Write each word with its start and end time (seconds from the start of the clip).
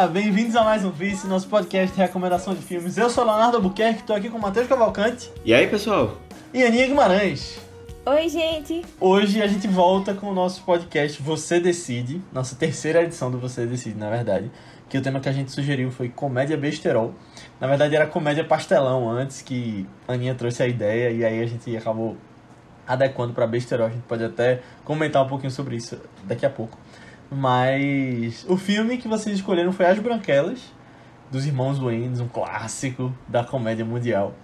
Olá, 0.00 0.08
bem-vindos 0.08 0.56
a 0.56 0.64
mais 0.64 0.82
um 0.82 0.90
Vice, 0.90 1.26
nosso 1.26 1.46
podcast 1.46 1.94
de 1.94 2.00
recomendação 2.00 2.54
de 2.54 2.62
filmes. 2.62 2.96
Eu 2.96 3.10
sou 3.10 3.22
Leonardo 3.22 3.58
Albuquerque, 3.58 4.00
estou 4.00 4.16
aqui 4.16 4.30
com 4.30 4.38
o 4.38 4.40
Matheus 4.40 4.66
Cavalcante 4.66 5.30
E 5.44 5.52
aí, 5.52 5.66
pessoal? 5.66 6.16
e 6.54 6.64
Aninha 6.64 6.86
Guimarães. 6.86 7.60
Oi, 8.06 8.26
gente. 8.30 8.82
Hoje 8.98 9.42
a 9.42 9.46
gente 9.46 9.68
volta 9.68 10.14
com 10.14 10.28
o 10.28 10.32
nosso 10.32 10.62
podcast 10.62 11.20
Você 11.20 11.60
Decide, 11.60 12.22
nossa 12.32 12.56
terceira 12.56 13.02
edição 13.02 13.30
do 13.30 13.38
Você 13.40 13.66
Decide, 13.66 13.98
na 13.98 14.08
verdade. 14.08 14.50
Que 14.88 14.96
o 14.96 15.02
tema 15.02 15.20
que 15.20 15.28
a 15.28 15.32
gente 15.32 15.52
sugeriu 15.52 15.90
foi 15.90 16.08
comédia 16.08 16.56
besterol. 16.56 17.12
Na 17.60 17.66
verdade 17.66 17.94
era 17.94 18.06
comédia 18.06 18.42
pastelão 18.42 19.06
antes 19.06 19.42
que 19.42 19.86
a 20.08 20.14
Aninha 20.14 20.34
trouxe 20.34 20.62
a 20.62 20.66
ideia 20.66 21.10
e 21.10 21.22
aí 21.22 21.42
a 21.42 21.46
gente 21.46 21.76
acabou 21.76 22.16
adequando 22.88 23.34
para 23.34 23.46
besterol. 23.46 23.88
A 23.88 23.90
gente 23.90 24.04
pode 24.04 24.24
até 24.24 24.62
comentar 24.82 25.22
um 25.22 25.28
pouquinho 25.28 25.50
sobre 25.50 25.76
isso 25.76 26.00
daqui 26.24 26.46
a 26.46 26.50
pouco. 26.50 26.78
Mas 27.30 28.44
o 28.48 28.56
filme 28.56 28.96
que 28.98 29.06
vocês 29.06 29.36
escolheram 29.36 29.72
foi 29.72 29.86
As 29.86 29.98
Branquelas, 30.00 30.60
dos 31.30 31.46
Irmãos 31.46 31.78
Wayans, 31.78 32.18
um 32.18 32.26
clássico 32.26 33.14
da 33.28 33.44
comédia 33.44 33.84
mundial. 33.84 34.34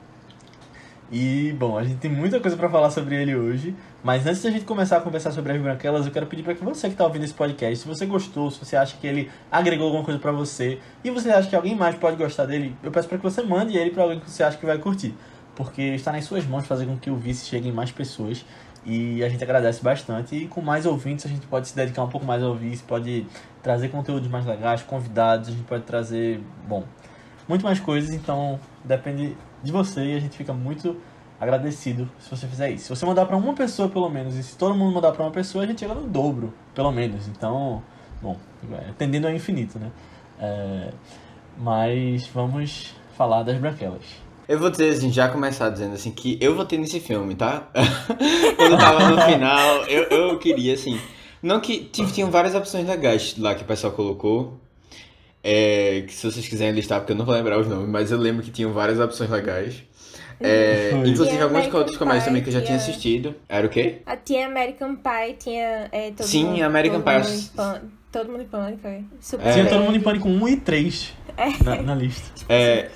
E, 1.11 1.53
bom, 1.59 1.79
a 1.79 1.85
gente 1.85 1.99
tem 1.99 2.11
muita 2.11 2.41
coisa 2.41 2.57
pra 2.57 2.69
falar 2.69 2.91
sobre 2.91 3.15
ele 3.15 3.35
hoje, 3.35 3.75
mas 4.03 4.27
antes 4.27 4.43
da 4.43 4.51
gente 4.51 4.65
começar 4.65 4.97
a 4.97 5.01
conversar 5.01 5.31
sobre 5.31 5.53
as 5.53 5.61
branquelas, 5.61 6.05
eu 6.05 6.13
quero 6.13 6.27
pedir 6.27 6.43
para 6.43 6.55
que 6.55 6.65
você 6.65 6.89
que 6.89 6.97
tá 6.97 7.05
ouvindo 7.05 7.25
esse 7.25 7.35
podcast, 7.35 7.77
se 7.77 7.87
você 7.87 8.07
gostou, 8.07 8.51
se 8.51 8.65
você 8.65 8.77
acha 8.77 8.97
que 8.97 9.07
ele 9.07 9.31
agregou 9.51 9.87
alguma 9.87 10.05
coisa 10.05 10.19
pra 10.19 10.33
você, 10.33 10.81
e 11.05 11.11
você 11.11 11.31
acha 11.31 11.49
que 11.49 11.55
alguém 11.55 11.77
mais 11.77 11.95
pode 11.97 12.17
gostar 12.17 12.47
dele, 12.47 12.77
eu 12.83 12.91
peço 12.91 13.09
para 13.09 13.19
que 13.19 13.25
você 13.25 13.41
mande 13.43 13.77
ele 13.77 13.91
pra 13.91 14.03
alguém 14.03 14.19
que 14.19 14.29
você 14.29 14.43
acha 14.43 14.59
que 14.59 14.67
vai 14.67 14.79
curtir, 14.79 15.15
porque 15.55 15.83
está 15.83 16.11
nas 16.11 16.25
suas 16.25 16.45
mãos 16.45 16.67
fazer 16.67 16.87
com 16.87 16.97
que 16.97 17.09
o 17.09 17.17
Vice 17.17 17.47
chegue 17.47 17.69
em 17.69 17.73
mais 17.73 17.93
pessoas, 17.93 18.45
e 18.87 19.25
a 19.25 19.29
gente 19.29 19.43
agradece 19.43 19.83
bastante, 19.83 20.37
e 20.37 20.47
com 20.47 20.61
mais 20.61 20.87
ouvintes 20.87 21.27
a 21.27 21.29
gente 21.29 21.47
pode 21.47 21.67
se 21.67 21.75
dedicar 21.75 22.05
um 22.05 22.09
pouco 22.09 22.25
mais 22.25 22.43
ao 22.43 22.55
Vice, 22.55 22.85
pode 22.85 23.27
trazer 23.61 23.89
conteúdos 23.89 24.29
mais 24.29 24.47
legais, 24.47 24.83
convidados, 24.83 25.49
a 25.49 25.53
gente 25.53 25.65
pode 25.65 25.83
trazer, 25.83 26.41
bom, 26.69 26.85
muito 27.49 27.65
mais 27.65 27.81
coisas, 27.81 28.15
então 28.15 28.61
depende 28.85 29.37
de 29.63 29.73
você 29.73 30.05
e 30.05 30.17
a 30.17 30.21
gente 30.21 30.37
fica 30.37 30.53
muito 30.53 30.97
agradecido 31.41 32.09
se 32.21 32.31
você 32.31 32.47
fizer 32.47 32.71
isso. 32.71 32.85
Se 32.85 32.91
você 32.91 33.05
mandar 33.05 33.27
para 33.27 33.37
uma 33.37 33.55
pessoa 33.55 33.89
pelo 33.89 34.09
menos, 34.09 34.37
e 34.37 34.43
se 34.43 34.57
todo 34.57 34.75
mundo 34.75 34.95
mandar 34.95 35.13
para 35.13 35.25
uma 35.25 35.33
pessoa, 35.33 35.65
a 35.65 35.67
gente 35.67 35.81
chega 35.81 35.95
no 35.95 36.07
dobro, 36.07 36.55
pelo 36.75 36.93
menos. 36.93 37.27
Então, 37.27 37.83
bom, 38.23 38.37
é, 38.73 38.93
tendendo 38.97 39.27
ao 39.27 39.35
infinito, 39.35 39.79
né? 39.79 39.91
É, 40.39 40.93
mas 41.59 42.27
vamos 42.29 42.95
falar 43.17 43.43
das 43.43 43.59
branquelas. 43.59 44.26
Eu 44.49 44.59
vou 44.59 44.71
dizer 44.71 44.91
assim, 44.91 45.13
já 45.13 45.29
começar 45.29 45.71
dizendo 45.71 45.95
assim, 45.95 46.11
que 46.11 46.39
eu 46.41 46.55
votei 46.55 46.79
nesse 46.79 47.01
filme, 47.01 47.35
tá? 47.35 47.69
Quando 48.57 48.79
tava 48.79 49.11
no 49.11 49.21
final, 49.23 49.85
eu, 49.87 50.05
eu 50.05 50.39
queria, 50.39 50.75
assim. 50.75 51.01
Não 51.43 51.61
que 51.61 51.81
tinham 51.81 52.31
várias 52.31 52.55
opções 52.55 52.87
legais 52.87 53.35
lá 53.39 53.55
que 53.55 53.63
o 53.63 53.67
pessoal 53.67 53.93
colocou. 53.93 54.59
É, 55.43 56.03
que 56.07 56.13
se 56.13 56.31
vocês 56.31 56.49
quiserem 56.49 56.75
listar, 56.75 57.01
porque 57.01 57.13
eu 57.13 57.17
não 57.17 57.25
vou 57.25 57.35
lembrar 57.35 57.59
os 57.59 57.69
nomes, 57.69 57.89
mas 57.89 58.11
eu 58.11 58.19
lembro 58.19 58.43
que 58.43 58.51
tinham 58.51 58.73
várias 58.73 58.99
opções 58.99 59.31
legais. 59.31 59.83
É, 60.41 60.91
inclusive 61.07 61.41
American 61.41 61.79
outros 61.79 61.97
comédias 61.97 62.25
também 62.25 62.43
que 62.43 62.49
eu 62.49 62.53
já 62.53 62.61
tinha 62.61 62.77
assistido. 62.77 63.35
Era 63.49 63.67
o 63.67 63.71
quê? 63.71 64.03
Ah, 64.05 64.17
Tinha 64.17 64.47
American 64.47 64.97
Pie, 64.97 65.37
tinha. 65.39 65.89
É, 65.91 66.11
todo 66.11 66.27
Sim, 66.27 66.47
mundo, 66.47 66.63
American 66.63 67.01
todo 67.01 67.23
Pie. 67.25 67.33
Mundo 67.33 67.81
todo 68.13 68.31
mundo 68.31 68.43
em 68.43 68.47
pânico. 68.47 69.05
Super 69.21 69.47
É. 69.47 69.53
Tinha 69.53 69.67
todo 69.67 69.83
mundo 69.83 69.97
em 69.97 70.01
pânico 70.01 70.29
1 70.29 70.49
e 70.49 70.57
3 70.57 71.13
É. 71.37 71.63
na, 71.63 71.83
na 71.83 71.95
lista. 71.95 72.31
É, 72.49 72.91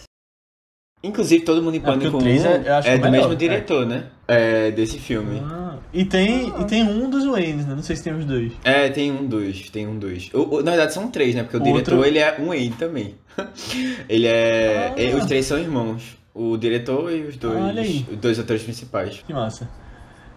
inclusive, 1.03 1.45
Todo 1.45 1.63
Mundo 1.63 1.77
em 1.77 1.81
Pânico 1.81 2.17
o 2.17 2.21
três 2.21 2.45
1 2.45 2.47
é- 2.49 2.63
eu 2.67 2.75
acho 2.75 2.89
é 2.89 2.95
o 2.95 2.99
do 2.99 3.03
melhor, 3.05 3.13
mesmo 3.19 3.33
é. 3.33 3.37
diretor, 3.37 3.87
né? 3.87 4.05
É, 4.29 4.71
desse 4.71 4.99
filme. 4.99 5.41
Ah, 5.45 5.77
e, 5.93 6.05
tem, 6.05 6.49
e 6.61 6.65
tem 6.67 6.83
um 6.85 7.11
dos 7.11 7.25
Waynes, 7.27 7.67
né? 7.67 7.75
Não 7.75 7.83
sei 7.83 7.97
se 7.97 8.05
tem 8.05 8.13
os 8.15 8.25
dois. 8.25 8.53
É, 8.65 8.89
tem 8.89 9.11
um, 9.11 9.27
dois, 9.27 9.69
tem 9.71 9.87
um, 9.89 9.99
dois. 9.99 10.31
O- 10.33 10.57
o- 10.57 10.63
na 10.63 10.71
verdade 10.73 10.93
são 10.95 11.11
três, 11.11 11.35
né? 11.35 11.43
Porque 11.43 11.57
o, 11.57 11.61
O 11.61 11.65
diretor, 11.65 11.95
outro- 11.95 12.07
ele 12.09 12.19
é 12.19 12.37
um 12.41 12.55
ele 12.55 12.75
também. 12.79 13.15
ele 14.09 14.27
é... 14.27 14.95
Ah. 14.97 15.01
é, 15.01 15.15
Os 15.15 15.27
três 15.27 15.47
são 15.47 15.59
irmãos. 15.59 16.17
O 16.33 16.57
diretor 16.57 17.11
e 17.13 17.23
os 17.23 17.37
dois, 17.37 18.09
os 18.09 18.17
dois 18.17 18.39
atores 18.39 18.63
principais. 18.63 19.23
Que 19.27 19.33
massa. 19.35 19.69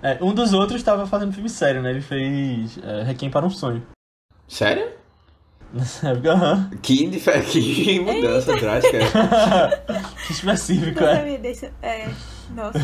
É, 0.01 0.17
um 0.21 0.33
dos 0.33 0.51
outros 0.53 0.77
estava 0.81 1.05
fazendo 1.05 1.31
filme 1.31 1.47
sério, 1.49 1.81
né? 1.81 1.91
Ele 1.91 2.01
fez 2.01 2.77
é, 2.83 3.03
Requiem 3.03 3.29
para 3.31 3.45
um 3.45 3.49
Sonho. 3.49 3.83
Sério? 4.47 4.87
Nessa 5.73 6.09
época, 6.09 6.31
aham. 6.33 6.69
Que, 6.81 7.07
dif- 7.07 7.41
que 7.51 7.99
mudança 7.99 8.55
drástica. 8.55 8.99
Que 10.27 10.31
específico, 10.33 11.01
Não 11.01 11.07
é. 11.09 11.15
sabia 11.17 11.37
desse. 11.39 11.69
É. 11.81 12.07
Nossa, 12.55 12.79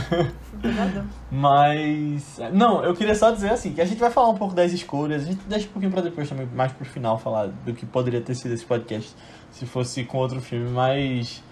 pesadão. 0.61 1.05
Mas. 1.31 2.39
Não, 2.51 2.83
eu 2.83 2.93
queria 2.95 3.13
só 3.15 3.31
dizer 3.31 3.51
assim, 3.51 3.71
que 3.73 3.81
a 3.81 3.85
gente 3.85 3.99
vai 3.99 4.09
falar 4.09 4.29
um 4.29 4.35
pouco 4.35 4.53
das 4.55 4.71
escolhas, 4.73 5.23
a 5.23 5.25
gente 5.27 5.41
deixa 5.47 5.67
um 5.67 5.71
pouquinho 5.71 5.91
pra 5.91 6.01
depois 6.01 6.27
também, 6.27 6.47
mais 6.53 6.71
pro 6.71 6.83
final, 6.85 7.17
falar 7.19 7.47
do 7.47 7.73
que 7.73 7.85
poderia 7.85 8.19
ter 8.21 8.33
sido 8.35 8.53
esse 8.53 8.65
podcast 8.65 9.13
se 9.51 9.65
fosse 9.65 10.03
com 10.03 10.17
outro 10.17 10.41
filme, 10.41 10.69
mas. 10.71 11.43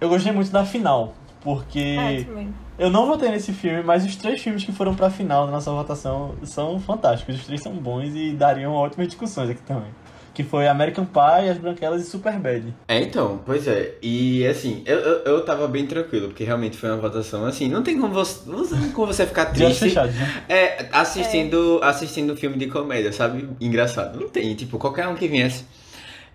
Eu 0.00 0.08
gostei 0.08 0.30
muito 0.32 0.50
da 0.52 0.64
final, 0.64 1.14
porque. 1.42 1.96
É, 1.98 2.22
também. 2.24 2.54
Eu 2.78 2.88
não 2.90 3.06
votei 3.06 3.30
nesse 3.30 3.52
filme, 3.52 3.82
mas 3.82 4.04
os 4.06 4.14
três 4.14 4.40
filmes 4.40 4.64
que 4.64 4.70
foram 4.70 4.94
pra 4.94 5.10
final 5.10 5.46
da 5.46 5.52
nossa 5.52 5.70
votação 5.72 6.36
são 6.44 6.78
fantásticos. 6.78 7.34
Os 7.34 7.44
três 7.44 7.60
são 7.60 7.72
bons 7.74 8.14
e 8.14 8.32
dariam 8.32 8.72
ótimas 8.72 9.08
discussões 9.08 9.50
aqui 9.50 9.60
também. 9.62 9.90
Que 10.38 10.44
foi 10.44 10.68
American 10.68 11.04
Pie, 11.04 11.48
As 11.50 11.58
Branquelas 11.58 12.00
e 12.00 12.08
Superbad. 12.08 12.72
É, 12.86 13.00
então, 13.02 13.40
pois 13.44 13.66
é. 13.66 13.96
E 14.00 14.46
assim, 14.46 14.84
eu, 14.86 14.96
eu, 14.96 15.24
eu 15.24 15.44
tava 15.44 15.66
bem 15.66 15.84
tranquilo, 15.84 16.28
porque 16.28 16.44
realmente 16.44 16.76
foi 16.76 16.88
uma 16.90 16.98
votação 16.98 17.44
assim, 17.44 17.68
não 17.68 17.82
tem 17.82 18.00
como 18.00 18.14
você, 18.14 18.48
não 18.48 18.64
tem 18.64 18.92
como 18.92 19.08
você 19.08 19.26
ficar 19.26 19.46
triste. 19.46 19.80
fechados, 19.80 20.14
né? 20.14 20.44
É, 20.48 20.86
assistindo, 20.92 21.80
assistindo 21.82 22.36
filme 22.36 22.56
de 22.56 22.68
comédia, 22.68 23.12
sabe? 23.12 23.48
Engraçado. 23.60 24.20
Não 24.20 24.28
tem, 24.28 24.54
tipo, 24.54 24.78
qualquer 24.78 25.08
um 25.08 25.16
que 25.16 25.26
viesse, 25.26 25.64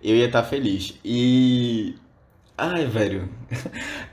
eu 0.02 0.14
ia 0.14 0.26
estar 0.26 0.42
feliz. 0.42 0.92
E. 1.02 1.94
Ai, 2.56 2.86
velho. 2.86 3.28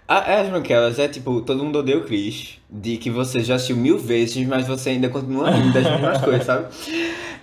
A- 0.07 0.39
As 0.41 0.49
Branquelas 0.49 0.97
é 0.97 1.07
tipo, 1.07 1.41
todo 1.41 1.63
mundo 1.63 1.77
odeia 1.79 1.97
o 1.99 2.03
Chris, 2.05 2.59
de 2.69 2.97
que 2.97 3.09
você 3.09 3.41
já 3.43 3.55
assistiu 3.55 3.77
mil 3.77 3.99
vezes, 3.99 4.45
mas 4.47 4.67
você 4.67 4.91
ainda 4.91 5.09
continua 5.09 5.51
rindo 5.51 5.71
das 5.73 5.83
mesmas 5.83 6.21
coisas, 6.25 6.45
sabe? 6.45 6.67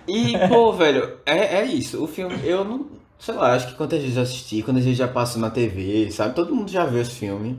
E, 0.08 0.32
pô, 0.48 0.72
velho, 0.72 1.18
é, 1.24 1.58
é 1.60 1.64
isso. 1.66 2.02
O 2.02 2.06
filme, 2.06 2.34
eu 2.44 2.64
não. 2.64 2.86
Sei 3.20 3.34
lá, 3.34 3.52
acho 3.54 3.68
que 3.68 3.74
quantas 3.74 4.00
vezes 4.00 4.16
eu 4.16 4.22
assisti, 4.22 4.62
quantas 4.62 4.84
vezes 4.84 4.96
já 4.98 5.08
passou 5.08 5.40
na 5.40 5.50
TV, 5.50 6.08
sabe? 6.12 6.34
Todo 6.36 6.54
mundo 6.54 6.70
já 6.70 6.84
viu 6.84 7.00
esse 7.00 7.10
filme. 7.12 7.58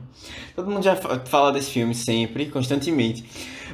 Todo 0.56 0.70
mundo 0.70 0.82
já 0.82 0.96
fa- 0.96 1.20
fala 1.26 1.52
desse 1.52 1.70
filme 1.70 1.94
sempre, 1.94 2.46
constantemente. 2.46 3.24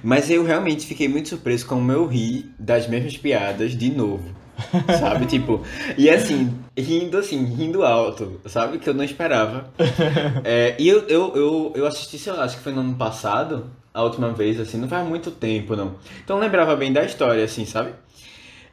Mas 0.02 0.28
eu 0.28 0.44
realmente 0.44 0.84
fiquei 0.84 1.08
muito 1.08 1.28
surpreso 1.28 1.64
como 1.66 1.90
eu 1.92 2.06
ri 2.06 2.50
das 2.58 2.88
mesmas 2.88 3.16
piadas 3.16 3.76
de 3.76 3.90
novo. 3.90 4.24
Sabe? 4.98 5.26
tipo, 5.26 5.62
e 5.96 6.08
assim, 6.08 6.52
rindo 6.76 7.18
assim, 7.18 7.44
rindo 7.44 7.84
alto, 7.84 8.40
sabe? 8.46 8.78
Que 8.78 8.88
eu 8.88 8.94
não 8.94 9.04
esperava. 9.04 9.70
É, 10.44 10.76
e 10.78 10.88
eu, 10.88 11.00
eu, 11.08 11.32
eu, 11.34 11.72
eu 11.74 11.86
assisti, 11.86 12.18
sei 12.18 12.32
lá, 12.32 12.44
acho 12.44 12.56
que 12.56 12.62
foi 12.62 12.72
no 12.72 12.80
ano 12.80 12.94
passado, 12.94 13.66
a 13.92 14.02
última 14.02 14.30
vez, 14.30 14.60
assim, 14.60 14.78
não 14.78 14.88
faz 14.88 15.06
muito 15.06 15.30
tempo, 15.30 15.74
não. 15.74 15.94
Então 16.22 16.36
eu 16.36 16.42
lembrava 16.42 16.76
bem 16.76 16.92
da 16.92 17.04
história, 17.04 17.42
assim, 17.44 17.64
sabe? 17.64 17.92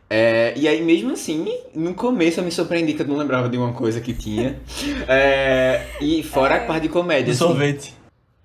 É, 0.09 0.53
e 0.55 0.67
aí, 0.67 0.81
mesmo 0.81 1.13
assim, 1.13 1.47
no 1.73 1.93
começo 1.95 2.39
eu 2.39 2.43
me 2.43 2.51
surpreendi 2.51 2.93
que 2.93 3.01
eu 3.01 3.07
não 3.07 3.17
lembrava 3.17 3.49
de 3.49 3.57
uma 3.57 3.73
coisa 3.73 3.99
que 3.99 4.13
tinha. 4.13 4.59
É, 5.07 5.87
e 5.99 6.21
fora 6.21 6.57
a 6.57 6.59
parte 6.65 6.83
de 6.83 6.89
comédia. 6.89 7.25
De 7.25 7.31
assim. 7.31 7.39
sorvete. 7.39 7.93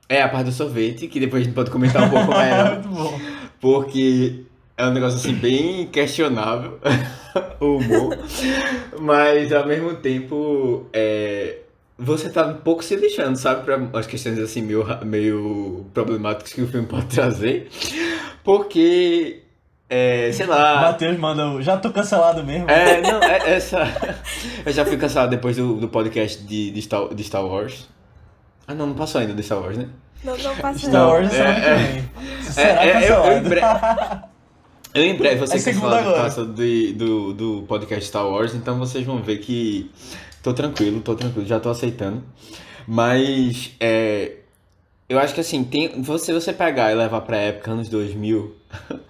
É, 0.09 0.23
a 0.23 0.29
parte 0.29 0.47
do 0.47 0.53
sorvete, 0.53 1.07
que 1.09 1.21
depois 1.21 1.43
a 1.43 1.45
gente 1.45 1.55
pode 1.55 1.71
comentar 1.71 2.03
um 2.05 2.09
pouco 2.09 2.33
é 2.33 2.51
ela. 2.51 2.75
Muito 2.81 2.89
bom. 2.89 3.21
Porque 3.61 4.45
é 4.79 4.87
um 4.87 4.91
negócio 4.93 5.19
assim 5.19 5.35
bem 5.35 5.87
questionável 5.89 6.79
o 7.61 7.77
humor. 7.77 8.17
Mas 9.01 9.53
ao 9.53 9.67
mesmo 9.67 9.95
tempo 9.97 10.87
é, 10.93 11.59
você 11.99 12.31
tá 12.31 12.47
um 12.47 12.55
pouco 12.55 12.83
se 12.85 12.97
deixando, 12.97 13.37
sabe? 13.37 13.65
Para 13.65 13.99
as 13.99 14.07
questões 14.07 14.39
assim 14.39 14.63
meio, 14.63 14.87
meio 15.05 15.87
problemáticas 15.93 16.53
que 16.53 16.63
o 16.63 16.69
filme 16.69 16.87
pode 16.89 17.07
trazer. 17.07 17.69
Porque, 18.45 19.43
é, 19.91 20.31
sei 20.33 20.47
lá. 20.47 20.81
Matheus 20.83 21.19
manda. 21.19 21.61
Já 21.63 21.77
tô 21.77 21.91
cancelado 21.91 22.43
mesmo. 22.45 22.71
É, 22.71 23.01
não, 23.01 23.23
é 23.23 23.55
essa. 23.57 23.79
Eu 24.65 24.73
já 24.73 24.85
fui 24.85 24.97
cancelado 24.97 25.31
depois 25.31 25.57
do, 25.57 25.75
do 25.75 25.89
podcast 25.89 26.43
de, 26.45 26.71
de, 26.71 26.83
Star, 26.83 27.13
de 27.15 27.25
Star 27.25 27.45
Wars. 27.45 27.89
Ah, 28.67 28.75
não, 28.75 28.87
não 28.87 28.95
passou 28.95 29.21
ainda 29.21 29.35
de 29.35 29.43
Star 29.43 29.61
Wars, 29.61 29.77
né? 29.77 29.89
Não, 30.25 30.37
não 30.37 30.57
passa 30.57 30.79
Star. 30.89 31.09
Wars 31.09 31.33
é, 31.35 31.39
é, 31.41 32.05
é. 32.41 32.43
será 32.43 32.85
É, 32.85 32.89
é, 32.89 32.97
eu- 32.97 33.01
eu 33.01 33.23
cancelado. 33.23 33.47
em 33.47 33.49
breve- 33.49 34.38
Eu 34.95 35.05
em 35.05 35.17
breve 35.17 35.37
vou 35.37 35.47
ser 35.47 35.57
É 35.57 35.59
segunda 35.59 35.99
cancelado 35.99 36.05
por 36.05 36.15
agora. 36.15 36.23
causa 36.23 36.45
do, 36.45 36.93
do, 36.95 37.33
do 37.33 37.63
podcast 37.67 38.07
Star 38.07 38.27
Wars, 38.27 38.55
então 38.55 38.79
vocês 38.79 39.05
vão 39.05 39.23
ver 39.23 39.39
que 39.39 39.91
tô 40.43 40.53
tranquilo, 40.55 41.01
tô 41.01 41.15
tranquilo, 41.15 41.47
já 41.47 41.61
tô 41.61 41.69
aceitando. 41.71 42.23
Mas 42.87 43.73
é, 43.79 44.37
eu 45.09 45.19
acho 45.19 45.35
que 45.35 45.41
assim, 45.41 45.63
tem, 45.65 46.01
você, 46.03 46.33
você 46.33 46.53
pegar 46.53 46.91
e 46.91 46.95
levar 46.95 47.21
pra 47.23 47.37
época, 47.37 47.71
anos 47.71 47.89
2000, 47.89 48.55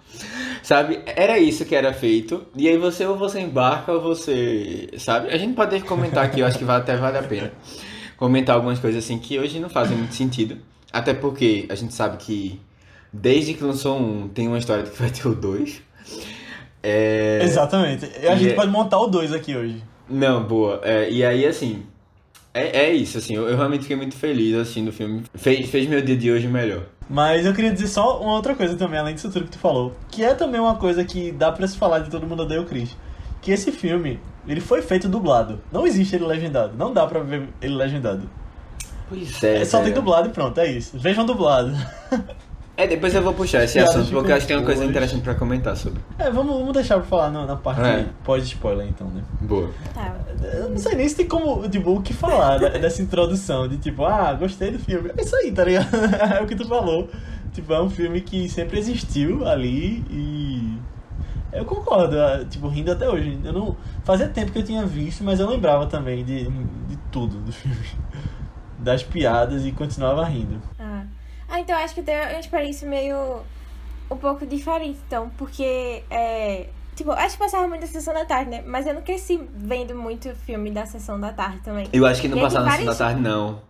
sabe? 0.62 1.00
Era 1.06 1.38
isso 1.38 1.64
que 1.64 1.74
era 1.74 1.92
feito. 1.92 2.44
E 2.56 2.68
aí 2.68 2.76
você 2.76 3.06
ou 3.06 3.16
você 3.16 3.40
embarca 3.40 3.92
ou 3.92 4.00
você, 4.00 4.88
sabe? 4.98 5.28
A 5.30 5.36
gente 5.38 5.54
pode 5.54 5.80
comentar 5.82 6.24
aqui, 6.24 6.40
eu 6.40 6.46
acho 6.46 6.58
que 6.58 6.64
vai, 6.64 6.76
até 6.78 6.96
vale 6.96 7.18
a 7.18 7.22
pena. 7.22 7.52
Comentar 8.16 8.56
algumas 8.56 8.80
coisas 8.80 9.04
assim 9.04 9.18
que 9.18 9.38
hoje 9.38 9.60
não 9.60 9.68
fazem 9.70 9.96
muito 9.96 10.14
sentido. 10.14 10.58
Até 10.92 11.14
porque 11.14 11.66
a 11.68 11.74
gente 11.74 11.94
sabe 11.94 12.16
que 12.16 12.60
desde 13.12 13.54
que 13.54 13.62
lançou 13.64 13.98
um, 13.98 14.28
tem 14.28 14.46
uma 14.48 14.58
história 14.58 14.84
que 14.84 14.98
vai 15.00 15.10
ter 15.10 15.26
o 15.28 15.34
dois. 15.34 15.80
É... 16.82 17.40
Exatamente. 17.42 18.04
A 18.26 18.34
E 18.34 18.38
gente 18.38 18.52
é- 18.52 18.54
pode 18.54 18.70
montar 18.70 18.98
o 19.00 19.06
2 19.08 19.32
aqui 19.32 19.56
hoje. 19.56 19.82
Não, 20.08 20.42
boa. 20.44 20.80
É, 20.84 21.10
e 21.10 21.24
aí, 21.24 21.44
assim, 21.44 21.82
é, 22.54 22.84
é 22.86 22.92
isso, 22.94 23.18
assim, 23.18 23.34
eu, 23.34 23.48
eu 23.48 23.56
realmente 23.56 23.82
fiquei 23.82 23.96
muito 23.96 24.16
feliz 24.16 24.54
assistindo 24.56 24.88
o 24.88 24.92
filme. 24.92 25.22
Fez, 25.34 25.68
fez 25.68 25.86
meu 25.88 26.00
dia 26.00 26.16
de 26.16 26.30
hoje 26.30 26.46
melhor. 26.46 26.82
Mas 27.10 27.44
eu 27.44 27.52
queria 27.54 27.72
dizer 27.72 27.88
só 27.88 28.20
uma 28.20 28.32
outra 28.32 28.54
coisa 28.54 28.74
também, 28.76 28.98
além 28.98 29.14
disso 29.14 29.30
tudo 29.30 29.44
que 29.46 29.50
tu 29.52 29.58
falou. 29.58 29.94
Que 30.10 30.22
é 30.24 30.34
também 30.34 30.60
uma 30.60 30.76
coisa 30.76 31.04
que 31.04 31.32
dá 31.32 31.50
pra 31.50 31.66
se 31.66 31.76
falar 31.76 31.98
de 32.00 32.10
Todo 32.10 32.26
Mundo 32.26 32.42
Odeia 32.42 32.60
o 32.60 32.64
Chris. 32.64 32.96
Que 33.42 33.50
esse 33.50 33.70
filme, 33.72 34.18
ele 34.46 34.60
foi 34.60 34.80
feito 34.82 35.08
dublado. 35.08 35.60
Não 35.72 35.86
existe 35.86 36.14
ele 36.16 36.26
legendado. 36.26 36.76
Não 36.76 36.92
dá 36.92 37.06
pra 37.06 37.20
ver 37.20 37.48
ele 37.60 37.74
legendado. 37.74 38.28
Pois 39.08 39.42
é. 39.42 39.62
É, 39.62 39.64
só 39.64 39.82
tem 39.82 39.92
dublado 39.92 40.28
e 40.28 40.32
pronto, 40.32 40.58
é 40.58 40.70
isso. 40.70 40.98
Vejam 40.98 41.24
dublado. 41.26 41.72
É, 42.78 42.86
depois 42.86 43.12
eu 43.12 43.20
vou 43.20 43.34
puxar 43.34 43.64
esse 43.64 43.74
Piadas 43.74 43.96
assunto, 43.96 44.12
porque 44.12 44.30
eu 44.30 44.36
acho 44.36 44.46
que 44.46 44.52
tem 44.52 44.56
uma 44.56 44.64
coisa 44.64 44.84
interessante 44.84 45.22
pra 45.22 45.34
comentar 45.34 45.76
sobre. 45.76 46.00
É, 46.16 46.30
vamos, 46.30 46.56
vamos 46.56 46.72
deixar 46.72 46.94
pra 46.98 47.04
falar 47.06 47.28
na, 47.28 47.44
na 47.44 47.56
parte 47.56 47.80
É. 47.80 48.06
pós-spoiler 48.22 48.86
então, 48.86 49.08
né? 49.08 49.20
Boa. 49.40 49.68
Tá. 49.92 50.14
Eu 50.54 50.70
não 50.70 50.78
sei 50.78 50.94
nem 50.94 51.08
se 51.08 51.16
tem 51.16 51.26
como, 51.26 51.68
tipo, 51.68 51.90
o 51.96 52.00
que 52.00 52.14
falar 52.14 52.60
né, 52.60 52.70
dessa 52.78 53.02
introdução, 53.02 53.66
de 53.66 53.78
tipo, 53.78 54.04
ah, 54.04 54.32
gostei 54.34 54.70
do 54.70 54.78
filme. 54.78 55.10
É 55.16 55.22
isso 55.22 55.34
aí, 55.34 55.50
tá 55.50 55.64
ligado? 55.64 55.88
É 56.38 56.40
o 56.40 56.46
que 56.46 56.54
tu 56.54 56.68
falou. 56.68 57.08
Tipo, 57.52 57.72
é 57.72 57.82
um 57.82 57.90
filme 57.90 58.20
que 58.20 58.48
sempre 58.48 58.78
existiu 58.78 59.44
ali 59.44 60.04
e. 60.08 60.78
Eu 61.52 61.64
concordo, 61.64 62.16
ah, 62.20 62.44
tipo, 62.48 62.68
rindo 62.68 62.92
até 62.92 63.08
hoje. 63.10 63.40
Eu 63.42 63.52
não. 63.52 63.76
Fazia 64.04 64.28
tempo 64.28 64.52
que 64.52 64.58
eu 64.60 64.64
tinha 64.64 64.86
visto, 64.86 65.24
mas 65.24 65.40
eu 65.40 65.50
lembrava 65.50 65.86
também 65.86 66.24
de, 66.24 66.44
de 66.44 66.96
tudo 67.10 67.38
do 67.40 67.50
filme. 67.50 67.76
Das 68.80 69.02
piadas 69.02 69.66
e 69.66 69.72
continuava 69.72 70.24
rindo. 70.24 70.62
Ah. 70.78 71.02
Ah, 71.48 71.60
então 71.60 71.76
acho 71.78 71.94
que 71.94 72.02
tem 72.02 72.16
uma 72.16 72.38
experiência 72.40 72.88
meio. 72.88 73.40
um 74.10 74.16
pouco 74.16 74.46
diferente, 74.46 74.98
então, 75.06 75.30
porque. 75.36 76.02
É, 76.10 76.66
tipo, 76.96 77.10
acho 77.12 77.36
que 77.36 77.42
passava 77.42 77.66
muito 77.68 77.80
na 77.82 77.86
sessão 77.86 78.14
da 78.14 78.24
tarde, 78.24 78.50
né? 78.50 78.62
Mas 78.66 78.86
eu 78.86 78.94
não 78.94 79.02
cresci 79.02 79.40
vendo 79.54 79.94
muito 79.94 80.34
filme 80.46 80.70
da 80.70 80.86
sessão 80.86 81.18
da 81.20 81.32
tarde 81.32 81.58
também. 81.64 81.86
Eu 81.92 82.06
acho 82.06 82.20
que 82.20 82.28
não 82.28 82.38
E 82.38 82.40
passava 82.40 82.64
na 82.66 82.70
sessão 82.72 82.86
da 82.86 82.94
tarde, 82.94 83.20
não. 83.20 83.60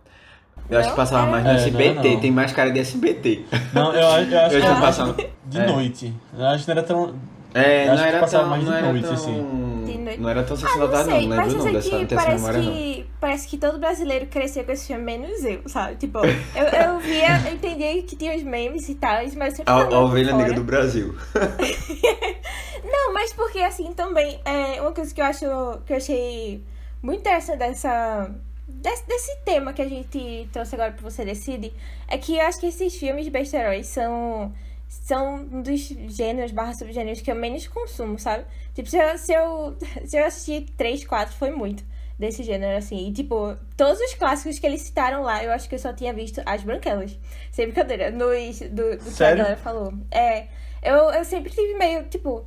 Eu 0.69 0.77
acho 0.77 0.89
Não? 0.89 0.95
que 0.95 1.01
passava 1.01 1.27
É. 1.27 1.31
mais 1.31 1.43
no 1.43 1.49
É, 1.49 1.55
SBT, 1.55 1.93
não 2.03 2.13
não. 2.13 2.19
tem 2.21 2.31
mais 2.31 2.51
cara 2.51 2.69
de 2.71 2.79
SBT. 2.79 3.45
Não, 3.73 3.91
eu, 3.93 4.07
acho- 4.07 4.29
eu 4.29 4.39
acho 4.39 4.55
Eu 4.55 4.61
que 4.61 4.67
era 4.67 4.79
passava- 4.79 5.15
de 5.47 5.59
é. 5.59 5.65
noite. 5.65 6.13
Eu 6.37 6.45
acho 6.45 6.63
que 6.65 6.69
não 6.71 6.77
era 6.77 6.87
tão. 6.87 7.15
É, 7.55 7.83
Eu 7.83 7.87
não 7.87 7.93
acho 7.95 8.03
que 8.03 8.09
era 8.09 8.19
passava 8.19 8.43
tão. 8.43 8.49
mais 8.51 8.63
de 8.63 8.69
não 8.69 8.77
era 8.77 8.87
noite, 8.87 9.03
tão. 9.05 9.13
assim. 9.15 9.33
De 9.33 9.41
noite. 9.41 9.78
Não 9.97 10.29
era 10.29 10.43
tão 10.43 10.55
Ah, 10.55 10.59
sessão 10.59 10.87
da 10.89 10.97
não 11.03 11.05
sei, 11.05 11.13
não. 11.13 11.21
Não 11.21 11.35
mas 11.37 11.47
lembro 11.47 11.61
eu 11.61 11.65
não 11.65 11.73
dessa, 11.73 11.89
que 11.89 12.05
dessa 12.05 12.15
parece, 12.25 12.35
memória, 12.41 12.61
não. 12.61 12.71
que 12.73 13.05
parece 13.19 13.47
que 13.47 13.57
todo 13.57 13.77
brasileiro 13.79 14.25
cresceu 14.27 14.63
com 14.63 14.71
esse 14.71 14.87
filme, 14.87 15.03
menos 15.03 15.43
eu, 15.43 15.61
sabe? 15.67 15.95
Tipo, 15.95 16.19
eu, 16.19 16.25
eu 16.63 16.99
via, 16.99 17.47
eu 17.47 17.53
entendia 17.55 18.03
que 18.03 18.15
tinha 18.15 18.35
os 18.35 18.43
memes 18.43 18.87
e 18.89 18.95
tal, 18.95 19.15
mas 19.35 19.57
eu 19.59 19.65
sempre 19.65 19.73
A, 19.73 19.75
a 19.75 19.99
ovelha 19.99 20.33
negra 20.35 20.53
do 20.53 20.63
Brasil. 20.63 21.15
Não, 22.83 23.13
mas 23.13 23.33
porque 23.33 23.59
assim 23.59 23.93
também, 23.93 24.39
é 24.45 24.81
uma 24.81 24.91
coisa 24.91 25.13
que 25.13 25.21
eu 25.21 25.25
acho 25.25 25.45
que 25.85 25.93
eu 25.93 25.97
achei 25.97 26.63
muito 27.01 27.19
interessante 27.21 27.59
dessa 27.59 28.31
desse, 28.67 29.07
desse 29.07 29.35
tema 29.43 29.73
que 29.73 29.81
a 29.81 29.89
gente 29.89 30.47
trouxe 30.53 30.75
agora 30.75 30.91
pra 30.91 31.09
você 31.09 31.25
decide, 31.25 31.73
é 32.07 32.17
que 32.17 32.37
eu 32.37 32.45
acho 32.45 32.59
que 32.59 32.67
esses 32.67 32.95
filmes 32.95 33.25
de 33.25 33.31
besteróis 33.31 33.87
são 33.87 34.53
são 34.89 35.35
um 35.35 35.61
dos 35.61 35.81
gêneros 35.81 36.51
barra 36.51 36.73
subgêneros 36.73 37.21
que 37.21 37.31
eu 37.31 37.35
menos 37.35 37.67
consumo, 37.67 38.17
sabe? 38.17 38.43
Tipo, 38.73 38.89
se 38.89 38.97
eu, 38.97 39.17
se 39.19 39.33
eu, 39.33 39.77
se 40.03 40.17
eu 40.17 40.25
assistir 40.25 40.65
3, 40.75 41.05
4, 41.05 41.35
foi 41.35 41.51
muito 41.51 41.83
desse 42.17 42.43
gênero, 42.43 42.75
assim. 42.75 43.07
E, 43.07 43.13
tipo, 43.13 43.55
todos 43.77 43.99
os 44.01 44.15
clássicos 44.15 44.57
que 44.57 44.65
eles 44.65 44.81
citaram 44.81 45.21
lá, 45.21 45.43
eu 45.43 45.51
acho 45.51 45.69
que 45.69 45.75
eu 45.75 45.79
só 45.79 45.93
tinha 45.93 46.11
visto 46.11 46.41
As 46.43 46.63
Branquelas. 46.63 47.17
Sem 47.51 47.67
brincadeira, 47.67 48.09
nos, 48.09 48.59
do, 48.59 48.97
do 48.97 49.15
que 49.15 49.23
a 49.23 49.35
galera 49.35 49.57
falou. 49.57 49.93
É, 50.11 50.47
eu, 50.81 50.95
eu 51.11 51.23
sempre 51.23 51.51
tive 51.51 51.77
meio, 51.77 52.03
tipo... 52.05 52.43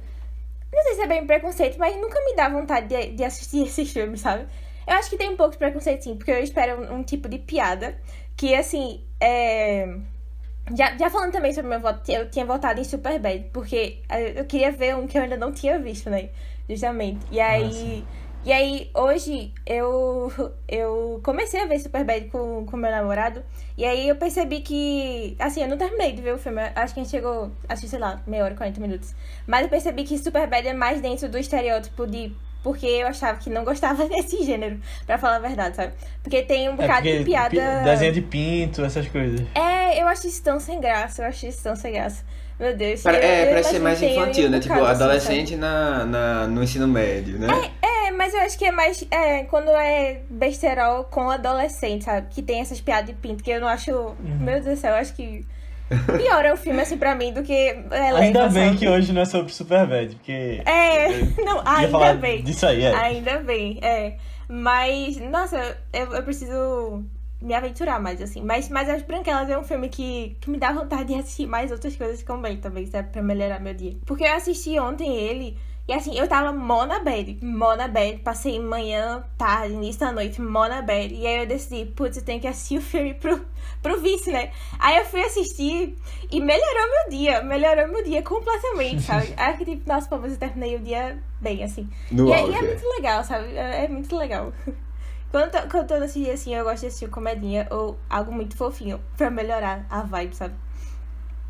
Não 0.73 0.83
sei 0.83 0.95
se 0.95 1.03
é 1.03 1.07
bem 1.07 1.27
preconceito, 1.27 1.79
mas 1.79 1.95
nunca 1.97 2.19
me 2.25 2.35
dá 2.35 2.49
vontade 2.49 2.89
de, 2.89 3.13
de 3.13 3.25
assistir 3.25 3.63
esses 3.67 3.91
filmes, 3.91 4.21
sabe? 4.21 4.47
Eu 4.87 4.95
acho 4.95 5.09
que 5.09 5.17
tem 5.17 5.31
um 5.31 5.37
pouco 5.37 5.53
de 5.53 5.59
preconceito, 5.59 6.03
sim, 6.03 6.17
porque 6.17 6.33
eu 6.33 6.43
espero 6.43 6.83
um, 6.83 6.97
um 6.97 7.03
tipo 7.05 7.29
de 7.29 7.39
piada 7.39 7.97
que, 8.37 8.55
assim, 8.55 9.05
é... 9.21 9.97
Já, 10.71 10.97
já 10.97 11.11
falando 11.11 11.33
também 11.33 11.53
sobre 11.53 11.71
meu 11.71 11.81
voto, 11.81 12.09
eu 12.11 12.31
tinha 12.31 12.47
votado 12.47 12.81
em 12.81 12.85
Superbad, 12.85 13.51
porque 13.53 13.99
eh, 14.09 14.41
eu 14.41 14.45
queria 14.45 14.71
ver 14.71 14.97
um 14.97 15.07
que 15.07 15.19
eu 15.19 15.23
ainda 15.23 15.37
não 15.37 15.53
tinha 15.53 15.79
visto, 15.79 16.09
né? 16.09 16.31
Justamente. 16.69 17.21
E 17.31 17.41
aí... 17.41 17.73
sim. 17.73 18.07
e 18.45 18.53
aí, 18.53 18.91
hoje, 18.95 19.53
eu, 19.67 20.33
eu 20.69 21.21
comecei 21.25 21.61
a 21.61 21.67
ver 21.67 21.81
Superbad 21.81 22.29
com, 22.29 22.65
com 22.65 22.77
meu 22.77 22.91
namorado. 22.91 23.43
E 23.77 23.85
aí 23.85 24.09
eu 24.09 24.17
percebi 24.17 24.61
que. 24.61 25.35
Assim, 25.39 25.63
eu 25.63 25.69
não 25.69 25.77
terminei 25.77 26.13
de 26.13 26.23
ver 26.23 26.35
o 26.35 26.39
filme. 26.39 26.61
Acho 26.75 26.95
que 26.95 27.01
a 27.01 27.03
gente 27.03 27.11
chegou. 27.11 27.51
Acho 27.69 27.89
sei 27.89 27.99
lá, 27.99 28.23
meia 28.27 28.45
hora, 28.45 28.55
40 28.55 28.81
minutos. 28.81 29.15
Mas 29.47 29.63
eu 29.63 29.69
percebi 29.69 30.05
que 30.05 30.17
Superbad 30.19 30.67
é 30.67 30.73
mais 30.73 31.01
dentro 31.01 31.29
do 31.29 31.39
estereótipo 31.39 32.07
de. 32.07 32.35
Porque 32.63 32.87
eu 32.87 33.09
achava 33.09 33.39
que 33.39 33.51
não 33.51 33.65
gostava 33.65 34.07
desse 34.09 34.43
gênero, 34.45 34.79
pra 35.07 35.19
falar 35.19 35.37
a 35.37 35.41
verdade, 35.41 35.75
sabe? 35.77 35.93
Porque 36.23 36.43
tem 36.43 36.69
um 36.69 36.75
É 36.75 36.77
bocado 36.77 37.03
porque 37.03 37.19
de 37.19 37.25
piada. 37.25 37.51
pi- 37.51 37.85
desenho 37.85 38.13
de 38.13 38.23
pinto, 38.23 38.85
essas 38.85 39.07
coisas. 39.09 39.41
É, 39.55 40.01
eu 40.01 40.07
acho 40.07 40.27
isso 40.29 40.43
tão 40.43 40.61
sem 40.61 40.81
graça. 40.81 41.23
Eu 41.23 41.27
acho 41.29 41.47
isso 41.47 41.63
tão 41.63 41.75
sem 41.75 41.93
graça. 41.93 42.25
Meu 42.61 42.77
Deus. 42.77 43.05
Eu- 43.05 43.11
é, 43.13 43.43
eu 43.45 43.49
parece 43.49 43.71
ser 43.71 43.79
mais 43.81 44.01
um 44.01 44.05
infantil, 44.07 44.49
né? 44.49 44.61
Tipo, 44.61 44.75
bocado 44.75 44.93
assim, 44.93 45.03
adolescente 45.05 45.57
na, 45.57 46.05
na, 46.05 46.47
no 46.47 46.63
ensino 46.63 46.87
médio, 46.87 47.39
né? 47.39 47.49
É, 47.83 48.11
mas 48.13 48.33
eu 48.35 48.41
acho 48.43 48.57
que 48.57 48.65
é 48.65 48.71
mais 48.71 49.05
é, 49.11 49.43
quando 49.45 49.71
é 49.71 50.21
besterol 50.31 51.03
com 51.05 51.29
adolescente, 51.31 52.05
sabe? 52.05 52.29
Que 52.31 52.41
tem 52.43 52.61
essas 52.61 52.81
piadas 52.81 53.07
de 53.07 53.15
pinto, 53.15 53.43
que 53.43 53.51
eu 53.51 53.61
não 53.61 53.67
acho. 53.67 53.91
Uhum. 53.91 54.17
Meu 54.41 54.61
Deus 54.63 54.77
do 54.77 54.81
céu, 54.81 54.91
eu 54.93 54.97
acho 54.99 55.15
que 55.15 55.45
piora 56.17 56.55
o 56.55 56.57
filme 56.57 56.81
assim 56.81 56.97
pra 56.97 57.15
mim 57.15 57.33
do 57.33 57.43
que 57.43 57.53
é, 57.53 58.11
Ainda 58.13 58.49
bem 58.49 58.69
sabe? 58.69 58.79
que 58.79 58.89
hoje 58.89 59.13
não 59.13 59.23
é 59.23 59.25
sobre 59.25 59.53
Superbad, 59.53 60.15
porque. 60.17 60.63
É, 60.65 61.09
não, 61.45 61.63
ainda 61.65 62.15
bem. 62.15 62.43
disso 62.43 62.67
aí, 62.67 62.83
é. 62.83 62.95
Ainda 62.95 63.39
bem, 63.41 63.79
é. 63.83 64.17
Mas, 64.49 65.17
nossa, 65.19 65.77
eu, 65.93 66.13
eu 66.13 66.23
preciso 66.23 67.05
me 67.41 67.55
aventurar 67.55 67.99
mais, 68.01 68.21
assim. 68.23 68.43
Mas, 68.43 68.69
mas 68.69 68.89
As 68.89 69.03
Branquelas 69.03 69.49
é 69.51 69.59
um 69.59 69.65
filme 69.65 69.89
que, 69.89 70.37
que 70.41 70.51
me 70.51 70.59
dá 70.59 70.73
vontade 70.73 71.07
de 71.07 71.15
assistir 71.15 71.47
mais 71.47 71.73
outras 71.73 71.97
coisas 71.97 72.23
também, 72.23 72.57
também, 72.59 72.87
sabe? 72.87 73.11
Pra 73.11 73.23
melhorar 73.23 73.61
meu 73.61 73.75
dia. 73.75 73.97
Porque 74.07 74.25
eu 74.25 74.35
assisti 74.35 74.79
ontem 74.79 75.17
ele. 75.17 75.57
E 75.93 75.95
assim, 75.95 76.19
eu 76.19 76.27
tava 76.27 76.55
mona 76.55 77.01
bad, 77.01 77.39
mona 77.45 77.87
bad, 77.87 78.21
passei 78.21 78.59
manhã, 78.59 79.23
tarde, 79.37 79.75
início 79.75 80.01
da 80.01 80.11
noite, 80.11 80.41
mona 80.41 80.81
bad. 80.81 81.15
E 81.15 81.27
aí 81.27 81.41
eu 81.41 81.47
decidi, 81.47 81.85
putz, 81.85 82.17
eu 82.17 82.25
tenho 82.25 82.41
que 82.41 82.49
assistir 82.49 82.79
o 82.81 82.81
filme 82.81 83.13
pro, 83.13 83.45
pro 83.83 84.01
vice, 84.01 84.33
né? 84.33 84.53
Aí 84.79 84.97
eu 84.97 85.05
fui 85.05 85.21
assistir 85.23 85.95
e 86.31 86.41
melhorou 86.41 86.89
meu 86.91 87.11
dia, 87.11 87.43
melhorou 87.43 87.89
meu 87.89 88.03
dia 88.03 88.23
completamente, 88.23 89.03
sabe? 89.05 89.35
Aí 89.37 89.55
fiquei 89.59 89.77
tipo, 89.77 89.87
nossa, 89.87 90.09
pô, 90.09 90.17
mas 90.17 90.33
eu 90.33 90.39
terminei 90.39 90.77
o 90.77 90.79
dia 90.79 91.23
bem, 91.43 91.63
assim. 91.63 91.87
No 92.11 92.27
e, 92.27 92.33
é- 92.33 92.49
e 92.49 92.55
é 92.55 92.59
é. 92.59 92.63
muito 92.63 92.89
legal, 92.89 93.23
sabe? 93.23 93.55
É, 93.55 93.85
é 93.85 93.89
muito 93.89 94.17
legal. 94.17 94.51
Quando, 95.31 95.55
eu 95.55 95.61
tô- 95.63 95.69
quando 95.69 95.89
tô 95.89 95.99
nesse 95.99 96.21
dia 96.21 96.33
assim, 96.33 96.55
eu 96.55 96.65
gosto 96.65 96.81
de 96.81 96.87
assistir 96.87 97.11
comedinha 97.11 97.67
ou 97.71 97.99
algo 98.09 98.33
muito 98.33 98.57
fofinho 98.57 98.99
pra 99.19 99.31
melhorar 99.31 99.85
a 99.91 100.01
vibe, 100.05 100.35
sabe? 100.37 100.55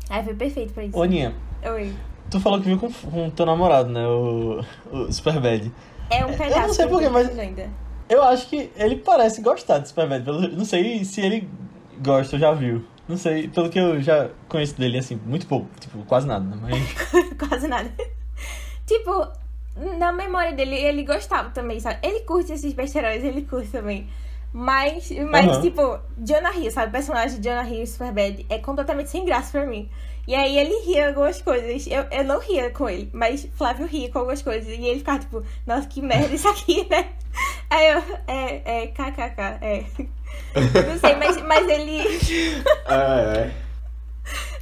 Aí 0.09 0.21
foi 0.21 0.33
perfeito 0.33 0.73
pra 0.73 0.83
isso. 0.83 0.97
Ô, 0.97 1.05
Ninha, 1.05 1.33
Oi. 1.65 1.93
Tu 2.33 2.39
falou 2.41 2.59
que 2.59 2.65
viu 2.65 2.77
com, 2.77 2.91
com 2.91 3.29
teu 3.29 3.45
namorado, 3.45 3.89
né? 3.89 4.05
O, 4.07 4.61
o 4.91 5.11
Superbad. 5.13 5.71
É 6.09 6.25
um 6.25 6.35
pedaço 6.37 6.67
não 6.67 6.73
sei 6.73 6.85
eu 6.85 6.89
porquê, 6.89 7.09
mas- 7.09 7.39
ainda. 7.39 7.69
Eu 8.09 8.21
acho 8.23 8.47
que 8.47 8.69
ele 8.75 8.97
parece 8.97 9.41
gostar 9.41 9.79
de 9.79 9.87
Superbad. 9.87 10.23
pelo- 10.25 10.47
Não 10.49 10.65
sei 10.65 11.03
se 11.05 11.21
ele 11.21 11.49
gosta 12.03 12.35
ou 12.35 12.39
já 12.39 12.51
viu. 12.51 12.83
Não 13.07 13.17
sei, 13.17 13.47
pelo 13.47 13.69
que 13.69 13.79
eu 13.79 14.01
já 14.01 14.29
conheço 14.47 14.77
dele, 14.77 14.97
assim, 14.97 15.19
muito 15.25 15.47
pouco. 15.47 15.67
Tipo, 15.79 15.99
quase 16.05 16.27
nada, 16.27 16.43
né? 16.45 16.57
Mas. 16.61 16.93
Quase 17.49 17.67
nada. 17.67 17.91
tipo, 18.85 19.27
na 19.97 20.11
memória 20.11 20.53
dele, 20.53 20.75
ele 20.75 21.03
gostava 21.03 21.49
também, 21.49 21.79
sabe? 21.79 21.97
Ele 22.03 22.21
curte 22.21 22.51
esses 22.53 22.73
besteróis, 22.73 23.23
ele 23.23 23.41
curte 23.43 23.69
também. 23.69 24.07
Mas, 24.53 25.09
mas 25.31 25.47
Aham. 25.47 25.61
tipo, 25.61 25.99
Jonah 26.17 26.55
Hill, 26.55 26.71
sabe? 26.71 26.89
O 26.89 26.91
personagem 26.91 27.39
de 27.39 27.49
Jonah 27.49 27.67
Hill 27.67 27.87
Superbad 27.87 28.45
é 28.49 28.59
completamente 28.59 29.09
sem 29.09 29.25
graça 29.25 29.51
pra 29.51 29.65
mim. 29.65 29.89
E 30.25 30.33
aí 30.33 30.57
ele 30.57 30.85
ria 30.85 31.09
algumas 31.09 31.41
coisas. 31.41 31.85
Eu, 31.87 32.03
eu 32.11 32.23
não 32.23 32.39
ria 32.39 32.69
com 32.71 32.89
ele, 32.89 33.09
mas 33.13 33.45
Flávio 33.57 33.85
ria 33.85 34.09
com 34.09 34.19
algumas 34.19 34.41
coisas. 34.41 34.67
E 34.69 34.85
ele 34.85 34.99
ficava 34.99 35.19
tipo, 35.19 35.43
nossa, 35.67 35.87
que 35.87 36.01
merda 36.01 36.33
isso 36.33 36.47
aqui, 36.47 36.87
né? 36.89 37.09
Aí 37.69 37.91
eu, 37.91 38.03
é, 38.27 38.83
é, 38.83 38.87
kkk, 38.87 39.41
é. 39.61 39.83
Não 40.87 40.97
sei, 40.99 41.15
mas, 41.15 41.41
mas 41.41 41.67
ele. 41.67 41.99
Ah, 42.85 43.33
é. 43.37 43.51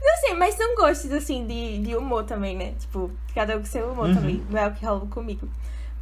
Não 0.04 0.18
sei, 0.22 0.34
mas 0.34 0.56
são 0.56 0.76
gostos, 0.76 1.12
assim, 1.12 1.46
de, 1.46 1.78
de 1.80 1.96
humor 1.96 2.24
também, 2.24 2.58
né? 2.58 2.74
Tipo, 2.80 3.12
cada 3.36 3.56
um 3.56 3.60
com 3.60 3.66
seu 3.66 3.92
humor 3.92 4.08
Uhum. 4.08 4.16
também. 4.16 4.44
Não 4.50 4.60
é 4.60 4.68
o 4.68 4.74
que 4.74 4.84
rola 4.84 5.06
comigo. 5.06 5.48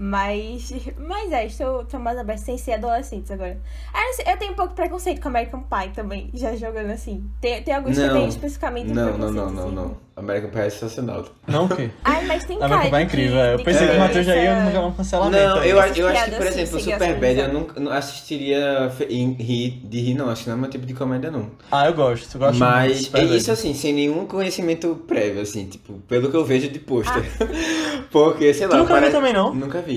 Mas, 0.01 0.71
mas 0.97 1.29
é, 1.33 1.45
estou, 1.45 1.81
estou 1.81 1.99
mais 1.99 2.17
aberta 2.17 2.41
sem 2.41 2.57
ser 2.57 2.71
adolescentes 2.73 3.29
agora. 3.29 3.57
Ah, 3.93 3.99
eu, 4.31 4.37
tenho 4.37 4.53
um 4.53 4.55
pouco 4.55 4.69
de 4.69 4.75
preconceito 4.75 5.19
com 5.21 5.27
American 5.27 5.61
Pie 5.61 5.89
também, 5.93 6.29
já 6.33 6.55
jogando 6.55 6.89
assim. 6.91 7.23
Tem, 7.41 7.61
tem 7.61 7.75
alguns 7.75 7.95
que 7.97 8.01
eu 8.03 8.07
Não. 8.07 8.13
tenho 8.13 8.29
especificamente 8.29 8.87
Não, 8.93 8.95
não, 8.95 9.13
preconceito, 9.13 9.33
não, 9.35 9.51
não, 9.51 9.65
assim. 9.65 9.75
não. 9.75 10.09
American 10.15 10.49
Pie 10.49 10.59
é 10.59 10.69
sensacional. 10.69 11.25
Não 11.47 11.65
o 11.65 11.69
quê? 11.69 11.89
Ai, 12.03 12.25
mas 12.25 12.43
tem 12.45 12.57
American 12.63 12.89
Pie 12.89 12.95
é 12.95 13.01
incrível. 13.01 13.39
é. 13.39 13.53
Eu 13.55 13.63
pensei 13.63 13.87
que 13.87 13.95
o. 13.95 13.99
Matheus 13.99 14.25
já 14.25 14.35
ia 14.35 14.65
jogar 14.65 14.85
um 14.87 14.91
cancelamento. 14.93 15.43
Não, 15.43 15.57
eu, 15.57 15.63
eu 15.65 15.79
acho 15.79 15.93
que, 15.93 16.01
por 16.01 16.11
assim, 16.11 16.61
exemplo, 16.61 16.79
sem 16.81 16.93
Superbad 16.93 17.39
eu 17.39 17.53
não, 17.53 17.67
não 17.77 17.91
assistiria 17.91 18.89
fe- 18.97 19.05
em 19.05 19.31
rir, 19.33 19.81
de 19.85 19.99
rir, 20.01 20.13
não. 20.15 20.29
Acho 20.29 20.43
que 20.43 20.49
não 20.49 20.57
é 20.57 20.59
meu 20.61 20.69
tipo 20.69 20.85
de 20.85 20.93
comédia, 20.93 21.31
não. 21.31 21.49
Ah, 21.71 21.87
eu 21.87 21.93
gosto. 21.93 22.35
Eu 22.35 22.39
gosto 22.39 22.57
Mas 22.59 23.13
é 23.13 23.23
isso 23.23 23.51
assim, 23.51 23.73
sem 23.73 23.93
nenhum 23.93 24.25
conhecimento 24.25 24.93
prévio, 25.07 25.41
assim, 25.41 25.65
tipo, 25.67 25.93
pelo 26.07 26.29
que 26.29 26.35
eu 26.35 26.43
vejo 26.43 26.69
de 26.69 26.79
pôster. 26.79 27.23
Porque, 28.11 28.53
sei 28.53 28.67
lá, 28.67 28.73
Tu 28.73 28.77
nunca 28.79 28.93
parece- 28.93 29.11
também, 29.13 29.33
não? 29.33 29.53
Nunca 29.53 29.81
vi. 29.81 29.88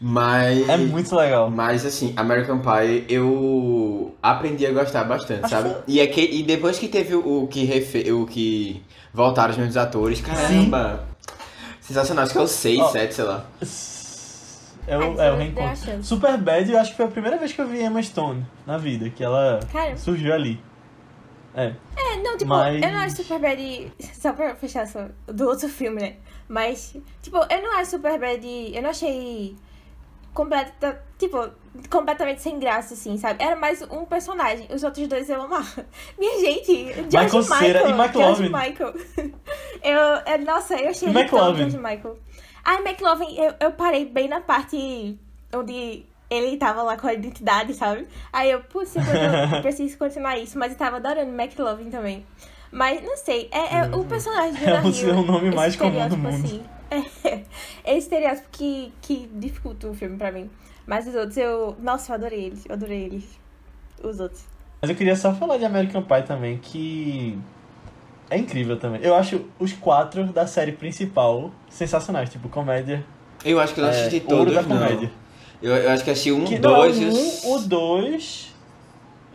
Mas. 0.00 0.68
É 0.68 0.76
muito 0.76 1.14
legal. 1.16 1.50
Mas 1.50 1.84
assim, 1.84 2.12
American 2.16 2.60
Pie 2.60 3.04
eu 3.08 4.14
aprendi 4.22 4.64
a 4.66 4.72
gostar 4.72 5.04
bastante, 5.04 5.44
Acho 5.44 5.54
sabe? 5.54 5.74
E, 5.86 6.00
é 6.00 6.06
que, 6.06 6.20
e 6.20 6.42
depois 6.42 6.78
que 6.78 6.88
teve 6.88 7.14
o, 7.14 7.44
o 7.44 7.48
que 7.48 7.64
refe, 7.64 8.10
o 8.12 8.24
que 8.26 8.82
voltaram 9.12 9.50
os 9.50 9.56
mesmos 9.58 9.76
atores, 9.76 10.20
caramba! 10.20 11.04
Sensacional, 11.80 12.24
acho 12.24 12.32
que 12.32 12.38
é 12.38 12.42
o 12.42 12.46
6, 12.46 12.80
Ó. 12.80 12.88
7, 12.90 13.14
sei 13.14 13.24
lá. 13.24 13.46
É 14.86 14.96
o, 14.96 15.20
é 15.20 15.32
o 15.32 15.36
reencontro. 15.36 16.02
Super 16.02 16.38
Bad, 16.38 16.70
eu 16.70 16.78
acho 16.78 16.90
que 16.92 16.96
foi 16.96 17.06
a 17.06 17.10
primeira 17.10 17.36
vez 17.36 17.52
que 17.52 17.60
eu 17.60 17.66
vi 17.66 17.82
Emma 17.82 18.02
Stone 18.02 18.44
na 18.66 18.78
vida, 18.78 19.10
que 19.10 19.22
ela 19.24 19.60
Cara. 19.72 19.96
surgiu 19.96 20.32
ali. 20.32 20.60
É. 21.54 21.72
É, 21.96 22.16
não, 22.22 22.36
tipo, 22.36 22.48
Mas- 22.50 22.80
eu 22.82 22.92
não 22.92 22.98
acho 23.00 23.16
Superbad. 23.16 23.90
Só 24.18 24.32
pra 24.32 24.54
fechar 24.54 24.86
só, 24.86 25.06
do 25.26 25.46
outro 25.46 25.68
filme, 25.68 26.00
né? 26.00 26.14
Mas, 26.48 26.96
tipo, 27.22 27.36
eu 27.36 27.62
não 27.62 27.78
acho 27.78 27.90
Superbad. 27.92 28.44
Eu 28.74 28.82
não 28.82 28.90
achei. 28.90 29.54
Completa, 30.32 31.02
tipo, 31.18 31.50
completamente 31.90 32.40
sem 32.42 32.58
graça, 32.58 32.94
assim, 32.94 33.16
sabe? 33.18 33.42
Era 33.42 33.56
mais 33.56 33.82
um 33.82 34.04
personagem. 34.04 34.68
Os 34.72 34.84
outros 34.84 35.06
dois 35.08 35.28
eu 35.28 35.42
amava. 35.42 35.86
Minha 36.18 36.38
gente, 36.40 36.92
George 37.10 37.36
Michael 37.36 37.42
Cera 37.42 37.80
e 37.88 37.92
Michael. 37.92 37.98
McLovin. 37.98 38.48
George 38.48 38.70
Michael. 38.70 38.94
Eu, 39.82 40.00
é, 40.26 40.38
nossa, 40.38 40.74
eu 40.74 40.90
achei 40.90 41.08
ele 41.08 41.24
tão. 41.24 41.54
George 41.54 41.76
Michael. 41.76 42.18
Ai, 42.64 42.82
McLovin, 42.82 43.38
eu, 43.38 43.54
eu 43.60 43.72
parei 43.72 44.04
bem 44.04 44.28
na 44.28 44.40
parte 44.40 45.16
onde 45.54 46.04
ele 46.28 46.56
tava 46.56 46.82
lá 46.82 46.96
com 46.96 47.06
a 47.06 47.14
identidade, 47.14 47.72
sabe? 47.74 48.06
Aí 48.32 48.50
eu, 48.50 48.60
putz, 48.60 48.96
eu 48.96 49.02
eu 49.02 49.62
preciso 49.62 49.96
continuar 49.96 50.36
isso, 50.36 50.58
mas 50.58 50.72
eu 50.72 50.78
tava 50.78 50.96
adorando 50.96 51.30
McLovin 51.30 51.90
também. 51.90 52.26
Mas, 52.70 53.02
não 53.02 53.16
sei, 53.16 53.48
é, 53.50 53.78
é 53.78 53.96
o 53.96 54.04
personagem 54.04 54.52
do 54.52 54.64
É 54.68 54.80
o 54.80 54.82
Jonah 54.82 54.92
seu 54.92 55.08
Hill, 55.14 55.24
nome 55.24 55.48
esse 55.48 55.56
mais 55.56 55.76
comum 55.76 56.08
do 56.08 56.16
mundo. 56.16 56.44
Assim, 56.44 56.62
é, 57.24 57.42
é 57.84 57.98
estereótipo 57.98 58.48
que, 58.52 58.92
que 59.00 59.30
dificulta 59.34 59.88
o 59.88 59.94
filme 59.94 60.16
pra 60.16 60.30
mim. 60.30 60.50
Mas 60.86 61.06
os 61.06 61.14
outros, 61.14 61.36
eu... 61.36 61.76
Nossa, 61.80 62.12
eu 62.12 62.14
adorei 62.16 62.44
eles, 62.44 62.64
eu 62.66 62.74
adorei 62.74 63.04
eles. 63.04 63.24
Os 64.02 64.20
outros. 64.20 64.44
Mas 64.80 64.90
eu 64.90 64.96
queria 64.96 65.16
só 65.16 65.34
falar 65.34 65.56
de 65.58 65.64
American 65.64 66.02
Pie 66.02 66.22
também, 66.22 66.58
que 66.58 67.38
é 68.30 68.36
incrível 68.36 68.78
também. 68.78 69.00
Eu 69.02 69.14
acho 69.14 69.44
os 69.58 69.72
quatro 69.72 70.24
da 70.24 70.46
série 70.46 70.72
principal 70.72 71.50
sensacionais, 71.68 72.30
tipo 72.30 72.48
comédia. 72.48 73.04
Eu 73.44 73.58
acho 73.58 73.74
que 73.74 73.80
eu 73.80 73.84
não 73.84 73.90
assisti 73.90 74.16
é, 74.16 74.20
todos, 74.20 74.54
da 74.54 74.62
não. 74.62 74.68
comédia. 74.68 75.10
Eu, 75.62 75.74
eu 75.74 75.90
acho 75.90 76.04
que 76.04 76.10
assisti 76.10 76.32
um, 76.32 76.44
Que 76.44 76.58
dois 76.58 76.98
não, 76.98 77.08
é 77.08 77.10
um, 77.10 77.54
o 77.54 77.58
dois. 77.60 78.47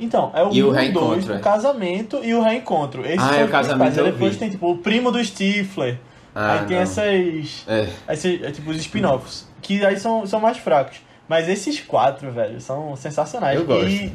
Então, 0.03 0.31
é 0.33 0.43
o 0.43 0.51
E 0.53 0.62
o 0.63 0.67
um, 0.67 0.69
o 0.69 0.72
reencontro, 0.74 1.10
dois, 1.10 1.29
é. 1.29 1.36
o 1.36 1.39
casamento 1.39 2.19
e 2.24 2.33
o 2.33 2.41
reencontro. 2.41 3.05
Esses 3.05 3.19
Ah, 3.19 3.29
são 3.29 3.38
é, 3.38 3.43
os 3.43 3.50
o 3.50 3.51
casamento 3.51 3.98
eu 4.00 4.05
depois 4.05 4.33
vi. 4.33 4.39
tem 4.39 4.50
tipo 4.50 4.72
o 4.72 4.77
primo 4.77 5.12
do 5.12 5.24
Stifler. 5.24 6.00
Ah, 6.36 6.53
aí 6.60 6.65
tem 6.65 6.75
não. 6.77 6.83
essas. 6.83 7.63
É. 7.67 7.89
Esses, 8.10 8.41
é, 8.43 8.51
tipo 8.51 8.69
os 8.72 8.77
spin-offs. 8.77 9.48
Que 9.62 9.86
aí 9.86 9.98
são, 10.00 10.25
são 10.25 10.39
mais 10.39 10.57
fracos. 10.57 10.98
Mas 11.27 11.48
esses 11.48 11.79
quatro, 11.79 12.31
velho, 12.31 12.60
são 12.60 12.95
sensacionais. 12.95 13.57
Eu 13.60 13.65
gosto. 13.65 13.88
E, 13.88 14.13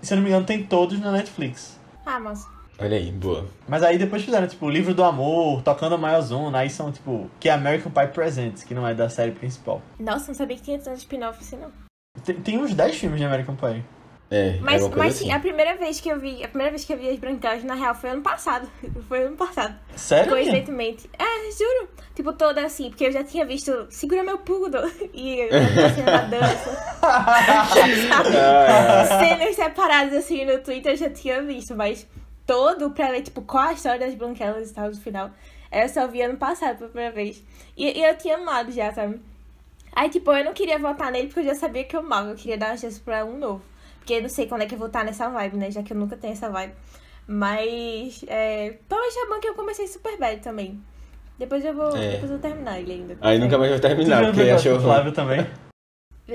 se 0.00 0.12
eu 0.14 0.16
não 0.16 0.22
me 0.22 0.30
engano, 0.30 0.46
tem 0.46 0.62
todos 0.62 0.98
na 0.98 1.12
Netflix. 1.12 1.78
Ah, 2.04 2.18
mas... 2.18 2.46
Olha 2.78 2.96
aí, 2.96 3.10
boa. 3.10 3.46
Mas 3.66 3.82
aí 3.82 3.96
depois 3.98 4.22
fizeram, 4.22 4.46
tipo, 4.46 4.66
o 4.66 4.70
Livro 4.70 4.94
do 4.94 5.02
Amor, 5.02 5.62
Tocando 5.62 5.94
a 5.94 5.98
Maiozona, 5.98 6.58
aí 6.58 6.68
são, 6.70 6.92
tipo, 6.92 7.30
que 7.40 7.48
é 7.48 7.52
American 7.52 7.90
Pie 7.90 8.08
Presents, 8.08 8.62
que 8.64 8.74
não 8.74 8.86
é 8.86 8.94
da 8.94 9.08
série 9.08 9.32
principal. 9.32 9.80
Nossa, 9.98 10.28
não 10.28 10.34
sabia 10.34 10.56
que 10.56 10.62
tinha 10.62 10.78
tanto 10.78 10.98
spin-off 10.98 11.38
assim, 11.40 11.56
não. 11.56 11.70
Tem, 12.22 12.34
tem 12.36 12.58
uns 12.58 12.74
10 12.74 12.96
filmes 12.96 13.18
de 13.18 13.24
American 13.24 13.56
Pie. 13.56 13.82
É, 14.28 14.58
Mas, 14.60 14.82
é 14.82 14.84
uma 14.84 14.90
coisa 14.90 14.96
mas 14.96 15.14
sim, 15.14 15.24
assim. 15.24 15.32
a 15.32 15.38
primeira 15.38 15.76
vez 15.76 16.00
que 16.00 16.08
eu 16.08 16.18
vi, 16.18 16.42
a 16.42 16.48
primeira 16.48 16.72
vez 16.72 16.84
que 16.84 16.92
eu 16.92 16.98
vi 16.98 17.08
as 17.08 17.16
Brancas, 17.16 17.62
na 17.62 17.74
real, 17.74 17.94
foi 17.94 18.10
ano 18.10 18.22
passado. 18.22 18.68
Foi 19.08 19.22
ano 19.22 19.36
passado. 19.36 19.78
Sério? 19.94 20.32
Coincidentemente. 20.32 21.08
É, 21.16 21.50
juro. 21.52 21.88
Tipo, 22.14 22.32
toda 22.32 22.64
assim, 22.64 22.88
porque 22.88 23.06
eu 23.06 23.12
já 23.12 23.22
tinha 23.22 23.44
visto 23.44 23.86
Segura 23.88 24.24
Meu 24.24 24.38
Pudo 24.38 24.78
e 25.14 25.42
a 25.42 25.94
cena 25.94 26.10
da 26.10 26.18
dança. 26.22 26.96
Cenas 29.20 29.54
separadas 29.54 30.14
assim 30.14 30.44
no 30.44 30.58
Twitter 30.58 30.92
eu 30.92 30.96
já 30.96 31.10
tinha 31.10 31.40
visto, 31.42 31.76
mas 31.76 32.04
todo 32.44 32.90
pra 32.90 33.10
ver, 33.12 33.22
tipo, 33.22 33.42
qual 33.42 33.68
a 33.68 33.72
história 33.74 34.00
das 34.00 34.14
branquelas 34.14 34.70
e 34.70 34.74
tal 34.74 34.88
no 34.88 34.96
final. 34.96 35.30
Eu 35.70 35.88
só 35.88 36.06
vi 36.08 36.22
ano 36.22 36.36
passado 36.36 36.78
pela 36.78 36.90
primeira 36.90 37.14
vez. 37.14 37.42
E, 37.76 37.98
e 37.98 38.04
eu 38.04 38.16
tinha 38.16 38.36
amado 38.36 38.72
já, 38.72 38.92
sabe? 38.92 39.20
Aí, 39.92 40.10
tipo, 40.10 40.32
eu 40.32 40.44
não 40.44 40.52
queria 40.52 40.78
votar 40.78 41.12
nele 41.12 41.28
porque 41.28 41.40
eu 41.40 41.44
já 41.44 41.54
sabia 41.54 41.84
que 41.84 41.94
eu 41.94 42.00
amava. 42.00 42.30
Eu 42.30 42.36
queria 42.36 42.58
dar 42.58 42.70
uma 42.70 42.76
chance 42.76 42.98
pra 43.00 43.24
um 43.24 43.38
novo. 43.38 43.62
Porque 44.06 44.14
eu 44.14 44.22
não 44.22 44.28
sei 44.28 44.46
quando 44.46 44.62
é 44.62 44.66
que 44.66 44.74
eu 44.76 44.78
vou 44.78 44.86
estar 44.86 45.04
nessa 45.04 45.28
vibe, 45.28 45.56
né? 45.56 45.68
Já 45.68 45.82
que 45.82 45.92
eu 45.92 45.96
nunca 45.96 46.16
tenho 46.16 46.32
essa 46.32 46.48
vibe. 46.48 46.74
Mas, 47.26 48.24
é... 48.28 48.76
Talvez 48.88 49.16
é 49.16 49.26
bom 49.26 49.40
que 49.40 49.48
eu 49.48 49.54
comecei 49.54 49.88
super 49.88 50.16
bad 50.16 50.40
também. 50.40 50.80
Depois 51.36 51.64
eu 51.64 51.74
vou, 51.74 51.88
É. 51.96 52.12
depois 52.12 52.22
eu 52.22 52.28
vou 52.28 52.38
terminar 52.38 52.78
ele 52.78 52.92
ainda. 52.92 53.18
Aí 53.20 53.36
nunca 53.36 53.58
mais 53.58 53.72
Tu 53.72 53.80
terminar, 53.80 54.26
porque 54.26 54.48
achou. 54.48 54.78
Flávio 54.78 55.10
também. 55.10 55.44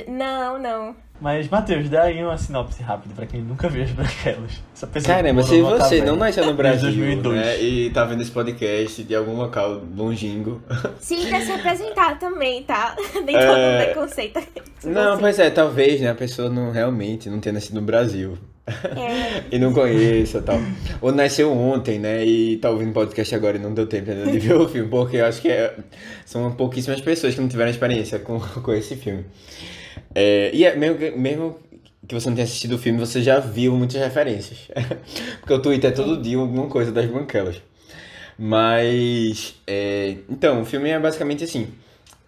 Não, 0.05 0.59
não. 0.59 0.93
Mas, 1.21 1.47
Matheus, 1.47 1.87
dá 1.87 2.01
aí 2.03 2.23
uma 2.23 2.35
sinopse 2.35 2.81
rápida 2.81 3.13
pra 3.15 3.27
quem 3.27 3.41
nunca 3.41 3.69
viu 3.69 3.83
as 3.83 3.91
branquelas. 3.91 4.53
Essa 4.75 4.87
pessoa 4.87 5.15
Caramba, 5.15 5.43
se 5.43 5.61
você 5.61 6.01
não 6.01 6.15
nasceu 6.15 6.43
no 6.45 6.51
em 6.51 6.55
Brasil 6.55 6.89
2002. 6.89 7.35
né, 7.39 7.61
e 7.61 7.89
tá 7.91 8.03
vendo 8.05 8.21
esse 8.23 8.31
podcast 8.31 9.03
de 9.03 9.13
algum 9.15 9.35
local 9.35 9.83
longínquo. 9.95 10.59
Sim, 10.99 11.27
quer 11.29 11.41
se 11.41 11.51
apresentar 11.51 12.17
também, 12.17 12.63
tá? 12.63 12.95
Nem 13.23 13.35
É. 13.35 13.45
todo 13.45 13.57
mundo 13.57 13.83
preconceito. 13.93 14.41
Não, 14.83 15.11
Assim, 15.13 15.21
pois 15.21 15.37
é, 15.37 15.49
talvez, 15.51 16.01
né, 16.01 16.09
a 16.09 16.15
pessoa 16.15 16.49
não 16.49 16.71
realmente 16.71 17.29
não 17.29 17.39
tenha 17.39 17.53
nascido 17.53 17.75
no 17.75 17.81
Brasil. 17.83 18.35
é, 18.65 19.43
E 19.55 19.59
não 19.59 19.71
conheça 19.73 20.39
e 20.39 20.41
tal. 20.41 20.59
Ou 21.01 21.11
nasceu 21.11 21.51
ontem, 21.55 21.99
né? 21.99 22.25
E 22.25 22.57
tá 22.57 22.71
ouvindo 22.71 22.93
podcast 22.93 23.35
agora 23.35 23.57
e 23.57 23.59
não 23.59 23.75
deu 23.75 23.85
tempo 23.85 24.09
ainda 24.09 24.31
de 24.31 24.39
ver 24.39 24.55
o 24.55 24.67
filme, 24.67 24.89
porque 24.89 25.17
eu 25.17 25.25
acho 25.27 25.39
que 25.39 25.49
é- 25.49 25.75
são 26.25 26.51
pouquíssimas 26.53 26.99
pessoas 26.99 27.35
que 27.35 27.41
não 27.41 27.47
tiveram 27.47 27.69
experiência 27.69 28.17
com, 28.17 28.39
com 28.61 28.73
esse 28.73 28.95
filme. 28.95 29.23
É, 30.13 30.51
e 30.53 30.65
é, 30.65 30.75
mesmo, 30.75 31.17
mesmo 31.17 31.59
que 32.07 32.13
você 32.13 32.29
não 32.29 32.35
tenha 32.35 32.45
assistido 32.45 32.73
o 32.73 32.77
filme, 32.77 32.99
você 32.99 33.21
já 33.21 33.39
viu 33.39 33.73
muitas 33.75 34.01
referências. 34.01 34.69
porque 35.39 35.53
o 35.53 35.61
Twitter 35.61 35.91
é 35.91 35.93
todo 35.93 36.21
dia 36.21 36.37
alguma 36.37 36.67
coisa 36.67 36.91
das 36.91 37.05
branquelas. 37.05 37.61
Mas. 38.37 39.55
é, 39.67 40.17
então, 40.29 40.61
o 40.61 40.65
filme 40.65 40.89
é 40.89 40.99
basicamente 40.99 41.43
assim. 41.43 41.67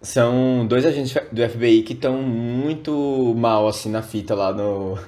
São 0.00 0.66
dois 0.66 0.84
agentes 0.84 1.16
do 1.32 1.48
FBI 1.48 1.82
que 1.82 1.94
estão 1.94 2.20
muito 2.22 3.34
mal 3.36 3.66
assim 3.66 3.90
na 3.90 4.02
fita 4.02 4.34
lá 4.34 4.52
no, 4.52 4.98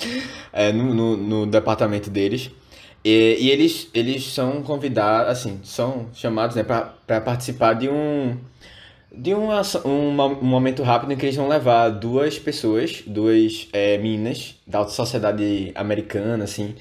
é, 0.50 0.72
no, 0.72 0.94
no, 0.94 1.16
no 1.16 1.46
departamento 1.46 2.08
deles. 2.08 2.50
E, 3.04 3.36
e 3.38 3.50
eles, 3.50 3.88
eles 3.94 4.24
são 4.32 4.62
convidados, 4.62 5.30
assim, 5.30 5.60
são 5.62 6.08
chamados 6.12 6.56
né, 6.56 6.64
para 6.64 7.20
participar 7.20 7.74
de 7.74 7.88
um 7.88 8.36
de 9.16 9.34
um, 9.34 9.50
aç- 9.50 9.84
um, 9.84 10.10
um 10.20 10.44
momento 10.44 10.82
rápido 10.82 11.12
em 11.12 11.16
que 11.16 11.24
eles 11.26 11.36
vão 11.36 11.48
levar 11.48 11.88
duas 11.90 12.38
pessoas, 12.38 13.02
duas 13.06 13.68
é, 13.72 13.96
meninas 13.98 14.54
da 14.66 14.78
alta 14.78 14.90
sociedade 14.92 15.72
americana, 15.74 16.44
assim, 16.44 16.74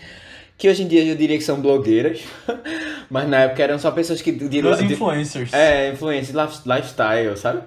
que 0.58 0.70
hoje 0.70 0.84
em 0.84 0.88
dia 0.88 1.04
eu 1.04 1.16
diria 1.16 1.38
que 1.38 1.44
são 1.44 1.60
blogueiras, 1.62 2.22
mas 3.10 3.28
na 3.28 3.42
época 3.42 3.64
eram 3.64 3.80
só 3.80 3.92
pessoas 3.92 4.22
que... 4.22 4.32
De, 4.32 4.62
Duas 4.62 4.80
de- 4.80 4.94
influencers. 4.94 5.54
é, 5.54 5.92
influência, 5.92 6.34
life- 6.42 6.62
lifestyle, 6.66 7.38
sabe? 7.38 7.62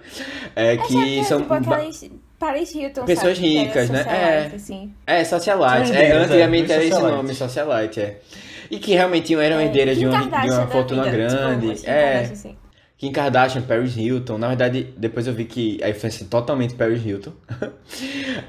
É, 0.57 0.77
que 0.77 1.25
são... 1.25 1.41
tipo 1.41 1.55
aquelas 1.55 2.09
Paris 2.39 2.73
Hilton, 2.73 3.05
Pessoas 3.05 3.37
sabe? 3.37 3.49
Ricas, 3.49 3.91
né? 3.91 4.05
É. 4.07 4.55
Assim. 4.55 4.93
É, 5.07 5.25
socialite. 5.25 5.91
É, 5.91 6.03
herdeiras, 6.03 6.29
antigamente 6.31 6.71
é, 6.71 6.75
era 6.77 6.85
esse 6.85 7.01
nome, 7.03 7.35
socialite, 7.35 8.01
é. 8.01 8.21
E 8.71 8.79
que 8.79 8.93
realmente 8.95 9.35
eram 9.35 9.59
É, 9.59 9.65
herdeiras 9.65 9.99
de 9.99 10.07
uma, 10.07 10.21
de 10.21 10.51
uma 10.51 10.67
fortuna 10.69 11.03
vida, 11.05 11.17
grande. 11.17 11.75
Tipo, 11.75 11.91
é, 11.91 12.21
assim. 12.21 12.57
Kim 12.99 13.13
Kardashian, 13.13 13.63
Paris 13.63 13.97
Hilton. 13.97 14.39
Na 14.39 14.49
verdade, 14.49 14.93
depois 14.97 15.27
eu 15.27 15.33
vi 15.33 15.45
que 15.45 15.79
a 15.83 15.89
influência 15.91 16.25
é 16.25 16.27
totalmente 16.29 16.75
Paris 16.75 17.05
Hilton. 17.05 17.33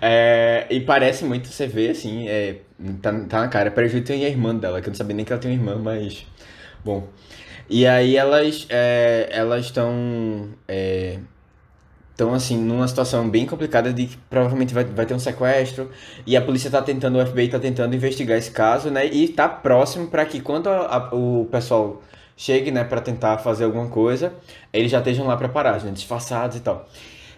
É, 0.01 0.67
e 0.69 0.79
parece 0.81 1.25
muito, 1.25 1.47
você 1.47 1.65
vê, 1.67 1.89
assim, 1.89 2.27
é, 2.27 2.57
tá, 3.01 3.11
tá 3.27 3.39
na 3.41 3.47
cara. 3.47 3.71
Paris 3.71 3.93
Hilton 3.93 4.13
e 4.13 4.25
a 4.25 4.29
irmã 4.29 4.55
dela, 4.55 4.81
que 4.81 4.87
eu 4.87 4.91
não 4.91 4.95
sabia 4.97 5.15
nem 5.15 5.25
que 5.25 5.31
ela 5.33 5.41
tem 5.41 5.51
uma 5.51 5.57
irmã, 5.59 5.81
mas... 5.81 6.25
Bom. 6.85 7.07
E 7.69 7.85
aí 7.87 8.15
elas 8.17 8.65
é, 8.69 9.27
elas 9.31 9.65
estão... 9.65 10.49
É, 10.67 11.19
estão, 12.11 12.33
assim, 12.33 12.57
numa 12.57 12.87
situação 12.87 13.29
bem 13.29 13.45
complicada 13.45 13.93
de 13.93 14.07
que 14.07 14.17
provavelmente 14.29 14.73
vai, 14.73 14.83
vai 14.83 15.05
ter 15.05 15.13
um 15.13 15.19
sequestro. 15.19 15.89
E 16.25 16.35
a 16.35 16.41
polícia 16.41 16.69
tá 16.69 16.81
tentando, 16.81 17.17
o 17.17 17.25
FBI 17.25 17.47
tá 17.49 17.59
tentando 17.59 17.95
investigar 17.95 18.37
esse 18.37 18.51
caso, 18.51 18.89
né? 18.91 19.05
E 19.05 19.29
tá 19.29 19.47
próximo 19.47 20.07
para 20.07 20.25
que 20.25 20.41
quando 20.41 20.67
a- 20.67 21.09
a- 21.11 21.15
o 21.15 21.47
pessoal 21.51 22.01
chegue, 22.39 22.71
né, 22.71 22.85
para 22.85 23.01
tentar 23.01 23.37
fazer 23.39 23.65
alguma 23.65 23.89
coisa, 23.89 24.33
eles 24.71 24.89
já 24.89 24.99
estejam 24.99 25.27
lá 25.27 25.35
preparados, 25.35 25.83
né, 25.83 25.91
disfarçados 25.91 26.55
e 26.55 26.61
tal. 26.61 26.87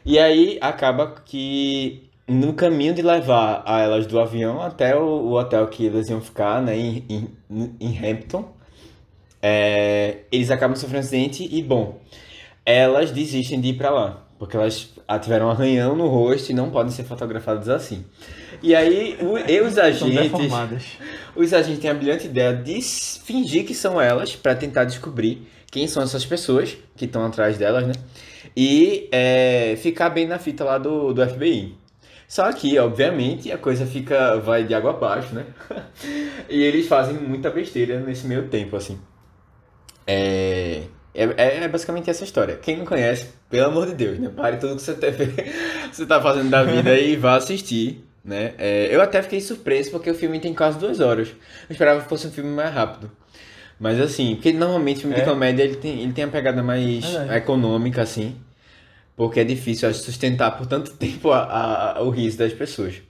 E 0.05 0.19
aí 0.19 0.59
acaba 0.61 1.15
que 1.25 2.07
no 2.27 2.53
caminho 2.53 2.93
de 2.93 3.01
levar 3.01 3.63
a 3.65 3.81
elas 3.81 4.05
do 4.05 4.19
avião 4.19 4.61
até 4.61 4.95
o, 4.95 5.01
o 5.01 5.33
hotel 5.33 5.67
que 5.67 5.85
eles 5.87 6.07
iam 6.07 6.21
ficar, 6.21 6.61
né, 6.61 6.77
em, 6.77 7.03
em, 7.09 7.75
em 7.79 7.97
Hampton, 7.97 8.47
é, 9.41 10.19
eles 10.31 10.51
acabam 10.51 10.75
sofrendo 10.75 11.03
um 11.03 11.07
acidente 11.07 11.49
e, 11.51 11.63
bom, 11.63 11.97
elas 12.63 13.09
desistem 13.09 13.59
de 13.59 13.69
ir 13.69 13.73
pra 13.73 13.89
lá, 13.89 14.23
porque 14.41 14.57
elas 14.57 14.89
tiveram 15.21 15.45
um 15.45 15.49
arranhão 15.51 15.95
no 15.95 16.07
rosto 16.07 16.49
e 16.49 16.55
não 16.55 16.71
podem 16.71 16.91
ser 16.91 17.03
fotografadas 17.03 17.69
assim. 17.69 18.03
E 18.59 18.73
aí, 18.73 19.15
o, 19.21 19.37
e 19.37 19.61
os 19.61 19.77
agentes, 19.77 20.97
os 21.35 21.53
agentes 21.53 21.77
têm 21.77 21.91
a 21.91 21.93
brilhante 21.93 22.25
ideia 22.25 22.51
de 22.51 22.81
fingir 22.81 23.67
que 23.67 23.75
são 23.75 24.01
elas 24.01 24.35
para 24.35 24.55
tentar 24.55 24.85
descobrir 24.85 25.47
quem 25.69 25.87
são 25.87 26.01
essas 26.01 26.25
pessoas 26.25 26.75
que 26.95 27.05
estão 27.05 27.23
atrás 27.23 27.59
delas, 27.59 27.85
né? 27.85 27.93
e 28.57 29.07
é, 29.11 29.75
ficar 29.77 30.09
bem 30.09 30.25
na 30.25 30.39
fita 30.39 30.63
lá 30.63 30.79
do, 30.79 31.13
do 31.13 31.23
FBI. 31.23 31.77
Só 32.27 32.51
que, 32.51 32.79
obviamente, 32.79 33.51
a 33.51 33.59
coisa 33.59 33.85
fica 33.85 34.37
vai 34.37 34.63
de 34.63 34.73
água 34.73 34.89
abaixo, 34.89 35.35
né? 35.35 35.45
e 36.49 36.63
eles 36.63 36.87
fazem 36.87 37.13
muita 37.13 37.51
besteira 37.51 37.99
nesse 37.99 38.25
meio 38.25 38.47
tempo, 38.47 38.75
assim. 38.75 38.99
É, 40.07 40.81
é, 41.13 41.63
é 41.63 41.67
basicamente 41.67 42.09
essa 42.09 42.23
história. 42.23 42.55
Quem 42.55 42.77
não 42.77 42.85
conhece, 42.85 43.39
pelo 43.51 43.67
amor 43.67 43.87
de 43.87 43.93
Deus, 43.93 44.17
né? 44.17 44.29
Pare 44.35 44.57
tudo 44.57 44.75
que 44.77 44.81
você, 44.81 44.93
tá, 44.95 45.07
você 45.91 46.05
tá 46.05 46.21
fazendo 46.21 46.49
da 46.49 46.63
vida 46.63 46.97
e 46.97 47.15
vá 47.15 47.35
assistir, 47.35 48.03
né? 48.23 48.53
É, 48.57 48.87
eu 48.89 49.01
até 49.01 49.21
fiquei 49.21 49.41
surpreso 49.41 49.91
porque 49.91 50.09
o 50.09 50.15
filme 50.15 50.39
tem 50.39 50.53
quase 50.53 50.79
duas 50.79 50.99
horas. 50.99 51.27
Eu 51.29 51.71
esperava 51.73 52.01
que 52.01 52.09
fosse 52.09 52.25
um 52.27 52.31
filme 52.31 52.49
mais 52.49 52.73
rápido. 52.73 53.11
Mas 53.79 53.99
assim, 53.99 54.35
porque 54.35 54.53
normalmente 54.53 55.01
filme 55.01 55.15
de 55.15 55.21
É? 55.21 55.25
comédia 55.25 55.63
ele 55.63 55.75
tem, 55.75 56.01
ele 56.03 56.13
tem 56.13 56.23
a 56.23 56.27
pegada 56.27 56.63
mais 56.63 57.03
Verdade. 57.03 57.35
econômica, 57.37 58.01
assim. 58.01 58.35
Porque 59.15 59.39
é 59.39 59.43
difícil 59.43 59.89
acho, 59.89 59.99
sustentar 59.99 60.51
por 60.57 60.65
tanto 60.67 60.91
tempo 60.97 61.31
a, 61.31 61.93
a- 61.97 62.01
o 62.01 62.09
riso 62.09 62.37
das 62.37 62.53
pessoas. 62.53 63.01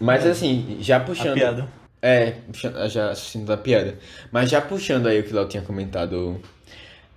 Mas 0.00 0.24
É. 0.24 0.30
assim, 0.30 0.78
já 0.80 0.96
A 0.96 1.00
puxando. 1.00 1.34
piada. 1.34 1.68
É, 2.02 2.34
já 2.88 3.10
assistindo 3.10 3.46
da 3.46 3.56
piada. 3.56 3.96
Mas 4.30 4.48
já 4.50 4.60
puxando 4.60 5.06
aí 5.08 5.18
o 5.20 5.22
que 5.24 5.32
o 5.32 5.36
Léo 5.36 5.48
tinha 5.48 5.62
comentado 5.62 6.40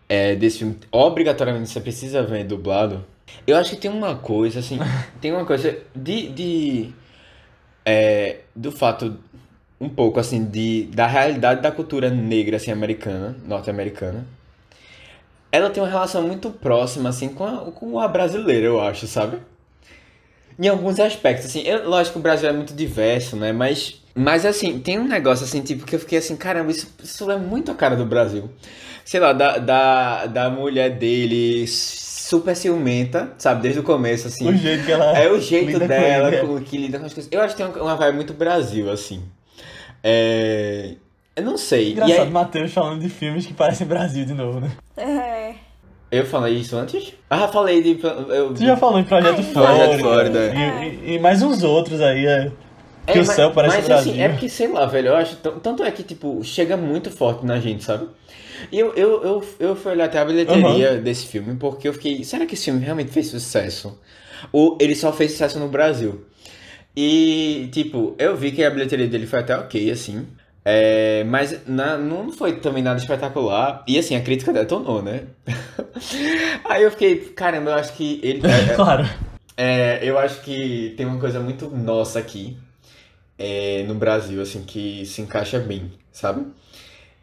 é, 0.10 0.36
desse 0.36 0.60
filme, 0.60 0.78
obrigatoriamente 0.92 1.70
você 1.70 1.80
precisa 1.80 2.24
ver 2.24 2.44
dublado. 2.44 3.06
Eu 3.46 3.56
acho 3.56 3.70
que 3.70 3.78
tem 3.78 3.92
uma 3.92 4.16
coisa, 4.16 4.60
assim, 4.60 4.80
tem 5.22 5.32
uma 5.32 5.46
coisa 5.46 5.78
de, 5.96 6.30
de 6.30 6.94
é, 7.86 8.40
do 8.56 8.72
fato 8.72 9.18
um 9.80 9.88
pouco 9.88 10.20
assim 10.20 10.44
de 10.44 10.90
da 10.94 11.08
realidade 11.08 11.62
da 11.62 11.72
cultura 11.72 12.10
negra 12.10 12.58
assim 12.58 12.72
americana, 12.72 13.36
norte-americana. 13.46 14.28
Ela 15.52 15.70
tem 15.70 15.82
uma 15.82 15.90
relação 15.90 16.22
muito 16.24 16.52
próxima 16.52 17.10
assim 17.10 17.30
com 17.30 17.46
a, 17.46 17.72
com 17.72 18.00
a 18.00 18.08
brasileira, 18.08 18.66
eu 18.66 18.82
acho, 18.82 19.08
sabe? 19.08 19.38
Em 20.60 20.68
alguns 20.68 21.00
aspectos, 21.00 21.46
assim, 21.46 21.62
eu, 21.62 21.90
lógico 21.90 22.14
que 22.14 22.20
o 22.20 22.22
Brasil 22.22 22.50
é 22.50 22.52
muito 22.52 22.74
diverso, 22.74 23.38
né? 23.38 23.54
Mas, 23.54 23.99
mas 24.16 24.46
assim, 24.46 24.80
tem 24.80 25.00
um 25.00 25.08
negócio 25.08 25.46
assim, 25.46 25.62
tipo, 25.62 25.86
que 25.86 25.96
eu 25.96 26.00
fiquei 26.00 26.18
assim, 26.18 26.36
caramba, 26.36 26.72
isso, 26.72 26.88
isso 27.04 27.30
é 27.30 27.38
muito 27.38 27.72
a 27.72 27.76
cara 27.76 27.96
do 27.96 28.06
Brasil. 28.06 28.50
Sei 29.06 29.20
lá, 29.20 29.34
da, 29.34 29.58
da, 29.58 30.26
da 30.26 30.50
mulher 30.50 30.98
dele 30.98 31.66
super 31.68 32.56
ciumenta, 32.56 33.32
sabe, 33.40 33.64
desde 33.64 33.80
o 33.80 33.84
começo, 33.84 34.28
assim. 34.28 34.48
O 34.48 34.56
jeito 34.56 34.86
que 34.86 34.92
ela. 34.92 35.18
É 35.18 35.32
o 35.32 35.40
jeito 35.42 35.80
com 35.80 35.88
dela 35.88 36.28
ele, 36.28 36.36
é. 36.36 36.42
com, 36.42 36.60
que 36.62 36.78
lida 36.78 37.00
com 37.00 37.06
as 37.06 37.14
coisas. 37.14 37.32
Eu 37.32 37.42
acho 37.42 37.56
que 37.56 37.64
tem 37.64 37.82
uma, 37.82 37.96
vibe 37.96 38.16
muito 38.16 38.34
Brasil, 38.34 38.92
assim. 38.92 39.24
É... 40.04 40.94
Eu 41.36 41.44
não 41.44 41.58
sei. 41.58 41.90
E 41.90 41.92
Engraçado, 41.94 42.20
aí, 42.22 42.30
Matheus 42.30 42.72
falando 42.72 43.02
de 43.02 43.10
filmes 43.10 43.46
que 43.46 43.54
parecem 43.54 43.88
Brasil 43.88 44.26
de 44.26 44.34
novo, 44.34 44.60
né? 44.60 44.72
É. 44.98 45.56
eu 46.12 46.26
falei 46.26 46.56
isso 46.56 46.76
antes? 46.76 47.14
Ah, 47.30 47.48
falei 47.48 47.82
de. 47.82 48.00
Eu... 48.04 48.54
Tu 48.54 48.64
já 48.64 48.78
falou 48.78 49.00
em 49.00 49.04
Projeto 49.04 49.38
Ai, 49.38 49.44
Flórida. 49.44 49.78
Projeto 49.78 50.02
Flórida. 50.02 50.54
E, 50.54 51.12
e- 51.12 51.16
e 51.16 51.20
mais 51.20 51.42
uns 51.42 51.64
outros 51.64 52.00
aí, 52.02 52.28
é. 52.28 52.52
Que 53.12 53.18
É, 53.20 53.22
o 53.22 53.26
mas- 53.26 53.36
céu 53.36 53.52
parece 53.52 53.78
mas, 53.78 53.86
Brasil. 53.88 54.12
assim, 54.14 54.22
é 54.22 54.30
porque, 54.30 54.50
sei 54.50 54.68
lá, 54.68 54.86
velho, 54.86 55.08
eu 55.10 55.16
acho. 55.16 55.36
Tanto 55.38 55.84
é 55.84 55.92
que, 55.92 56.04
tipo, 56.04 56.44
chega 56.44 56.76
muito 56.78 57.10
forte 57.12 57.46
na 57.46 57.60
gente, 57.60 57.84
sabe? 57.84 58.08
E 58.72 58.78
eu, 58.80 58.94
eu, 58.96 59.24
eu, 59.24 59.44
eu 59.60 59.76
fui 59.76 59.92
olhar 59.94 60.06
até 60.06 60.20
a 60.20 60.26
bilheteria 60.26 60.98
desse 60.98 61.26
filme 61.28 61.56
porque 61.56 61.88
eu 61.88 61.94
fiquei. 61.94 62.24
Será 62.24 62.46
que 62.46 62.56
esse 62.56 62.66
filme 62.66 62.84
realmente 62.84 63.12
fez 63.12 63.28
sucesso? 63.28 63.98
Ou 64.52 64.78
ele 64.82 64.96
só 64.96 65.12
fez 65.14 65.32
sucesso 65.32 65.60
no 65.60 65.68
Brasil? 65.70 66.26
E, 66.96 67.70
tipo, 67.72 68.16
eu 68.18 68.36
vi 68.36 68.52
que 68.52 68.64
a 68.64 68.70
bilheteria 68.70 69.08
dele 69.08 69.26
foi 69.28 69.40
até 69.40 69.56
ok, 69.58 69.90
assim. 69.92 70.26
É, 70.66 71.24
mas 71.24 71.58
na- 71.66 71.98
não 71.98 72.32
foi 72.32 72.58
também 72.58 72.84
nada 72.84 73.00
espetacular. 73.00 73.84
E 73.88 73.98
assim, 73.98 74.16
a 74.16 74.22
crítica 74.22 74.52
detonou, 74.52 75.02
né? 75.02 75.24
Aí 76.66 76.84
eu 76.84 76.92
fiquei, 76.92 77.16
caramba, 77.36 77.72
eu 77.72 77.76
acho 77.76 77.94
que 77.94 78.20
ele. 78.24 78.42
é- 78.46 78.76
claro. 78.76 79.08
é, 79.58 80.00
eu 80.04 80.18
acho 80.20 80.42
que 80.42 80.94
tem 80.98 81.06
uma 81.06 81.20
coisa 81.20 81.40
muito 81.40 81.70
nossa 81.70 82.20
aqui 82.20 82.58
é, 83.40 83.86
no 83.88 83.96
Brasil, 83.96 84.42
assim, 84.42 84.64
que 84.64 85.06
se 85.06 85.22
encaixa 85.22 85.58
bem, 85.58 85.94
sabe? 86.12 86.46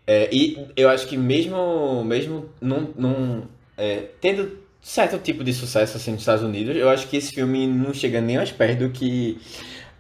É, 0.07 0.29
e 0.33 0.67
eu 0.75 0.89
acho 0.89 1.07
que 1.07 1.17
mesmo, 1.17 2.03
mesmo 2.05 2.47
num, 2.61 2.89
num, 2.97 3.43
é, 3.77 4.05
tendo 4.21 4.59
certo 4.81 5.19
tipo 5.19 5.43
de 5.43 5.53
sucesso 5.53 5.97
assim 5.97 6.13
nos 6.13 6.21
Estados 6.21 6.45
Unidos, 6.45 6.77
eu 6.77 6.89
acho 6.89 7.09
que 7.09 7.17
esse 7.17 7.35
filme 7.35 7.67
não 7.67 7.93
chega 7.93 8.21
nem 8.21 8.37
aos 8.37 8.53
pés 8.53 8.77
do 8.77 8.89
que 8.89 9.37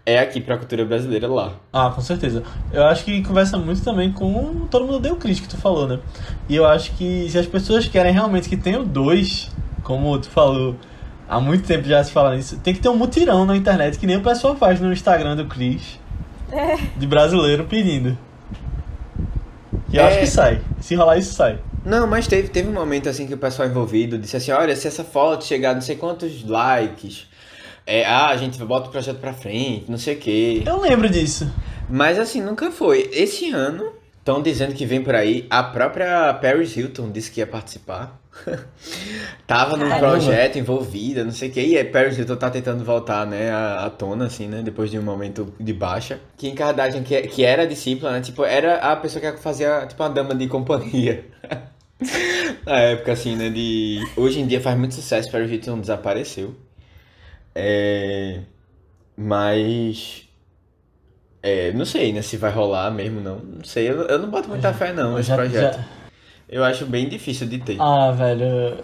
é 0.06 0.20
aqui 0.20 0.40
pra 0.40 0.56
cultura 0.56 0.84
brasileira 0.84 1.26
lá. 1.26 1.54
Ah, 1.72 1.90
com 1.90 2.00
certeza. 2.00 2.44
Eu 2.72 2.84
acho 2.84 3.04
que 3.04 3.20
conversa 3.24 3.58
muito 3.58 3.82
também 3.82 4.12
com 4.12 4.66
todo 4.70 4.86
mundo 4.86 5.00
deu 5.00 5.16
Chris 5.16 5.40
que 5.40 5.48
tu 5.48 5.56
falou, 5.56 5.88
né? 5.88 5.98
E 6.48 6.54
eu 6.54 6.64
acho 6.64 6.92
que 6.92 7.28
se 7.28 7.36
as 7.36 7.46
pessoas 7.46 7.88
querem 7.88 8.12
realmente 8.12 8.48
que 8.48 8.56
tenha 8.56 8.80
o 8.80 8.84
dois, 8.84 9.50
como 9.82 10.16
tu 10.20 10.30
falou, 10.30 10.76
há 11.28 11.40
muito 11.40 11.66
tempo 11.66 11.88
já 11.88 12.02
se 12.04 12.12
fala 12.12 12.36
nisso, 12.36 12.56
tem 12.60 12.72
que 12.72 12.80
ter 12.80 12.88
um 12.88 12.96
mutirão 12.96 13.44
na 13.44 13.56
internet, 13.56 13.98
que 13.98 14.06
nem 14.06 14.16
o 14.16 14.22
pessoal 14.22 14.54
faz 14.54 14.80
no 14.80 14.92
Instagram 14.92 15.34
do 15.34 15.46
Chris, 15.46 15.98
É. 16.52 16.76
de 16.96 17.06
brasileiro 17.06 17.64
pedindo. 17.64 18.16
E 19.92 19.96
eu 19.96 20.02
É. 20.02 20.08
acho 20.08 20.18
que 20.20 20.26
sai. 20.26 20.60
Se 20.80 20.94
rolar 20.94 21.16
isso, 21.18 21.34
sai. 21.34 21.58
Não, 21.84 22.06
mas 22.06 22.26
teve, 22.26 22.48
teve 22.48 22.68
um 22.68 22.72
momento 22.72 23.08
assim 23.08 23.26
que 23.26 23.34
o 23.34 23.38
pessoal 23.38 23.68
envolvido 23.68 24.18
disse 24.18 24.36
assim, 24.36 24.50
olha, 24.50 24.74
se 24.74 24.88
essa 24.88 25.04
foto 25.04 25.44
chegar 25.44 25.74
não 25.74 25.80
sei 25.80 25.94
quantos 25.96 26.44
likes, 26.44 27.26
é, 27.86 28.04
ah, 28.04 28.26
a 28.28 28.36
gente 28.36 28.58
bota 28.64 28.88
o 28.88 28.90
projeto 28.90 29.18
pra 29.18 29.32
frente, 29.32 29.84
não 29.88 29.98
sei 29.98 30.14
o 30.16 30.18
quê. 30.18 30.62
Eu 30.66 30.80
lembro 30.80 31.08
disso. 31.08 31.48
Mas 31.88 32.18
assim, 32.18 32.40
nunca 32.40 32.70
foi. 32.72 33.08
Esse 33.12 33.50
ano, 33.52 33.92
estão 34.26 34.42
dizendo 34.42 34.74
que 34.74 34.84
vem 34.84 35.00
por 35.00 35.14
aí. 35.14 35.46
A 35.48 35.62
própria 35.62 36.34
Paris 36.34 36.76
Hilton 36.76 37.12
disse 37.12 37.30
que 37.30 37.38
ia 37.38 37.46
participar. 37.46 38.20
Tava 39.46 39.76
num 39.76 39.88
Caramba. 39.88 40.10
projeto 40.10 40.58
envolvida, 40.58 41.22
não 41.22 41.30
sei 41.30 41.48
o 41.48 41.52
que. 41.52 41.60
E 41.60 41.78
aí 41.78 41.84
Paris 41.84 42.18
Hilton 42.18 42.34
tá 42.34 42.50
tentando 42.50 42.84
voltar, 42.84 43.24
né, 43.24 43.52
à, 43.52 43.86
à 43.86 43.90
tona, 43.90 44.26
assim, 44.26 44.48
né, 44.48 44.62
depois 44.62 44.90
de 44.90 44.98
um 44.98 45.02
momento 45.02 45.54
de 45.60 45.72
baixa. 45.72 46.18
Kim 46.36 46.56
Kardashian, 46.56 47.04
que, 47.04 47.22
que 47.22 47.44
era 47.44 47.68
discípula, 47.68 48.10
né, 48.10 48.20
tipo, 48.20 48.44
era 48.44 48.78
a 48.78 48.96
pessoa 48.96 49.32
que 49.32 49.40
fazia, 49.40 49.86
tipo, 49.86 50.02
a 50.02 50.08
dama 50.08 50.34
de 50.34 50.48
companhia. 50.48 51.24
Na 52.66 52.80
época, 52.80 53.12
assim, 53.12 53.36
né, 53.36 53.48
de... 53.48 54.00
Hoje 54.16 54.40
em 54.40 54.46
dia 54.46 54.60
faz 54.60 54.76
muito 54.76 54.94
sucesso, 54.94 55.30
Paris 55.30 55.50
Hilton 55.50 55.78
desapareceu. 55.78 56.52
É... 57.54 58.40
Mas... 59.16 60.25
É, 61.48 61.72
não 61.72 61.84
sei, 61.84 62.12
né, 62.12 62.22
se 62.22 62.36
vai 62.36 62.50
rolar 62.50 62.90
mesmo, 62.90 63.20
não. 63.20 63.36
Não 63.36 63.62
sei, 63.64 63.88
eu, 63.88 64.02
eu 64.02 64.18
não 64.18 64.28
boto 64.28 64.48
muita 64.48 64.72
fé, 64.74 64.92
não, 64.92 65.14
nesse 65.14 65.28
Já- 65.28 65.36
projeto. 65.36 65.74
já- 65.76 65.84
Eu 66.48 66.64
acho 66.64 66.86
bem 66.86 67.08
difícil 67.08 67.46
de 67.46 67.58
ter. 67.58 67.76
Ah, 67.80 68.10
velho. 68.10 68.78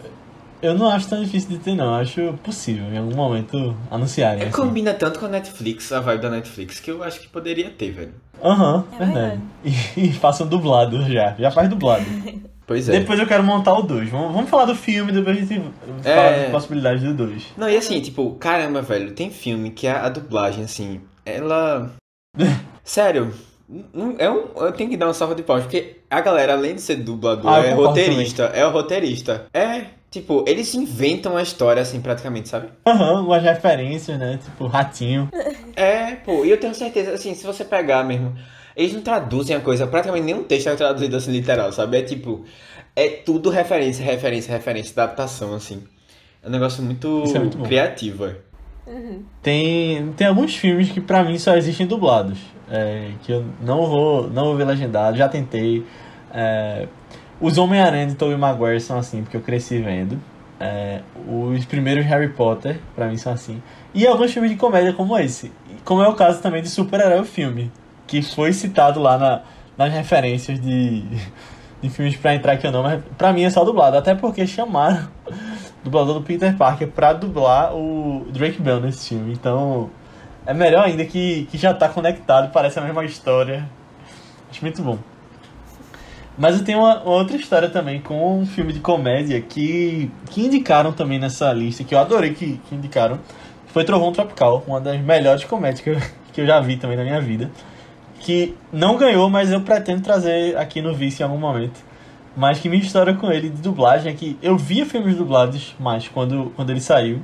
Eu 0.61 0.75
não 0.75 0.88
acho 0.88 1.09
tão 1.09 1.20
difícil 1.22 1.51
de 1.51 1.59
ter, 1.59 1.75
não. 1.75 1.87
Eu 1.87 1.94
acho 1.94 2.35
possível 2.44 2.85
em 2.92 2.98
algum 2.98 3.16
momento 3.16 3.77
anunciarem. 3.90 4.42
É, 4.44 4.46
assim. 4.46 4.53
combina 4.53 4.94
tanto 4.94 5.18
com 5.18 5.27
a 5.27 5.29
Netflix, 5.29 5.90
a 5.92 5.98
vibe 6.01 6.20
da 6.22 6.31
Netflix, 6.31 6.79
que 6.79 6.90
eu 6.90 7.03
acho 7.03 7.20
que 7.20 7.29
poderia 7.29 7.68
ter, 7.70 7.90
velho. 7.90 8.14
Aham, 8.42 8.85
É 8.92 9.05
verdade. 9.05 9.40
E, 9.96 10.09
e 10.09 10.12
façam 10.12 10.46
dublado 10.46 11.03
já. 11.11 11.35
Já 11.38 11.51
faz 11.51 11.68
dublado. 11.68 12.05
Pois 12.64 12.88
é. 12.88 12.92
Depois 12.92 13.18
eu 13.18 13.27
quero 13.27 13.42
montar 13.42 13.72
o 13.75 13.83
2. 13.83 14.09
Vamos, 14.09 14.33
vamos 14.33 14.48
falar 14.48 14.66
do 14.66 14.75
filme, 14.77 15.11
depois 15.11 15.37
a 15.37 15.40
gente 15.40 15.61
É. 16.05 16.14
fala 16.14 16.31
das 16.42 16.51
possibilidades 16.53 17.03
do 17.03 17.12
2. 17.12 17.42
Não, 17.57 17.68
e 17.68 17.77
assim, 17.77 18.01
tipo, 18.01 18.31
caramba, 18.37 18.81
velho, 18.81 19.12
tem 19.12 19.31
filme 19.31 19.70
que 19.72 19.87
a, 19.88 20.07
a 20.07 20.09
dublagem, 20.09 20.62
assim, 20.64 21.01
ela. 21.27 21.90
Sério, 22.85 23.33
é 24.18 24.31
um, 24.31 24.47
eu 24.57 24.73
tenho 24.73 24.90
que 24.90 24.97
dar 24.97 25.07
uma 25.07 25.14
salva 25.14 25.35
de 25.35 25.42
palmas, 25.42 25.64
porque 25.64 26.01
a 26.11 26.21
galera, 26.21 26.55
além 26.55 26.75
de 26.75 26.81
ser 26.81 26.97
dublador, 26.97 27.51
Ah, 27.51 27.59
é 27.64 27.73
roteirista. 27.73 28.45
É 28.55 28.66
o 28.66 28.71
roteirista. 28.71 29.47
É, 29.53 29.87
tipo, 30.11 30.45
eles 30.47 30.75
inventam 30.75 31.37
a 31.37 31.42
história, 31.42 31.83
assim, 31.83 32.01
praticamente, 32.01 32.49
sabe? 32.49 32.68
Aham, 32.87 33.23
umas 33.25 33.42
referências, 33.42 34.18
né? 34.18 34.38
Tipo, 34.42 34.66
ratinho. 34.66 35.29
É, 35.77 36.16
pô, 36.16 36.45
e 36.45 36.51
eu 36.51 36.59
tenho 36.59 36.75
certeza, 36.75 37.12
assim, 37.12 37.35
se 37.35 37.47
você 37.47 37.64
pegar 37.64 38.05
mesmo, 38.05 38.35
eles 38.77 38.92
não 38.95 39.03
traduzem 39.03 39.55
a 39.55 39.61
coisa, 39.61 39.87
praticamente 39.87 40.25
nenhum 40.25 40.42
texto 40.45 40.68
é 40.68 40.75
traduzido 40.75 41.16
assim 41.16 41.33
literal, 41.33 41.73
sabe? 41.73 41.99
É 41.99 42.03
tipo, 42.03 42.45
é 42.97 43.09
tudo 43.09 43.51
referência, 43.51 44.05
referência, 44.05 44.53
referência, 44.53 44.92
adaptação, 44.92 45.55
assim. 45.55 45.83
É 46.42 46.49
um 46.49 46.51
negócio 46.51 46.83
muito, 46.83 47.25
é 47.35 47.38
muito 47.38 47.59
criativo, 47.59 48.27
é. 48.27 48.37
Tem, 49.42 50.12
tem 50.16 50.27
alguns 50.27 50.57
filmes 50.57 50.90
que 50.90 51.01
pra 51.01 51.23
mim 51.23 51.38
só 51.38 51.57
existem 51.57 51.87
dublados. 51.87 52.38
é, 52.71 53.11
que 53.23 53.33
eu 53.33 53.45
não 53.61 53.87
vou, 53.87 54.29
não 54.31 54.45
vou 54.45 54.57
ver 54.57 54.64
legendado, 54.64 55.16
já 55.16 55.29
tentei. 55.29 55.85
É, 56.33 56.88
os 57.40 57.59
Homem-Aranha 57.59 58.07
de 58.07 58.14
Tobey 58.14 58.37
Maguire 58.37 58.81
são 58.81 58.99
assim, 58.99 59.23
porque 59.23 59.37
eu 59.37 59.40
cresci 59.42 59.79
vendo. 59.79 60.18
É, 60.59 61.01
os 61.29 61.64
primeiros 61.64 62.07
Harry 62.07 62.29
Potter, 62.29 62.79
pra 62.95 63.07
mim, 63.09 63.16
são 63.16 63.33
assim. 63.33 63.62
E 63.92 64.07
alguns 64.07 64.33
filmes 64.33 64.51
de 64.51 64.57
comédia 64.57 64.92
como 64.92 65.18
esse. 65.18 65.53
Como 65.85 66.03
é 66.03 66.09
o 66.09 66.14
caso 66.14 66.40
também 66.40 66.62
de 66.62 66.68
Super-Herói 66.68 67.25
filme. 67.25 67.71
Que 68.07 68.23
foi 68.23 68.53
citado 68.53 69.01
lá 69.01 69.18
na, 69.18 69.42
nas 69.77 69.92
referências 69.92 70.61
de, 70.61 71.05
de 71.83 71.90
filmes 71.90 72.16
pra 72.16 72.35
entrar 72.35 72.53
aqui 72.53 72.66
ou 72.66 72.73
não, 72.73 72.83
mas 72.83 73.03
pra 73.18 73.33
mim 73.33 73.42
é 73.42 73.51
só 73.51 73.64
dublado. 73.64 73.97
Até 73.97 74.14
porque 74.14 74.47
chamaram 74.47 75.09
dublador 75.83 76.14
do 76.14 76.23
Peter 76.23 76.57
Parker 76.57 76.88
pra 76.88 77.12
dublar 77.12 77.75
o 77.75 78.27
Drake 78.33 78.61
Bell 78.61 78.81
nesse 78.81 79.09
filme. 79.11 79.33
Então 79.33 79.90
é 80.47 80.53
melhor 80.53 80.85
ainda 80.85 81.05
que, 81.05 81.47
que 81.51 81.59
já 81.59 81.73
tá 81.73 81.88
conectado, 81.88 82.53
parece 82.53 82.79
a 82.79 82.83
mesma 82.83 83.05
história. 83.05 83.68
Acho 84.51 84.62
muito 84.62 84.83
bom. 84.83 84.99
Mas 86.37 86.59
eu 86.59 86.64
tenho 86.64 86.79
uma, 86.79 87.03
uma 87.03 87.14
outra 87.14 87.37
história 87.37 87.68
também 87.68 88.01
com 88.01 88.40
um 88.40 88.47
filme 88.47 88.73
de 88.73 88.81
comédia 88.81 89.40
que, 89.40 90.11
que 90.31 90.45
indicaram 90.45 90.92
também 90.92 91.18
nessa 91.18 91.53
lista, 91.53 91.85
que 91.85 91.95
eu 91.95 91.99
adorei 91.99 92.33
que, 92.33 92.59
que 92.68 92.75
indicaram. 92.75 93.18
Foi 93.66 93.85
Trovão 93.85 94.12
Tropical, 94.12 94.64
uma 94.66 94.81
das 94.81 95.01
melhores 95.01 95.45
comédias 95.45 95.81
que 95.81 95.90
eu, 95.90 95.97
que 96.33 96.40
eu 96.40 96.47
já 96.47 96.61
vi 96.61 96.77
também 96.77 96.97
na 96.97 97.05
minha 97.05 97.21
vida. 97.21 97.51
Que 98.21 98.55
não 98.73 98.97
ganhou, 98.97 99.29
mas 99.29 99.51
eu 99.53 99.61
pretendo 99.62 100.03
trazer 100.03 100.57
aqui 100.57 100.81
no 100.81 100.95
Vice 100.95 101.23
em 101.23 101.25
algum 101.25 101.38
momento. 101.38 101.81
Mas 102.37 102.59
que 102.59 102.68
minha 102.68 102.83
história 102.83 103.14
com 103.14 103.31
ele 103.31 103.51
de 103.51 103.61
dublagem 103.61 104.12
é 104.12 104.14
que 104.16 104.38
eu 104.42 104.57
via 104.57 104.87
filmes 104.87 105.16
dublados 105.16 105.75
mais 105.79 106.09
quando, 106.09 106.53
quando 106.57 106.71
ele 106.71 106.81
saiu. 106.81 107.21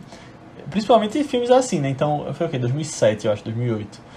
Principalmente 0.71 1.25
filmes 1.25 1.51
assim, 1.51 1.81
né? 1.81 1.89
Então, 1.89 2.27
foi 2.35 2.47
o 2.47 2.51
quê? 2.51 2.59
2007, 2.59 3.27
eu 3.27 3.33
acho, 3.33 3.43
2008. 3.45 4.09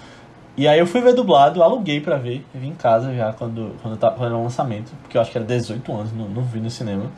E 0.54 0.68
aí 0.68 0.78
eu 0.78 0.86
fui 0.86 1.00
ver 1.00 1.14
dublado, 1.14 1.62
aluguei 1.62 1.98
pra 1.98 2.16
ver, 2.16 2.44
vim 2.54 2.68
em 2.68 2.74
casa 2.74 3.14
já 3.14 3.32
quando, 3.32 3.74
quando, 3.80 3.96
tava, 3.96 4.16
quando 4.16 4.26
era 4.26 4.36
o 4.36 4.42
lançamento, 4.42 4.92
porque 5.00 5.16
eu 5.16 5.22
acho 5.22 5.30
que 5.30 5.38
era 5.38 5.46
18 5.46 5.92
anos, 5.94 6.12
não, 6.12 6.28
não 6.28 6.42
vi 6.42 6.60
no 6.60 6.68
cinema. 6.68 7.10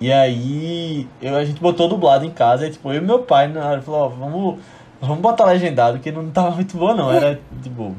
E 0.00 0.10
aí 0.10 1.06
eu, 1.20 1.36
a 1.36 1.44
gente 1.44 1.60
botou 1.60 1.86
dublado 1.86 2.24
em 2.24 2.30
casa, 2.30 2.66
e 2.66 2.70
tipo, 2.70 2.90
eu 2.90 3.02
e 3.02 3.04
meu 3.04 3.18
pai 3.18 3.46
na 3.48 3.66
hora 3.66 3.82
falou, 3.82 4.00
ó, 4.00 4.08
vamos, 4.08 4.58
vamos 5.02 5.18
botar 5.20 5.44
legendado, 5.44 5.98
que 5.98 6.10
não 6.10 6.30
tava 6.30 6.52
muito 6.52 6.76
boa 6.78 6.94
não, 6.94 7.12
era 7.12 7.38
tipo. 7.62 7.94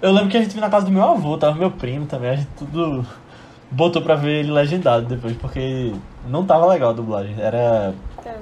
Eu 0.00 0.12
lembro 0.12 0.30
que 0.30 0.38
a 0.38 0.40
gente 0.40 0.52
viu 0.52 0.62
na 0.62 0.70
casa 0.70 0.86
do 0.86 0.92
meu 0.92 1.04
avô, 1.04 1.36
tava 1.36 1.54
meu 1.54 1.70
primo 1.70 2.06
também, 2.06 2.30
a 2.30 2.36
gente 2.36 2.48
tudo 2.56 3.06
botou 3.70 4.02
pra 4.02 4.14
ver 4.14 4.40
ele 4.40 4.52
legendado 4.52 5.06
depois, 5.06 5.36
porque 5.36 5.92
não 6.28 6.44
tava 6.44 6.66
legal 6.66 6.90
a 6.90 6.94
dublagem, 6.94 7.34
era. 7.38 7.94
Então, 8.18 8.32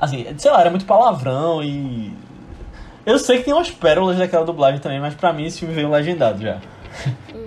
Assim, 0.00 0.26
sei 0.38 0.50
lá, 0.50 0.60
era 0.60 0.70
muito 0.70 0.86
palavrão 0.86 1.62
e. 1.62 2.12
Eu 3.04 3.18
sei 3.18 3.38
que 3.38 3.44
tem 3.44 3.54
umas 3.54 3.70
pérolas 3.70 4.16
daquela 4.16 4.44
dublagem 4.44 4.80
também, 4.80 5.00
mas 5.00 5.14
pra 5.14 5.32
mim 5.32 5.44
esse 5.44 5.58
filme 5.58 5.74
veio 5.74 5.90
legendado 5.90 6.40
já. 6.42 6.58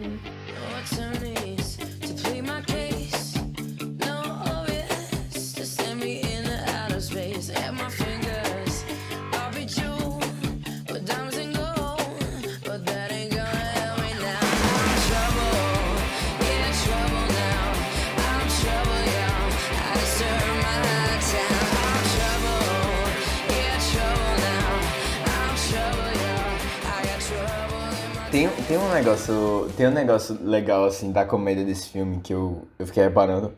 Tem, 28.67 28.77
um 28.77 28.89
negócio. 28.93 29.69
Tem 29.75 29.87
um 29.87 29.91
negócio 29.91 30.37
legal, 30.41 30.85
assim, 30.85 31.11
da 31.11 31.25
comédia 31.25 31.63
desse 31.65 31.89
filme 31.89 32.19
que 32.21 32.33
eu, 32.33 32.63
eu 32.79 32.87
fiquei 32.87 33.03
reparando. 33.03 33.53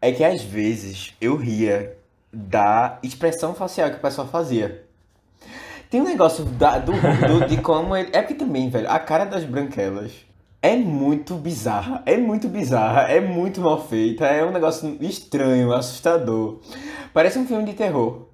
É 0.00 0.12
que 0.12 0.22
às 0.22 0.42
vezes 0.42 1.14
eu 1.20 1.36
ria 1.36 1.96
da 2.32 2.98
expressão 3.02 3.54
facial 3.54 3.90
que 3.90 3.96
o 3.96 4.00
pessoal 4.00 4.26
fazia. 4.28 4.84
Tem 5.90 6.00
um 6.00 6.04
negócio 6.04 6.44
da, 6.44 6.78
do, 6.78 6.92
do- 6.92 7.46
de 7.48 7.56
como 7.58 7.96
ele. 7.96 8.10
É 8.12 8.20
porque 8.20 8.34
também, 8.34 8.68
velho, 8.68 8.90
a 8.90 8.98
cara 8.98 9.24
das 9.24 9.44
branquelas 9.44 10.12
é 10.60 10.76
muito 10.76 11.34
bizarra. 11.36 12.02
É 12.04 12.16
muito 12.18 12.48
bizarra, 12.48 13.02
é 13.02 13.20
muito 13.20 13.60
mal 13.60 13.82
feita, 13.86 14.26
é 14.26 14.44
um 14.44 14.52
negócio 14.52 14.96
estranho, 15.00 15.72
assustador. 15.72 16.60
Parece 17.12 17.38
um 17.38 17.46
filme 17.46 17.64
de 17.64 17.72
terror. 17.72 18.26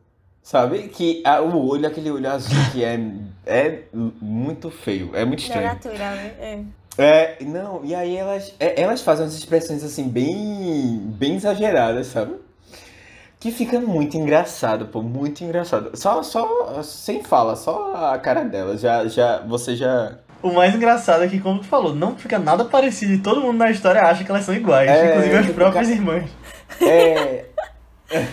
Sabe? 0.42 0.88
Que 0.88 1.22
ah, 1.24 1.40
o 1.40 1.68
olho, 1.68 1.86
aquele 1.86 2.10
olho 2.10 2.28
azul 2.30 2.56
que 2.72 2.82
é, 2.82 2.98
é 3.46 3.78
muito 3.92 4.70
feio, 4.70 5.10
é 5.14 5.24
muito 5.24 5.40
Não 5.48 5.54
é 5.56 5.64
estranho. 5.66 5.66
natural, 5.68 6.14
né? 6.16 6.32
É. 6.40 6.58
É, 6.98 7.36
não, 7.44 7.80
e 7.84 7.94
aí 7.94 8.16
elas, 8.16 8.52
é- 8.58 8.82
elas 8.82 9.00
fazem 9.00 9.24
umas 9.24 9.34
expressões 9.34 9.82
assim, 9.84 10.08
bem, 10.08 11.00
bem 11.16 11.36
exageradas, 11.36 12.08
sabe? 12.08 12.34
Que 13.38 13.50
fica 13.50 13.80
muito 13.80 14.16
engraçado, 14.18 14.86
pô, 14.86 15.00
muito 15.00 15.42
engraçado. 15.42 15.92
Só, 15.94 16.22
só, 16.22 16.82
sem 16.82 17.22
fala, 17.22 17.56
só 17.56 18.12
a 18.12 18.18
cara 18.18 18.44
dela, 18.44 18.76
já, 18.76 19.06
já, 19.06 19.38
você 19.38 19.76
já... 19.76 20.18
O 20.42 20.52
mais 20.52 20.74
engraçado 20.74 21.22
é 21.24 21.28
que, 21.28 21.38
como 21.40 21.60
tu 21.60 21.66
falou, 21.66 21.94
não 21.94 22.16
fica 22.16 22.38
nada 22.38 22.64
parecido 22.64 23.12
e 23.12 23.18
todo 23.18 23.40
mundo 23.40 23.56
na 23.58 23.70
história 23.70 24.02
acha 24.02 24.24
que 24.24 24.30
elas 24.30 24.44
são 24.44 24.54
iguais, 24.54 24.90
É, 24.90 25.10
inclusive 25.10 25.36
as 25.36 25.42
tipo, 25.46 25.54
próprias 25.54 25.86
ca- 25.88 25.94
irmãs. 25.94 26.30
É, 26.82 27.44
É. 28.10 28.26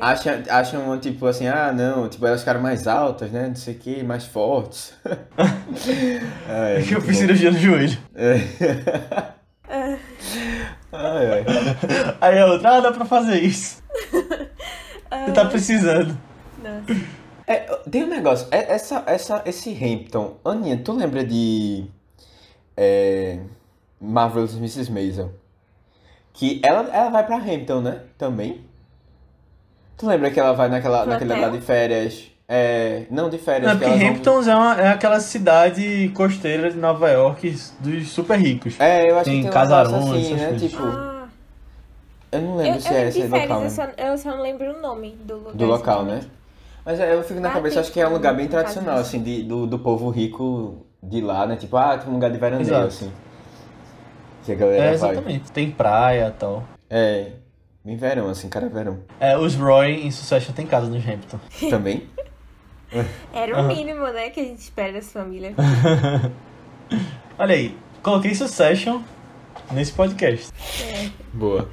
acham, 0.00 0.42
acham, 0.48 0.98
tipo 0.98 1.26
assim, 1.26 1.46
ah, 1.46 1.72
não, 1.72 2.08
tipo, 2.08 2.26
elas 2.26 2.40
ficaram 2.40 2.60
mais 2.60 2.86
altas, 2.86 3.30
né, 3.30 3.48
não 3.48 3.54
sei 3.54 3.74
o 3.74 3.78
que, 3.78 4.02
mais 4.02 4.24
fortes. 4.24 4.92
É, 6.48 6.82
que 6.82 6.94
eu 6.94 7.00
fiz 7.00 7.18
cirurgia 7.18 7.50
no 7.50 7.58
joelho. 7.58 7.98
É. 8.14 8.34
Ai, 10.92 11.26
ai. 11.32 11.44
Aí 12.20 12.38
a 12.38 12.46
outra, 12.46 12.76
ah, 12.76 12.80
dá 12.80 12.92
pra 12.92 13.04
fazer 13.04 13.40
isso. 13.40 13.82
Você 14.12 15.32
tá 15.32 15.44
precisando. 15.46 16.16
Nossa. 16.62 17.00
É, 17.46 17.58
tem 17.90 18.04
um 18.04 18.08
negócio, 18.08 18.46
é- 18.50 18.72
essa, 18.74 19.02
essa, 19.06 19.42
esse 19.44 19.70
Hampton, 19.72 20.36
Aninha, 20.44 20.76
tu 20.78 20.92
lembra 20.92 21.24
de 21.24 21.84
é, 22.76 23.40
Marvelous 24.00 24.56
Mrs. 24.56 24.90
Maisel? 24.90 25.32
Que 26.32 26.60
ela, 26.62 26.88
ela 26.94 27.10
vai 27.10 27.26
pra 27.26 27.36
Hampton, 27.36 27.80
né? 27.80 28.02
Também? 28.16 28.64
Tu 30.00 30.06
lembra 30.06 30.30
que 30.30 30.40
ela 30.40 30.52
vai 30.54 30.66
naquela, 30.70 31.02
Pro 31.02 31.10
naquele 31.10 31.30
hotel? 31.34 31.44
lugar 31.44 31.58
de 31.60 31.64
férias? 31.66 32.30
É, 32.48 33.04
não 33.10 33.28
de 33.28 33.36
férias, 33.36 33.70
Não, 33.70 33.78
que 33.78 33.84
porque 33.84 33.90
elas 34.02 34.02
vão- 34.02 34.10
Hamptons 34.12 34.48
é, 34.48 34.56
uma- 34.56 34.80
é 34.80 34.88
aquela 34.88 35.20
cidade 35.20 36.10
costeira 36.14 36.70
de 36.70 36.78
Nova 36.78 37.10
York 37.10 37.54
dos 37.78 38.08
super 38.08 38.38
ricos. 38.40 38.80
É, 38.80 39.10
eu 39.10 39.16
acho 39.16 39.26
Tem 39.26 39.36
que 39.36 39.42
tem 39.42 39.50
casarões, 39.52 40.04
assim, 40.04 40.32
essas 40.34 40.40
né? 40.40 40.48
coisas. 40.48 40.70
Tipo, 40.70 40.82
Ah, 40.82 41.28
eu 42.32 42.40
não 42.40 42.50
eu, 42.52 42.56
lembro 42.56 42.76
eu 42.76 42.80
se 42.80 42.88
é 42.88 42.92
lembro 42.92 43.08
esse 43.10 43.20
de 43.22 43.28
local 43.28 43.46
férias, 43.46 43.78
eu 43.78 43.84
só, 43.84 43.90
eu 43.98 44.18
só 44.18 44.30
não 44.30 44.42
lembro 44.42 44.70
o 44.78 44.80
nome 44.80 45.10
do 45.22 45.36
lugar. 45.36 45.54
Do 45.54 45.64
local, 45.66 46.04
né? 46.04 46.20
Mas 46.84 46.98
é, 46.98 47.14
eu 47.14 47.22
fico 47.22 47.38
na 47.38 47.50
Ah, 47.50 47.52
cabeça, 47.52 47.80
acho 47.80 47.92
que 47.92 48.00
é 48.00 48.08
um 48.08 48.12
lugar 48.14 48.34
bem 48.34 48.48
tradicional, 48.48 48.96
assim, 48.98 49.22
de, 49.22 49.42
do, 49.42 49.66
do 49.66 49.78
povo 49.78 50.08
rico 50.08 50.86
de 51.02 51.20
lá, 51.20 51.46
né? 51.46 51.56
Tipo, 51.56 51.76
ah, 51.76 51.98
tem 51.98 52.08
um 52.08 52.14
lugar 52.14 52.30
de 52.32 52.38
veraneio, 52.38 52.68
Exato. 52.68 52.86
assim. 52.86 53.12
Que 54.46 54.52
a 54.52 54.54
galera 54.54 54.82
É, 54.86 54.96
vai. 54.96 55.10
exatamente. 55.10 55.52
Tem 55.52 55.70
praia 55.70 56.28
e 56.28 56.38
tal. 56.38 56.64
É, 56.88 57.32
bem 57.84 57.96
verão, 57.96 58.28
assim, 58.28 58.48
cara 58.48 58.68
verão. 58.68 59.00
É, 59.18 59.36
os 59.36 59.54
Roy 59.54 60.06
em 60.06 60.10
Succession 60.10 60.52
tem 60.52 60.66
casa 60.66 60.88
no 60.88 60.96
Hampton. 60.96 61.38
Também? 61.68 62.08
Era 63.32 63.60
o 63.60 63.66
mínimo, 63.68 64.04
né, 64.08 64.30
que 64.30 64.40
a 64.40 64.44
gente 64.44 64.58
espera 64.58 64.92
dessa 64.92 65.20
família. 65.20 65.54
Olha 67.38 67.54
aí, 67.54 67.76
coloquei 68.02 68.34
Succession 68.34 69.00
nesse 69.70 69.92
podcast. 69.92 70.50
É. 70.82 71.08
Boa. 71.32 71.68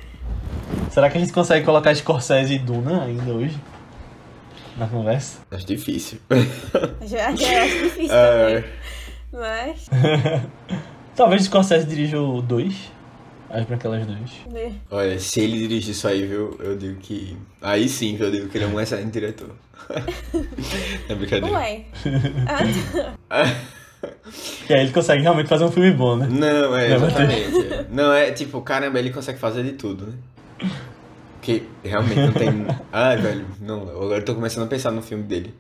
Será 0.91 1.09
que 1.09 1.17
a 1.17 1.19
gente 1.19 1.33
consegue 1.33 1.65
colocar 1.65 1.93
Scorsese 1.95 2.53
e 2.53 2.59
Duna 2.59 3.03
ainda 3.03 3.31
hoje? 3.31 3.59
Na 4.77 4.87
conversa? 4.87 5.39
Acho 5.49 5.65
difícil. 5.65 6.19
Já, 7.01 7.35
já 7.35 7.63
acho 7.63 7.83
difícil 7.83 8.13
É. 8.15 8.61
também. 8.61 8.71
Mas. 9.33 9.89
Talvez 11.15 11.43
Scorsese 11.45 11.87
dirija 11.87 12.21
o 12.21 12.41
2. 12.41 12.91
As 13.49 13.65
Branquelas 13.65 14.05
2. 14.05 14.19
né. 14.51 14.73
Olha, 14.91 15.19
se 15.19 15.39
ele 15.41 15.57
dirigir 15.59 15.91
isso 15.91 16.07
aí, 16.07 16.25
viu, 16.25 16.57
eu 16.59 16.77
digo 16.77 16.95
que. 16.99 17.37
Aí 17.61 17.87
sim, 17.87 18.15
viu, 18.15 18.25
eu 18.27 18.31
digo 18.31 18.49
que 18.49 18.57
ele 18.57 18.65
é 18.65 18.67
um 18.67 18.79
excelente 18.81 19.11
diretor. 19.11 19.49
é 21.09 21.15
brincadeira. 21.15 21.55
Ué. 21.57 21.85
Ah, 23.29 23.43
E 24.69 24.73
aí 24.73 24.81
ele 24.81 24.91
consegue 24.91 25.21
realmente 25.21 25.47
fazer 25.47 25.63
um 25.63 25.71
filme 25.71 25.91
bom, 25.91 26.17
né? 26.17 26.27
Não, 26.29 26.75
é, 26.75 26.89
Não, 26.89 26.99
mas- 26.99 27.09
exatamente. 27.15 27.73
é. 27.73 27.85
Não, 27.89 28.13
é 28.13 28.31
tipo, 28.31 28.61
caramba, 28.61 28.99
ele 28.99 29.11
consegue 29.11 29.39
fazer 29.39 29.63
de 29.63 29.71
tudo, 29.73 30.07
né? 30.07 30.13
Porque 31.39 31.63
realmente 31.83 32.19
não 32.19 32.33
tem. 32.33 32.67
Ai, 32.91 33.15
velho, 33.15 33.45
não, 33.61 33.83
agora 33.83 34.19
eu 34.19 34.25
tô 34.25 34.35
começando 34.35 34.65
a 34.65 34.67
pensar 34.67 34.91
no 34.91 35.01
filme 35.01 35.23
dele. 35.23 35.53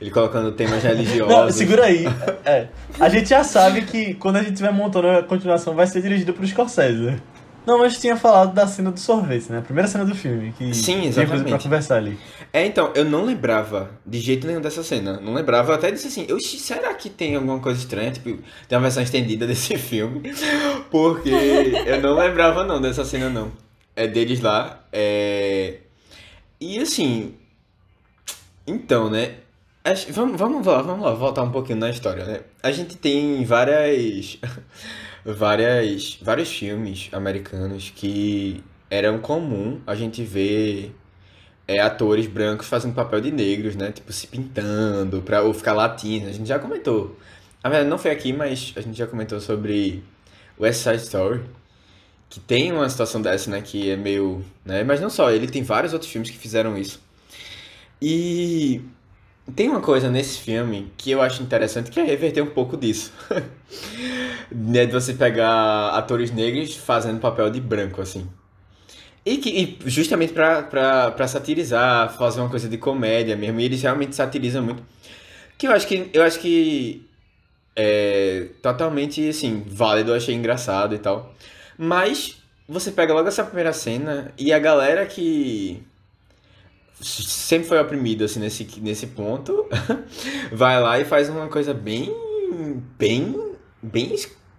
Ele 0.00 0.10
colocando 0.10 0.52
temas 0.52 0.82
religiosos. 0.84 1.34
Não, 1.34 1.50
segura 1.50 1.86
aí. 1.86 2.04
É. 2.44 2.68
A 3.00 3.08
gente 3.08 3.28
já 3.28 3.42
sabe 3.42 3.82
que 3.82 4.14
quando 4.14 4.36
a 4.36 4.40
gente 4.40 4.52
estiver 4.52 4.72
montando 4.72 5.08
a 5.08 5.22
continuação 5.24 5.74
vai 5.74 5.86
ser 5.88 6.00
dirigido 6.00 6.32
por 6.32 6.46
Scorsese, 6.46 7.00
né? 7.00 7.18
Não, 7.66 7.78
mas 7.78 8.00
tinha 8.00 8.16
falado 8.16 8.52
da 8.52 8.66
cena 8.66 8.90
do 8.90 8.98
sorvete, 8.98 9.50
né? 9.50 9.58
A 9.58 9.62
primeira 9.62 9.88
cena 9.88 10.04
do 10.04 10.14
filme. 10.14 10.52
Que 10.58 10.74
Sim, 10.74 11.00
Tinha 11.00 11.12
coisa 11.12 11.24
pra 11.26 11.34
exatamente. 11.36 11.62
conversar 11.62 11.96
ali. 11.96 12.18
É, 12.52 12.66
então, 12.66 12.90
eu 12.94 13.04
não 13.04 13.24
lembrava 13.24 13.90
de 14.04 14.18
jeito 14.18 14.46
nenhum 14.46 14.60
dessa 14.60 14.82
cena. 14.82 15.20
Não 15.20 15.32
lembrava, 15.32 15.72
eu 15.72 15.76
até 15.76 15.90
disse 15.90 16.08
assim, 16.08 16.32
"Oxi, 16.32 16.58
será 16.58 16.92
que 16.94 17.08
tem 17.08 17.36
alguma 17.36 17.60
coisa 17.60 17.78
estranha? 17.78 18.10
Tipo, 18.10 18.36
tem 18.68 18.76
uma 18.76 18.80
versão 18.82 19.02
estendida 19.02 19.46
desse 19.46 19.76
filme. 19.78 20.20
Porque 20.90 21.30
eu 21.86 22.00
não 22.00 22.14
lembrava 22.14 22.64
não 22.64 22.80
dessa 22.80 23.04
cena 23.04 23.30
não. 23.30 23.52
É 23.94 24.06
deles 24.06 24.40
lá. 24.40 24.84
É... 24.92 25.78
E 26.60 26.78
assim. 26.78 27.34
Então, 28.66 29.08
né? 29.10 29.34
Vamos, 30.10 30.38
vamos 30.38 30.64
lá, 30.64 30.80
vamos 30.80 31.04
lá, 31.04 31.12
voltar 31.12 31.42
um 31.42 31.50
pouquinho 31.50 31.78
na 31.78 31.90
história, 31.90 32.24
né? 32.24 32.40
A 32.62 32.70
gente 32.70 32.96
tem 32.96 33.44
várias. 33.44 34.38
Várias. 35.24 36.18
vários 36.22 36.50
filmes 36.50 37.08
americanos 37.12 37.92
que 37.94 38.62
eram 38.90 39.18
comum 39.18 39.80
a 39.86 39.94
gente 39.94 40.22
ver 40.22 40.94
é, 41.66 41.80
atores 41.80 42.26
brancos 42.26 42.66
fazendo 42.66 42.94
papel 42.94 43.20
de 43.20 43.30
negros, 43.30 43.76
né? 43.76 43.92
Tipo, 43.92 44.12
se 44.12 44.26
pintando, 44.26 45.22
pra, 45.22 45.42
ou 45.42 45.54
ficar 45.54 45.72
latino. 45.72 46.28
A 46.28 46.32
gente 46.32 46.46
já 46.48 46.58
comentou. 46.58 47.16
Na 47.62 47.70
verdade, 47.70 47.90
não 47.90 47.98
foi 47.98 48.10
aqui, 48.10 48.32
mas 48.32 48.72
a 48.76 48.80
gente 48.80 48.96
já 48.96 49.06
comentou 49.06 49.40
sobre 49.40 50.02
West 50.60 50.82
Side 50.82 51.02
Story. 51.02 51.40
que 52.28 52.40
tem 52.40 52.72
uma 52.72 52.88
situação 52.88 53.22
dessa, 53.22 53.50
né? 53.50 53.62
Que 53.62 53.90
é 53.90 53.96
meio. 53.96 54.44
Né, 54.64 54.84
mas 54.84 55.00
não 55.00 55.10
só, 55.10 55.30
ele 55.30 55.46
tem 55.48 55.62
vários 55.62 55.92
outros 55.92 56.10
filmes 56.10 56.30
que 56.30 56.38
fizeram 56.38 56.76
isso. 56.78 57.00
E 58.00 58.82
tem 59.54 59.68
uma 59.68 59.80
coisa 59.80 60.08
nesse 60.08 60.38
filme 60.38 60.92
que 60.96 61.10
eu 61.10 61.20
acho 61.20 61.42
interessante 61.42 61.90
que 61.90 61.98
é 61.98 62.04
reverter 62.04 62.42
um 62.42 62.50
pouco 62.50 62.76
disso. 62.76 63.12
né, 64.50 64.86
de 64.86 64.92
você 64.92 65.14
pegar 65.14 65.90
atores 65.90 66.30
negros 66.30 66.76
fazendo 66.76 67.20
papel 67.20 67.50
de 67.50 67.60
branco, 67.60 68.00
assim. 68.00 68.28
E, 69.24 69.36
que, 69.36 69.50
e 69.50 69.78
justamente 69.88 70.32
pra 70.32 71.28
satirizar, 71.28 72.16
fazer 72.16 72.40
uma 72.40 72.50
coisa 72.50 72.68
de 72.68 72.76
comédia 72.76 73.36
mesmo. 73.36 73.60
E 73.60 73.64
eles 73.64 73.82
realmente 73.82 74.14
satirizam 74.14 74.62
muito. 74.62 74.82
Que 75.56 75.66
eu 75.66 75.72
acho 75.72 75.86
que. 75.86 76.10
Eu 76.12 76.22
acho 76.22 76.40
que. 76.40 77.06
É 77.74 78.48
totalmente 78.60 79.26
assim, 79.30 79.64
válido, 79.66 80.12
achei 80.12 80.34
engraçado 80.34 80.94
e 80.94 80.98
tal. 80.98 81.34
Mas 81.78 82.36
você 82.68 82.90
pega 82.92 83.14
logo 83.14 83.28
essa 83.28 83.44
primeira 83.44 83.72
cena 83.72 84.30
e 84.36 84.52
a 84.52 84.58
galera 84.58 85.06
que 85.06 85.82
sempre 87.02 87.68
foi 87.68 87.78
oprimida 87.78 88.24
assim 88.24 88.40
nesse, 88.40 88.66
nesse 88.80 89.08
ponto. 89.08 89.66
Vai 90.52 90.80
lá 90.80 90.98
e 90.98 91.04
faz 91.04 91.28
uma 91.28 91.48
coisa 91.48 91.74
bem 91.74 92.14
bem 92.98 93.54
bem 93.82 94.14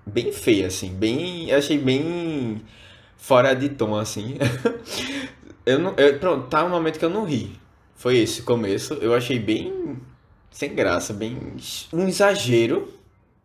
bem 0.05 0.31
feia 0.31 0.67
assim 0.67 0.93
bem 0.93 1.51
achei 1.51 1.77
bem 1.77 2.61
fora 3.17 3.53
de 3.53 3.69
tom 3.69 3.95
assim. 3.95 4.37
Eu 5.65 5.79
não 5.79 5.93
eu, 5.95 6.19
pronto 6.19 6.49
tá 6.49 6.65
um 6.65 6.69
momento 6.69 6.99
que 6.99 7.05
eu 7.05 7.09
não 7.09 7.23
ri. 7.23 7.57
Foi 7.95 8.17
esse 8.17 8.41
começo. 8.41 8.95
Eu 8.95 9.13
achei 9.13 9.39
bem 9.39 9.97
sem 10.51 10.75
graça 10.75 11.13
bem 11.13 11.39
um 11.93 12.05
exagero 12.05 12.93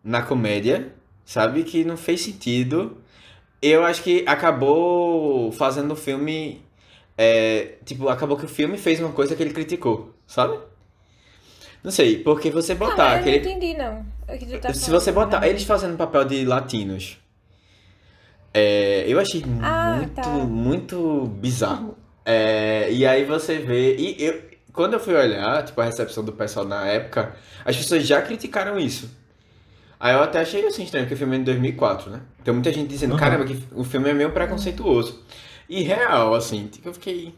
na 0.03 0.21
comédia 0.23 0.93
sabe? 1.29 1.63
Que 1.63 1.85
não 1.85 1.99
fez 1.99 2.23
sentido. 2.23 2.97
Eu 3.61 3.85
acho 3.85 4.03
que 4.03 4.25
acabou 4.27 5.53
fazendo 5.53 5.93
o 5.93 5.97
filme. 5.97 6.65
É, 7.19 7.75
tipo, 7.85 8.09
acabou 8.09 8.37
que 8.39 8.45
o 8.47 8.49
filme 8.49 8.79
fez 8.79 9.01
uma 9.01 9.11
coisa 9.13 9.35
que 9.37 9.43
ele 9.43 9.53
criticou, 9.53 10.15
sabe? 10.27 10.57
Não 11.85 11.91
sei, 11.91 12.19
porque 12.23 12.51
você 12.51 12.73
Não, 12.75 12.81
botar 12.81 13.15
eu 13.15 13.21
aquele. 13.21 13.41
não 13.41 13.51
entendi, 13.51 13.75
não. 13.77 14.07
Tá 14.61 14.73
Se 14.73 14.91
você 14.91 15.11
botar 15.13 15.47
eles 15.47 15.65
fazendo 15.65 15.97
papel 15.97 16.25
de 16.25 16.45
latinos, 16.45 17.19
é, 18.53 19.05
eu 19.07 19.19
achei 19.21 19.45
Ah, 19.63 19.97
muito, 19.97 20.15
tá. 20.15 20.29
muito 20.31 21.27
bizarro. 21.41 21.97
É, 22.25 22.89
e 22.91 23.07
aí 23.07 23.25
você 23.25 23.59
vê. 23.59 23.97
E 23.97 24.23
eu, 24.23 24.43
quando 24.73 24.95
eu 24.95 25.01
fui 25.01 25.15
olhar, 25.15 25.65
tipo, 25.65 25.81
a 25.81 25.85
recepção 25.85 26.25
do 26.25 26.33
pessoal 26.33 26.67
na 26.67 26.87
época, 26.87 27.35
as 27.65 27.77
pessoas 27.77 28.07
já 28.07 28.21
criticaram 28.23 28.79
isso. 28.79 29.11
Aí 30.01 30.15
eu 30.15 30.23
até 30.23 30.41
achei 30.41 30.65
assim 30.67 30.85
estranho, 30.85 31.07
porque 31.07 31.15
o 31.15 31.19
filme 31.19 31.37
é 31.37 31.39
de 31.41 31.45
2004, 31.47 32.11
né? 32.11 32.21
Tem 32.45 32.55
muita 32.55 32.73
gente 32.73 32.89
dizendo, 32.89 33.13
Uhum. 33.13 33.19
caramba, 33.19 33.45
que 33.45 33.61
o 33.75 33.83
filme 33.83 34.09
é 34.11 34.15
meio 34.15 34.31
preconceituoso. 34.31 35.25
E 35.69 35.83
real, 35.83 36.35
assim, 36.35 36.67
tipo, 36.67 36.89
eu 36.89 36.95
fiquei. 36.95 37.35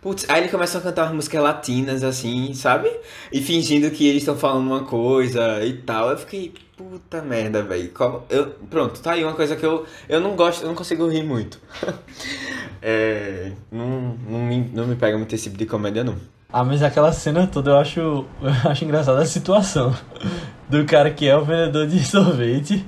Putz, 0.00 0.24
aí 0.28 0.42
ele 0.42 0.48
começa 0.48 0.78
a 0.78 0.80
cantar 0.80 1.12
músicas 1.12 1.42
latinas, 1.42 2.04
assim, 2.04 2.54
sabe? 2.54 2.88
E 3.32 3.42
fingindo 3.42 3.90
que 3.90 4.06
eles 4.06 4.22
estão 4.22 4.36
falando 4.36 4.68
uma 4.68 4.84
coisa 4.84 5.64
e 5.64 5.72
tal. 5.72 6.10
Eu 6.10 6.18
fiquei, 6.18 6.54
puta 6.76 7.20
merda, 7.20 7.64
velho. 7.64 7.92
Eu, 8.30 8.46
pronto, 8.70 9.00
tá 9.00 9.12
aí 9.12 9.24
uma 9.24 9.34
coisa 9.34 9.56
que 9.56 9.66
eu, 9.66 9.84
eu 10.08 10.20
não 10.20 10.36
gosto, 10.36 10.62
eu 10.62 10.68
não 10.68 10.76
consigo 10.76 11.08
rir 11.08 11.24
muito. 11.24 11.60
é, 12.80 13.50
não, 13.72 14.16
não, 14.28 14.38
me, 14.38 14.60
não 14.72 14.86
me 14.86 14.94
pega 14.94 15.18
muito 15.18 15.34
esse 15.34 15.44
tipo 15.44 15.58
de 15.58 15.66
comédia, 15.66 16.04
não. 16.04 16.16
Ah, 16.50 16.62
mas 16.62 16.80
aquela 16.80 17.12
cena 17.12 17.48
toda 17.48 17.72
eu 17.72 17.76
acho, 17.78 18.00
eu 18.40 18.70
acho 18.70 18.84
engraçada 18.84 19.20
a 19.20 19.26
situação 19.26 19.92
do 20.68 20.84
cara 20.84 21.10
que 21.10 21.26
é 21.26 21.36
o 21.36 21.44
vendedor 21.44 21.88
de 21.88 22.04
sorvete. 22.04 22.86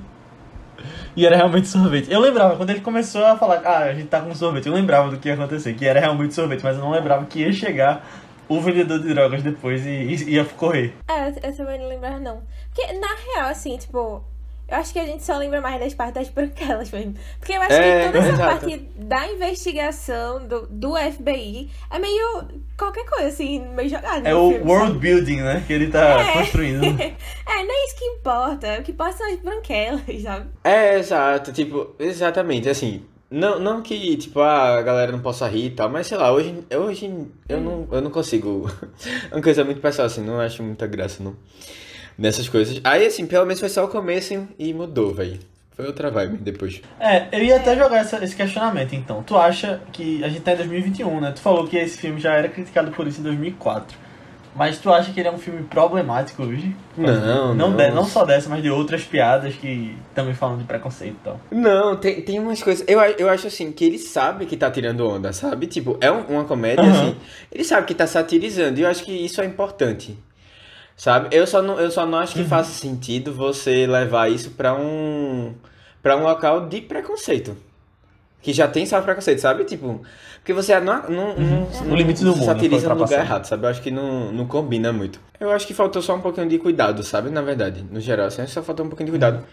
E 1.15 1.25
era 1.25 1.35
realmente 1.35 1.67
sorvete. 1.67 2.09
Eu 2.11 2.19
lembrava, 2.19 2.55
quando 2.55 2.69
ele 2.69 2.79
começou 2.81 3.25
a 3.25 3.37
falar, 3.37 3.61
ah, 3.65 3.79
a 3.79 3.93
gente 3.93 4.07
tá 4.07 4.21
com 4.21 4.33
sorvete, 4.33 4.67
eu 4.67 4.73
lembrava 4.73 5.09
do 5.09 5.17
que 5.17 5.27
ia 5.27 5.33
acontecer, 5.33 5.73
que 5.73 5.85
era 5.85 5.99
realmente 5.99 6.33
sorvete, 6.33 6.61
mas 6.63 6.77
eu 6.77 6.81
não 6.83 6.91
lembrava 6.91 7.25
que 7.25 7.39
ia 7.39 7.51
chegar 7.51 8.05
o 8.47 8.59
vendedor 8.61 8.99
de 8.99 9.09
drogas 9.13 9.41
depois 9.43 9.85
e, 9.85 9.89
e 9.89 10.29
ia 10.35 10.45
correr. 10.45 10.93
É, 11.09 11.29
eu- 11.29 11.55
também 11.55 11.79
não 11.79 11.87
lembrava, 11.87 12.19
não. 12.19 12.41
Porque, 12.73 12.93
na 12.93 13.07
real, 13.33 13.49
assim, 13.49 13.77
tipo, 13.77 14.23
eu 14.71 14.77
acho 14.77 14.93
que 14.93 14.99
a 14.99 15.05
gente 15.05 15.23
só 15.23 15.37
lembra 15.37 15.59
mais 15.61 15.79
das 15.79 15.93
partes 15.93 16.15
das 16.15 16.29
branquelas 16.29 16.89
mesmo. 16.91 17.13
Porque 17.39 17.53
eu 17.53 17.61
acho 17.61 17.73
É, 17.73 17.99
que 17.99 18.05
toda 18.07 18.17
essa 18.19 18.29
exato. 18.33 18.59
parte 18.61 18.77
da 18.95 19.27
investigação 19.27 20.47
do, 20.47 20.67
do 20.67 20.95
FBI 20.95 21.69
é 21.91 21.99
meio 21.99 22.47
qualquer 22.77 23.05
coisa, 23.05 23.27
assim, 23.27 23.59
meio 23.75 23.89
jogada. 23.89 24.27
É 24.27 24.33
o 24.33 24.49
filme, 24.51 24.65
world 24.71 24.87
sabe? 24.93 24.99
building, 24.99 25.37
né, 25.41 25.63
que 25.67 25.73
ele 25.73 25.87
tá 25.89 26.19
É. 26.21 26.33
construindo. 26.33 26.83
é, 27.01 27.63
não 27.63 27.71
é 27.71 27.85
isso 27.85 27.95
que 27.97 28.05
importa. 28.05 28.79
O 28.79 28.83
que 28.83 28.91
importa 28.91 29.17
são 29.17 29.27
as 29.31 29.39
branquelas, 29.39 30.01
sabe? 30.23 30.45
É, 30.63 30.97
exato, 30.97 31.51
tipo, 31.51 31.95
exatamente, 31.99 32.67
assim, 32.69 33.03
não, 33.29 33.59
não 33.59 33.81
que, 33.81 34.17
tipo, 34.17 34.39
ah, 34.41 34.77
a 34.77 34.81
galera 34.81 35.11
não 35.11 35.19
possa 35.21 35.47
rir 35.47 35.67
e 35.67 35.69
tal, 35.71 35.89
mas 35.89 36.07
sei 36.07 36.17
lá, 36.17 36.31
hoje, 36.33 36.53
hoje 36.75 37.27
eu, 37.47 37.61
não, 37.61 37.87
eu 37.91 38.01
não 38.01 38.09
consigo, 38.11 38.69
é 39.31 39.35
uma 39.35 39.41
coisa 39.41 39.63
muito 39.63 39.79
pessoal, 39.79 40.07
assim, 40.07 40.21
não 40.21 40.39
acho 40.39 40.61
muita 40.63 40.85
graça, 40.87 41.23
não, 41.23 41.35
nessas 42.21 42.47
coisas. 42.47 42.79
Aí, 42.83 43.05
assim, 43.05 43.25
pelo 43.25 43.45
menos 43.45 43.59
foi 43.59 43.69
só 43.69 43.83
o 43.83 43.87
começo 43.87 44.47
e 44.59 44.73
mudou, 44.73 45.13
velho, 45.13 45.39
foi 45.75 45.85
outra 45.87 46.09
vibe 46.11 46.37
depois. 46.37 46.81
É, 46.99 47.27
eu 47.31 47.43
ia 47.43 47.55
até 47.57 47.75
jogar 47.75 47.97
essa- 47.97 48.23
esse 48.23 48.35
questionamento 48.35 48.93
então. 48.93 49.23
Tu 49.23 49.35
acha 49.35 49.81
que 49.91 50.23
a 50.23 50.29
gente 50.29 50.41
tá 50.41 50.53
em 50.53 50.57
2021, 50.57 51.19
né? 51.19 51.31
Tu 51.31 51.41
falou 51.41 51.67
que 51.67 51.75
esse 51.77 51.97
filme 51.97 52.19
já 52.19 52.33
era 52.33 52.47
criticado 52.47 52.91
por 52.91 53.07
isso 53.07 53.19
em 53.19 53.23
2004. 53.23 53.97
Mas 54.53 54.77
tu 54.79 54.91
acha 54.93 55.13
que 55.13 55.19
ele 55.21 55.29
é 55.29 55.31
um 55.31 55.37
filme 55.37 55.63
problemático 55.63 56.43
hoje? 56.43 56.75
Não, 56.97 57.55
não. 57.55 57.55
não. 57.55 57.75
de- 57.77 57.89
não 57.91 58.03
só 58.03 58.25
dessa, 58.25 58.49
mas 58.49 58.61
de 58.61 58.69
outras 58.69 59.01
piadas 59.01 59.55
que 59.55 59.95
também 60.13 60.33
falam 60.33 60.57
de 60.57 60.65
preconceito 60.65 61.15
e 61.21 61.23
tal. 61.23 61.39
Não, 61.49 61.95
tem, 61.95 62.21
tem 62.21 62.37
umas 62.37 62.61
coisas. 62.61 62.83
Eu, 62.85 62.99
eu 62.99 63.29
acho 63.29 63.47
assim 63.47 63.71
que 63.71 63.85
ele 63.85 63.97
sabe 63.97 64.45
que 64.45 64.57
tá 64.57 64.69
tirando 64.69 65.07
onda, 65.07 65.31
sabe? 65.31 65.67
Tipo, 65.67 65.97
é 66.01 66.11
um- 66.11 66.25
uma 66.25 66.43
comédia, 66.43 66.83
Aham. 66.83 66.91
assim. 66.91 67.15
Ele 67.49 67.63
sabe 67.63 67.87
que 67.87 67.95
tá 67.95 68.05
satirizando. 68.05 68.77
E 68.77 68.83
eu 68.83 68.89
acho 68.89 69.05
que 69.05 69.13
isso 69.13 69.39
é 69.41 69.45
importante. 69.45 70.17
Sabe? 71.01 71.35
Eu 71.35 71.47
só 71.47 71.63
não, 71.63 71.79
eu 71.79 71.89
só 71.89 72.05
não 72.05 72.19
acho 72.19 72.35
que 72.35 72.43
faça 72.43 72.69
sentido 72.71 73.33
você 73.33 73.87
levar 73.87 74.29
isso 74.29 74.51
pra 74.51 74.75
um. 74.75 75.51
para 75.99 76.15
um 76.15 76.21
local 76.21 76.67
de 76.67 76.79
preconceito. 76.79 77.57
Que 78.39 78.53
já 78.53 78.67
tem 78.67 78.85
só 78.85 79.01
preconceito, 79.01 79.39
sabe? 79.39 79.63
Tipo. 79.63 80.03
Porque 80.35 80.53
você 80.53 80.79
não, 80.79 81.09
não, 81.09 81.35
não, 81.35 81.91
O 81.91 81.95
limite 81.95 82.19
do 82.19 82.27
não 82.27 82.35
foi 82.35 82.45
satiriza 82.45 82.87
no 82.87 83.01
lugar 83.01 83.19
errado, 83.19 83.45
sabe? 83.45 83.65
Eu 83.65 83.71
acho 83.71 83.81
que 83.81 83.89
não, 83.89 84.31
não 84.31 84.45
combina 84.45 84.93
muito. 84.93 85.19
Eu 85.39 85.49
acho 85.49 85.65
que 85.65 85.73
faltou 85.73 86.03
só 86.03 86.15
um 86.15 86.21
pouquinho 86.21 86.47
de 86.47 86.59
cuidado, 86.59 87.01
sabe? 87.01 87.31
Na 87.31 87.41
verdade, 87.41 87.83
no 87.89 87.99
geral, 87.99 88.27
assim, 88.27 88.45
só 88.45 88.61
faltou 88.61 88.85
um 88.85 88.89
pouquinho 88.89 89.07
de 89.07 89.11
cuidado. 89.13 89.43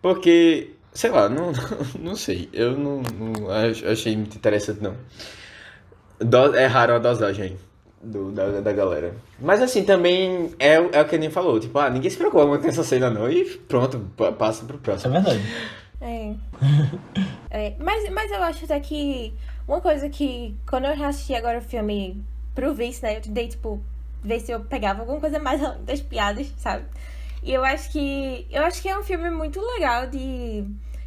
Porque, 0.00 0.70
sei 0.94 1.10
lá, 1.10 1.28
não, 1.28 1.50
não 1.98 2.14
sei. 2.14 2.48
Eu 2.52 2.78
não, 2.78 3.02
não 3.02 3.50
ach- 3.50 3.82
achei 3.90 4.16
muito 4.16 4.36
interessante, 4.36 4.80
não. 4.80 4.94
Do, 6.20 6.54
erraram 6.54 6.94
a 6.94 6.98
dosagem 7.00 7.44
aí 7.46 7.71
do, 8.02 8.32
da, 8.32 8.60
da 8.60 8.72
galera. 8.72 9.14
Mas 9.40 9.62
assim, 9.62 9.84
também 9.84 10.50
é, 10.58 10.80
o- 10.80 10.90
é 10.92 11.00
o 11.00 11.04
que 11.04 11.14
a 11.14 11.18
nem 11.18 11.30
falou. 11.30 11.60
Tipo, 11.60 11.78
ah, 11.78 11.88
ninguém 11.90 12.10
se 12.10 12.16
preocupa 12.16 12.46
muito 12.46 12.62
com 12.62 12.68
essa 12.68 12.82
cena, 12.84 13.08
não. 13.10 13.30
E 13.30 13.44
pronto, 13.68 13.98
pa- 14.16 14.32
passa 14.32 14.64
pro 14.64 14.74
Isso 14.76 14.82
é 14.82 14.84
próximo. 14.84 15.12
verdade. 15.12 15.40
É. 16.00 16.34
É, 17.50 17.74
mas, 17.78 18.08
mas 18.10 18.30
eu 18.30 18.42
acho 18.42 18.64
até 18.64 18.80
que 18.80 19.32
uma 19.68 19.80
coisa 19.80 20.08
que 20.08 20.56
quando 20.68 20.86
eu 20.86 20.96
reassisti 20.96 21.34
agora 21.34 21.58
o 21.58 21.62
filme 21.62 22.22
pro 22.54 22.74
vice, 22.74 23.02
né? 23.02 23.16
Eu 23.16 23.20
tentei, 23.20 23.48
tipo, 23.48 23.80
ver 24.22 24.40
se 24.40 24.50
eu 24.52 24.60
pegava 24.60 25.00
alguma 25.00 25.20
coisa 25.20 25.38
mais 25.38 25.62
além 25.64 25.84
das 25.84 26.00
piadas, 26.00 26.52
sabe? 26.56 26.84
E 27.42 27.52
eu 27.52 27.64
acho 27.64 27.90
que. 27.90 28.46
Eu 28.50 28.64
acho 28.64 28.80
que 28.82 28.88
é 28.88 28.98
um 28.98 29.02
filme 29.02 29.30
muito 29.30 29.60
legal 29.60 30.06
de 30.06 30.64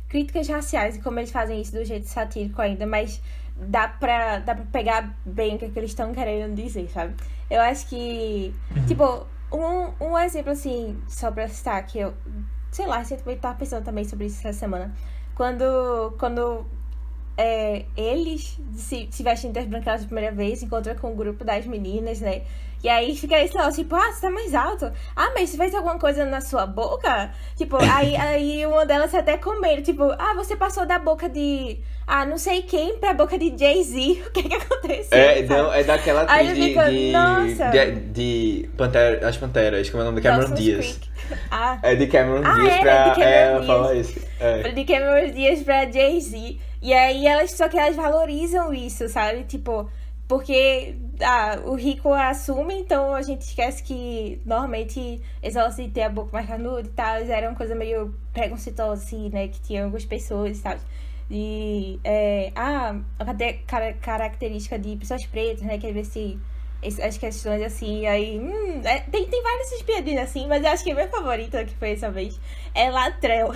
críticas 0.10 0.48
raciais 0.48 0.96
e 0.96 1.02
como 1.02 1.20
eles 1.20 1.32
fazem 1.32 1.60
isso 1.62 1.74
do 1.74 1.84
jeito 1.84 2.08
satírico 2.08 2.62
ainda, 2.62 2.86
mas 2.86 3.22
dá 3.56 3.88
pra, 3.88 4.40
dá 4.40 4.56
pra 4.56 4.66
pegar 4.66 5.16
bem 5.26 5.56
o 5.56 5.60
que, 5.60 5.66
é 5.66 5.70
que 5.70 5.80
eles 5.80 5.92
estão 5.92 6.14
querendo 6.14 6.56
dizer, 6.56 6.90
sabe? 6.90 7.16
Eu 7.50 7.62
acho 7.62 7.88
que. 7.88 8.54
Tipo, 8.88 9.26
um, 9.52 10.06
um 10.06 10.18
exemplo 10.18 10.52
assim, 10.52 11.02
só 11.08 11.32
pra 11.32 11.48
citar, 11.48 11.86
que 11.86 12.00
eu. 12.00 12.14
Sei 12.72 12.86
lá, 12.86 12.98
recentemente 13.00 13.40
tava 13.42 13.58
pensando 13.58 13.86
também 13.86 14.04
sobre 14.04 14.28
isso 14.28 14.46
essa 14.48 14.60
semana. 14.60 14.94
Quando. 15.36 16.16
Quando 16.20 16.66
é, 17.38 17.86
eles 17.98 18.60
se, 18.76 19.10
se 19.12 19.24
vestem 19.24 19.52
de 19.52 19.62
branquelas 19.66 20.02
pela 20.02 20.08
primeira 20.08 20.36
vez, 20.36 20.64
encontram 20.64 20.96
com 20.96 21.12
o 21.12 21.16
grupo 21.16 21.44
das 21.44 21.66
meninas, 21.66 22.22
né? 22.22 22.44
E 22.84 22.90
aí 22.90 23.16
fica 23.16 23.40
esse 23.42 23.56
negócio, 23.56 23.84
tipo, 23.84 23.96
ah, 23.96 24.12
você 24.12 24.22
tá 24.22 24.30
mais 24.30 24.54
alto. 24.54 24.92
Ah, 25.16 25.32
mas 25.34 25.50
você 25.50 25.58
fez 25.58 25.74
alguma 25.74 25.98
coisa 25.98 26.24
na 26.26 26.40
sua 26.40 26.66
boca? 26.68 27.32
Tipo, 27.56 27.78
aí, 27.78 28.16
aí 28.18 28.66
uma 28.66 28.86
delas 28.86 29.14
até 29.16 29.38
comenta, 29.38 29.82
tipo, 29.82 30.04
ah, 30.20 30.34
você 30.36 30.56
passou 30.56 30.86
da 30.86 31.00
boca 31.00 31.28
de, 31.28 31.80
ah, 32.06 32.26
não 32.26 32.38
sei 32.38 32.62
quem 32.62 33.00
pra 33.00 33.14
boca 33.14 33.38
de 33.38 33.56
Jay-Z. 33.58 34.24
O 34.28 34.32
que 34.32 34.44
que 34.44 34.56
aconteceu? 34.56 35.18
É, 35.18 35.36
sabe? 35.38 35.48
não, 35.48 35.74
é 35.74 35.84
daquela 35.84 36.22
atriz 36.24 36.54
de, 36.56 36.62
fica, 36.64 36.90
de, 36.92 37.12
nossa. 37.12 37.70
de, 37.72 37.92
de 38.12 38.70
Pantera, 38.78 39.28
as 39.28 39.38
Panteras, 39.38 39.90
como 39.90 40.04
é 40.04 40.06
o 40.06 40.10
nome? 40.10 40.22
Cameron 40.22 40.40
Dawson's 40.50 40.60
Diaz. 40.60 40.86
Creek. 40.98 41.10
Ah, 41.50 41.80
É 41.82 41.96
de 41.96 42.06
Cameron 42.06 42.44
Ah, 42.46 42.54
Diaz 42.54 42.74
é, 42.76 42.82
pra. 42.82 43.04
de 43.10 43.16
Cameron 43.16 43.26
é, 43.32 43.54
Diaz. 43.54 43.66
fala 43.66 43.96
isso. 43.96 44.20
É. 44.40 44.70
de 44.72 44.86
Cameron 44.86 45.32
Dias 45.32 45.64
pra 45.64 45.92
Jay-Z. 45.92 46.58
E 46.84 46.94
aí 46.94 47.26
elas, 47.26 47.52
só 47.52 47.68
que 47.68 47.80
elas 47.80 47.96
valorizam 47.96 48.72
isso, 48.72 49.10
sabe? 49.10 49.44
Tipo, 49.46 49.90
porque 50.28 50.96
ah, 51.22 51.60
o 51.66 51.76
rico 51.76 52.12
assume, 52.14 52.80
então 52.80 53.14
a 53.14 53.22
gente 53.22 53.42
esquece 53.42 53.84
que 53.84 54.42
normalmente 54.46 55.22
esse 55.42 55.56
negócio 55.56 55.84
de 55.84 55.92
ter 55.92 56.04
a 56.04 56.10
boca 56.10 56.32
mais 56.34 56.48
canuda 56.48 56.88
e 56.88 56.92
tal, 56.92 57.18
era 57.18 57.50
uma 57.50 57.56
coisa 57.56 57.76
meio 57.76 58.14
preconceituosa, 58.34 59.04
assim, 59.04 59.30
né? 59.30 59.48
Que 59.48 59.60
tinha 59.62 59.84
algumas 59.84 60.06
pessoas 60.06 60.60
e 60.60 60.62
tal. 60.62 60.78
de 61.30 62.00
é, 62.04 62.52
ah, 62.56 62.96
a 63.20 63.94
característica 63.94 64.78
de 64.78 64.96
pessoas 64.96 65.26
pretas, 65.26 65.64
né? 65.64 65.78
Quer 65.78 65.94
ver 65.94 66.06
se 66.06 66.40
as 67.02 67.18
questões 67.18 67.62
assim, 67.64 68.06
aí. 68.06 68.40
Hum, 68.40 68.82
é, 68.84 69.00
tem, 69.00 69.26
tem 69.26 69.42
várias 69.42 69.82
piadinhas 69.82 70.30
assim, 70.30 70.48
mas 70.48 70.64
eu 70.64 70.70
acho 70.70 70.84
que 70.84 70.92
a 70.92 70.96
minha 70.96 71.08
favorita, 71.08 71.64
que 71.66 71.76
foi 71.76 71.92
essa 71.92 72.12
vez, 72.12 72.40
é 72.74 72.90
Latrell. 72.90 73.54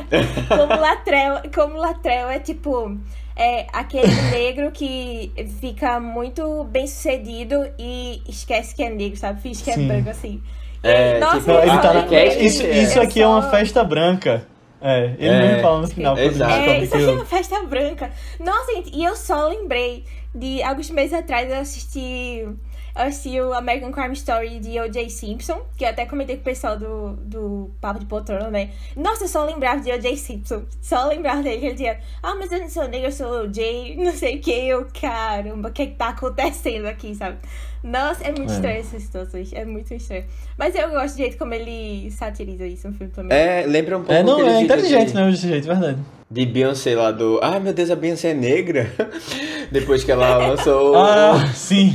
como 0.48 0.80
Latrell, 0.80 1.42
como 1.54 1.84
é 2.30 2.38
tipo. 2.40 2.98
É 3.36 3.66
aquele 3.72 4.06
negro 4.30 4.70
que 4.72 5.32
fica 5.60 5.98
muito 6.00 6.64
bem 6.64 6.86
sucedido 6.86 7.66
e 7.78 8.22
esquece 8.28 8.74
que 8.74 8.82
é 8.82 8.90
negro, 8.90 9.18
sabe? 9.18 9.40
Finge 9.40 9.62
que 9.62 9.70
é 9.70 9.74
Sim. 9.74 9.88
branco 9.88 10.10
assim. 10.10 10.42
E 10.84 10.88
É, 10.88 11.14
aí, 11.14 11.20
nossa, 11.20 11.38
tipo, 11.38 11.50
Ele 11.52 11.78
tá 11.78 11.94
na... 11.94 12.00
lembrei- 12.02 12.38
Isso, 12.46 12.62
é. 12.62 12.70
isso 12.82 13.00
aqui 13.00 13.22
é 13.22 13.26
uma 13.26 13.42
só- 13.42 13.50
festa 13.50 13.84
branca. 13.84 14.46
É, 14.84 15.14
ele 15.16 15.28
É, 15.28 15.40
mesmo 15.46 15.62
fala 15.62 15.80
no 15.82 15.88
final. 15.88 16.18
exato. 16.18 16.52
É, 16.52 16.78
isso 16.82 16.94
aqui 16.94 17.04
é 17.04 17.08
o- 17.08 17.14
uma 17.14 17.24
festa 17.24 17.62
branca. 17.62 18.10
Nossa, 18.40 18.72
gente, 18.74 18.90
e 18.92 19.04
eu 19.04 19.14
só 19.14 19.46
lembrei 19.48 20.04
de 20.34 20.60
alguns 20.62 20.90
meses 20.90 21.12
atrás 21.12 21.48
eu 21.48 21.58
assisti. 21.58 22.44
Eu 22.94 23.02
assisti 23.04 23.40
o 23.40 23.54
American 23.54 23.90
Crime 23.90 24.12
Story 24.12 24.58
de 24.58 24.78
O.J. 24.78 25.08
Simpson, 25.08 25.62
que 25.78 25.84
eu 25.84 25.88
até 25.88 26.04
comentei 26.04 26.36
com 26.36 26.42
o 26.42 26.44
pessoal 26.44 26.78
do, 26.78 27.14
do 27.24 27.70
Papo 27.80 27.98
de 28.00 28.04
Poltrona, 28.06 28.50
né? 28.50 28.70
Nossa, 28.94 29.24
eu 29.24 29.28
só 29.28 29.44
lembrava 29.44 29.80
de 29.80 29.90
O.J. 29.90 30.14
Simpson. 30.16 30.62
Só 30.80 31.06
lembrava 31.06 31.42
dele 31.42 31.64
ele 31.66 31.72
dizia, 31.72 31.98
ah, 32.22 32.34
mas 32.34 32.52
eu 32.52 32.58
não 32.60 32.68
sou 32.68 32.86
negro, 32.88 33.08
eu 33.08 33.12
sou 33.12 33.44
O.J. 33.44 33.96
Não 33.96 34.12
sei 34.12 34.36
o 34.36 34.40
que. 34.40 34.50
Eu, 34.50 34.86
caramba, 35.00 35.70
o 35.70 35.72
que 35.72 35.86
que 35.86 35.94
tá 35.94 36.08
acontecendo 36.08 36.86
aqui, 36.86 37.14
sabe? 37.14 37.38
Nossa, 37.82 38.22
é 38.24 38.28
muito 38.28 38.52
É. 38.52 38.54
estranho 38.54 38.80
essas 38.80 39.02
situações. 39.02 39.52
É 39.54 39.64
muito 39.64 39.92
estranho. 39.94 40.24
Mas 40.58 40.74
eu 40.74 40.90
gosto 40.90 41.14
do 41.14 41.18
jeito 41.18 41.38
como 41.38 41.54
ele 41.54 42.10
satiriza 42.10 42.66
isso 42.66 42.86
no 42.88 42.94
filme 42.94 43.12
também. 43.12 43.36
É, 43.36 43.64
lembra 43.66 43.96
um 43.96 44.00
pouco 44.02 44.12
É, 44.12 44.22
não, 44.22 44.46
é 44.46 44.60
inteligente, 44.60 45.14
né? 45.14 45.30
Desse 45.30 45.48
jeito, 45.48 45.66
verdade. 45.66 45.98
De 46.32 46.46
Beyoncé 46.46 46.94
lá 46.96 47.10
do. 47.10 47.38
Ai 47.42 47.60
meu 47.60 47.72
Deus, 47.74 47.90
a 47.90 47.96
Beyoncé 47.96 48.30
é 48.30 48.34
negra. 48.34 48.90
Depois 49.70 50.02
que 50.04 50.10
ela 50.12 50.36
lançou. 50.38 50.94
Ah, 50.96 51.46
sim. 51.54 51.94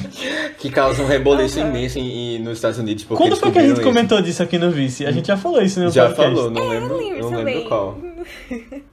Que 0.60 0.69
causa 0.69 1.02
um 1.02 1.08
reboliço 1.08 1.60
imenso 1.60 1.97
em, 1.97 2.36
em- 2.36 2.39
nos 2.39 2.58
Estados 2.58 2.78
Unidos. 2.78 3.04
Porque 3.04 3.23
Quando 3.23 3.36
foi 3.36 3.52
que 3.52 3.58
a 3.60 3.62
gente 3.62 3.73
isso. 3.73 3.82
comentou 3.84 4.21
disso 4.21 4.43
aqui 4.43 4.58
no 4.60 4.69
Vice? 4.71 5.06
A 5.06 5.12
gente 5.12 5.28
já 5.28 5.38
falou 5.38 5.62
isso 5.62 5.80
no 5.80 5.89
Já 5.89 6.08
podcast. 6.10 6.36
falou, 6.36 6.52
não 6.52 6.62
É, 6.62 6.65
eu 6.65 6.69
lembro. 6.82 6.97
lembro 6.97 7.21
Não 7.23 7.30
também. 7.32 7.56
lembro 7.56 7.69
qual. 7.69 7.97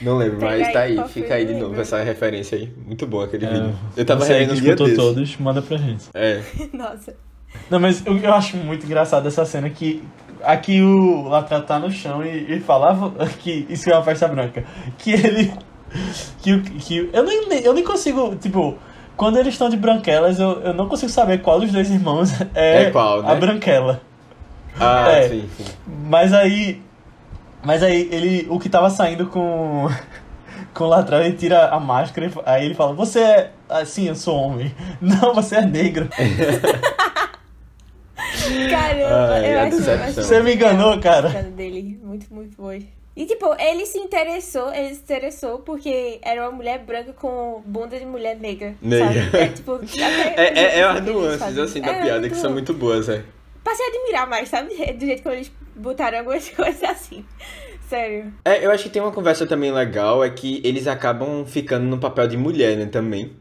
Não 0.00 0.16
lembro, 0.16 0.38
mas 0.40 0.62
aí 0.66 0.72
tá 0.72 0.80
aí, 0.80 1.08
fica 1.08 1.34
aí 1.34 1.44
de 1.44 1.54
novo 1.54 1.66
lembro. 1.66 1.80
essa 1.80 2.00
referência 2.02 2.56
aí. 2.56 2.72
Muito 2.86 3.04
bom 3.06 3.20
aquele 3.20 3.46
É, 3.46 3.50
vídeo. 3.50 3.74
Eu 3.96 4.04
tava 4.04 4.24
você 4.24 4.32
revendo 4.32 4.52
que 4.52 4.58
escutou 4.68 4.94
todos, 4.94 5.36
manda 5.38 5.60
pra 5.62 5.76
gente. 5.76 6.04
É. 6.14 6.40
Nossa. 6.72 7.14
Não, 7.70 7.80
mas 7.80 8.04
eu, 8.06 8.16
eu 8.18 8.32
acho 8.32 8.56
muito 8.58 8.84
engraçado 8.86 9.26
essa 9.26 9.44
cena 9.44 9.68
que 9.70 10.02
aqui 10.44 10.80
o 10.82 11.28
Latra 11.28 11.60
tá 11.60 11.78
no 11.78 11.90
chão 11.90 12.24
e, 12.24 12.56
e 12.56 12.60
falava 12.60 13.10
que 13.40 13.66
isso 13.68 13.90
é 13.90 13.94
uma 13.94 14.02
festa 14.04 14.26
branca. 14.28 14.64
Que 14.98 15.12
ele. 15.12 15.52
Que, 16.42 16.60
que 16.60 17.10
eu, 17.12 17.24
nem, 17.24 17.60
eu 17.64 17.72
nem 17.72 17.82
consigo. 17.84 18.36
Tipo, 18.36 18.76
quando 19.16 19.38
eles 19.38 19.54
estão 19.54 19.68
de 19.68 19.76
branquelas, 19.76 20.38
eu, 20.38 20.60
eu 20.60 20.74
não 20.74 20.88
consigo 20.88 21.10
saber 21.10 21.40
qual 21.42 21.60
dos 21.60 21.72
dois 21.72 21.90
irmãos 21.90 22.30
é, 22.54 22.84
É 22.84 22.90
qual, 22.90 23.22
né? 23.22 23.32
a 23.32 23.34
branquela. 23.34 24.00
Ah, 24.78 25.10
É. 25.10 25.28
sim, 25.28 25.48
sim. 25.56 25.64
Mas 26.06 26.32
aí. 26.32 26.82
Mas 27.64 27.82
aí 27.82 28.08
ele. 28.12 28.46
O 28.50 28.58
que 28.58 28.68
tava 28.68 28.90
saindo 28.90 29.26
com. 29.26 29.88
Com 30.74 30.84
o 30.84 30.88
Latrão, 30.88 31.20
ele 31.20 31.34
tira 31.34 31.68
a 31.68 31.80
máscara 31.80 32.26
e 32.28 32.30
aí 32.44 32.64
ele 32.66 32.74
fala, 32.74 32.92
você 32.92 33.20
é. 33.20 33.50
Assim, 33.68 34.06
eu 34.08 34.14
sou 34.14 34.36
homem. 34.36 34.72
Não, 35.00 35.34
você 35.34 35.56
é 35.56 35.62
negro. 35.62 36.08
Caramba, 38.70 39.34
Ai, 39.34 39.54
eu 39.54 39.60
acho, 39.60 39.90
eu 39.90 40.02
acho 40.02 40.12
Você 40.14 40.40
me 40.42 40.54
enganou, 40.54 41.00
cara. 41.00 41.28
dele. 41.28 41.98
Muito, 42.02 42.32
muito 42.32 42.56
boa. 42.56 42.76
E 43.16 43.26
tipo, 43.26 43.52
ele 43.58 43.84
se 43.84 43.98
interessou, 43.98 44.72
ele 44.72 44.94
se 44.94 45.00
interessou 45.00 45.58
porque 45.58 46.20
era 46.22 46.42
uma 46.42 46.52
mulher 46.52 46.78
branca 46.78 47.12
com 47.12 47.60
bunda 47.66 47.98
de 47.98 48.06
mulher 48.06 48.36
negra. 48.38 48.74
Negra. 48.80 49.24
Sabe? 49.24 49.36
É 49.36 49.48
tipo. 49.48 49.72
até 49.82 50.34
É, 50.36 50.58
é, 50.58 50.78
é 50.80 50.86
o 50.86 50.90
as 50.90 51.02
nuances 51.04 51.38
fazem. 51.40 51.64
assim 51.64 51.80
da 51.80 51.90
É, 51.92 52.02
piada 52.02 52.28
que 52.28 52.36
são 52.36 52.52
muito 52.52 52.72
boas, 52.72 53.08
é. 53.08 53.24
Passei 53.64 53.84
a 53.84 53.88
admirar 53.88 54.28
mais, 54.28 54.48
sabe? 54.48 54.68
Do 54.94 55.04
jeito 55.04 55.22
como 55.24 55.34
eles 55.34 55.50
botaram 55.74 56.18
algumas 56.18 56.48
coisas 56.54 56.82
assim. 56.84 57.24
Sério. 57.88 58.32
É, 58.44 58.64
eu 58.64 58.70
acho 58.70 58.84
que 58.84 58.90
tem 58.90 59.02
uma 59.02 59.10
conversa 59.10 59.46
também 59.46 59.72
legal, 59.72 60.22
é 60.22 60.30
que 60.30 60.60
eles 60.62 60.86
acabam 60.86 61.44
ficando 61.44 61.86
no 61.86 61.98
papel 61.98 62.28
de 62.28 62.36
mulher, 62.36 62.76
né, 62.76 62.86
também. 62.86 63.32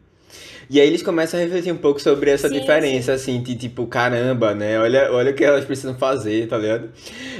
E 0.69 0.81
aí 0.81 0.87
eles 0.87 1.01
começam 1.01 1.39
a 1.39 1.43
refletir 1.43 1.71
um 1.71 1.77
pouco 1.77 1.99
sobre 2.01 2.29
essa 2.29 2.49
Sim, 2.49 2.49
diferença, 2.49 3.13
assim, 3.13 3.41
de 3.41 3.55
tipo, 3.55 3.87
caramba, 3.87 4.53
né? 4.53 4.77
Olha, 4.79 5.11
olha 5.13 5.31
o 5.31 5.33
que 5.33 5.43
elas 5.43 5.63
precisam 5.65 5.95
fazer, 5.95 6.47
tá 6.47 6.57
ligado? 6.57 6.89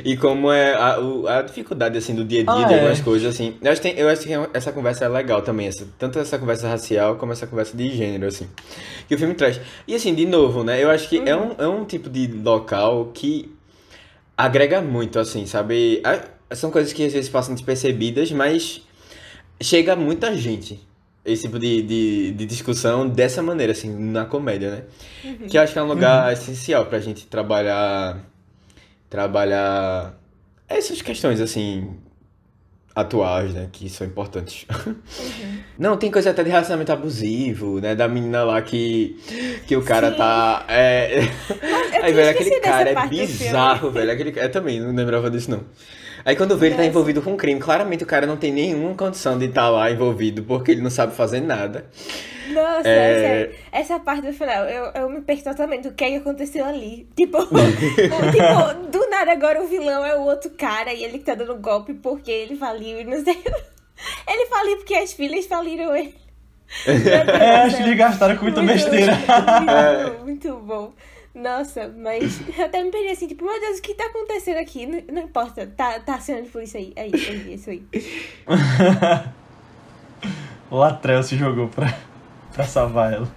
E 0.05 0.15
como 0.15 0.51
é 0.51 0.73
a, 0.73 0.97
a 1.39 1.41
dificuldade, 1.41 1.97
assim, 1.97 2.15
do 2.15 2.23
dia 2.23 2.41
a 2.41 2.45
dia, 2.45 2.65
Ah, 2.65 2.65
de 2.65 2.73
é. 2.73 2.73
algumas 2.73 3.01
coisas, 3.01 3.33
assim. 3.35 3.55
Eu 3.61 3.71
acho, 3.71 3.81
que 3.81 3.89
tem- 3.89 3.99
eu 3.99 4.07
acho 4.09 4.21
que 4.23 4.29
essa 4.53 4.71
conversa 4.71 5.05
é 5.05 5.09
legal 5.09 5.41
também, 5.41 5.67
essa, 5.67 5.85
tanto 5.99 6.19
essa 6.19 6.39
conversa 6.39 6.69
racial 6.69 7.17
como 7.17 7.33
essa 7.33 7.45
conversa 7.47 7.75
de 7.75 7.89
gênero, 7.95 8.27
assim. 8.27 8.47
Que 9.07 9.15
o 9.15 9.17
filme 9.17 9.33
traz. 9.35 9.59
E 9.87 9.95
assim, 9.95 10.15
de 10.15 10.25
novo, 10.25 10.63
né? 10.63 10.83
Eu 10.83 10.89
acho 10.89 11.09
que 11.09 11.21
é, 11.25 11.35
um, 11.35 11.51
é 11.57 11.67
um 11.67 11.85
tipo 11.85 12.09
de 12.09 12.27
local 12.27 13.11
que 13.13 13.51
agrega 14.37 14.81
muito, 14.81 15.19
assim, 15.19 15.45
sabe? 15.45 16.01
A- 16.03 16.55
São 16.55 16.71
coisas 16.71 16.93
que 16.93 17.03
às 17.05 17.11
vezes 17.13 17.29
passam 17.29 17.53
despercebidas, 17.55 18.31
mas 18.31 18.81
chega 19.61 19.95
muita 19.95 20.35
gente. 20.37 20.79
Esse 21.27 21.43
tipo 21.43 21.59
de, 21.59 21.81
de, 21.81 22.31
de 22.31 22.45
discussão 22.45 23.07
dessa 23.07 23.43
maneira, 23.43 23.73
assim, 23.73 23.93
na 23.93 24.25
comédia, 24.25 24.71
né? 24.71 24.83
Que 25.47 25.57
eu 25.57 25.61
acho 25.61 25.73
que 25.73 25.79
é 25.79 25.83
um 25.83 25.87
lugar 25.87 26.31
essencial 26.31 26.85
pra 26.85 26.99
gente 26.99 27.27
trabalhar. 27.27 28.25
Trabalhar 29.09 30.17
essas 30.67 31.01
questões, 31.01 31.39
assim, 31.41 31.97
atuais, 32.97 33.53
né? 33.53 33.69
Que 33.71 33.87
são 33.89 34.07
importantes. 34.07 34.65
Não, 35.77 35.97
tem 35.97 36.09
coisa 36.09 36.31
até 36.31 36.43
de 36.43 36.49
relacionamento 36.49 36.91
abusivo, 36.91 37.79
né? 37.79 37.93
Da 37.93 38.07
menina 38.07 38.43
lá 38.43 38.59
que, 38.61 39.15
que 39.67 39.75
o 39.75 39.83
cara 39.83 40.11
Sim. 40.11 40.17
tá. 40.17 40.65
É... 40.67 41.19
Aí, 42.01 42.11
velho, 42.15 42.29
aquele 42.31 42.59
cara 42.59 42.89
é 42.89 43.07
bizarro, 43.07 43.91
velho. 43.91 44.11
Aquele... 44.11 44.33
Eu 44.39 44.49
também 44.49 44.79
não 44.79 44.95
lembrava 44.95 45.29
disso, 45.29 45.51
não. 45.51 45.63
Aí 46.25 46.35
quando 46.35 46.57
vê 46.57 46.67
ele 46.67 46.75
tá 46.75 46.85
envolvido 46.85 47.21
com 47.21 47.35
crime, 47.37 47.59
claramente 47.59 48.03
o 48.03 48.07
cara 48.07 48.25
não 48.25 48.37
tem 48.37 48.51
nenhuma 48.51 48.93
condição 48.95 49.37
de 49.37 49.45
estar 49.45 49.69
lá 49.69 49.89
envolvido, 49.91 50.43
porque 50.43 50.71
ele 50.71 50.81
não 50.81 50.89
sabe 50.89 51.13
fazer 51.15 51.39
nada. 51.41 51.85
Nossa, 52.49 52.87
É. 52.87 53.19
sério. 53.19 53.55
Essa 53.71 53.99
parte 53.99 54.25
do 54.27 54.33
final, 54.33 54.65
eu, 54.65 54.85
eu 54.95 55.09
me 55.09 55.21
perco 55.21 55.43
totalmente 55.43 55.83
do 55.83 55.93
que, 55.93 56.03
é 56.03 56.09
que 56.11 56.15
aconteceu 56.17 56.65
ali. 56.65 57.07
Tipo, 57.15 57.37
tipo, 57.45 58.89
do 58.91 59.09
nada 59.09 59.31
agora 59.31 59.61
o 59.63 59.67
vilão 59.67 60.05
é 60.05 60.15
o 60.15 60.21
outro 60.23 60.49
cara 60.51 60.93
e 60.93 61.03
ele 61.03 61.19
que 61.19 61.25
tá 61.25 61.35
dando 61.35 61.55
golpe 61.57 61.93
porque 61.93 62.31
ele 62.31 62.55
faliu 62.55 62.99
e 63.01 63.03
não 63.03 63.23
sei. 63.23 63.37
Ele 64.27 64.45
faliu 64.47 64.77
porque 64.77 64.95
as 64.95 65.13
filhas 65.13 65.45
faliram 65.45 65.95
ele. 65.95 66.13
É, 66.85 67.55
acho 67.61 67.77
que 67.77 67.83
eles 67.83 67.97
gastaram 67.97 68.35
com 68.35 68.43
muita 68.43 68.61
Muito- 68.61 68.73
besteira. 68.73 69.13
Muito, 69.15 70.11
bom, 70.19 70.23
muito 70.25 70.53
bom. 70.57 70.93
Nossa, 71.37 71.93
mas 71.95 72.41
eu 72.57 72.65
até 72.65 72.83
me 72.83 72.89
perdi 72.89 73.11
assim, 73.11 73.27
tipo, 73.27 73.45
meu 73.45 73.59
Deus, 73.59 73.77
o 73.77 73.81
que 73.81 73.93
tá 73.93 74.05
acontecendo 74.07 74.57
aqui? 74.57 74.87
Não, 74.87 75.01
não 75.13 75.21
importa, 75.23 75.67
tá, 75.77 75.99
tá 75.99 76.19
sendo 76.19 76.49
por 76.49 76.63
isso 76.63 76.77
aí. 76.77 76.93
É 76.95 77.07
isso, 77.07 77.31
é 77.31 77.35
isso 77.35 77.69
aí. 77.69 77.83
o 80.71 80.77
Latrell 80.77 81.21
se 81.21 81.37
jogou 81.37 81.67
pra, 81.67 81.95
pra 82.53 82.63
salvar 82.63 83.13
ela. 83.13 83.31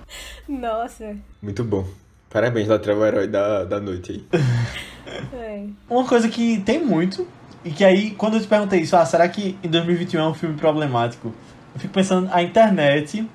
Nossa. 0.48 1.14
Muito 1.42 1.62
bom. 1.62 1.86
Parabéns, 2.30 2.68
Latrell, 2.68 2.98
o 2.98 3.04
herói 3.04 3.28
da, 3.28 3.64
da 3.64 3.78
noite 3.78 4.12
aí. 4.12 4.40
É. 5.32 5.66
Uma 5.88 6.06
coisa 6.06 6.28
que 6.28 6.60
tem 6.60 6.84
muito, 6.84 7.26
e 7.64 7.70
que 7.70 7.84
aí, 7.84 8.12
quando 8.12 8.34
eu 8.34 8.40
te 8.40 8.46
perguntei 8.46 8.80
isso, 8.80 8.96
ah, 8.96 9.04
será 9.04 9.28
que 9.28 9.58
em 9.62 9.68
2021 9.68 10.20
é 10.20 10.28
um 10.28 10.34
filme 10.34 10.56
problemático? 10.56 11.34
Eu 11.74 11.80
fico 11.80 11.92
pensando, 11.92 12.28
a 12.32 12.42
internet. 12.42 13.28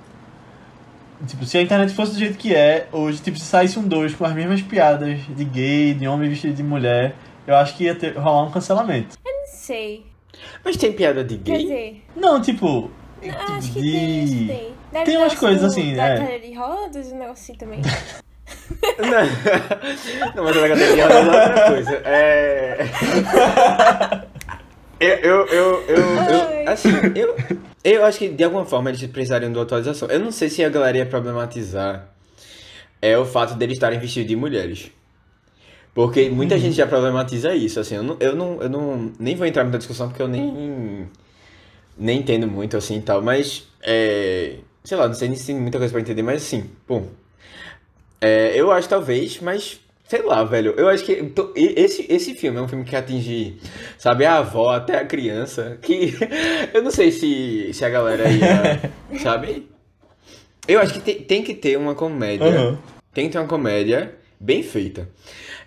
Tipo, 1.27 1.45
se 1.45 1.57
a 1.57 1.61
internet 1.61 1.93
fosse 1.93 2.13
do 2.13 2.19
jeito 2.19 2.37
que 2.37 2.53
é, 2.53 2.87
hoje, 2.91 3.21
tipo, 3.21 3.37
se 3.39 3.45
saísse 3.45 3.79
um 3.79 3.87
2 3.87 4.13
com 4.15 4.25
as 4.25 4.33
mesmas 4.33 4.61
piadas 4.61 5.17
de 5.35 5.45
gay, 5.45 5.93
de 5.93 6.07
homem 6.07 6.29
vestido 6.29 6.53
de 6.53 6.61
mulher, 6.63 7.15
eu 7.47 7.55
acho 7.55 7.75
que 7.77 7.85
ia 7.85 7.95
ter, 7.95 8.17
rolar 8.17 8.43
um 8.43 8.51
cancelamento. 8.51 9.17
Não 9.23 9.45
sei. 9.47 10.05
Mas 10.63 10.75
tem 10.77 10.91
piada 10.91 11.23
de 11.23 11.37
Quer 11.37 11.53
gay? 11.53 11.61
dizer, 11.63 12.03
Não, 12.15 12.41
tipo. 12.41 12.91
Ah, 13.27 13.55
acho 13.57 13.71
que 13.71 13.81
de... 13.81 13.91
tem, 13.91 14.23
acho 14.23 14.33
que 14.33 14.47
tem. 14.47 14.75
Deve 14.91 15.05
Tem 15.05 15.17
umas 15.17 15.33
o 15.33 15.37
coisas 15.37 15.61
do- 15.61 15.67
assim, 15.67 15.95
da 15.95 16.05
é. 16.07 16.17
cadeira 16.17 16.39
de 16.47 16.53
rodas, 16.53 17.11
um 17.11 17.17
negócio 17.17 17.43
assim 17.43 17.55
também. 17.55 17.81
Não, 18.99 19.07
não 20.35 20.43
mas 20.43 20.57
a 20.57 20.67
cadeira 20.69 21.01
é 21.01 21.19
outra 21.19 21.67
coisa. 21.71 21.95
É. 22.05 22.77
Eu, 24.99 25.09
eu, 25.09 25.47
eu, 25.47 25.81
eu, 25.87 25.97
eu, 25.97 26.69
assim, 26.69 26.89
eu, 27.15 27.35
eu 27.83 28.05
acho 28.05 28.17
que 28.17 28.29
de 28.29 28.43
alguma 28.43 28.65
forma 28.65 28.89
eles 28.89 29.05
precisariam 29.07 29.51
de 29.51 29.57
uma 29.57 29.63
atualização. 29.63 30.09
Eu 30.09 30.19
não 30.19 30.31
sei 30.31 30.49
se 30.49 30.63
a 30.63 30.69
galera 30.69 30.97
ia 30.97 31.05
problematizar 31.05 32.15
é 33.01 33.17
o 33.17 33.25
fato 33.25 33.55
deles 33.55 33.75
estarem 33.75 33.99
vestidos 33.99 34.27
de 34.27 34.35
mulheres. 34.35 34.91
Porque 35.93 36.29
muita 36.29 36.57
gente 36.57 36.75
já 36.75 36.87
problematiza 36.87 37.53
isso, 37.55 37.79
assim, 37.79 37.95
eu 37.95 38.03
não, 38.03 38.17
eu 38.19 38.35
não, 38.35 38.61
eu 38.61 38.69
não, 38.69 39.13
nem 39.17 39.35
vou 39.35 39.47
entrar 39.47 39.63
muita 39.63 39.77
discussão 39.77 40.09
porque 40.09 40.21
eu 40.21 40.27
nem, 40.27 41.07
nem 41.97 42.19
entendo 42.19 42.47
muito, 42.47 42.75
assim, 42.75 42.99
tal, 42.99 43.21
mas, 43.21 43.67
é, 43.81 44.57
sei 44.83 44.97
lá, 44.97 45.07
não 45.07 45.13
sei 45.13 45.29
nem 45.29 45.37
se 45.37 45.45
tem 45.45 45.55
muita 45.55 45.77
coisa 45.77 45.93
pra 45.93 46.01
entender, 46.01 46.21
mas 46.21 46.43
assim, 46.43 46.69
bom, 46.85 47.07
é, 48.19 48.51
eu 48.55 48.71
acho 48.73 48.89
talvez, 48.89 49.39
mas 49.39 49.79
Sei 50.07 50.21
lá, 50.21 50.43
velho. 50.43 50.73
Eu 50.77 50.87
acho 50.87 51.03
que 51.03 51.15
to- 51.23 51.51
e- 51.55 51.73
esse, 51.77 52.05
esse 52.09 52.35
filme 52.35 52.57
é 52.59 52.61
um 52.61 52.67
filme 52.67 52.85
que 52.85 52.95
atinge, 52.95 53.57
sabe, 53.97 54.23
a 54.25 54.37
avó 54.37 54.69
até 54.75 54.97
a 54.97 55.05
criança. 55.05 55.79
Que 55.81 56.13
eu 56.73 56.83
não 56.83 56.91
sei 56.91 57.11
se, 57.11 57.71
se 57.73 57.83
a 57.83 57.89
galera 57.89 58.29
ia. 58.29 58.91
sabe? 59.21 59.67
Eu 60.67 60.79
acho 60.79 60.93
que 60.93 60.99
tem, 60.99 61.15
tem 61.21 61.43
que 61.43 61.53
ter 61.55 61.77
uma 61.77 61.95
comédia. 61.95 62.45
Uhum. 62.47 62.77
Tem 63.13 63.25
que 63.27 63.31
ter 63.31 63.39
uma 63.39 63.47
comédia 63.47 64.13
bem 64.39 64.61
feita. 64.61 65.09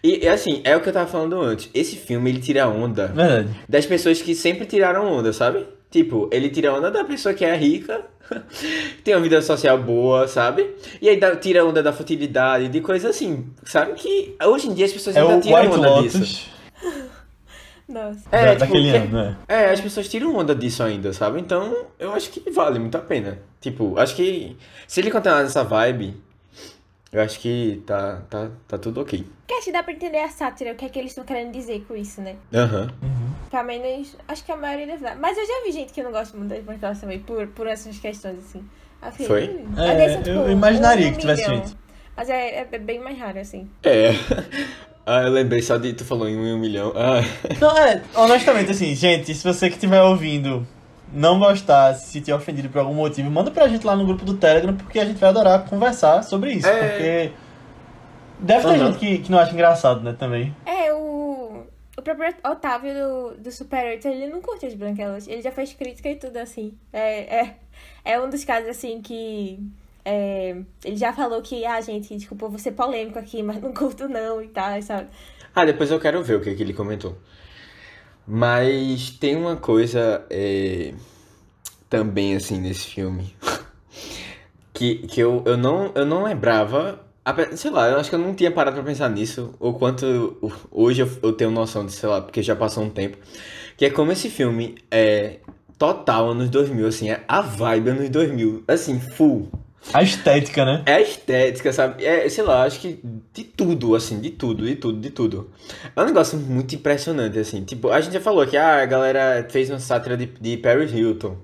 E, 0.02 0.24
e, 0.24 0.28
assim, 0.28 0.60
é 0.64 0.76
o 0.76 0.80
que 0.80 0.88
eu 0.88 0.92
tava 0.92 1.10
falando 1.10 1.40
antes. 1.40 1.68
Esse 1.74 1.96
filme 1.96 2.30
ele 2.30 2.40
tira 2.40 2.68
onda 2.68 3.08
Verdade. 3.08 3.48
das 3.68 3.86
pessoas 3.86 4.22
que 4.22 4.34
sempre 4.34 4.66
tiraram 4.66 5.04
onda, 5.12 5.32
sabe? 5.32 5.66
Tipo, 5.90 6.28
ele 6.32 6.48
tira 6.50 6.72
onda 6.72 6.90
da 6.90 7.02
pessoa 7.04 7.34
que 7.34 7.44
é 7.44 7.56
rica, 7.56 8.04
tem 9.04 9.14
uma 9.14 9.22
vida 9.22 9.40
social 9.42 9.78
boa, 9.78 10.26
sabe? 10.28 10.68
E 11.00 11.08
aí 11.08 11.18
dá- 11.18 11.36
tira 11.36 11.64
onda 11.64 11.82
da 11.82 11.92
futilidade, 11.92 12.68
de 12.68 12.80
coisas 12.80 13.10
assim, 13.10 13.46
sabe? 13.64 13.92
Que 13.94 14.36
hoje 14.44 14.68
em 14.68 14.74
dia 14.74 14.86
as 14.86 14.92
pessoas 14.92 15.16
É 15.16 15.20
ainda 15.20 15.40
tiram 15.40 15.60
White 15.60 15.74
onda 15.78 16.02
disso. 16.02 16.18
Lotus 16.18 16.50
Nossa. 17.88 18.20
É, 18.30 18.44
da- 18.44 18.50
tipo, 18.50 18.60
daquele 18.66 18.90
que- 18.90 18.96
ano, 18.98 19.12
né? 19.24 19.36
é, 19.48 19.70
as 19.70 19.80
pessoas 19.80 20.08
tiram 20.08 20.36
onda 20.36 20.54
disso 20.54 20.82
ainda, 20.82 21.12
sabe? 21.14 21.40
Então, 21.40 21.86
eu 21.98 22.12
acho 22.12 22.28
que 22.30 22.50
vale 22.50 22.78
muito 22.78 22.96
a 22.96 23.00
pena. 23.00 23.38
Tipo, 23.60 23.98
acho 23.98 24.14
que 24.14 24.56
se 24.86 25.00
ele 25.00 25.10
continuar 25.10 25.42
nessa 25.42 25.64
vibe, 25.64 26.14
eu 27.10 27.22
acho 27.22 27.40
que 27.40 27.82
tá, 27.86 28.20
tá, 28.28 28.50
tá 28.68 28.76
tudo 28.76 29.00
ok. 29.00 29.26
Porque 29.40 29.54
acho 29.54 29.64
que 29.64 29.72
dá 29.72 29.82
pra 29.82 29.94
entender 29.94 30.18
a 30.20 30.28
sátira, 30.28 30.72
o 30.72 30.74
que 30.74 30.84
é 30.84 30.88
que 30.90 30.98
eles 30.98 31.12
estão 31.12 31.24
querendo 31.24 31.50
dizer 31.50 31.82
com 31.88 31.96
isso, 31.96 32.20
né? 32.20 32.36
Aham. 32.52 32.88
Pelo 33.50 33.64
menos, 33.64 34.16
acho 34.26 34.44
que 34.44 34.52
a 34.52 34.56
maioria 34.56 34.86
deve 34.86 35.02
dar. 35.02 35.16
Mas 35.16 35.38
eu 35.38 35.46
já 35.46 35.64
vi 35.64 35.72
gente 35.72 35.92
que 35.92 36.02
não 36.02 36.12
gosta 36.12 36.36
muito 36.36 36.50
das 36.50 36.62
branquelas 36.62 37.00
também, 37.00 37.18
por, 37.20 37.46
por 37.48 37.66
essas 37.66 37.98
questões, 37.98 38.38
assim. 38.38 38.64
Fiquei, 39.12 39.26
Foi? 39.26 39.48
hum, 39.48 39.74
É, 39.80 40.22
são, 40.22 40.32
eu 40.32 40.50
imaginaria 40.50 41.08
um 41.08 41.12
que 41.12 41.18
tivesse 41.18 41.44
gente. 41.44 41.76
Mas 42.16 42.28
é, 42.28 42.66
é 42.70 42.78
bem 42.78 42.98
mais 42.98 43.18
raro, 43.18 43.38
assim. 43.38 43.68
É. 43.82 44.10
Ah, 45.10 45.22
eu 45.22 45.30
lembrei 45.30 45.62
só 45.62 45.78
de 45.78 45.94
tu 45.94 46.04
falou 46.04 46.28
em 46.28 46.36
um, 46.36 46.58
milhão. 46.58 46.92
Ah. 46.94 47.22
Não, 47.58 47.74
é, 47.78 48.02
honestamente, 48.14 48.72
assim, 48.72 48.94
gente, 48.94 49.34
se 49.34 49.42
você 49.42 49.70
que 49.70 49.76
estiver 49.76 50.02
ouvindo 50.02 50.66
não 51.10 51.38
gostar, 51.38 51.94
se 51.94 52.12
sentir 52.12 52.30
ofendido 52.30 52.68
por 52.68 52.80
algum 52.80 52.92
motivo, 52.92 53.30
manda 53.30 53.50
pra 53.50 53.66
gente 53.68 53.86
lá 53.86 53.96
no 53.96 54.04
grupo 54.04 54.22
do 54.22 54.34
Telegram, 54.34 54.74
porque 54.74 54.98
a 54.98 55.06
gente 55.06 55.16
vai 55.16 55.30
adorar 55.30 55.64
conversar 55.64 56.22
sobre 56.24 56.52
isso. 56.52 56.66
É. 56.66 56.88
Porque 56.88 57.32
deve 58.38 58.68
ter 58.68 58.78
gente 58.78 58.98
que, 58.98 59.18
que 59.20 59.30
não 59.30 59.38
acha 59.38 59.54
engraçado, 59.54 60.02
né, 60.02 60.14
também. 60.18 60.54
É, 60.66 60.92
o. 60.92 61.17
Próprio 62.16 62.34
Otávio 62.44 62.94
do, 62.94 63.42
do 63.42 63.52
Super 63.52 63.84
8, 63.84 64.08
ele 64.08 64.26
não 64.28 64.40
curte 64.40 64.66
as 64.66 64.74
branquelas. 64.74 65.28
Ele 65.28 65.42
já 65.42 65.52
fez 65.52 65.72
crítica 65.72 66.08
e 66.08 66.16
tudo 66.16 66.36
assim. 66.38 66.76
É, 66.92 67.40
é, 67.40 67.56
é 68.04 68.20
um 68.20 68.28
dos 68.30 68.44
casos 68.44 68.68
assim 68.68 69.00
que. 69.02 69.58
é, 70.04 70.56
ele 70.84 70.96
já 70.96 71.12
falou 71.12 71.42
que, 71.42 71.64
ah, 71.64 71.80
gente, 71.80 72.16
desculpa, 72.16 72.48
vou 72.48 72.58
ser 72.58 72.72
polêmico 72.72 73.18
aqui, 73.18 73.42
mas 73.42 73.60
não 73.60 73.72
curto 73.72 74.08
não 74.08 74.42
e 74.42 74.48
tal, 74.48 74.80
sabe? 74.82 75.08
Ah, 75.54 75.64
depois 75.64 75.90
eu 75.90 76.00
quero 76.00 76.22
ver 76.22 76.36
o 76.36 76.40
que, 76.40 76.54
que 76.54 76.62
ele 76.62 76.72
comentou. 76.72 77.18
Mas 78.26 79.10
tem 79.10 79.36
uma 79.36 79.56
coisa 79.56 80.24
é, 80.30 80.94
também, 81.88 82.36
assim, 82.36 82.60
nesse 82.60 82.86
filme. 82.86 83.34
Que, 84.70 85.08
que 85.08 85.20
eu, 85.20 85.42
eu, 85.44 85.56
não, 85.56 85.90
eu 85.92 86.06
não 86.06 86.22
lembrava. 86.22 87.04
Sei 87.56 87.70
lá, 87.70 87.88
eu 87.88 87.98
acho 87.98 88.08
que 88.08 88.14
eu 88.14 88.18
não 88.20 88.34
tinha 88.34 88.50
parado 88.50 88.76
pra 88.76 88.84
pensar 88.84 89.08
nisso. 89.08 89.54
O 89.58 89.72
quanto 89.72 90.36
hoje 90.70 91.02
eu, 91.02 91.10
eu 91.22 91.32
tenho 91.32 91.50
noção 91.50 91.84
de, 91.84 91.92
sei 91.92 92.08
lá, 92.08 92.20
porque 92.20 92.42
já 92.42 92.54
passou 92.54 92.84
um 92.84 92.90
tempo. 92.90 93.18
Que 93.76 93.86
é 93.86 93.90
como 93.90 94.12
esse 94.12 94.28
filme 94.28 94.76
é 94.90 95.36
total 95.78 96.30
anos 96.30 96.50
2000, 96.50 96.86
assim, 96.86 97.10
é 97.10 97.22
a 97.28 97.40
vibe 97.40 97.90
anos 97.90 98.10
2000. 98.10 98.64
Assim, 98.66 98.98
full. 98.98 99.48
A 99.92 100.02
estética, 100.02 100.64
né? 100.64 100.82
É 100.84 100.94
a 100.94 101.00
estética, 101.00 101.72
sabe? 101.72 102.04
É, 102.04 102.28
sei 102.28 102.44
lá, 102.44 102.64
acho 102.64 102.80
que 102.80 103.00
de 103.32 103.44
tudo, 103.44 103.94
assim, 103.94 104.20
de 104.20 104.30
tudo, 104.30 104.66
de 104.66 104.74
tudo, 104.74 105.00
de 105.00 105.10
tudo. 105.10 105.50
É 105.94 106.02
um 106.02 106.04
negócio 106.04 106.36
muito 106.36 106.74
impressionante, 106.74 107.38
assim. 107.38 107.62
Tipo, 107.64 107.88
a 107.90 108.00
gente 108.00 108.12
já 108.12 108.20
falou 108.20 108.46
que 108.46 108.56
ah, 108.56 108.82
a 108.82 108.86
galera 108.86 109.46
fez 109.48 109.70
uma 109.70 109.78
sátira 109.78 110.16
de, 110.16 110.26
de 110.26 110.56
Paris 110.58 110.92
Hilton. 110.92 111.36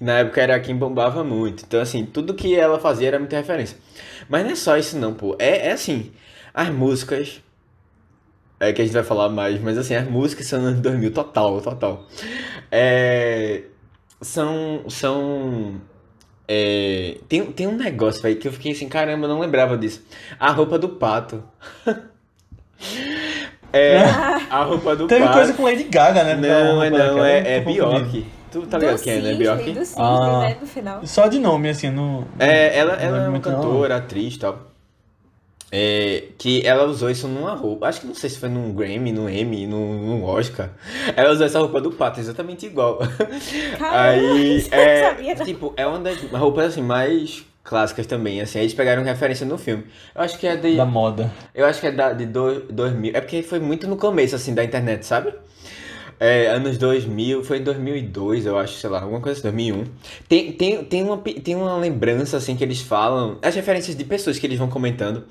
Na 0.00 0.20
época 0.20 0.40
era 0.40 0.58
quem 0.60 0.74
bombava 0.74 1.22
muito. 1.22 1.64
Então, 1.66 1.80
assim, 1.80 2.06
tudo 2.06 2.34
que 2.34 2.54
ela 2.54 2.78
fazia 2.78 3.08
era 3.08 3.18
muita 3.18 3.36
referência. 3.36 3.76
Mas 4.32 4.44
não 4.46 4.52
é 4.52 4.56
só 4.56 4.78
isso, 4.78 4.96
não, 4.96 5.12
pô. 5.12 5.36
É, 5.38 5.68
é 5.68 5.72
assim, 5.72 6.10
as 6.54 6.70
músicas. 6.70 7.42
É 8.58 8.72
que 8.72 8.80
a 8.80 8.84
gente 8.86 8.94
vai 8.94 9.02
falar 9.02 9.28
mais, 9.28 9.60
mas 9.60 9.76
assim, 9.76 9.94
as 9.94 10.08
músicas 10.08 10.46
são 10.46 10.58
anos 10.58 10.80
2000, 10.80 11.12
total, 11.12 11.60
total. 11.60 12.06
É, 12.70 13.64
são. 14.22 14.84
São. 14.88 15.74
É, 16.48 17.18
tem, 17.28 17.44
tem 17.52 17.66
um 17.66 17.76
negócio, 17.76 18.22
velho, 18.22 18.36
que 18.36 18.48
eu 18.48 18.52
fiquei 18.54 18.72
assim, 18.72 18.88
caramba, 18.88 19.26
eu 19.26 19.28
não 19.28 19.38
lembrava 19.38 19.76
disso. 19.76 20.02
A 20.40 20.50
roupa 20.50 20.78
do 20.78 20.88
pato. 20.88 21.44
É, 23.74 24.02
a 24.50 24.64
roupa 24.64 24.94
do 24.94 25.06
Teve 25.06 25.24
pato. 25.24 25.34
coisa 25.34 25.54
com 25.54 25.62
Lady 25.62 25.84
Gaga, 25.84 26.24
né? 26.24 26.34
Não, 26.36 26.82
é 26.82 26.88
Roupa 26.90 26.98
não, 26.98 27.24
é, 27.24 27.56
é. 27.56 27.60
Bjork. 27.60 28.26
Tu 28.52 28.66
tá 28.66 28.78
ligado 28.78 28.96
do 28.98 29.02
quem 29.02 29.14
é, 29.14 29.20
né? 29.20 29.34
Bjork? 29.34 29.70
do 29.72 29.84
cisne, 29.84 30.02
Ah. 30.02 30.40
né, 30.40 30.56
no 30.60 30.66
final. 30.66 31.06
Só 31.06 31.26
de 31.26 31.38
nome, 31.38 31.68
assim, 31.70 31.90
não. 31.90 32.26
É, 32.38 32.76
ela, 32.78 32.92
ela 32.94 33.24
é 33.24 33.28
uma 33.28 33.40
cantora, 33.40 33.96
atriz 33.96 34.34
e 34.34 34.38
tal. 34.38 34.70
É, 35.74 36.24
que 36.36 36.66
ela 36.66 36.84
usou 36.84 37.08
isso 37.08 37.26
numa 37.26 37.54
roupa. 37.54 37.86
Acho 37.86 38.02
que 38.02 38.06
não 38.06 38.14
sei 38.14 38.28
se 38.28 38.38
foi 38.38 38.50
num 38.50 38.74
Grammy, 38.74 39.10
num 39.10 39.26
Emmy, 39.26 39.66
num, 39.66 39.94
num 39.94 40.24
Oscar. 40.24 40.68
Ela 41.16 41.30
usou 41.32 41.46
essa 41.46 41.58
roupa 41.58 41.80
do 41.80 41.90
pato, 41.90 42.20
exatamente 42.20 42.66
igual. 42.66 42.98
Caramba, 43.78 44.00
Aí, 44.00 44.56
isso 44.58 44.68
eu 44.70 44.76
não 44.76 44.84
é, 44.84 45.02
sabia, 45.08 45.34
tipo, 45.36 45.72
é 45.74 45.86
uma 45.86 45.98
das 45.98 46.20
roupas 46.30 46.66
assim 46.66 46.82
mais 46.82 47.42
clássicas 47.64 48.06
também, 48.06 48.42
assim. 48.42 48.58
Eles 48.58 48.74
pegaram 48.74 49.02
referência 49.02 49.46
no 49.46 49.56
filme. 49.56 49.84
Eu 50.14 50.20
acho 50.20 50.38
que 50.38 50.46
é 50.46 50.56
de, 50.56 50.76
Da 50.76 50.84
moda. 50.84 51.32
eu 51.54 51.64
acho 51.64 51.80
que 51.80 51.86
é 51.86 51.90
da, 51.92 52.12
de 52.12 52.26
do, 52.26 52.60
2000. 52.70 53.12
É 53.14 53.20
porque 53.22 53.42
foi 53.42 53.58
muito 53.58 53.88
no 53.88 53.96
começo, 53.96 54.36
assim, 54.36 54.52
da 54.54 54.62
internet, 54.62 55.06
sabe? 55.06 55.32
É, 56.24 56.46
anos 56.46 56.78
2000, 56.78 57.42
foi 57.42 57.58
em 57.58 57.64
2002, 57.64 58.46
eu 58.46 58.56
acho, 58.56 58.74
sei 58.74 58.88
lá, 58.88 59.02
alguma 59.02 59.20
coisa 59.20 59.40
assim, 59.40 59.42
2001. 59.42 59.84
Tem, 60.28 60.52
tem, 60.52 60.84
tem, 60.84 61.02
uma, 61.02 61.18
tem 61.18 61.56
uma 61.56 61.76
lembrança, 61.76 62.36
assim, 62.36 62.54
que 62.54 62.62
eles 62.62 62.80
falam, 62.80 63.38
as 63.42 63.56
referências 63.56 63.96
de 63.96 64.04
pessoas 64.04 64.38
que 64.38 64.46
eles 64.46 64.56
vão 64.56 64.68
comentando, 64.68 65.24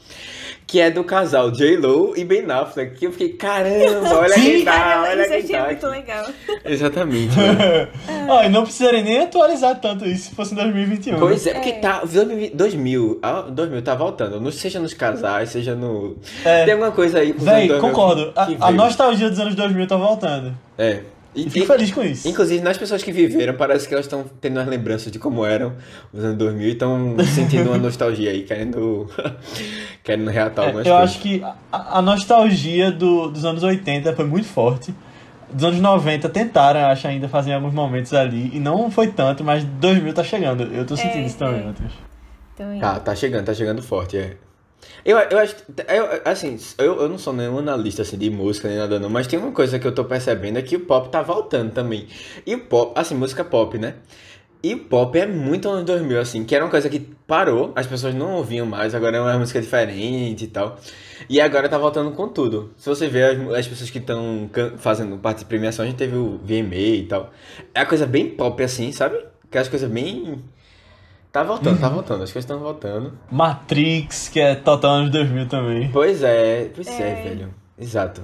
que 0.72 0.80
é 0.80 0.90
do 0.90 1.04
casal 1.04 1.52
J-Lo 1.52 2.14
e 2.16 2.24
Ben 2.24 2.50
Affleck, 2.50 2.98
que 2.98 3.06
eu 3.06 3.12
fiquei, 3.12 3.34
caramba, 3.34 4.20
olha 4.20 4.36
quem 4.36 4.64
tá, 4.64 5.04
olha 5.06 5.28
quem 5.28 5.44
tá. 5.44 5.66
muito 5.66 5.86
legal. 5.86 6.26
Exatamente. 6.64 7.36
Ó, 8.30 8.42
e 8.42 8.48
não 8.48 8.64
precisaria 8.64 9.04
nem 9.04 9.20
atualizar 9.20 9.82
tanto 9.82 10.06
isso 10.06 10.30
se 10.30 10.36
fosse 10.36 10.54
em 10.54 10.56
2021. 10.56 11.20
Pois 11.20 11.46
é, 11.46 11.56
porque 11.56 11.72
É. 11.72 11.74
tá, 11.74 12.06
2000, 12.06 12.52
2000, 12.54 13.20
ah, 13.22 13.42
2000 13.50 13.82
tá 13.82 13.96
voltando, 13.96 14.40
não 14.40 14.50
seja 14.50 14.80
nos 14.80 14.94
casais, 14.94 15.50
seja 15.50 15.76
no... 15.76 16.16
É. 16.46 16.64
Tem 16.64 16.74
alguma 16.74 16.94
coisa 16.94 17.20
aí 17.20 17.34
Véi, 17.34 17.70
anos 17.70 17.82
2000 17.82 17.82
concordo. 17.82 18.34
A, 18.34 18.68
a 18.68 18.72
nostalgia 18.72 19.30
dos 19.30 19.40
anos 19.42 19.56
2000 19.56 19.88
tá 19.88 19.98
voltando. 19.98 20.58
É. 20.78 21.02
E, 21.34 21.48
E 21.48 21.50
fico 21.50 21.66
feliz 21.66 21.92
com 21.92 22.04
isso. 22.04 22.28
Inclusive, 22.28 22.62
nas 22.62 22.78
pessoas 22.78 23.02
que 23.04 23.12
viveram, 23.12 23.54
parece 23.56 23.88
que 23.88 23.94
elas 23.94 24.06
estão 24.06 24.26
tendo 24.42 24.60
as 24.60 24.68
lembranças 24.68 25.12
de 25.12 25.18
como 25.18 25.46
eram 25.46 25.74
os 26.12 26.24
anos 26.24 26.38
2000 26.38 26.68
e 26.68 26.72
estão 26.74 27.16
sentindo 27.34 27.70
uma 27.70 27.78
nostalgia 27.78 28.32
aí, 28.32 28.44
querendo, 28.44 29.10
querendo 30.04 30.30
reatar 30.30 30.66
É, 30.66 30.68
algumas 30.68 30.88
eu 30.88 30.94
coisas. 30.94 31.10
acho 31.16 31.22
que 31.22 31.42
a, 31.72 32.00
a 32.00 32.02
nostalgia 32.02 32.92
do- 32.92 33.30
dos 33.32 33.46
anos 33.46 33.64
80 33.64 34.14
foi 34.14 34.26
muito 34.26 34.48
forte. 34.48 34.94
Dos 35.54 35.64
anos 35.66 35.80
90 35.80 36.30
tentaram, 36.30 36.82
acho, 36.88 37.08
ainda 37.08 37.28
fazer 37.28 37.54
alguns 37.54 37.74
momentos 37.74 38.14
ali. 38.14 38.52
E 38.54 38.60
não 38.60 38.90
foi 38.92 39.08
tanto, 39.08 39.44
mas 39.44 39.64
2000 39.64 40.14
tá 40.14 40.24
chegando. 40.24 40.64
Eu 40.64 40.86
tô 40.86 40.96
sentindo 40.96 41.24
É, 41.24 41.26
isso 41.28 41.38
também, 41.38 41.62
é. 41.62 41.64
Matheus. 41.66 41.92
Então, 42.54 42.80
Tá, 42.80 43.00
tá 43.00 43.16
chegando, 43.16 43.46
tá 43.46 43.54
chegando 43.54 43.82
forte, 43.82 44.18
é. 44.18 44.36
Eu, 45.04 45.18
eu 45.18 45.40
acho, 45.40 45.56
eu, 45.88 46.22
assim, 46.26 46.58
eu, 46.78 47.02
eu 47.02 47.10
não 47.10 47.18
sou 47.18 47.34
nenhum 47.34 47.58
analista 47.60 48.02
assim, 48.02 48.18
de 48.18 48.30
música 48.30 48.68
nem 48.68 48.78
nada 48.78 49.00
não, 49.00 49.10
mas 49.10 49.28
tem 49.28 49.40
uma 49.40 49.52
coisa 49.52 49.80
que 49.80 49.88
eu 49.88 49.94
tô 49.94 50.06
percebendo 50.06 50.60
é 50.60 50.62
que 50.62 50.76
o 50.76 50.82
pop 50.82 51.10
tá 51.10 51.22
voltando 51.22 51.72
também. 51.72 52.08
E 52.46 52.56
o 52.56 52.60
pop, 52.66 52.94
assim, 52.96 53.16
música 53.16 53.44
pop, 53.44 53.78
né? 53.78 53.96
E 54.64 54.76
o 54.76 54.80
pop 54.86 55.18
é 55.18 55.26
muito 55.26 55.68
anos 55.68 55.86
2000, 55.86 56.20
assim, 56.20 56.44
que 56.46 56.54
era 56.56 56.64
uma 56.64 56.70
coisa 56.70 56.88
que 56.88 57.00
parou, 57.00 57.72
as 57.76 57.88
pessoas 57.88 58.14
não 58.14 58.36
ouviam 58.36 58.66
mais, 58.66 58.94
agora 58.94 59.18
é 59.18 59.22
uma 59.22 59.38
música 59.40 59.60
diferente 59.60 60.46
e 60.46 60.48
tal. 60.48 60.80
E 61.28 61.42
agora 61.42 61.68
tá 61.68 61.80
voltando 61.80 62.12
com 62.12 62.28
tudo. 62.28 62.72
Se 62.78 62.88
você 62.88 63.08
vê 63.08 63.24
as, 63.24 63.40
as 63.54 63.68
pessoas 63.68 63.90
que 63.90 63.98
estão 63.98 64.50
fazendo 64.78 65.18
parte 65.18 65.40
de 65.40 65.46
premiação, 65.46 65.84
a 65.84 65.88
gente 65.88 65.98
teve 65.98 66.16
o 66.16 66.38
VMA 66.44 66.76
e 66.76 67.06
tal. 67.08 67.32
É 67.74 67.82
a 67.82 67.86
coisa 67.88 68.06
bem 68.06 68.30
pop, 68.30 68.62
assim, 68.64 68.92
sabe? 68.92 69.18
Aquelas 69.46 69.68
coisas 69.68 69.90
bem. 69.90 70.44
Tá 71.32 71.44
voltando, 71.44 71.80
tá 71.80 71.88
voltando, 71.88 72.24
as 72.24 72.32
coisas 72.32 72.44
estão 72.50 72.60
voltando. 72.60 73.14
Matrix, 73.32 74.28
que 74.28 74.40
é 74.40 74.54
total 74.56 74.92
anos 74.96 75.12
2000 75.12 75.48
também. 75.48 75.90
Pois 75.92 76.22
é, 76.24 76.70
pois 76.76 76.88
é, 76.88 77.10
É. 77.10 77.24
velho. 77.24 77.54
Exato. 77.80 78.22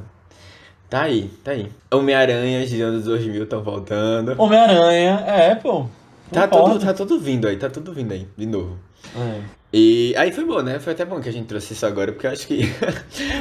Tá 0.90 1.04
aí, 1.04 1.30
tá 1.44 1.52
aí. 1.52 1.70
Homem-Aranha 1.92 2.66
de 2.66 2.82
anos 2.82 3.06
2000 3.06 3.44
estão 3.44 3.64
voltando. 3.64 4.36
Homem-Aranha, 4.38 5.24
é, 5.26 5.56
pô. 5.56 5.86
Tá 6.32 6.48
Concordo. 6.48 6.74
tudo, 6.80 6.86
tá 6.86 6.94
tudo 6.94 7.20
vindo 7.20 7.48
aí, 7.48 7.56
tá 7.56 7.70
tudo 7.70 7.94
vindo 7.94 8.12
aí, 8.12 8.28
de 8.36 8.46
novo. 8.46 8.78
É. 9.16 9.42
E 9.72 10.14
aí 10.18 10.32
foi 10.34 10.44
bom, 10.46 10.62
né? 10.62 10.78
Foi 10.80 10.92
até 10.94 11.06
bom 11.06 11.20
que 11.22 11.30
a 11.30 11.32
gente 11.32 11.46
trouxe 11.48 11.72
isso 11.74 11.86
agora, 11.86 12.12
porque 12.12 12.28
eu 12.28 12.32
acho 12.32 12.46
que 12.48 12.66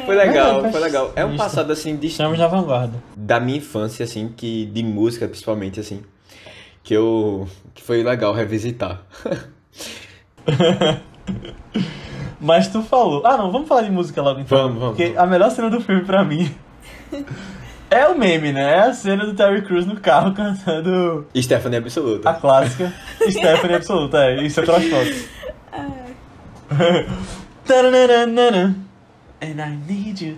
foi 0.06 0.14
legal, 0.16 0.64
É, 0.64 0.70
foi 0.72 0.80
legal. 0.80 1.12
É 1.16 1.24
um 1.24 1.36
passado 1.36 1.72
assim 1.72 1.96
de, 1.96 2.06
Estamos 2.06 2.38
na 2.38 2.46
vanguarda. 2.46 2.94
da 3.16 3.40
minha 3.40 3.58
infância, 3.58 4.04
assim, 4.04 4.32
que 4.36 4.66
de 4.66 4.82
música 4.84 5.26
principalmente, 5.26 5.80
assim, 5.80 6.02
que 6.84 6.94
eu 6.94 7.48
que 7.74 7.82
foi 7.82 8.02
legal 8.04 8.32
revisitar. 8.32 9.02
Mas 12.40 12.68
tu 12.68 12.82
falou. 12.82 13.26
Ah, 13.26 13.36
não, 13.36 13.51
vamos 13.51 13.66
falar 13.68 13.82
de 13.82 13.90
música 13.90 14.22
logo 14.22 14.40
então. 14.40 14.57
Vamos, 14.59 14.78
vamos, 14.78 14.97
Porque 14.97 15.12
vamos. 15.12 15.22
a 15.22 15.26
melhor 15.26 15.51
cena 15.51 15.70
do 15.70 15.80
filme 15.80 16.05
pra 16.05 16.22
mim 16.22 16.55
é 17.90 18.07
o 18.07 18.16
meme, 18.18 18.53
né? 18.53 18.74
É 18.74 18.80
a 18.80 18.92
cena 18.92 19.24
do 19.24 19.34
Terry 19.34 19.62
Crews 19.62 19.86
no 19.86 19.99
carro 20.01 20.34
cantando 20.34 21.26
Stephanie 21.36 21.78
a 21.78 21.80
Absoluta. 21.80 22.34
clássica 22.34 22.92
Stephanie 23.28 23.76
Absoluta. 23.76 24.18
É, 24.18 24.42
isso 24.42 24.61
é. 24.61 24.64
Taranana. 27.66 28.76
And 29.42 29.61
I 29.61 29.76
need 29.88 30.20
you. 30.20 30.36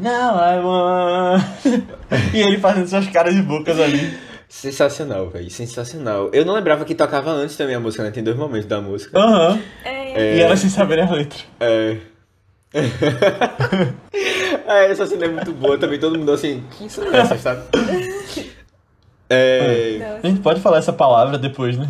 Now 0.00 0.38
I 0.38 0.58
want. 0.60 1.42
e 2.34 2.40
ele 2.40 2.58
fazendo 2.58 2.88
suas 2.88 3.06
caras 3.08 3.34
de 3.34 3.42
bocas 3.42 3.78
ali. 3.78 4.18
Sensacional, 4.50 5.30
velho. 5.30 5.48
Sensacional. 5.48 6.28
Eu 6.32 6.44
não 6.44 6.54
lembrava 6.54 6.84
que 6.84 6.92
tocava 6.92 7.30
antes 7.30 7.56
também 7.56 7.76
a 7.76 7.80
música, 7.80 8.02
né? 8.02 8.10
Tem 8.10 8.22
dois 8.22 8.36
momentos 8.36 8.66
da 8.66 8.80
música. 8.80 9.16
Aham. 9.16 9.60
É, 9.84 10.36
E 10.36 10.40
ela 10.40 10.56
sem 10.56 10.68
saber 10.68 11.00
a 11.00 11.08
letra. 11.08 11.38
É. 11.60 11.96
é, 14.66 14.90
essa 14.90 15.06
cena 15.06 15.26
é 15.26 15.28
muito 15.28 15.52
boa 15.52 15.78
também. 15.78 16.00
Todo 16.00 16.18
mundo 16.18 16.32
assim, 16.32 16.64
quem 16.76 16.88
são 16.88 17.04
essas, 17.14 17.40
sabe? 17.40 17.62
É. 19.32 19.98
não. 20.00 20.16
A 20.16 20.26
gente 20.26 20.40
pode 20.40 20.60
falar 20.60 20.78
essa 20.78 20.92
palavra 20.92 21.38
depois, 21.38 21.78
né? 21.78 21.86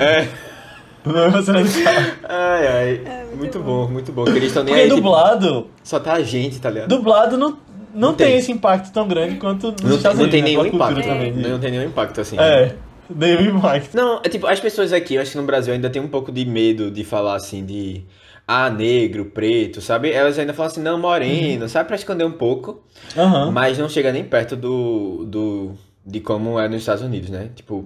É. 0.00 0.26
Não 1.04 1.24
é 1.24 1.30
do 1.30 1.44
carro. 1.84 2.12
Ai, 2.22 2.66
ai. 2.66 3.02
É, 3.04 3.24
muito 3.24 3.36
muito 3.36 3.58
bom. 3.58 3.86
bom, 3.86 3.92
muito 3.92 4.12
bom. 4.12 4.26
Eles 4.28 4.44
estão 4.44 4.62
nem 4.62 4.72
Porque 4.72 4.84
aí. 4.84 4.88
tipo, 4.88 5.02
dublado, 5.02 5.66
só 5.82 5.98
tá 5.98 6.14
a 6.14 6.22
gente, 6.22 6.60
tá 6.60 6.70
ligado? 6.70 6.88
dublado 6.88 7.36
não, 7.36 7.58
não, 7.94 8.08
Não 8.10 8.14
tem. 8.14 8.28
tem. 8.28 8.38
esse 8.38 8.50
impacto 8.52 8.92
tão 8.92 9.06
grande 9.08 9.36
quanto 9.36 9.68
nos 9.72 9.82
Não, 9.82 9.96
Estados 9.96 10.18
não 10.18 10.26
Unidos, 10.26 10.30
tem 10.30 10.42
né? 10.42 10.48
nenhum 10.48 10.62
a 10.62 10.68
impacto. 10.68 11.02
também. 11.02 11.32
de- 11.32 11.48
Não 11.48 11.58
tem 11.58 11.70
nenhum 11.70 11.84
impacto 11.84 12.20
assim. 12.20 12.38
É, 12.38 12.74
nenhum 13.14 13.58
impacto. 13.58 13.94
Não, 13.94 14.20
é 14.24 14.28
tipo, 14.28 14.46
as 14.46 14.60
pessoas 14.60 14.92
aqui, 14.92 15.14
eu 15.14 15.22
acho 15.22 15.32
que 15.32 15.36
no 15.36 15.44
Brasil 15.44 15.72
ainda 15.74 15.88
tem 15.90 16.00
um 16.00 16.08
pouco 16.08 16.30
de 16.32 16.44
medo 16.44 16.90
de 16.90 17.04
falar 17.04 17.34
assim 17.36 17.64
de 17.64 18.04
ah, 18.46 18.68
negro, 18.70 19.26
preto, 19.26 19.80
sabe? 19.80 20.10
Elas 20.10 20.38
ainda 20.38 20.52
falam 20.52 20.70
assim, 20.70 20.82
não, 20.82 20.94
Uhum. 20.94 21.00
moreno, 21.00 21.68
sabe? 21.68 21.86
Pra 21.86 21.96
esconder 21.96 22.24
um 22.24 22.32
pouco, 22.32 22.82
Aham. 23.16 23.50
mas 23.52 23.78
não 23.78 23.88
chega 23.88 24.12
nem 24.12 24.24
perto 24.24 24.56
do, 24.56 25.24
do 25.26 25.72
de 26.04 26.20
como 26.20 26.58
é 26.58 26.68
nos 26.68 26.78
Estados 26.80 27.02
Unidos, 27.04 27.30
né? 27.30 27.50
Tipo, 27.54 27.84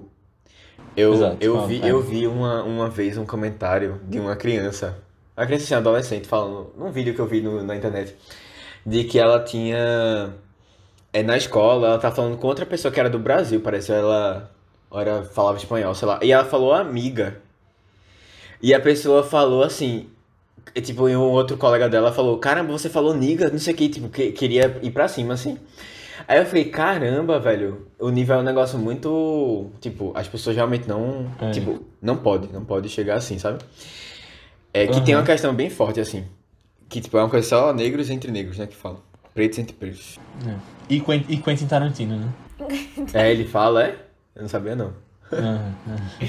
eu, 0.96 1.12
Exato, 1.14 1.36
eu 1.40 1.66
vi, 1.66 1.80
é. 1.82 1.90
eu 1.90 2.00
vi 2.02 2.26
uma, 2.26 2.62
uma 2.62 2.88
vez 2.88 3.18
um 3.18 3.26
comentário 3.26 4.00
de 4.08 4.18
uma 4.18 4.34
criança, 4.34 4.96
uma 5.36 5.44
criança 5.44 5.64
assim, 5.64 5.74
adolescente, 5.74 6.26
falando, 6.26 6.72
num 6.76 6.90
vídeo 6.90 7.12
que 7.14 7.20
eu 7.20 7.26
vi 7.26 7.42
no- 7.42 7.62
na 7.62 7.76
internet, 7.76 8.14
de 8.86 9.02
que 9.02 9.18
ela 9.18 9.42
tinha 9.42 10.32
é, 11.12 11.22
na 11.22 11.36
escola, 11.36 11.88
ela 11.88 11.98
tá 11.98 12.12
falando 12.12 12.38
com 12.38 12.46
outra 12.46 12.64
pessoa 12.64 12.92
que 12.92 13.00
era 13.00 13.10
do 13.10 13.18
Brasil, 13.18 13.60
parece 13.60 13.90
ela 13.90 14.50
ora 14.88 15.24
falava 15.24 15.58
espanhol, 15.58 15.92
sei 15.94 16.06
lá. 16.06 16.20
E 16.22 16.30
ela 16.30 16.44
falou 16.44 16.72
amiga. 16.72 17.38
E 18.62 18.72
a 18.72 18.80
pessoa 18.80 19.22
falou 19.22 19.62
assim, 19.64 20.06
e, 20.74 20.80
tipo, 20.80 21.08
e 21.08 21.16
um 21.16 21.20
outro 21.20 21.56
colega 21.56 21.88
dela 21.88 22.12
falou, 22.12 22.38
caramba, 22.38 22.72
você 22.72 22.88
falou 22.88 23.14
niga, 23.14 23.50
não 23.50 23.58
sei 23.58 23.74
o 23.74 23.76
que, 23.76 23.88
tipo, 23.88 24.08
que, 24.08 24.32
queria 24.32 24.78
ir 24.82 24.90
pra 24.92 25.08
cima, 25.08 25.34
assim. 25.34 25.58
Aí 26.28 26.38
eu 26.38 26.46
fiquei, 26.46 26.66
caramba, 26.66 27.38
velho, 27.38 27.86
o 27.98 28.08
nível 28.08 28.36
é 28.36 28.38
um 28.38 28.42
negócio 28.42 28.78
muito, 28.78 29.66
tipo, 29.80 30.12
as 30.14 30.26
pessoas 30.26 30.56
realmente 30.56 30.88
não, 30.88 31.30
É. 31.40 31.50
tipo, 31.50 31.84
não 32.00 32.16
pode, 32.16 32.52
não 32.52 32.64
pode 32.64 32.88
chegar 32.88 33.16
assim, 33.16 33.38
sabe? 33.38 33.58
É 34.72 34.86
que 34.86 35.00
tem 35.00 35.14
Aham. 35.14 35.22
uma 35.22 35.26
questão 35.26 35.54
bem 35.54 35.70
forte, 35.70 36.00
assim, 36.00 36.24
que, 36.88 37.00
tipo, 37.00 37.16
é 37.16 37.20
uma 37.22 37.28
coisa 37.30 37.46
só 37.48 37.72
negros 37.72 38.10
entre 38.10 38.30
negros, 38.30 38.58
né, 38.58 38.66
que 38.66 38.76
falam. 38.76 39.00
Pretos 39.34 39.58
entre 39.58 39.74
pretos. 39.74 40.18
É. 40.46 40.54
E, 40.88 41.00
Quentin, 41.00 41.32
e 41.32 41.36
Quentin 41.38 41.66
Tarantino, 41.66 42.16
né? 42.16 42.28
É, 43.12 43.30
ele 43.30 43.44
fala, 43.44 43.84
é? 43.84 43.96
Eu 44.34 44.42
não 44.42 44.48
sabia, 44.48 44.74
não. 44.74 44.92
Aham, 45.32 45.74
aham. 45.86 46.28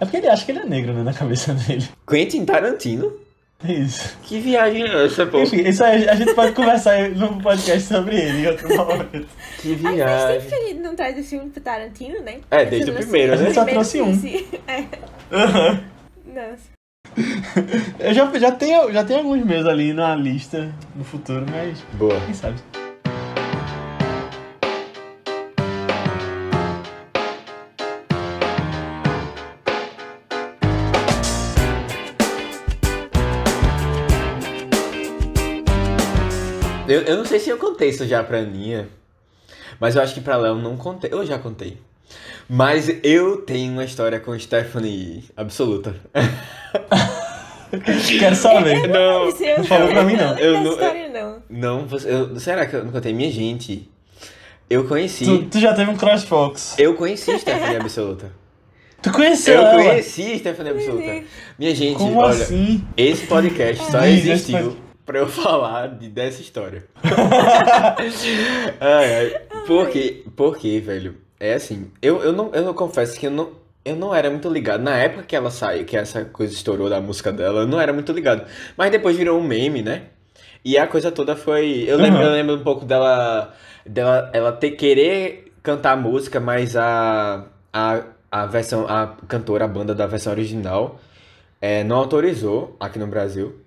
É 0.00 0.04
porque 0.04 0.18
ele 0.18 0.28
acha 0.28 0.44
que 0.44 0.52
ele 0.52 0.60
é 0.60 0.64
negro, 0.64 0.92
né? 0.92 1.02
Na 1.02 1.12
cabeça 1.12 1.52
dele. 1.54 1.84
Quentin 2.08 2.44
Tarantino? 2.44 3.12
É 3.66 3.72
isso. 3.72 4.16
Que 4.22 4.38
viagem 4.38 4.84
é 4.84 5.04
essa, 5.06 5.26
pô? 5.26 5.40
Enfim, 5.40 5.66
isso 5.66 5.82
aí 5.82 6.08
a 6.08 6.14
gente 6.14 6.32
pode 6.32 6.52
conversar 6.52 7.10
no 7.10 7.42
podcast 7.42 7.88
sobre 7.88 8.14
ele 8.16 8.42
em 8.42 8.46
outro 8.46 8.68
momento. 8.68 9.26
Que 9.60 9.74
Faz 9.76 9.82
tempo 9.82 9.94
viagem. 9.96 10.48
que 10.48 10.54
a 10.54 10.60
gente 10.68 10.78
não 10.80 10.94
traz 10.94 11.18
o 11.18 11.28
filme 11.28 11.50
pro 11.50 11.60
Tarantino, 11.60 12.20
né? 12.22 12.38
É, 12.52 12.64
desde 12.64 12.92
o 12.92 12.94
primeiro, 12.94 13.32
né? 13.34 13.42
A 13.42 13.44
gente 13.46 13.54
só 13.54 13.64
trouxe 13.64 14.00
um. 14.00 14.14
sim. 14.14 14.46
É. 14.68 14.84
Aham. 15.32 15.80
Nossa. 16.24 16.77
Eu 17.98 18.14
já, 18.14 18.38
já, 18.38 18.52
tenho, 18.52 18.92
já 18.92 19.04
tenho 19.04 19.20
alguns 19.20 19.44
meses 19.44 19.66
ali 19.66 19.92
na 19.92 20.14
lista 20.14 20.72
no 20.94 21.04
futuro, 21.04 21.44
mas 21.50 21.78
Boa. 21.94 22.20
quem 22.24 22.34
sabe. 22.34 22.56
Eu, 36.88 37.02
eu 37.02 37.16
não 37.18 37.24
sei 37.26 37.38
se 37.38 37.50
eu 37.50 37.58
contei 37.58 37.90
isso 37.90 38.06
já 38.06 38.24
pra 38.24 38.38
Aninha, 38.38 38.88
mas 39.78 39.94
eu 39.94 40.00
acho 40.02 40.14
que 40.14 40.22
pra 40.22 40.36
Léo 40.36 40.54
não 40.54 40.76
contei. 40.76 41.12
Eu 41.12 41.26
já 41.26 41.38
contei. 41.38 41.76
Mas 42.48 42.88
eu 43.02 43.38
tenho 43.42 43.72
uma 43.72 43.84
história 43.84 44.18
com 44.18 44.38
Stephanie 44.38 45.24
absoluta. 45.36 45.94
Quero 48.18 48.34
saber. 48.34 48.88
Não, 48.88 49.28
Isso 49.28 49.44
eu 49.44 49.58
não 49.58 49.64
falou 49.64 49.88
pra 49.88 50.02
mim, 50.02 50.16
não. 50.16 50.38
Eu 50.38 50.40
Eu 50.46 50.52
não 50.54 50.62
não- 50.64 50.72
história, 50.72 51.08
não. 51.10 51.42
não, 51.50 51.86
você- 51.86 52.10
eu, 52.10 52.40
será 52.40 52.64
que 52.66 52.74
eu 52.76 52.84
não 52.84 52.92
contei? 52.92 53.12
Minha 53.12 53.30
gente, 53.30 53.90
eu 54.70 54.84
conheci. 54.88 55.24
Tu, 55.26 55.42
tu 55.50 55.60
já 55.60 55.74
teve 55.74 55.90
um 55.90 55.96
CrossFox. 55.96 56.76
Eu 56.78 56.94
conheci 56.94 57.38
Stephanie 57.38 57.76
absoluta. 57.76 58.32
Tu 59.02 59.12
conheceu 59.12 59.54
Eu 59.54 59.60
ela? 59.66 59.82
conheci 59.84 60.38
Stephanie 60.38 60.72
absoluta. 60.72 61.22
Minha 61.58 61.74
gente, 61.74 61.98
Como 61.98 62.18
olha. 62.18 62.30
assim? 62.30 62.82
Esse 62.96 63.26
podcast 63.26 63.84
só 63.90 64.02
existiu 64.06 64.76
pra 65.04 65.18
eu 65.18 65.26
falar 65.28 65.88
de, 65.88 66.08
dessa 66.08 66.40
história. 66.40 66.86
ai, 68.80 69.14
ai. 69.14 69.40
Por 69.66 69.90
quê? 69.90 70.24
Porque, 70.34 70.80
velho, 70.80 71.16
é 71.40 71.54
assim, 71.54 71.90
eu, 72.02 72.22
eu, 72.22 72.32
não, 72.32 72.52
eu 72.54 72.64
não 72.64 72.74
confesso 72.74 73.18
que 73.18 73.26
eu 73.26 73.30
não, 73.30 73.50
eu 73.84 73.96
não 73.96 74.14
era 74.14 74.30
muito 74.30 74.48
ligado. 74.48 74.82
Na 74.82 74.96
época 74.96 75.22
que 75.22 75.36
ela 75.36 75.50
saiu, 75.50 75.84
que 75.84 75.96
essa 75.96 76.24
coisa 76.24 76.52
estourou 76.52 76.88
da 76.90 77.00
música 77.00 77.32
dela, 77.32 77.60
eu 77.60 77.66
não 77.66 77.80
era 77.80 77.92
muito 77.92 78.12
ligado. 78.12 78.46
Mas 78.76 78.90
depois 78.90 79.16
virou 79.16 79.38
um 79.38 79.42
meme, 79.46 79.82
né? 79.82 80.02
E 80.64 80.76
a 80.76 80.86
coisa 80.86 81.10
toda 81.12 81.36
foi. 81.36 81.84
Eu 81.86 81.96
lembro, 81.96 82.20
Uhum. 82.20 82.26
eu 82.26 82.32
lembro 82.32 82.54
um 82.56 82.62
pouco 82.64 82.84
dela, 82.84 83.54
dela 83.86 84.30
ela 84.32 84.52
ter, 84.52 84.72
querer 84.72 85.52
cantar 85.62 85.92
a 85.92 85.96
música, 85.96 86.40
mas 86.40 86.76
a, 86.76 87.46
a, 87.72 88.02
a 88.30 88.46
versão, 88.46 88.86
a 88.88 89.16
cantora, 89.28 89.64
a 89.64 89.68
banda 89.68 89.94
da 89.94 90.06
versão 90.06 90.32
original, 90.32 91.00
é, 91.60 91.84
não 91.84 91.96
autorizou 91.96 92.76
aqui 92.80 92.98
no 92.98 93.06
Brasil 93.06 93.60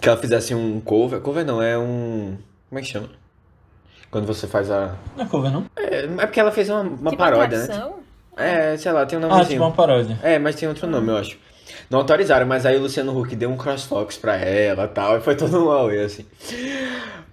que 0.00 0.08
ela 0.08 0.18
fizesse 0.18 0.54
um 0.54 0.80
cover. 0.80 1.20
Cover 1.20 1.44
não, 1.44 1.62
é 1.62 1.78
um. 1.78 2.36
Como 2.68 2.78
é 2.78 2.82
que 2.82 2.88
chama? 2.88 3.08
Quando 4.12 4.26
você 4.26 4.46
faz 4.46 4.70
a. 4.70 4.94
Não 5.16 5.24
é 5.24 5.28
cover, 5.28 5.50
não? 5.50 5.64
É, 5.74 6.04
é 6.04 6.26
porque 6.26 6.38
ela 6.38 6.52
fez 6.52 6.68
uma, 6.70 6.82
uma 6.82 7.10
Tipo, 7.10 7.16
paródia, 7.16 7.58
né? 7.58 7.64
atração? 7.64 7.94
É, 8.36 8.76
sei 8.76 8.92
lá, 8.92 9.04
tem 9.06 9.18
um 9.18 9.24
Ah, 9.24 9.28
nomezinho. 9.28 9.48
tipo 9.54 9.64
uma 9.64 9.72
paródia. 9.72 10.18
É, 10.22 10.38
mas 10.38 10.54
tem 10.54 10.68
outro 10.68 10.86
nome, 10.86 11.08
eu 11.08 11.16
acho. 11.16 11.36
Não 11.90 11.98
autorizaram, 11.98 12.46
mas 12.46 12.64
aí 12.64 12.76
o 12.76 12.80
Luciano 12.82 13.18
Huck 13.18 13.34
deu 13.34 13.50
um 13.50 13.56
crossfox 13.56 14.16
pra 14.16 14.36
ela 14.36 14.84
e 14.84 14.88
tal, 14.88 15.16
e 15.16 15.20
foi 15.20 15.34
todo 15.34 15.66
um 15.66 15.70
auê, 15.70 16.04
assim. 16.04 16.24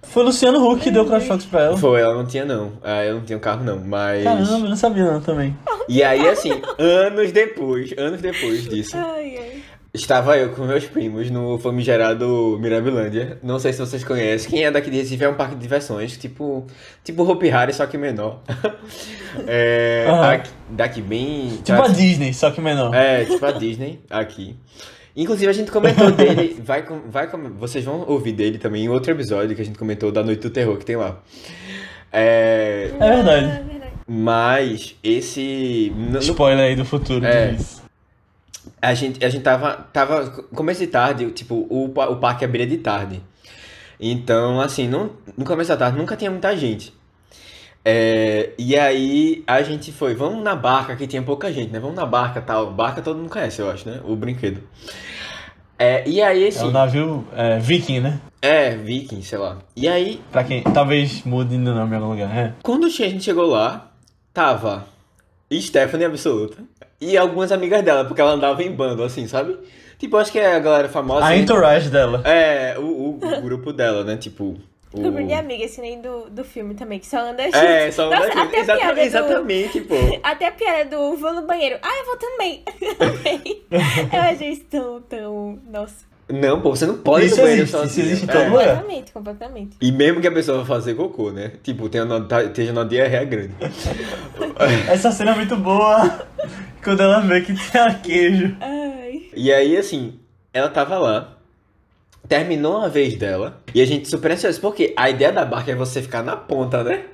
Foi 0.02 0.22
o 0.22 0.26
Luciano 0.26 0.66
Huck 0.68 0.80
que 0.82 0.90
deu 0.90 1.04
CrossFox 1.06 1.44
pra 1.44 1.60
ela. 1.62 1.76
Foi, 1.76 2.00
ela 2.00 2.14
não 2.14 2.26
tinha 2.26 2.44
não. 2.44 2.72
Ah, 2.82 3.04
eu 3.04 3.14
não 3.16 3.20
tinha 3.22 3.36
um 3.36 3.40
carro 3.40 3.62
não, 3.62 3.78
mas... 3.78 4.24
Caramba, 4.24 4.50
eu 4.52 4.58
não 4.70 4.76
sabia 4.76 5.04
não 5.04 5.20
também. 5.20 5.56
E 5.88 6.02
aí, 6.02 6.26
assim, 6.28 6.60
anos 6.78 7.30
depois, 7.32 7.92
anos 7.96 8.20
depois 8.20 8.64
disso, 8.68 8.96
Ai, 8.96 9.36
ai. 9.38 9.62
Estava 9.92 10.36
eu 10.38 10.50
com 10.50 10.64
meus 10.64 10.84
primos 10.86 11.30
no 11.30 11.58
famigerado 11.58 12.58
Mirabilândia. 12.60 13.38
Não 13.42 13.58
sei 13.58 13.72
se 13.72 13.80
vocês 13.80 14.04
conhecem. 14.04 14.50
Quem 14.50 14.64
é 14.64 14.70
daqui 14.70 14.90
de 14.90 14.98
Recife 14.98 15.24
é 15.24 15.28
um 15.28 15.34
parque 15.34 15.54
de 15.54 15.60
diversões, 15.60 16.16
tipo, 16.16 16.66
tipo 17.02 17.22
Hopi 17.24 17.50
Hari, 17.50 17.72
só 17.72 17.86
que 17.86 17.98
menor. 17.98 18.40
é, 19.46 20.06
Aham. 20.08 20.30
aqui- 20.32 20.50
daqui 20.70 21.02
bem... 21.02 21.58
Tipo 21.64 21.82
a 21.82 21.88
Disney, 21.88 22.32
só 22.32 22.50
que 22.50 22.60
menor. 22.60 22.94
É, 22.94 23.24
tipo 23.24 23.44
a 23.44 23.50
Disney 23.52 24.00
aqui. 24.08 24.56
Inclusive 25.16 25.50
a 25.50 25.52
gente 25.52 25.70
comentou 25.72 26.10
dele, 26.12 26.56
vai, 26.64 26.84
vai, 27.08 27.28
vocês 27.58 27.84
vão 27.84 28.04
ouvir 28.06 28.32
dele 28.32 28.58
também 28.58 28.84
em 28.84 28.88
outro 28.88 29.10
episódio 29.12 29.56
que 29.56 29.62
a 29.62 29.64
gente 29.64 29.78
comentou 29.78 30.12
da 30.12 30.22
Noite 30.22 30.40
do 30.42 30.50
Terror 30.50 30.76
que 30.76 30.84
tem 30.84 30.96
lá. 30.96 31.20
É, 32.12 32.90
É 32.98 33.08
verdade. 33.16 33.46
Verdade. 33.68 33.92
mas 34.06 34.96
esse 35.02 35.92
no- 35.96 36.18
Spoiler 36.20 36.64
aí 36.64 36.76
do 36.76 36.84
futuro 36.84 37.24
É. 37.26 37.48
disso. 37.52 37.79
A 38.80 38.94
gente 38.94 39.24
a 39.24 39.28
gente 39.28 39.42
tava 39.42 39.72
tava 39.92 40.30
começo 40.54 40.80
de 40.80 40.86
tarde, 40.86 41.30
tipo, 41.32 41.66
o, 41.68 41.84
o 41.86 42.16
parque 42.16 42.44
abria 42.44 42.66
de 42.66 42.78
tarde. 42.78 43.22
Então, 43.98 44.60
assim, 44.60 44.88
não, 44.88 45.10
no 45.36 45.44
começo 45.44 45.68
da 45.68 45.76
tarde 45.76 45.98
nunca 45.98 46.16
tinha 46.16 46.30
muita 46.30 46.56
gente. 46.56 46.92
É, 47.84 48.50
e 48.58 48.76
aí 48.78 49.42
a 49.46 49.62
gente 49.62 49.90
foi, 49.92 50.14
vamos 50.14 50.42
na 50.42 50.54
barca, 50.54 50.96
que 50.96 51.06
tinha 51.06 51.22
pouca 51.22 51.52
gente, 51.52 51.70
né? 51.70 51.78
Vamos 51.80 51.96
na 51.96 52.04
barca 52.06 52.40
tal. 52.40 52.70
Barca 52.72 53.00
todo 53.02 53.16
mundo 53.18 53.30
conhece, 53.30 53.60
eu 53.60 53.70
acho, 53.70 53.88
né? 53.88 54.00
O 54.04 54.14
brinquedo. 54.16 54.62
É, 55.78 56.06
e 56.06 56.20
aí 56.20 56.44
É 56.44 56.48
esse. 56.48 56.62
o 56.62 56.70
navio 56.70 57.26
é, 57.34 57.58
viking, 57.58 58.00
né? 58.00 58.20
É, 58.42 58.74
Viking, 58.74 59.20
sei 59.22 59.38
lá. 59.38 59.58
E 59.76 59.86
aí, 59.86 60.20
Pra 60.32 60.44
quem 60.44 60.62
talvez 60.62 61.22
mude 61.24 61.56
no 61.58 61.74
nome 61.74 61.92
em 61.92 61.94
algum 61.96 62.10
lugar. 62.10 62.34
É. 62.36 62.54
quando 62.62 62.86
a 62.86 62.88
gente 62.88 63.22
chegou 63.22 63.46
lá, 63.46 63.90
tava 64.32 64.86
Stephanie 65.52 66.06
absoluta. 66.06 66.62
E 67.00 67.16
algumas 67.16 67.50
amigas 67.52 67.82
dela, 67.82 68.04
porque 68.04 68.20
ela 68.20 68.32
andava 68.32 68.62
em 68.62 68.70
bando, 68.72 69.02
assim, 69.02 69.26
sabe? 69.26 69.58
Tipo, 69.98 70.16
acho 70.16 70.32
que 70.32 70.38
é 70.38 70.54
a 70.54 70.58
galera 70.58 70.88
famosa. 70.88 71.26
A 71.26 71.36
entourage 71.36 71.88
dela. 71.90 72.22
É, 72.24 72.74
o, 72.78 73.18
o 73.22 73.40
grupo 73.42 73.72
dela, 73.72 74.02
né? 74.04 74.16
Tipo. 74.16 74.56
O... 74.92 75.00
Grupo 75.02 75.22
de 75.22 75.32
amigas, 75.32 75.72
que 75.76 75.80
nem 75.80 76.00
do, 76.00 76.28
do 76.30 76.42
filme 76.42 76.74
também, 76.74 76.98
que 76.98 77.06
só 77.06 77.20
anda 77.20 77.44
junto. 77.44 77.56
É, 77.56 77.92
só 77.92 78.10
Nossa, 78.10 78.24
anda 78.24 78.26
junto. 78.32 78.38
até 78.40 78.56
a 78.56 78.60
Exata- 78.60 78.78
piada 78.80 78.94
do- 78.94 79.00
Exatamente, 79.00 79.80
pô. 79.82 79.94
Até 80.22 80.46
a 80.48 80.52
piada 80.52 80.84
do 80.96 81.16
vou 81.16 81.32
no 81.32 81.42
banheiro. 81.46 81.78
Ah, 81.80 81.98
eu 82.00 82.06
vou 82.06 82.16
também. 82.18 82.64
Eu 84.12 84.20
achei 84.20 84.48
isso 84.50 84.64
tão, 84.68 85.00
tão. 85.02 85.58
Nossa. 85.70 86.10
Não, 86.28 86.60
pô, 86.60 86.70
você 86.74 86.86
não 86.86 86.96
pode 86.98 87.24
ir 87.24 87.26
Isso 87.26 87.36
no 87.36 87.42
banheiro 87.42 87.62
existe, 87.62 87.76
isso 87.76 87.86
sozinho. 87.88 88.06
existe 88.06 88.24
em 88.26 88.30
É. 88.30 88.32
todo. 88.32 88.44
Completamente, 88.50 89.12
completamente. 89.12 89.76
E 89.80 89.92
mesmo 89.92 90.20
que 90.20 90.26
a 90.28 90.32
pessoa 90.32 90.58
vá 90.58 90.64
fazer 90.64 90.94
cocô, 90.94 91.30
né? 91.30 91.52
Tipo, 91.62 91.88
tenha 91.88 92.04
uma, 92.04 92.26
esteja 92.44 92.72
numa 92.72 92.84
diarreia 92.84 93.24
grande. 93.24 93.54
Essa 94.88 95.10
cena 95.12 95.32
é 95.32 95.34
muito 95.34 95.56
boa. 95.56 96.26
Quando 96.82 97.02
ela 97.02 97.20
vê 97.20 97.42
que 97.42 97.52
tem 97.54 97.98
queijo. 98.02 98.56
Ai. 98.60 99.30
E 99.34 99.52
aí, 99.52 99.76
assim, 99.76 100.18
ela 100.52 100.68
tava 100.68 100.98
lá, 100.98 101.36
terminou 102.28 102.78
a 102.78 102.88
vez 102.88 103.16
dela, 103.16 103.62
e 103.74 103.80
a 103.80 103.86
gente 103.86 104.08
super 104.08 104.32
ansioso, 104.32 104.60
porque 104.60 104.94
a 104.96 105.10
ideia 105.10 105.32
da 105.32 105.44
barca 105.44 105.72
é 105.72 105.74
você 105.74 106.02
ficar 106.02 106.22
na 106.22 106.36
ponta, 106.36 106.82
né? 106.82 107.04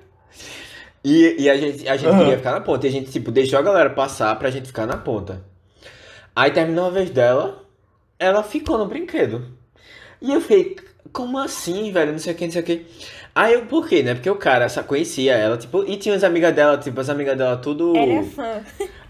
E, 1.05 1.37
e 1.39 1.51
a 1.51 1.57
gente, 1.57 1.89
a 1.89 1.97
gente 1.97 2.09
Aham. 2.09 2.19
queria 2.19 2.37
ficar 2.39 2.53
na 2.53 2.61
ponta, 2.61 2.87
e 2.87 2.89
a 2.89 2.93
gente, 2.93 3.11
tipo, 3.11 3.31
deixou 3.31 3.59
a 3.59 3.63
galera 3.63 3.91
passar 3.91 4.37
pra 4.39 4.51
gente 4.51 4.67
ficar 4.67 4.87
na 4.87 4.97
ponta. 4.97 5.43
Aí 6.35 6.51
terminou 6.51 6.87
a 6.87 6.91
vez 6.91 7.11
dela, 7.11 7.63
ela 8.19 8.43
ficou 8.43 8.79
no 8.79 8.87
brinquedo. 8.87 9.47
E 10.21 10.33
eu 10.33 10.41
fiquei, 10.41 10.77
como 11.13 11.39
assim, 11.39 11.93
velho? 11.93 12.13
Não 12.13 12.19
sei 12.19 12.33
o 12.33 12.37
que, 12.37 12.45
não 12.45 12.53
sei 12.53 12.63
o 12.63 12.65
que. 12.65 12.87
Aí 13.35 13.55
eu, 13.55 13.67
por 13.67 13.87
quê, 13.89 14.03
né? 14.03 14.15
Porque 14.15 14.31
o 14.31 14.37
cara 14.37 14.69
só 14.69 14.83
conhecia 14.83 15.35
ela, 15.35 15.57
tipo, 15.57 15.85
e 15.85 15.97
tinha 15.97 16.15
as 16.15 16.25
amigas 16.25 16.55
dela, 16.55 16.79
tipo, 16.79 16.99
as 17.01 17.09
amigas 17.09 17.37
dela 17.37 17.57
tudo. 17.57 17.97
Era 17.97 18.23
fã. 18.23 18.63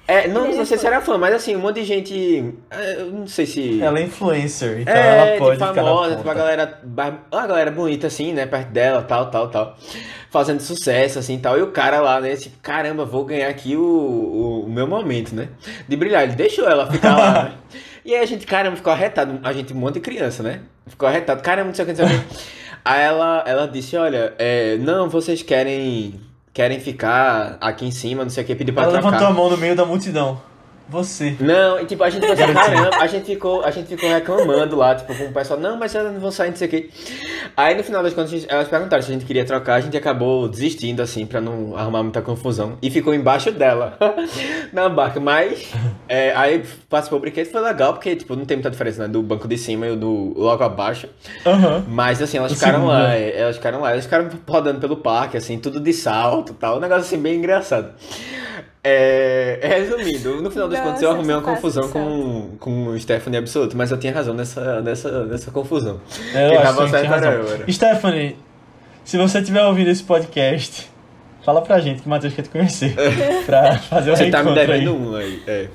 É, 0.09 0.29
não, 0.29 0.47
Ele 0.47 0.57
não 0.57 0.65
sei 0.65 0.79
se 0.79 0.87
era 0.87 1.01
fã, 1.01 1.19
mas 1.19 1.35
assim, 1.35 1.57
um 1.57 1.59
monte 1.59 1.81
de 1.81 1.85
gente. 1.85 2.55
é, 2.71 3.01
Eu 3.01 3.07
não 3.11 3.27
sei 3.27 3.45
se. 3.45 3.83
Ela 3.83 3.99
é 3.99 4.03
influencer, 4.03 4.81
então 4.83 4.95
é, 4.95 5.31
ela 5.31 5.39
pode 5.39 5.59
tipo, 5.59 5.69
ficar 5.69 5.75
famosa, 5.75 6.11
na 6.11 6.17
tipo, 6.17 6.31
a 6.31 6.35
galera. 6.35 6.81
Uma 7.33 7.47
galera 7.47 7.71
bonita, 7.73 8.07
assim, 8.07 8.33
né? 8.33 8.47
Perto 8.47 8.71
dela, 8.71 9.03
tal, 9.03 9.31
tal, 9.31 9.49
tal. 9.51 9.77
Fazendo 10.31 10.61
sucesso, 10.61 11.19
assim, 11.19 11.39
tal. 11.39 11.59
E 11.59 11.63
o 11.63 11.73
cara 11.73 12.01
lá, 12.01 12.21
né? 12.21 12.37
Tipo, 12.37 12.57
caramba, 12.63 13.05
vou 13.05 13.25
ganhar 13.25 13.49
aqui 13.49 13.77
o, 13.77 13.83
o, 13.83 14.65
o 14.67 14.69
meu 14.71 14.87
momento, 14.87 15.35
né? 15.35 15.49
De 15.89 15.97
brilhar. 15.97 16.23
Ele 16.23 16.37
deixou 16.37 16.69
ela 16.69 16.91
ficar 16.91 17.17
lá, 17.17 17.43
né? 17.45 17.53
E 18.07 18.15
aí 18.15 18.23
a 18.23 18.27
gente, 18.27 18.47
caramba, 18.47 18.77
ficou 18.77 18.93
arretado. 18.93 19.41
A 19.43 19.53
gente, 19.53 19.73
um 19.75 19.77
monte 19.79 19.95
de 19.95 20.01
criança, 20.01 20.41
né? 20.41 20.61
Ficou 20.87 21.09
arretado. 21.09 21.43
Caramba, 21.43 21.67
não 21.67 21.75
sei 21.75 21.85
o 21.85 21.89
que, 21.89 22.01
não 22.01 22.09
sei 22.09 22.17
o 22.17 22.21
que. 22.23 22.37
Aí 22.85 23.03
ela, 23.03 23.43
ela 23.45 23.67
disse, 23.67 23.97
olha, 23.97 24.33
é, 24.39 24.77
não, 24.77 25.09
vocês 25.09 25.43
querem. 25.43 26.21
Querem 26.57 26.81
ficar 26.81 27.59
aqui 27.61 27.85
em 27.85 27.91
cima, 27.91 28.23
não 28.23 28.31
sei 28.31 28.43
o 28.43 28.47
que, 28.47 28.55
pedir 28.55 28.73
pra 28.73 28.85
Ela 28.85 28.93
trocar. 28.93 29.11
levantou 29.11 29.29
a 29.29 29.31
mão 29.31 29.51
no 29.51 29.59
meio 29.59 29.77
da 29.77 29.85
multidão. 29.85 30.41
Você. 30.89 31.37
Não, 31.41 31.81
e 31.81 31.85
tipo, 31.85 32.03
a 32.05 32.11
gente 32.11 32.23
ficou 32.27 32.37
caramba, 32.55 32.97
a 33.01 33.07
gente 33.09 33.27
ficou, 33.27 33.65
a 33.65 33.71
gente 33.73 33.89
ficou 33.89 34.09
reclamando 34.09 34.77
lá, 34.77 34.95
tipo, 34.95 35.15
com 35.17 35.25
o 35.25 35.33
pessoal, 35.33 35.59
não, 35.59 35.77
mas 35.77 35.95
eu 35.95 36.05
não 36.13 36.21
vou 36.21 36.31
sair, 36.31 36.51
não 36.51 36.57
sei 36.57 36.69
o 36.69 36.71
que. 36.71 36.91
Aí 37.57 37.75
no 37.75 37.83
final 37.83 38.03
das 38.05 38.15
contas, 38.15 38.31
gente- 38.31 38.47
elas 38.49 38.69
perguntaram 38.69 39.03
se 39.03 39.11
a 39.11 39.15
gente 39.15 39.25
queria 39.25 39.45
trocar, 39.45 39.75
a 39.75 39.81
gente 39.81 39.97
acabou 39.97 40.49
desistindo, 40.49 41.03
assim, 41.03 41.27
pra 41.27 41.41
não 41.41 41.77
arrumar 41.77 42.03
muita 42.05 42.23
confusão. 42.23 42.79
E 42.81 42.89
ficou 42.91 43.13
embaixo 43.15 43.51
dela, 43.51 43.99
na 44.73 44.89
barca. 44.89 45.19
Mas, 45.19 45.73
é, 46.09 46.33
aí 46.37 46.63
participou 46.89 47.19
o 47.19 47.23
brinquedo, 47.23 47.47
foi 47.51 47.61
legal, 47.63 47.93
porque, 47.93 48.15
tipo, 48.15 48.37
não 48.37 48.45
tem 48.45 48.57
muita 48.57 48.71
diferença, 48.71 49.03
né, 49.03 49.09
do 49.09 49.23
banco 49.23 49.49
de 49.49 49.59
cima 49.59 49.89
e 49.89 49.97
do 49.97 50.35
logo 50.37 50.63
abaixo. 50.63 51.09
Aham. 51.45 51.85
Mas, 51.89 52.23
assim, 52.23 52.39
elas 52.39 52.53
ficaram 52.53 52.79
segundo, 52.81 52.93
lá, 52.93 53.15
é, 53.15 53.41
elas 53.41 53.57
ficaram 53.57 53.81
lá, 53.81 53.91
elas 53.91 54.05
ficaram 54.05 54.29
rodando 54.47 54.79
pelo 54.79 54.97
parque, 54.99 55.37
assim, 55.37 55.59
tudo 55.59 55.81
de 55.81 55.93
salto 55.93 56.53
e 56.53 56.55
tal, 56.55 56.77
um 56.77 56.81
negócio, 56.81 57.03
assim, 57.03 57.19
bem 57.19 57.37
engraçado. 57.39 57.93
É, 58.89 59.59
resumindo, 59.63 60.41
no 60.41 60.51
final 60.51 60.69
das 60.69 60.79
Nossa, 60.79 60.89
contas 60.91 61.03
eu 61.03 61.11
arrumei 61.11 61.35
uma 61.35 61.43
confusão 61.43 61.87
de 61.87 61.93
com, 61.93 62.51
com 62.61 62.87
o 62.89 63.01
Stephanie 63.01 63.39
absoluto, 63.39 63.77
mas 63.77 63.91
eu 63.91 63.99
tinha 63.99 64.13
razão 64.13 64.33
nessa, 64.33 64.81
nessa, 64.81 65.25
nessa 65.25 65.51
confusão. 65.51 66.01
É, 66.35 66.55
Eu 66.55 66.61
acho 66.61 66.77
que 66.77 66.89
tinha 66.91 67.09
razão. 67.09 67.33
Stephanie, 67.69 68.37
se 69.05 69.17
você 69.19 69.39
estiver 69.41 69.63
ouvindo 69.65 69.91
esse 69.91 70.05
podcast, 70.05 70.89
fala 71.45 71.63
pra 71.63 71.79
gente 71.81 72.01
que 72.03 72.07
o 72.07 72.11
Matheus 72.11 72.33
quer 72.35 72.43
te 72.43 72.49
conhecer. 72.51 72.95
pra 73.45 73.77
fazer 73.79 74.11
o 74.13 74.17
Você 74.17 74.31
tá 74.31 74.43
me 74.45 74.51
reencontro 74.51 74.61
aí. 74.73 74.81
devendo 74.85 74.97
um 74.97 75.17
aí. 75.17 75.43
É. 75.47 75.69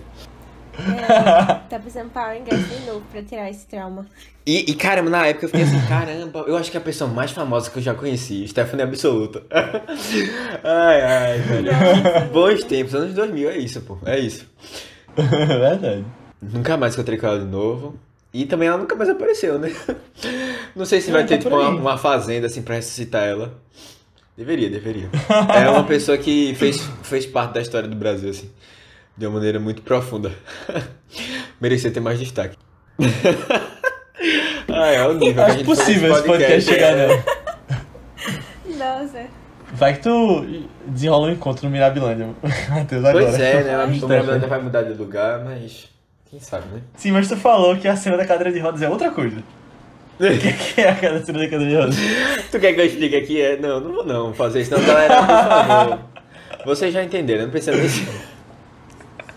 Tá 1.69 1.79
precisando 1.79 2.11
o 2.15 2.33
ingresso 2.33 2.63
de 2.63 2.85
novo 2.85 3.03
pra 3.11 3.21
tirar 3.21 3.49
esse 3.49 3.65
trauma. 3.67 4.05
E, 4.45 4.71
e, 4.71 4.75
caramba, 4.75 5.09
na 5.09 5.27
época 5.27 5.45
eu 5.45 5.49
fiquei 5.49 5.63
assim, 5.63 5.79
caramba, 5.87 6.39
eu 6.47 6.57
acho 6.57 6.71
que 6.71 6.77
é 6.77 6.79
a 6.79 6.83
pessoa 6.83 7.09
mais 7.09 7.31
famosa 7.31 7.69
que 7.69 7.77
eu 7.77 7.83
já 7.83 7.93
conheci, 7.93 8.47
Stephanie 8.47 8.83
Absoluta. 8.83 9.43
ai, 10.63 11.01
ai, 11.01 11.39
velho. 11.39 11.71
Bons 12.33 12.63
tempos, 12.63 12.95
anos 12.95 13.13
2000, 13.13 13.49
é 13.49 13.57
isso, 13.57 13.81
pô, 13.81 13.97
é 14.05 14.19
isso. 14.19 14.47
Verdade. 15.15 16.05
Nunca 16.41 16.75
mais 16.77 16.93
encontrei 16.95 17.19
com 17.19 17.27
ela 17.27 17.39
de 17.39 17.45
novo. 17.45 17.95
E 18.33 18.45
também 18.45 18.67
ela 18.69 18.77
nunca 18.77 18.95
mais 18.95 19.09
apareceu, 19.09 19.59
né? 19.59 19.71
Não 20.75 20.85
sei 20.85 21.01
se 21.01 21.11
vai 21.11 21.21
É, 21.21 21.25
ter 21.25 21.35
tá 21.35 21.43
tipo 21.43 21.49
por 21.49 21.59
uma, 21.59 21.69
uma 21.69 21.97
fazenda 21.97 22.47
assim 22.47 22.61
pra 22.61 22.75
ressuscitar 22.75 23.23
ela. 23.23 23.53
Deveria, 24.37 24.69
deveria. 24.69 25.09
É 25.53 25.69
uma 25.69 25.83
pessoa 25.83 26.17
que 26.17 26.55
fez, 26.55 26.81
fez 27.03 27.25
parte 27.25 27.53
da 27.53 27.61
história 27.61 27.87
do 27.87 27.95
Brasil, 27.95 28.29
assim. 28.29 28.49
De 29.17 29.25
uma 29.25 29.35
maneira 29.35 29.59
muito 29.59 29.81
profunda. 29.81 30.31
Merecia 31.59 31.91
ter 31.91 31.99
mais 31.99 32.19
destaque. 32.19 32.57
ah, 34.69 34.87
é 34.87 35.07
o 35.07 35.13
nível 35.13 35.33
que 35.33 35.39
a 35.39 35.45
Acho 35.45 35.65
possível 35.65 36.13
esse 36.13 36.23
podcast 36.23 36.69
chegar 36.69 36.95
nela. 36.95 37.23
Nossa. 38.77 39.25
Vai 39.73 39.93
que 39.93 40.01
tu 40.01 40.45
desenrola 40.87 41.27
um 41.27 41.31
encontro 41.31 41.65
no 41.65 41.71
Mirabilândia, 41.71 42.29
Matheus, 42.69 43.05
agora. 43.05 43.25
Pois 43.25 43.39
é, 43.39 43.63
né? 43.63 43.77
O 43.77 43.81
Stephanie. 43.81 43.99
problema 43.99 44.47
vai 44.47 44.61
mudar 44.61 44.81
de 44.83 44.93
lugar, 44.93 45.43
mas. 45.43 45.89
Quem 46.29 46.39
sabe, 46.39 46.65
né? 46.73 46.81
Sim, 46.95 47.11
mas 47.11 47.27
tu 47.27 47.35
falou 47.37 47.75
que 47.77 47.87
a 47.87 47.95
cena 47.95 48.17
da 48.17 48.25
cadeira 48.25 48.51
de 48.51 48.59
rodas 48.59 48.81
é 48.81 48.89
outra 48.89 49.11
coisa. 49.11 49.37
O 50.21 50.23
que 50.23 50.53
que 50.53 50.81
é 50.81 50.89
a 50.89 51.25
cena 51.25 51.39
da 51.39 51.49
cadeira 51.49 51.65
de 51.65 51.75
rodas? 51.75 51.95
Tu 52.51 52.59
quer 52.59 52.73
que 52.73 52.81
eu 52.81 52.85
explique 52.85 53.15
aqui? 53.15 53.41
É, 53.41 53.57
não, 53.57 53.79
não 53.79 53.91
vou 53.91 54.05
não 54.05 54.33
fazer 54.33 54.61
isso 54.61 54.71
não, 54.71 54.85
galera, 54.85 55.15
por 55.15 55.25
favor. 55.25 55.99
Vocês 56.63 56.93
já 56.93 57.03
entenderam, 57.03 57.45
não 57.45 57.49
precisa 57.49 57.75
nem... 57.75 57.89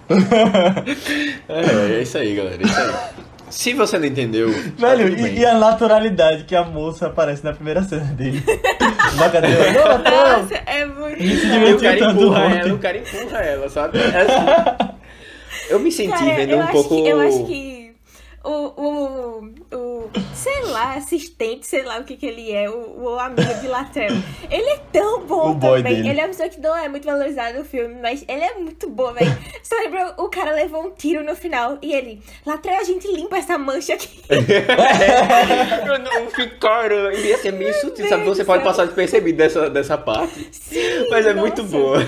é, 1.48 1.98
é 1.98 2.02
isso 2.02 2.18
aí, 2.18 2.34
galera, 2.34 2.62
é 2.62 2.66
isso 2.66 2.78
aí. 2.78 3.24
Se 3.50 3.72
você 3.72 3.98
não 3.98 4.06
entendeu, 4.06 4.50
tá 4.78 4.94
Velho, 4.94 5.14
bem. 5.14 5.26
e, 5.34 5.38
e 5.40 5.46
a 5.46 5.54
naturalidade 5.54 6.44
que 6.44 6.56
a 6.56 6.64
moça 6.64 7.06
aparece 7.06 7.44
na 7.44 7.52
primeira 7.52 7.82
cena 7.84 8.04
dele. 8.12 8.42
Na 9.16 9.30
cadeira. 9.30 9.72
Não, 9.72 9.98
não. 9.98 10.38
Nossa, 10.38 10.54
é 10.66 10.84
muito. 10.84 11.22
E 11.22 11.72
o 11.72 11.80
cara 11.80 11.98
tanto 11.98 12.20
empurra 12.20 12.46
ontem. 12.46 12.58
ela, 12.58 12.74
o 12.74 12.78
cara 12.78 12.98
empurra 12.98 13.38
ela, 13.38 13.68
sabe? 13.68 13.98
É 13.98 14.22
assim. 14.22 14.94
Eu 15.70 15.78
me 15.78 15.90
senti 15.92 16.10
Cara, 16.10 16.34
vendo 16.34 16.50
eu 16.50 16.58
um 16.58 16.62
acho 16.62 16.72
pouco... 16.72 17.02
Que, 17.02 17.08
eu 17.08 17.20
acho 17.20 17.44
que 17.46 17.96
o, 18.44 18.50
o, 18.50 19.54
o, 19.72 19.93
sei 20.34 20.62
lá, 20.64 20.94
assistente, 20.94 21.66
sei 21.66 21.82
lá 21.82 21.98
o 21.98 22.04
que 22.04 22.16
que 22.16 22.26
ele 22.26 22.52
é, 22.52 22.68
o, 22.68 23.02
o 23.02 23.18
amigo 23.18 23.54
de 23.60 23.68
Latrell, 23.68 24.12
ele 24.50 24.70
é 24.70 24.76
tão 24.92 25.26
bom 25.26 25.50
O 25.50 25.54
boy 25.54 25.78
também. 25.82 25.96
dele. 25.96 26.08
Ele 26.10 26.20
é 26.20 26.22
uma 26.24 26.28
pessoa 26.28 26.48
que 26.48 26.60
não 26.60 26.76
é 26.76 26.88
muito 26.88 27.04
valorizada 27.04 27.58
no 27.58 27.64
filme, 27.64 27.94
mas 28.00 28.24
ele 28.28 28.42
é 28.42 28.54
muito 28.54 28.88
bom, 28.88 29.12
velho. 29.12 29.36
Você 29.62 29.74
lembra, 29.76 30.14
o 30.18 30.28
cara 30.28 30.52
levou 30.52 30.84
um 30.86 30.90
tiro 30.90 31.22
no 31.24 31.34
final 31.34 31.78
e 31.82 31.92
ele, 31.94 32.22
Latrell, 32.46 32.78
a 32.80 32.84
gente 32.84 33.06
limpa 33.08 33.36
essa 33.38 33.56
mancha 33.58 33.94
aqui. 33.94 34.22
Eu 35.86 35.98
não 35.98 36.30
ficaram... 36.30 37.12
Ia 37.12 37.38
ser 37.38 37.52
meio 37.52 37.74
sutil, 37.74 38.08
sabe? 38.08 38.24
Você 38.24 38.44
pode 38.44 38.62
passar 38.64 38.84
despercebido 38.86 39.38
dessa, 39.38 39.70
dessa 39.70 39.96
parte, 39.98 40.48
Sim, 40.52 41.08
mas 41.10 41.26
é 41.26 41.32
nossa. 41.32 41.40
muito 41.40 41.62
boa. 41.64 41.98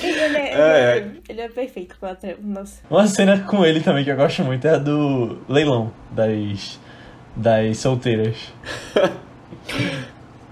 Ele 0.00 0.18
é, 0.18 0.26
ele, 0.26 0.36
É, 0.36 0.50
é, 0.56 0.98
é. 0.98 1.06
ele 1.28 1.40
é 1.40 1.48
perfeito 1.48 1.96
com 1.98 2.06
o 2.06 2.08
Latrell, 2.08 2.36
nossa. 2.42 2.80
Uma 2.90 3.06
cena 3.06 3.38
com 3.40 3.64
ele 3.64 3.80
também 3.80 4.04
que 4.04 4.10
eu 4.10 4.16
gosto 4.16 4.42
muito 4.42 4.66
é 4.66 4.74
a 4.74 4.78
do 4.78 5.38
leilão 5.48 5.92
das, 6.10 6.78
das 7.36 7.78
solteiras. 7.78 8.36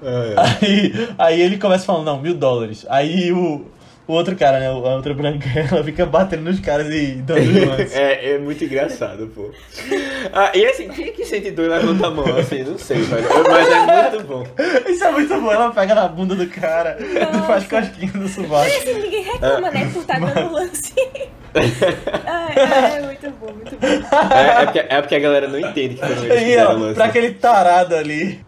É. 0.05 0.35
Aí, 0.37 1.09
aí 1.16 1.41
ele 1.41 1.57
começa 1.57 1.87
falando, 1.87 2.05
não, 2.05 2.20
mil 2.20 2.35
dólares. 2.35 2.85
Aí 2.91 3.32
o, 3.32 3.64
o 4.07 4.12
outro 4.12 4.37
cara, 4.37 4.61
né, 4.61 4.68
a 4.68 4.72
outra 4.72 5.14
branca, 5.14 5.49
ela 5.57 5.82
fica 5.82 6.05
batendo 6.05 6.43
nos 6.43 6.61
caras 6.61 6.93
e 6.93 7.22
dando 7.22 7.41
os. 7.72 7.95
É, 7.95 8.32
é 8.32 8.39
muito 8.39 8.62
engraçado, 8.62 9.28
pô. 9.28 9.51
Ah, 10.30 10.53
e 10.55 10.66
assim, 10.66 10.89
quem 10.89 11.07
é 11.07 11.11
que 11.11 11.24
sente 11.24 11.51
dor 11.53 11.64
e 11.64 11.68
levanta 11.68 12.07
a 12.07 12.11
mão? 12.11 12.37
Assim, 12.37 12.62
não 12.64 12.76
sei, 12.76 13.01
velho. 13.01 13.26
Mas 13.51 13.68
é 13.68 14.11
muito 14.11 14.26
bom. 14.26 14.47
Isso 14.87 15.05
é 15.05 15.11
muito 15.11 15.41
bom, 15.41 15.51
ela 15.51 15.70
pega 15.70 15.95
na 15.95 16.07
bunda 16.07 16.35
do 16.35 16.47
cara 16.49 16.99
e 17.01 17.18
Nossa. 17.18 17.43
faz 17.45 17.66
cosquinha 17.66 18.12
no 18.14 18.28
sovaco. 18.28 18.64
Mas 18.64 18.76
assim, 18.76 19.01
ninguém 19.01 19.22
reclama, 19.22 19.70
né, 19.70 19.91
por 19.91 20.01
estar 20.01 20.20
dando 20.20 20.53
lance. 20.53 20.93
É, 21.55 22.96
é 22.96 23.02
muito 23.02 23.30
bom, 23.30 23.52
muito 23.52 23.76
bom. 23.76 23.86
É, 23.86 24.62
é 24.62 24.64
porque, 24.64 24.78
é 24.78 25.00
porque 25.00 25.14
a 25.14 25.20
galera 25.20 25.48
não 25.48 25.59
entende 25.59 25.94
que 25.94 26.00
foram 26.00 26.24
eles 26.24 26.38
que 26.38 26.44
deram 26.44 26.62
ela, 26.62 26.72
lance. 26.72 26.94
pra 26.94 27.05
aquele 27.05 27.30
tarado 27.34 27.94
ali. 27.94 28.44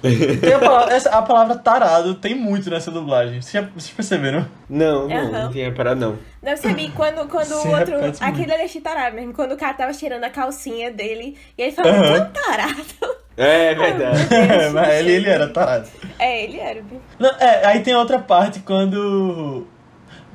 Tem 0.00 0.52
a 0.52 0.58
palavra, 0.60 0.94
essa, 0.94 1.10
a 1.10 1.22
palavra 1.22 1.56
tarado 1.56 2.14
tem 2.14 2.34
muito 2.34 2.70
nessa 2.70 2.90
dublagem. 2.90 3.42
Vocês, 3.42 3.64
já, 3.64 3.68
vocês 3.74 3.90
perceberam? 3.90 4.46
Não, 4.68 5.08
não, 5.08 5.16
Aham. 5.16 5.42
não 5.44 5.52
tinha 5.52 5.72
parado, 5.72 6.00
não. 6.00 6.10
Não 6.10 6.18
percebi 6.42 6.90
quando, 6.90 7.28
quando 7.28 7.46
Se 7.46 7.66
o 7.66 7.70
outro. 7.70 7.94
Aquele 8.20 8.52
ali 8.52 8.62
é 8.62 8.68
chitarado 8.68 9.16
mesmo. 9.16 9.32
Quando 9.34 9.52
o 9.52 9.56
cara 9.56 9.74
tava 9.74 9.92
cheirando 9.92 10.22
a 10.22 10.30
calcinha 10.30 10.90
dele. 10.92 11.36
E 11.56 11.62
ele 11.62 11.72
falou, 11.72 11.92
tão 11.92 12.30
tarado. 12.30 13.18
É 13.36 13.74
verdade. 13.74 14.28
É, 14.34 14.68
mas 14.74 14.88
ele, 14.98 15.12
ele 15.12 15.28
era 15.28 15.48
tarado. 15.48 15.88
É, 16.18 16.44
ele 16.44 16.58
era. 16.58 16.82
Não, 17.18 17.30
é, 17.38 17.66
aí 17.66 17.80
tem 17.80 17.94
outra 17.94 18.18
parte 18.18 18.60
quando. 18.60 19.66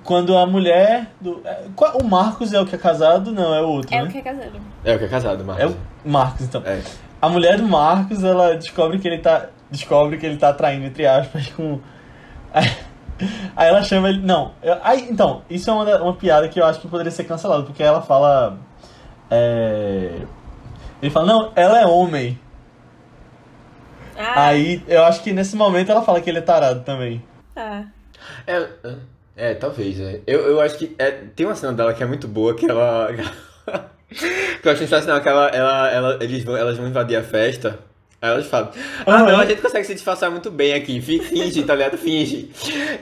Quando 0.04 0.38
a 0.38 0.46
mulher 0.46 1.08
do. 1.22 1.42
é, 1.46 1.64
O 2.02 2.04
Marcos 2.04 2.54
é 2.54 2.60
o 2.60 2.66
que 2.66 2.76
é 2.76 2.78
casado? 2.78 3.32
Não, 3.32 3.54
é 3.54 3.62
o 3.62 3.68
outro, 3.70 3.94
É 3.96 4.02
né? 4.02 4.08
o 4.08 4.12
que 4.12 4.18
é 4.18 4.22
casado. 4.22 4.52
É 4.84 4.96
o 4.96 5.00
que 5.00 5.06
é 5.06 5.08
casado, 5.08 5.44
Marcos. 5.46 5.64
É 5.66 5.68
o 5.68 6.10
Marcos, 6.10 6.42
então. 6.46 6.62
É. 6.66 6.82
A 7.22 7.30
mulher 7.30 7.58
do 7.58 7.68
Marcos, 7.68 8.24
ela 8.24 8.56
descobre 8.56 9.00
que 9.00 9.08
ele 9.08 9.20
tá. 9.20 9.48
Descobre 9.72 10.18
que 10.18 10.26
ele 10.26 10.38
tá 10.38 10.54
traindo, 10.54 10.86
entre 10.86 11.06
aspas, 11.08 11.48
com. 11.48 11.80
Aí, 12.54 12.70
aí 13.56 13.70
ela 13.70 13.82
chama 13.82 14.10
ele. 14.10 14.20
Não. 14.22 14.52
eu- 14.62 14.78
Aí, 14.84 15.08
então, 15.10 15.42
isso 15.50 15.70
é 15.70 15.74
uma, 15.74 16.02
uma 16.04 16.14
piada 16.14 16.48
que 16.50 16.60
eu 16.60 16.66
acho 16.66 16.80
que 16.82 16.88
poderia 16.88 17.12
ser 17.12 17.24
cancelada, 17.24 17.64
porque 17.64 17.82
ela 17.82 18.02
fala. 18.02 18.58
É... 19.32 20.20
Ele 21.02 21.10
fala, 21.12 21.26
não, 21.26 21.52
ela 21.56 21.80
é 21.80 21.86
homem. 21.86 22.38
Ah, 24.18 24.48
Aí 24.48 24.84
eu 24.88 25.04
acho 25.06 25.22
que 25.24 25.32
nesse 25.34 25.56
momento 25.56 25.92
ela 25.92 26.02
fala 26.04 26.22
que 26.22 26.30
ele 26.30 26.38
é 26.40 26.42
tarado 26.42 26.82
também. 26.82 27.24
ah. 27.56 27.84
É, 28.48 28.68
é, 29.36 29.52
é, 29.52 29.56
talvez. 29.56 30.00
É. 30.00 30.22
Eu, 30.28 30.40
eu 30.42 30.62
acho 30.62 30.78
que 30.78 30.96
é, 30.98 31.12
tem 31.36 31.46
uma 31.46 31.56
cena 31.56 31.74
dela 31.74 31.94
que 31.94 32.04
é 32.04 32.06
muito 32.06 32.28
boa, 32.28 32.54
que 32.56 32.70
ela. 32.70 33.10
que 34.10 34.68
eu 34.68 34.72
acho 34.72 34.80
sensacional, 34.82 35.22
que 35.22 35.30
ela, 35.30 35.48
ela, 35.50 35.90
ela, 35.92 36.18
eles 36.22 36.44
vão, 36.44 36.56
elas 36.56 36.78
vão 36.78 36.88
invadir 36.88 37.16
a 37.18 37.24
festa. 37.24 37.80
Aí 38.22 38.30
elas 38.30 38.46
falam, 38.48 38.70
ah 39.06 39.20
não, 39.24 39.40
a 39.42 39.46
gente 39.46 39.62
consegue 39.62 39.86
se 39.86 39.94
disfarçar 39.96 40.32
muito 40.32 40.50
bem 40.50 40.74
aqui, 40.74 41.02
fi- 41.02 41.20
finge, 41.20 41.62
tá 41.64 41.76
ligado? 41.76 41.98
Finge. 41.98 42.50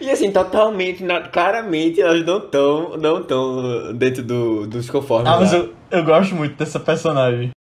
E 0.02 0.10
assim, 0.10 0.32
totalmente, 0.32 1.04
na- 1.04 1.22
claramente 1.22 2.02
elas 2.02 2.26
não 2.26 2.40
estão 2.40 2.98
não 2.98 3.22
tão 3.22 3.94
dentro 3.94 4.24
do, 4.24 4.66
dos 4.66 4.90
conformes. 4.90 5.32
Ah, 5.32 5.40
mas 5.40 5.54
eu, 5.54 5.76
eu 5.92 6.04
gosto 6.04 6.34
muito 6.34 6.56
dessa 6.56 6.80
personagem. 6.80 7.52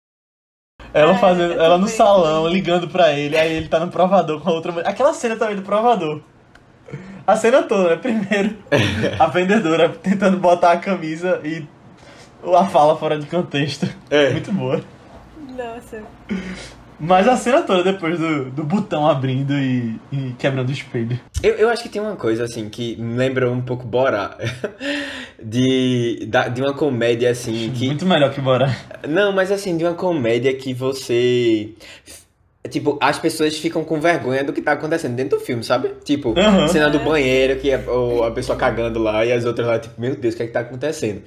Ela 0.95 1.13
Ah, 1.13 1.19
fazendo, 1.19 1.53
ela 1.53 1.77
no 1.77 1.87
salão, 1.87 2.49
ligando 2.49 2.89
pra 2.89 3.13
ele, 3.13 3.37
aí 3.37 3.53
ele 3.53 3.69
tá 3.69 3.79
no 3.79 3.91
provador 3.93 4.41
com 4.41 4.49
a 4.49 4.53
outra 4.55 4.73
mulher. 4.73 4.89
Aquela 4.89 5.13
cena 5.13 5.37
também 5.37 5.55
do 5.57 5.63
provador. 5.63 6.23
A 7.31 7.37
cena 7.37 7.63
toda, 7.63 7.91
né? 7.91 7.97
Primeiro, 7.97 8.57
a 9.19 9.27
vendedora 9.29 9.89
tentando 9.89 10.37
botar 10.39 10.73
a 10.73 10.77
camisa 10.79 11.41
e 11.45 11.65
a 12.57 12.65
fala 12.67 12.97
fora 12.97 13.19
de 13.19 13.27
contexto. 13.27 13.87
É. 14.11 14.31
Muito 14.31 14.53
boa. 14.53 14.83
Nossa. 15.57 16.03
Mas 16.99 17.29
a 17.29 17.37
cena 17.37 17.63
toda 17.63 17.83
depois 17.83 18.19
do, 18.19 18.51
do 18.51 18.65
botão 18.65 19.09
abrindo 19.09 19.55
e, 19.55 19.99
e 20.13 20.35
quebrando 20.39 20.69
o 20.69 20.73
espelho. 20.73 21.19
Eu, 21.43 21.55
eu 21.55 21.69
acho 21.71 21.83
que 21.83 21.89
tem 21.89 22.03
uma 22.03 22.17
coisa 22.17 22.45
assim 22.45 22.69
que 22.69 22.97
me 22.97 23.17
lembra 23.17 23.51
um 23.51 23.61
pouco 23.61 23.87
Borá. 23.87 24.37
De, 25.43 26.27
da- 26.27 26.49
de 26.49 26.61
uma 26.61 26.75
comédia 26.75 27.31
assim 27.31 27.73
que. 27.75 27.87
Muito 27.87 28.05
melhor 28.05 28.31
que 28.31 28.41
Bora. 28.43 28.77
Não, 29.09 29.33
mas 29.33 29.51
assim, 29.51 29.75
de 29.77 29.85
uma 29.85 29.95
comédia 29.95 30.53
que 30.55 30.75
você. 30.75 31.71
Tipo, 32.69 32.99
as 33.01 33.19
pessoas 33.19 33.57
ficam 33.59 33.83
com 33.83 33.99
vergonha 33.99 34.45
do 34.45 34.53
que 34.53 34.61
tá 34.61 34.73
acontecendo 34.73 35.17
dentro 35.17 35.39
do 35.39 35.45
filme, 35.45 35.65
sabe? 35.65 35.93
Tipo, 36.05 36.39
Aham. 36.39 36.69
cena 36.69 36.91
do 36.91 36.99
banheiro, 37.01 37.59
que 37.59 37.71
é 37.71 37.83
ou 37.89 38.23
a 38.23 38.31
pessoa 38.31 38.57
cagando 38.57 38.99
lá 38.99 39.25
e 39.25 39.33
as 39.33 39.47
outras 39.47 39.67
lá, 39.67 39.79
tipo, 39.79 39.99
meu 39.99 40.15
Deus, 40.15 40.35
o 40.35 40.37
que 40.37 40.43
é 40.43 40.47
que 40.47 40.53
tá 40.53 40.61
acontecendo? 40.61 41.23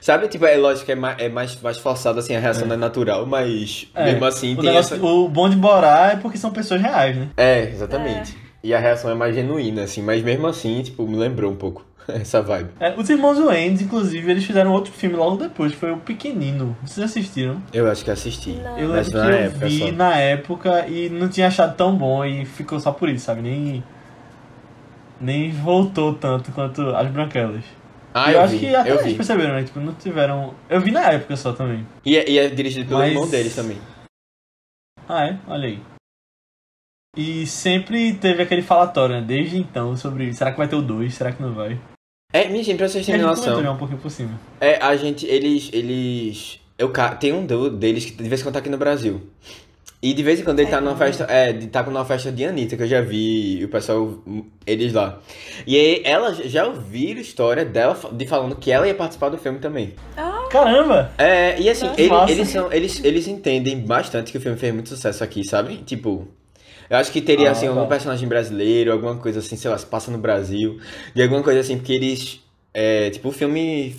Sabe? 0.00 0.26
Tipo, 0.26 0.44
é 0.44 0.56
lógico 0.56 0.86
que 0.86 0.92
é 0.92 0.96
mais, 0.96 1.16
é 1.20 1.28
mais, 1.28 1.60
mais 1.62 1.78
forçado, 1.78 2.18
assim, 2.18 2.34
a 2.34 2.40
reação 2.40 2.66
não 2.66 2.74
é 2.74 2.78
natural, 2.78 3.24
mas 3.24 3.88
É, 3.94 4.06
mesmo 4.06 4.24
assim 4.24 4.54
o, 4.54 4.60
tem 4.60 4.70
negócio- 4.70 4.96
essa. 4.96 5.04
o 5.06 5.28
bom 5.28 5.48
de 5.48 5.54
Borá 5.56 6.10
é 6.14 6.16
porque 6.16 6.36
são 6.36 6.50
pessoas 6.50 6.80
reais, 6.82 7.16
né? 7.16 7.28
É, 7.36 7.60
exatamente. 7.62 8.36
E 8.64 8.74
a 8.74 8.78
reação 8.80 9.08
é 9.10 9.14
mais 9.14 9.34
genuína, 9.36 9.84
assim, 9.84 10.02
mas 10.02 10.20
mesmo 10.22 10.46
assim, 10.48 10.82
tipo, 10.82 11.06
me 11.06 11.16
lembrou 11.16 11.50
um 11.52 11.56
pouco 11.56 11.84
essa 12.20 12.42
vibe. 12.42 12.70
É, 12.80 12.94
os 12.98 13.08
irmãos 13.08 13.38
Wayans, 13.38 13.80
inclusive, 13.82 14.30
eles 14.30 14.44
fizeram 14.44 14.72
outro 14.72 14.92
filme 14.92 15.16
logo 15.16 15.36
depois, 15.36 15.72
foi 15.74 15.92
o 15.92 15.98
Pequenino. 15.98 16.76
Vocês 16.84 17.04
assistiram? 17.04 17.62
Eu 17.72 17.90
acho 17.90 18.04
que 18.04 18.10
assisti. 18.10 18.52
Não. 18.52 18.78
Eu 18.78 18.88
Mas 18.90 19.08
lembro 19.12 19.28
que 19.30 19.34
eu 19.34 19.38
época 19.38 19.66
vi 19.68 19.78
só. 19.78 19.92
na 19.92 20.16
época 20.16 20.86
e 20.88 21.08
não 21.10 21.28
tinha 21.28 21.46
achado 21.48 21.76
tão 21.76 21.96
bom 21.96 22.24
e 22.24 22.44
ficou 22.44 22.78
só 22.80 22.92
por 22.92 23.08
isso, 23.08 23.24
sabe? 23.26 23.42
Nem. 23.42 23.82
Nem 25.20 25.52
voltou 25.52 26.14
tanto 26.14 26.50
quanto 26.52 26.82
as 26.96 27.08
branquelas. 27.10 27.64
Ah, 28.12 28.30
eu, 28.30 28.38
eu 28.38 28.40
acho 28.42 28.52
vi, 28.54 28.58
que 28.58 28.74
até 28.74 28.90
eu 28.90 28.94
eles 28.96 29.06
vi. 29.06 29.14
perceberam, 29.14 29.54
né? 29.54 29.62
Tipo, 29.62 29.80
não 29.80 29.94
tiveram. 29.94 30.52
Eu 30.68 30.80
vi 30.80 30.90
na 30.90 31.10
época 31.12 31.36
só 31.36 31.52
também. 31.52 31.86
E 32.04 32.16
é, 32.16 32.28
e 32.28 32.38
é 32.38 32.48
dirigido 32.48 32.88
pelo 32.88 32.98
Mas- 33.00 33.12
irmão 33.12 33.28
deles 33.30 33.54
também. 33.54 33.78
Ah, 35.08 35.26
é? 35.26 35.38
Olha 35.46 35.68
aí. 35.68 35.80
E 37.16 37.46
sempre 37.46 38.14
teve 38.14 38.42
aquele 38.42 38.62
falatório, 38.62 39.14
né? 39.16 39.22
Desde 39.26 39.58
então, 39.58 39.96
sobre 39.96 40.32
será 40.32 40.50
que 40.50 40.58
vai 40.58 40.66
ter 40.66 40.76
o 40.76 40.82
2, 40.82 41.14
será 41.14 41.30
que 41.30 41.42
não 41.42 41.52
vai? 41.52 41.78
É, 42.32 42.48
minha 42.48 42.62
gente, 42.64 42.78
pra 42.78 42.88
vocês 42.88 43.04
a 43.04 43.12
terem 43.12 43.20
gente 43.26 43.34
comentou 43.34 43.56
noção. 43.56 43.74
um 43.74 43.76
pouquinho 43.76 44.00
por 44.00 44.10
cima. 44.10 44.40
É, 44.60 44.76
a 44.82 44.96
gente, 44.96 45.26
eles, 45.26 45.68
eles... 45.72 46.60
Eu, 46.78 46.88
ca- 46.90 47.14
tem 47.14 47.32
um 47.32 47.44
deles 47.70 48.04
que 48.06 48.22
de 48.22 48.28
vez 48.28 48.40
em 48.40 48.44
quando 48.44 48.54
tá 48.54 48.58
aqui 48.60 48.70
no 48.70 48.78
Brasil. 48.78 49.20
E 50.02 50.12
de 50.12 50.22
vez 50.22 50.40
em 50.40 50.42
quando 50.42 50.58
ele 50.58 50.68
tá 50.68 50.80
numa 50.80 50.96
festa, 50.96 51.24
é, 51.30 51.52
tá 51.52 51.80
numa 51.84 52.04
festa 52.04 52.32
de 52.32 52.44
Anitta, 52.44 52.76
que 52.76 52.82
eu 52.82 52.88
já 52.88 53.00
vi 53.00 53.60
o 53.64 53.68
pessoal, 53.68 54.18
eles 54.66 54.92
lá. 54.92 55.20
E 55.64 55.76
aí, 55.76 56.02
ela 56.04 56.34
já 56.34 56.66
ouviram 56.66 57.20
história 57.20 57.64
dela 57.64 57.96
de 58.12 58.26
falando 58.26 58.56
que 58.56 58.72
ela 58.72 58.88
ia 58.88 58.94
participar 58.96 59.28
do 59.28 59.38
filme 59.38 59.60
também. 59.60 59.94
Caramba! 60.50 61.12
É, 61.16 61.60
e 61.60 61.68
assim, 61.70 61.88
ele- 61.96 62.08
eles, 62.32 62.48
são, 62.48 62.72
eles, 62.72 63.04
eles 63.04 63.28
entendem 63.28 63.78
bastante 63.78 64.32
que 64.32 64.38
o 64.38 64.40
filme 64.40 64.58
fez 64.58 64.74
muito 64.74 64.88
sucesso 64.88 65.22
aqui, 65.22 65.44
sabe? 65.44 65.76
Tipo, 65.86 66.26
eu 66.92 66.98
acho 66.98 67.10
que 67.10 67.20
teria, 67.22 67.48
Ah, 67.48 67.52
assim, 67.52 67.66
algum 67.66 67.80
tá. 67.82 67.86
personagem 67.88 68.28
brasileiro, 68.28 68.92
alguma 68.92 69.16
coisa 69.16 69.38
assim, 69.40 69.56
sei 69.56 69.70
lá, 69.70 69.78
se 69.78 69.86
passa 69.86 70.10
no 70.10 70.18
Brasil, 70.18 70.78
de 71.14 71.22
alguma 71.22 71.42
coisa 71.42 71.60
assim, 71.60 71.76
porque 71.78 71.92
eles, 71.94 72.40
é, 72.74 73.08
tipo, 73.10 73.30
o 73.30 73.32
filme 73.32 73.96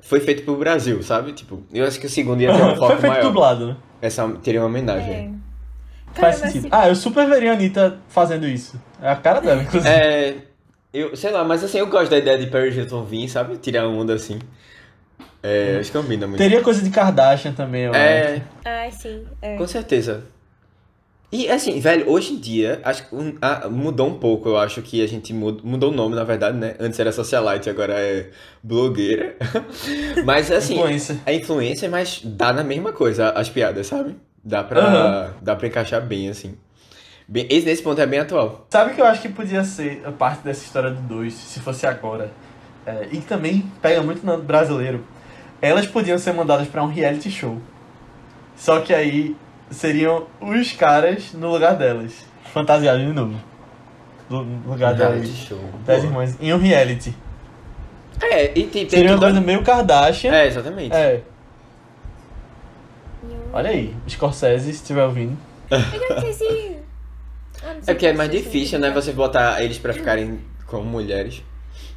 foi 0.00 0.20
feito 0.20 0.42
pro 0.44 0.56
Brasil, 0.56 1.02
sabe? 1.02 1.32
Tipo, 1.32 1.62
eu 1.74 1.84
acho 1.84 1.98
que 1.98 2.06
o 2.06 2.08
segundo 2.10 2.40
ia 2.40 2.52
ter 2.54 2.62
um 2.62 2.68
Foi 2.76 2.76
foco 2.76 2.92
feito 3.00 3.06
maior. 3.08 3.22
dublado, 3.24 3.66
né? 3.66 3.76
Essa 4.00 4.28
teria 4.42 4.60
uma 4.60 4.66
homenagem. 4.68 5.12
É. 5.12 5.30
Faz 6.20 6.36
sentido. 6.36 6.66
assim, 6.66 6.68
Ah, 6.70 6.88
eu 6.88 6.94
super 6.94 7.28
veria 7.28 7.50
a 7.50 7.54
Anitta 7.54 7.98
fazendo 8.08 8.46
isso. 8.46 8.80
É 9.02 9.10
a 9.10 9.16
cara 9.16 9.40
dela, 9.40 9.62
inclusive. 9.62 9.92
É, 9.92 10.36
eu, 10.92 11.14
sei 11.16 11.30
lá, 11.32 11.44
mas 11.44 11.62
assim, 11.64 11.78
eu 11.78 11.86
gosto 11.88 12.10
da 12.10 12.18
ideia 12.18 12.38
de 12.38 12.46
Paris 12.46 12.76
Hilton 12.76 13.04
vir, 13.04 13.28
sabe? 13.28 13.56
Tirar 13.58 13.86
onda 13.88 14.14
assim. 14.14 14.38
É, 15.42 15.76
acho 15.80 15.92
que 15.92 15.98
combina 15.98 16.26
muito. 16.26 16.38
Teria 16.38 16.62
coisa 16.62 16.82
de 16.82 16.90
Kardashian 16.90 17.52
também, 17.52 17.82
eu 17.84 17.92
acho. 17.92 18.00
É, 18.00 18.42
Ai, 18.64 18.90
sim. 18.90 19.24
É. 19.42 19.56
Com 19.56 19.66
certeza. 19.66 20.24
E 21.30 21.46
assim, 21.50 21.78
velho, 21.78 22.08
hoje 22.10 22.32
em 22.32 22.36
dia, 22.38 22.80
acho 22.82 23.06
que 23.06 23.14
um- 23.14 23.34
ah, 23.42 23.68
mudou 23.68 24.08
um 24.08 24.14
pouco. 24.18 24.48
Eu 24.48 24.56
acho 24.56 24.80
que 24.80 25.02
a 25.02 25.06
gente 25.06 25.34
mud- 25.34 25.60
mudou 25.62 25.90
o 25.92 25.94
nome, 25.94 26.14
na 26.14 26.24
verdade, 26.24 26.56
né? 26.56 26.74
Antes 26.80 26.98
era 26.98 27.12
socialite, 27.12 27.68
agora 27.68 27.92
é 27.92 28.30
blogueira. 28.62 29.36
Mas 30.24 30.50
assim, 30.50 30.76
Influencer. 30.76 31.16
é 31.26 31.34
influência, 31.34 31.88
mas 31.90 32.22
dá 32.24 32.50
na 32.52 32.64
mesma 32.64 32.92
coisa 32.94 33.28
as 33.30 33.48
piadas, 33.50 33.86
sabe? 33.86 34.16
Dá 34.42 34.64
pra, 34.64 34.80
Aham. 34.80 35.34
dá 35.42 35.54
pra 35.54 35.66
encaixar 35.68 36.00
bem, 36.00 36.30
assim. 36.30 36.54
Bem, 37.28 37.46
esse 37.50 37.66
nesse 37.66 37.82
ponto 37.82 38.00
é 38.00 38.06
bem 38.06 38.20
atual. 38.20 38.66
Sabe 38.70 38.92
o 38.92 38.94
que 38.94 39.00
eu 39.02 39.04
acho 39.04 39.20
que 39.20 39.28
podia 39.28 39.62
ser 39.64 40.00
a 40.06 40.10
parte 40.12 40.42
dessa 40.42 40.64
história 40.64 40.90
do 40.90 41.02
2, 41.02 41.34
se 41.34 41.60
fosse 41.60 41.86
agora? 41.86 42.30
É, 42.86 43.06
e 43.12 43.18
que 43.18 43.26
também 43.26 43.70
pega 43.82 44.02
muito 44.02 44.24
no 44.24 44.38
brasileiro. 44.38 45.04
Elas 45.60 45.86
podiam 45.86 46.16
ser 46.16 46.32
mandadas 46.32 46.66
pra 46.68 46.82
um 46.82 46.86
reality 46.86 47.30
show. 47.30 47.58
Só 48.56 48.80
que 48.80 48.94
aí 48.94 49.36
seriam 49.70 50.26
os 50.40 50.72
caras 50.72 51.32
no 51.32 51.50
lugar 51.50 51.74
delas. 51.76 52.24
Fantasiados 52.52 53.04
de 53.06 53.12
novo. 53.12 53.34
No 54.30 54.42
lugar 54.66 54.94
Reality 54.94 55.28
das, 55.28 55.36
show. 55.38 55.60
das 55.86 56.04
irmãs. 56.04 56.36
Em 56.40 56.52
um 56.52 56.58
reality. 56.58 57.14
É, 58.20 58.46
e 58.46 58.64
tem, 58.64 58.68
tem 58.68 58.88
Seria 58.90 59.10
uma 59.10 59.14
tudo 59.14 59.24
a- 59.24 59.28
coisa 59.30 59.40
meio 59.40 59.62
Kardashian. 59.62 60.32
É, 60.34 60.46
exatamente. 60.46 60.94
É. 60.94 61.22
Olha 63.52 63.70
aí, 63.70 63.94
Scorsese, 64.08 64.64
se 64.64 64.70
estiver 64.82 65.04
ouvindo. 65.04 65.36
Eu 65.70 65.78
não 66.14 66.20
sei 66.20 66.32
se. 66.32 66.78
Ah, 67.60 67.74
não 67.74 67.82
sei 67.82 67.90
É 67.92 67.94
porque 67.94 68.06
é 68.06 68.12
mais 68.12 68.30
difícil, 68.30 68.78
né? 68.78 68.88
Você 68.92 69.12
botar 69.12 69.60
eles 69.64 69.78
pra 69.78 69.92
ficarem 69.92 70.38
como 70.66 70.84
mulheres 70.84 71.42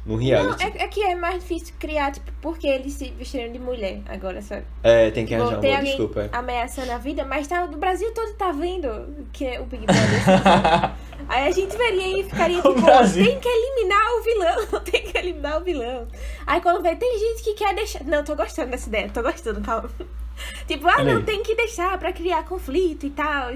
no 0.04 0.14
Não, 0.14 0.20
reality. 0.22 0.64
é, 0.64 0.82
é 0.84 0.88
que 0.88 1.02
é 1.02 1.14
mais 1.14 1.40
difícil 1.40 1.74
criar, 1.78 2.10
tipo, 2.12 2.30
porque 2.40 2.66
eles 2.66 2.92
se 2.94 3.10
vestiram 3.10 3.52
de 3.52 3.58
mulher 3.58 4.00
agora, 4.08 4.42
sabe? 4.42 4.64
É, 4.82 5.10
tem 5.10 5.24
que 5.24 5.34
arranjar 5.34 5.60
Bom, 5.60 5.68
uma 5.68 5.82
desculpa. 5.82 6.28
ameaçando 6.32 6.90
a 6.92 6.98
vida, 6.98 7.24
mas 7.24 7.46
tá, 7.46 7.64
o 7.64 7.76
Brasil 7.76 8.12
todo 8.12 8.34
tá 8.34 8.50
vendo 8.50 9.26
que 9.32 9.46
é 9.46 9.60
o 9.60 9.64
Big 9.64 9.86
Brother. 9.86 10.24
sabe? 10.24 10.94
Aí 11.28 11.46
a 11.46 11.50
gente 11.52 11.76
veria 11.76 12.20
e 12.20 12.24
ficaria 12.24 12.56
tipo, 12.60 12.74
tem 13.14 13.38
que 13.38 13.48
eliminar 13.48 14.06
o 14.18 14.22
vilão, 14.22 14.80
tem 14.82 15.02
que 15.02 15.18
eliminar 15.18 15.60
o 15.60 15.64
vilão. 15.64 16.08
Aí 16.46 16.60
quando 16.60 16.82
vê, 16.82 16.96
tem 16.96 17.18
gente 17.18 17.44
que 17.44 17.54
quer 17.54 17.74
deixar. 17.74 18.02
Não, 18.04 18.24
tô 18.24 18.34
gostando 18.34 18.72
dessa 18.72 18.88
ideia, 18.88 19.08
tô 19.08 19.22
gostando, 19.22 19.60
calma. 19.60 19.88
Tipo, 20.66 20.88
ah, 20.88 20.94
Olha 20.98 21.04
não, 21.12 21.16
aí. 21.18 21.22
tem 21.24 21.42
que 21.42 21.54
deixar 21.54 21.98
pra 21.98 22.12
criar 22.12 22.44
conflito 22.44 23.04
e 23.06 23.10
tal. 23.10 23.52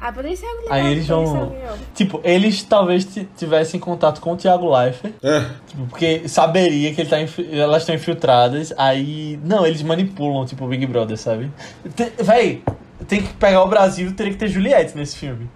Ah, 0.00 0.12
poderia 0.12 0.36
ser 0.36 0.46
algo 0.46 0.62
legal. 0.62 0.74
Aí 0.78 0.92
eles 0.92 1.06
vão. 1.08 1.52
Tipo, 1.94 2.20
eles 2.22 2.62
talvez 2.62 3.04
ti- 3.04 3.28
tivessem 3.36 3.80
contato 3.80 4.20
com 4.20 4.32
o 4.32 4.36
Thiago 4.36 4.70
Leifert. 4.72 5.14
Ah, 5.24 5.50
Tipo, 5.66 5.86
porque 5.86 6.28
saberia 6.28 6.94
que 6.94 7.00
ele 7.00 7.08
tá 7.10 7.20
infi- 7.20 7.48
elas 7.52 7.82
estão 7.82 7.94
infiltradas, 7.94 8.72
aí. 8.76 9.40
Não, 9.44 9.66
eles 9.66 9.82
manipulam, 9.82 10.44
tipo, 10.46 10.64
o 10.64 10.68
Big 10.68 10.86
Brother, 10.86 11.16
sabe? 11.16 11.50
Tem, 11.96 12.12
véi, 12.20 12.62
tem 13.06 13.22
que 13.22 13.32
pegar 13.34 13.62
o 13.62 13.68
Brasil, 13.68 14.12
teria 14.14 14.32
que 14.32 14.38
ter 14.38 14.48
Juliette 14.48 14.96
nesse 14.96 15.16
filme. 15.16 15.48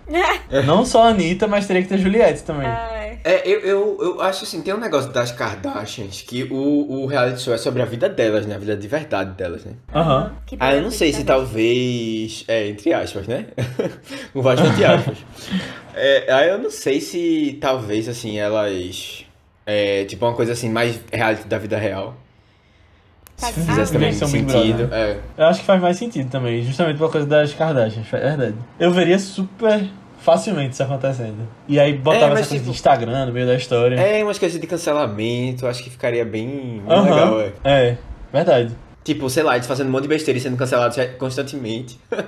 Não 0.64 0.84
só 0.84 1.04
a 1.04 1.08
Anitta, 1.08 1.46
mas 1.46 1.66
teria 1.66 1.82
que 1.82 1.88
ter 1.88 1.98
Juliette 1.98 2.42
também. 2.44 2.68
Ai, 2.68 3.18
É, 3.24 3.48
eu, 3.48 3.60
eu, 3.60 3.98
eu 4.00 4.20
acho 4.22 4.44
assim, 4.44 4.62
tem 4.62 4.72
um 4.74 4.78
negócio 4.78 5.10
das 5.12 5.32
Kardashians 5.32 6.22
que 6.22 6.44
o, 6.44 7.02
o 7.02 7.06
reality 7.06 7.40
show 7.40 7.54
é 7.54 7.58
sobre 7.58 7.82
a 7.82 7.84
vida 7.84 8.08
delas, 8.08 8.46
né? 8.46 8.54
A 8.54 8.58
vida 8.58 8.76
de 8.76 8.88
verdade 8.88 9.32
delas, 9.32 9.64
né? 9.64 9.72
Aham. 9.94 10.32
que 10.46 10.56
Ah, 10.58 10.74
eu 10.74 10.82
não 10.82 10.90
sei 10.90 11.12
se 11.12 11.24
tá 11.24 11.34
talvez. 11.34 12.44
É, 12.48 12.68
entre 12.68 12.92
aspas, 12.92 13.26
né? 13.26 13.46
Com 14.32 14.42
bastante 14.42 14.84
aspas. 14.84 15.18
É, 15.94 16.32
aí 16.32 16.48
eu 16.48 16.58
não 16.58 16.70
sei 16.70 17.00
se 17.00 17.58
talvez, 17.60 18.08
assim, 18.08 18.38
elas. 18.38 19.24
É, 19.64 20.04
tipo 20.06 20.24
uma 20.26 20.34
coisa 20.34 20.52
assim, 20.52 20.68
mais 20.68 21.00
reality 21.12 21.46
da 21.46 21.58
vida 21.58 21.76
real. 21.78 22.16
Se 23.36 23.46
Ah, 23.46 23.52
fizesse 23.52 23.92
também 23.92 24.10
Big 24.12 24.26
sentido. 24.26 24.88
É. 24.92 25.16
Eu 25.36 25.46
acho 25.46 25.60
que 25.60 25.66
faz 25.66 25.80
mais 25.80 25.96
sentido 25.96 26.30
também, 26.30 26.62
justamente 26.62 26.96
por 26.98 27.10
causa 27.10 27.26
das 27.26 27.52
Kardashians, 27.52 28.06
é 28.12 28.18
verdade. 28.18 28.54
Eu 28.78 28.92
veria 28.92 29.18
super 29.18 29.84
facilmente 30.18 30.74
isso 30.74 30.82
acontecendo. 30.84 31.48
E 31.66 31.80
aí 31.80 31.92
botava 31.94 32.26
É, 32.26 32.28
mas 32.30 32.38
essa 32.40 32.48
coisa 32.50 32.54
tipo- 32.62 32.64
de 32.72 32.76
Instagram 32.76 33.26
no 33.26 33.32
meio 33.32 33.46
da 33.46 33.54
história. 33.56 33.96
É 33.96 34.22
umas 34.22 34.38
coisas 34.38 34.60
de 34.60 34.66
cancelamento, 34.68 35.66
acho 35.66 35.82
que 35.82 35.90
ficaria 35.90 36.24
bem, 36.24 36.80
bem 36.86 37.02
legal, 37.02 37.40
é. 37.40 37.52
É, 37.64 37.96
verdade. 38.32 38.72
Tipo, 39.02 39.28
sei 39.28 39.42
lá, 39.42 39.56
eles 39.56 39.66
fazendo 39.66 39.88
um 39.88 39.90
monte 39.90 40.02
de 40.02 40.08
besteira 40.08 40.38
e 40.38 40.40
sendo 40.40 40.56
cancelados 40.56 40.96
constantemente. 41.18 41.98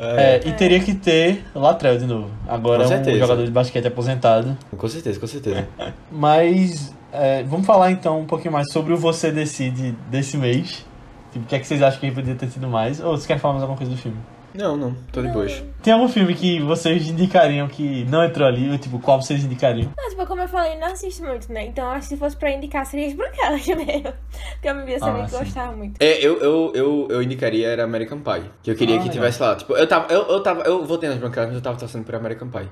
É, 0.00 0.40
e 0.46 0.52
teria 0.52 0.78
que 0.78 0.94
ter 0.94 1.42
Latrell 1.52 1.98
de 1.98 2.06
novo. 2.06 2.30
Agora 2.46 2.84
Com 2.84 2.94
um 3.10 3.18
jogador 3.18 3.44
de 3.44 3.50
basquete 3.50 3.86
aposentado. 3.88 4.56
Com 4.76 4.86
certeza, 4.88 5.18
com 5.18 5.26
certeza. 5.26 5.66
Mas 6.12 6.94
é, 7.12 7.42
vamos 7.44 7.66
falar 7.66 7.90
então 7.90 8.20
um 8.20 8.26
pouquinho 8.26 8.52
mais 8.52 8.72
sobre 8.72 8.92
o 8.92 8.96
Você 8.96 9.30
Decide 9.30 9.92
desse 10.10 10.36
mês. 10.36 10.86
Tipo, 11.32 11.44
o 11.44 11.48
que 11.48 11.56
é 11.56 11.58
que 11.58 11.66
vocês 11.66 11.82
acham 11.82 12.00
que 12.00 12.10
poderia 12.10 12.34
ter 12.34 12.48
sido 12.48 12.68
mais? 12.68 13.00
Ou 13.00 13.16
você 13.16 13.26
quer 13.26 13.38
falar 13.38 13.54
mais 13.54 13.62
alguma 13.62 13.76
coisa 13.78 13.92
do 13.92 13.98
filme? 14.00 14.16
Não, 14.54 14.76
não, 14.78 14.94
tô 15.12 15.20
de 15.20 15.28
boas. 15.28 15.62
Tem 15.82 15.92
algum 15.92 16.08
filme 16.08 16.34
que 16.34 16.58
vocês 16.60 17.06
indicariam 17.08 17.68
que 17.68 18.04
não 18.06 18.24
entrou 18.24 18.48
ali? 18.48 18.68
Ou 18.70 18.78
tipo, 18.78 18.98
qual 18.98 19.20
vocês 19.20 19.44
indicariam? 19.44 19.92
Não, 19.96 20.08
tipo, 20.08 20.26
como 20.26 20.40
eu 20.40 20.48
falei, 20.48 20.72
eu 20.74 20.80
não 20.80 20.86
assisto 20.88 21.22
muito, 21.22 21.52
né? 21.52 21.66
Então, 21.66 21.86
acho 21.90 22.08
que 22.08 22.14
se 22.14 22.16
fosse 22.16 22.34
pra 22.34 22.50
indicar, 22.50 22.84
seria 22.86 23.06
as 23.08 23.12
branquelas 23.12 23.64
mesmo. 23.66 24.12
Porque 24.54 24.68
eu 24.68 24.74
me 24.74 24.84
via 24.86 24.96
Ah, 24.96 25.00
sabia 25.00 25.24
que 25.24 25.30
sim. 25.30 25.38
gostava 25.38 25.76
muito. 25.76 26.00
É, 26.02 26.18
eu, 26.26 26.38
eu, 26.40 26.72
eu, 26.74 27.08
eu 27.10 27.22
indicaria 27.22 27.68
era 27.68 27.84
American 27.84 28.20
Pie. 28.20 28.50
Que 28.62 28.70
eu 28.70 28.74
queria 28.74 28.96
Ah, 28.96 28.98
que 28.98 29.04
legal. 29.08 29.14
tivesse 29.22 29.42
lá. 29.42 29.54
Tipo, 29.54 29.76
eu 29.76 29.86
tava. 29.86 30.12
Eu, 30.12 30.22
eu 30.22 30.42
tava. 30.42 30.62
Eu 30.62 30.84
votei 30.86 31.10
nas 31.10 31.18
branquelas, 31.18 31.50
mas 31.50 31.56
eu 31.56 31.62
tava 31.62 31.78
torcendo 31.78 32.04
por 32.04 32.14
American 32.14 32.48
Pie. 32.48 32.68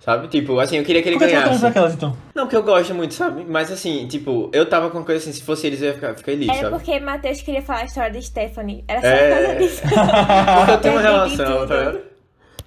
Sabe? 0.00 0.28
Tipo, 0.28 0.60
assim, 0.60 0.76
eu 0.76 0.84
queria 0.84 1.02
que 1.02 1.08
ele 1.08 1.16
Por 1.18 1.26
que 1.26 1.32
ganhasse. 1.32 1.52
botou 1.54 1.68
aquelas 1.68 1.94
então? 1.94 2.16
Não, 2.34 2.44
porque 2.44 2.54
eu 2.56 2.62
gosto 2.62 2.94
muito, 2.94 3.12
sabe? 3.14 3.44
Mas 3.48 3.72
assim, 3.72 4.06
tipo, 4.06 4.48
eu 4.52 4.64
tava 4.66 4.88
com 4.88 4.98
uma 4.98 5.04
coisa 5.04 5.20
assim, 5.20 5.32
se 5.32 5.42
fosse 5.42 5.66
eles 5.66 5.80
eu 5.82 5.88
ia 5.88 5.94
ficar, 5.94 6.14
ficar 6.14 6.24
feliz, 6.30 6.48
Era 6.48 6.58
sabe? 6.70 6.70
porque 6.76 7.00
Matheus 7.00 7.40
queria 7.40 7.62
falar 7.62 7.80
a 7.80 7.84
história 7.86 8.10
de 8.12 8.24
Stephanie. 8.24 8.84
Era 8.86 9.00
só 9.00 9.06
É. 9.08 9.28
por 9.28 9.44
causa 9.46 9.58
disso. 9.60 9.82
Porque 10.56 10.70
eu 10.72 10.78
tenho 10.80 10.94
uma 10.94 11.00
relação, 11.02 11.66
tá? 11.66 11.94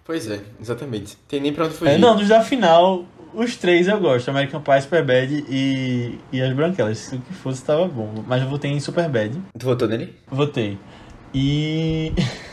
Pois 0.04 0.30
é, 0.30 0.40
exatamente. 0.60 1.16
Tem 1.28 1.40
nem 1.40 1.54
pra 1.54 1.66
onde 1.66 1.76
fugir. 1.76 1.92
É, 1.94 1.98
não, 1.98 2.16
dos 2.16 2.28
da 2.28 2.42
final, 2.42 3.06
os 3.34 3.56
três 3.56 3.88
eu 3.88 4.00
gosto. 4.00 4.28
American 4.30 4.60
Pie, 4.60 4.82
Superbad 4.82 5.46
e, 5.48 6.20
e 6.34 6.42
as 6.42 6.52
branquelas. 6.54 6.98
Se 6.98 7.16
o 7.16 7.22
que 7.22 7.32
fosse, 7.34 7.64
tava 7.64 7.88
bom. 7.88 8.12
Mas 8.28 8.42
eu 8.42 8.50
votei 8.50 8.72
em 8.72 8.80
Superbad. 8.80 9.40
Tu 9.58 9.66
votou 9.66 9.88
nele? 9.88 10.14
Votei. 10.30 10.78
E... 11.34 12.12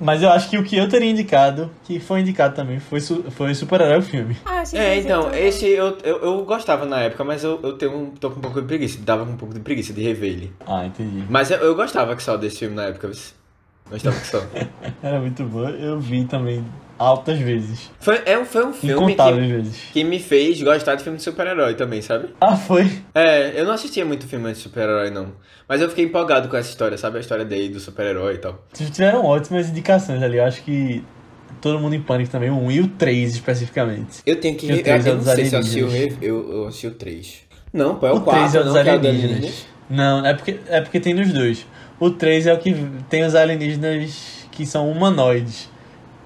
Mas 0.00 0.22
eu 0.22 0.30
acho 0.30 0.50
que 0.50 0.58
o 0.58 0.62
que 0.62 0.76
eu 0.76 0.88
teria 0.88 1.10
indicado, 1.10 1.70
que 1.84 1.98
foi 1.98 2.20
indicado 2.20 2.54
também, 2.54 2.78
foi, 2.78 3.00
su 3.00 3.24
foi 3.30 3.54
Super-Herói 3.54 3.98
o 3.98 4.02
filme. 4.02 4.36
Ah, 4.44 4.60
achei 4.60 4.78
É, 4.78 4.98
então, 4.98 5.24
fosse 5.24 5.38
esse 5.38 5.66
eu, 5.66 5.96
eu, 6.04 6.18
eu 6.22 6.44
gostava 6.44 6.84
na 6.84 7.00
época, 7.00 7.24
mas 7.24 7.42
eu, 7.44 7.58
eu 7.62 7.72
tenho 7.74 7.96
um, 7.96 8.10
tô 8.10 8.30
com 8.30 8.38
um 8.38 8.42
pouco 8.42 8.60
de 8.60 8.66
preguiça. 8.66 8.98
Dava 9.02 9.22
um 9.24 9.36
pouco 9.36 9.54
de 9.54 9.60
preguiça 9.60 9.92
de 9.92 10.02
rever 10.02 10.30
ele. 10.30 10.52
Ah, 10.66 10.86
entendi. 10.86 11.24
Mas 11.28 11.50
eu, 11.50 11.58
eu 11.58 11.74
gostava 11.74 12.14
que 12.14 12.22
só 12.22 12.36
desse 12.36 12.58
filme 12.58 12.74
na 12.74 12.84
época, 12.84 13.08
viu? 13.08 13.16
Gostava 13.90 14.18
que 14.18 14.26
só. 14.26 14.42
Era 15.02 15.20
muito 15.20 15.44
bom. 15.44 15.68
Eu 15.68 15.98
vi 16.00 16.24
também 16.24 16.64
altas 16.98 17.38
vezes. 17.38 17.90
Foi, 18.00 18.20
é, 18.24 18.38
um- 18.38 18.44
foi 18.44 18.64
um 18.66 18.72
filme 18.72 19.14
que, 19.14 19.32
vezes. 19.32 19.76
que 19.92 20.04
me 20.04 20.18
fez 20.18 20.62
gostar 20.62 20.94
de 20.94 21.02
filme 21.02 21.18
de 21.18 21.24
super-herói 21.24 21.74
também, 21.74 22.00
sabe? 22.02 22.28
Ah, 22.40 22.56
foi? 22.56 22.90
É, 23.14 23.60
eu 23.60 23.64
não 23.64 23.72
assistia 23.72 24.04
muito 24.04 24.26
filme 24.26 24.50
de 24.52 24.58
super-herói, 24.58 25.10
não. 25.10 25.32
Mas 25.68 25.80
eu 25.80 25.88
fiquei 25.88 26.04
empolgado 26.04 26.48
com 26.48 26.56
essa 26.56 26.68
história, 26.70 26.96
sabe? 26.96 27.18
A 27.18 27.20
história 27.20 27.44
dele, 27.44 27.68
do 27.70 27.80
super-herói 27.80 28.34
e 28.34 28.38
tal. 28.38 28.64
Tiveram 28.72 29.24
ótimas 29.24 29.68
indicações 29.68 30.22
ali. 30.22 30.38
Eu 30.38 30.44
acho 30.44 30.62
que 30.62 31.02
Todo 31.60 31.78
Mundo 31.80 31.94
em 31.94 32.00
Pânico 32.02 32.30
também, 32.30 32.50
o 32.50 32.54
1 32.58 32.70
e 32.70 32.80
o 32.80 32.88
3 32.88 33.34
especificamente. 33.34 34.20
Eu 34.26 34.36
tenho 34.40 34.56
que... 34.56 34.66
E 34.66 34.72
o 34.72 34.76
re- 34.76 34.82
três 34.82 35.06
é 35.06 35.08
eu 35.08 35.12
o 35.12 35.16
não 35.16 35.24
dos 35.24 35.32
sei 35.34 35.44
se 35.46 35.54
eu 35.54 35.58
assisti 35.58 35.82
o, 35.82 36.18
eu, 36.22 36.52
eu 36.52 36.66
assisti 36.68 36.86
o 36.86 36.90
3. 36.92 37.40
Não, 37.72 37.94
pô, 37.96 38.06
é 38.06 38.12
o, 38.12 38.16
o 38.16 38.20
3 38.20 38.52
4, 38.52 38.56
é 38.56 38.60
o 38.60 38.64
dos 38.64 38.72
não, 38.74 38.80
é 38.80 38.84
o 38.84 38.90
alienígenas. 38.90 39.24
alienígenas. 39.30 39.66
Não, 39.88 40.26
é 40.26 40.34
porque, 40.34 40.58
é 40.68 40.80
porque 40.80 41.00
tem 41.00 41.14
nos 41.14 41.32
dois. 41.32 41.66
O 41.98 42.10
3 42.10 42.46
é 42.46 42.52
o 42.52 42.58
que 42.58 42.74
tem 43.08 43.24
os 43.24 43.34
alienígenas 43.34 44.46
que 44.52 44.64
são 44.66 44.90
humanoides. 44.90 45.68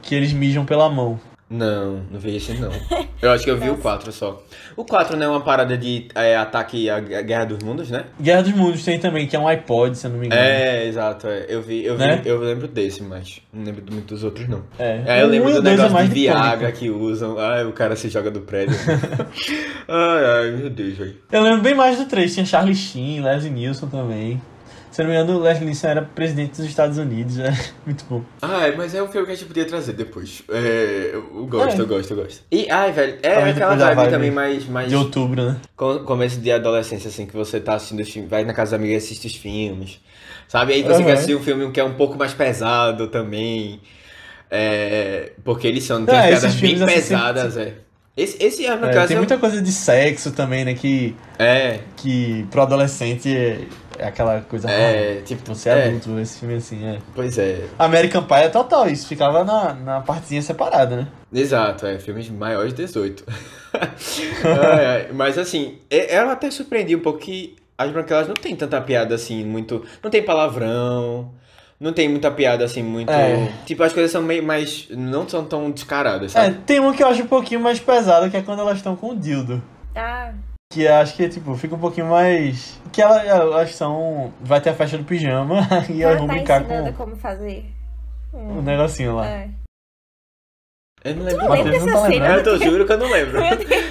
Que 0.03 0.15
eles 0.15 0.33
mijam 0.33 0.65
pela 0.65 0.89
mão. 0.89 1.19
Não, 1.53 2.01
não 2.09 2.21
vi 2.21 2.37
esse 2.37 2.53
não. 2.55 2.71
Eu 3.21 3.33
acho 3.33 3.43
que 3.43 3.51
eu 3.51 3.59
vi 3.59 3.69
o 3.69 3.77
4 3.77 4.13
só. 4.13 4.41
O 4.77 4.85
4 4.85 5.17
não 5.17 5.27
é 5.27 5.29
uma 5.29 5.41
parada 5.41 5.77
de 5.77 6.07
é, 6.15 6.37
ataque 6.37 6.89
à 6.89 7.01
Gu- 7.01 7.09
Guerra 7.25 7.45
dos 7.45 7.59
Mundos, 7.63 7.91
né? 7.91 8.05
Guerra 8.23 8.43
dos 8.45 8.53
Mundos 8.53 8.85
tem 8.85 9.01
também, 9.01 9.27
que 9.27 9.35
é 9.35 9.39
um 9.39 9.49
iPod, 9.49 9.99
se 9.99 10.07
eu 10.07 10.13
não 10.13 10.19
me 10.21 10.27
engano. 10.27 10.41
É, 10.41 10.87
exato. 10.87 11.27
É. 11.27 11.47
Eu 11.49 11.61
vi, 11.61 11.85
eu 11.85 11.97
vi, 11.97 12.05
Né? 12.05 12.23
eu 12.25 12.39
lembro 12.39 12.69
desse, 12.69 13.03
mas 13.03 13.43
não 13.53 13.65
lembro 13.65 13.83
muito 13.93 14.15
dos 14.15 14.23
outros, 14.23 14.49
não. 14.49 14.63
É. 14.79 15.03
É, 15.05 15.23
eu 15.23 15.27
lembro 15.27 15.51
do 15.53 15.59
é 15.59 15.71
negócio 15.73 15.93
mais 15.93 16.09
de 16.09 16.15
Viagra 16.15 16.71
que 16.71 16.89
usam. 16.89 17.37
Ai, 17.37 17.65
o 17.67 17.73
cara 17.73 17.97
se 17.97 18.09
joga 18.09 18.31
do 18.31 18.41
prédio. 18.43 18.77
ai, 19.89 20.25
ai, 20.45 20.51
meu 20.53 20.71
Deus, 20.71 20.97
velho. 20.97 21.17
Eu 21.33 21.43
lembro 21.43 21.63
bem 21.63 21.75
mais 21.75 21.99
do 21.99 22.05
3. 22.07 22.33
Tinha 22.33 22.47
Charlie 22.47 22.75
Sheen, 22.77 23.23
Leslie 23.23 23.51
Nielsen 23.53 23.89
também. 23.89 24.41
Se 24.91 25.03
eu 25.03 25.07
não 25.07 25.15
me 25.15 25.21
engano, 25.21 25.39
o 25.39 25.43
Leslie 25.43 25.65
Nielsen 25.67 25.91
era 25.91 26.03
presidente 26.03 26.57
dos 26.57 26.67
Estados 26.67 26.99
Unidos. 26.99 27.39
É 27.39 27.51
muito 27.87 28.05
bom. 28.11 28.23
Ai, 28.43 28.75
mas 28.77 28.93
é 28.95 29.01
um 29.03 29.07
filme 29.09 29.27
que 29.27 29.33
a 29.33 29.35
gente 29.37 29.47
podia 29.47 29.65
trazer 29.65 29.93
depois. 29.93 30.43
É, 30.51 31.11
eu 31.13 31.47
gosto, 31.47 31.79
É. 31.79 31.83
eu 31.83 31.87
gosto, 31.87 32.11
eu 32.13 32.17
gosto. 32.17 32.43
E, 32.51 32.69
ai, 32.71 32.91
velho, 32.91 33.19
é 33.23 33.35
Talvez 33.35 33.57
aquela 33.57 33.77
vibe, 33.77 33.95
vibe 33.97 34.11
também 34.11 34.31
mais. 34.33 34.67
mais 34.67 34.89
De 34.89 34.97
outubro, 34.97 35.43
né? 35.45 35.57
com- 35.77 36.01
começo 36.01 36.41
de 36.41 36.51
adolescência, 36.51 37.09
assim, 37.09 37.25
que 37.25 37.33
você 37.37 37.61
tá 37.61 37.75
assistindo 37.75 38.01
os 38.01 38.11
filmes, 38.11 38.29
vai 38.29 38.45
na 38.45 38.53
casa 38.53 38.73
da 38.73 38.77
amiga 38.79 38.95
e 38.95 38.97
assiste 38.97 39.27
os 39.29 39.37
filmes. 39.37 40.01
Sabe? 40.49 40.73
Aí 40.73 40.83
você 40.83 40.95
Aham. 40.95 41.05
quer 41.05 41.13
assistir 41.13 41.37
um 41.37 41.41
filme 41.43 41.71
que 41.71 41.79
é 41.79 41.85
um 41.85 41.95
pouco 41.95 42.19
mais 42.19 42.35
pesado 42.35 43.07
também. 43.07 43.81
É, 44.51 45.33
porque 45.45 45.69
eles 45.69 45.85
são, 45.85 46.05
tem 46.05 46.17
É, 46.19 46.29
piadas 46.29 46.55
bem 46.57 46.75
assim, 46.83 46.85
pesadas, 46.87 47.57
é. 47.57 47.75
Esse, 48.17 48.43
esse 48.45 48.67
é, 48.67 48.75
no 48.77 48.87
É, 48.87 48.93
caso, 48.93 49.07
tem 49.09 49.17
é 49.17 49.21
muita 49.21 49.39
coisa 49.39 49.63
de 49.63 49.71
sexo 49.71 50.33
também, 50.33 50.65
né? 50.65 50.75
Que, 50.75 51.15
é, 51.39 51.79
que 51.97 52.45
pro 52.51 52.63
adolescente 52.63 53.69
é, 54.01 54.05
é 54.05 54.09
aquela 54.09 54.41
coisa. 54.43 54.71
É, 54.71 55.19
ah, 55.21 55.23
tipo, 55.25 55.55
Você 55.55 55.69
é 55.69 55.73
é. 55.79 55.87
adulto, 55.89 56.19
esse 56.19 56.39
filme 56.41 56.55
assim, 56.57 56.85
é. 56.87 56.99
pois 57.15 57.37
é. 57.39 57.65
American 57.79 58.23
Pie 58.25 58.35
é 58.45 58.49
total, 58.49 58.89
isso 58.89 59.07
ficava 59.07 59.45
na, 59.45 59.75
na 59.75 60.01
partezinha 60.01 60.43
separada, 60.43 60.97
né? 60.97 61.09
Exato, 61.33 61.87
é, 61.87 61.99
filmes 61.99 62.29
maiores 62.31 62.73
de 62.73 62.85
18. 62.85 63.25
Ai, 63.73 64.85
ai, 64.87 65.09
mas 65.13 65.39
assim, 65.39 65.79
é- 65.89 66.15
ela 66.15 66.33
até 66.33 66.51
surpreendia 66.51 66.97
um 66.97 67.01
pouco 67.01 67.21
que 67.21 67.55
as 67.79 67.91
branquelas 67.91 68.27
não 68.27 68.35
tem 68.35 68.55
tanta 68.57 68.81
piada 68.81 69.15
assim, 69.15 69.45
muito. 69.45 69.85
Não 70.03 70.11
tem 70.11 70.23
palavrão, 70.23 71.31
não 71.79 71.93
tem 71.93 72.09
muita 72.09 72.31
piada 72.31 72.65
assim, 72.65 72.83
muito. 72.83 73.11
É. 73.11 73.51
Tipo, 73.65 73.83
as 73.85 73.93
coisas 73.93 74.11
são 74.11 74.23
meio 74.23 74.43
mais. 74.43 74.89
não 74.91 75.29
são 75.29 75.45
tão 75.45 75.71
descaradas, 75.71 76.35
É, 76.35 76.47
sabe? 76.47 76.59
tem 76.67 76.81
uma 76.81 76.93
que 76.93 77.03
eu 77.03 77.07
acho 77.09 77.23
um 77.23 77.27
pouquinho 77.29 77.61
mais 77.61 77.79
pesada, 77.79 78.29
que 78.29 78.37
é 78.37 78.43
quando 78.43 78.61
elas 78.61 78.77
estão 78.79 78.97
com 78.97 79.11
o 79.11 79.17
dildo. 79.17 79.63
Ah, 79.95 80.33
Que 80.73 80.83
eu 80.83 80.95
acho 80.95 81.17
que, 81.17 81.29
tipo, 81.29 81.57
fica 81.57 81.75
um 81.75 81.79
pouquinho 81.81 82.07
mais. 82.07 82.79
Que 82.93 83.03
elas, 83.03 83.27
elas 83.27 83.75
são. 83.75 84.33
Vai 84.41 84.61
ter 84.61 84.71
a 84.71 84.75
festa 84.75 84.97
do 84.97 85.03
pijama 85.05 85.67
e 85.91 86.01
elas 86.01 86.17
ela 86.17 86.19
vão 86.19 86.27
tá 86.29 86.33
brincar 86.35 86.65
com 86.65 86.93
como 86.93 87.17
fazer. 87.17 87.67
o 88.33 88.63
negocinho 88.63 89.17
lá. 89.17 89.27
É. 89.27 89.49
Eu 91.03 91.17
não 91.17 91.25
lembro. 91.25 91.49
Matheus 91.49 91.65
lembra 91.67 91.79
não 91.81 91.87
dessa 91.87 91.99
tá 91.99 92.03
cena? 92.03 92.09
lembrando. 92.09 92.37
Eu 92.51 92.59
tô, 92.59 92.65
juro 92.65 92.87
que 92.87 92.93
eu 92.93 92.99
não 92.99 93.11
lembro. 93.11 93.39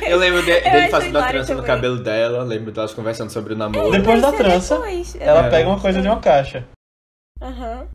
Eu 0.07 0.17
lembro 0.17 0.41
de- 0.43 0.51
Eu 0.51 0.61
dele 0.61 0.87
fazendo 0.89 1.17
a 1.17 1.27
trança 1.27 1.53
no 1.53 1.61
também. 1.61 1.75
cabelo 1.75 1.97
dela, 2.01 2.43
lembro 2.43 2.71
delas 2.71 2.93
conversando 2.93 3.29
sobre 3.31 3.53
o 3.55 3.57
namoro. 3.57 3.91
Depois 3.91 4.21
da 4.21 4.31
trança, 4.31 4.75
depois. 4.75 5.17
ela 5.19 5.47
É. 5.47 5.49
pega 5.49 5.67
uma 5.67 5.79
coisa 5.81 6.01
de 6.01 6.07
uma 6.07 6.19
caixa. 6.21 6.65
Aham. 7.41 7.87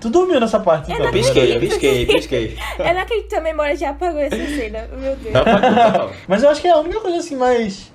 Tu 0.00 0.10
dormiu 0.10 0.40
nessa 0.40 0.58
parte, 0.58 0.88
Eu 0.90 0.94
então? 0.94 1.06
não 1.06 1.12
Pisquei, 1.12 1.58
pisquei, 1.60 2.06
pisquei. 2.06 2.58
Eu 2.78 2.94
não 2.94 3.00
acredito 3.02 3.28
que 3.28 3.34
a 3.36 3.40
memória 3.40 3.76
já 3.76 3.90
apagou 3.90 4.20
essa 4.20 4.36
cena. 4.36 4.88
Meu 4.92 5.14
Deus. 5.16 5.32
Tá, 5.32 5.44
tá. 5.44 6.10
Mas 6.26 6.42
eu 6.42 6.48
acho 6.50 6.60
que 6.60 6.66
é 6.68 6.70
a 6.72 6.78
única 6.78 7.00
coisa 7.00 7.18
assim 7.18 7.36
mais. 7.36 7.92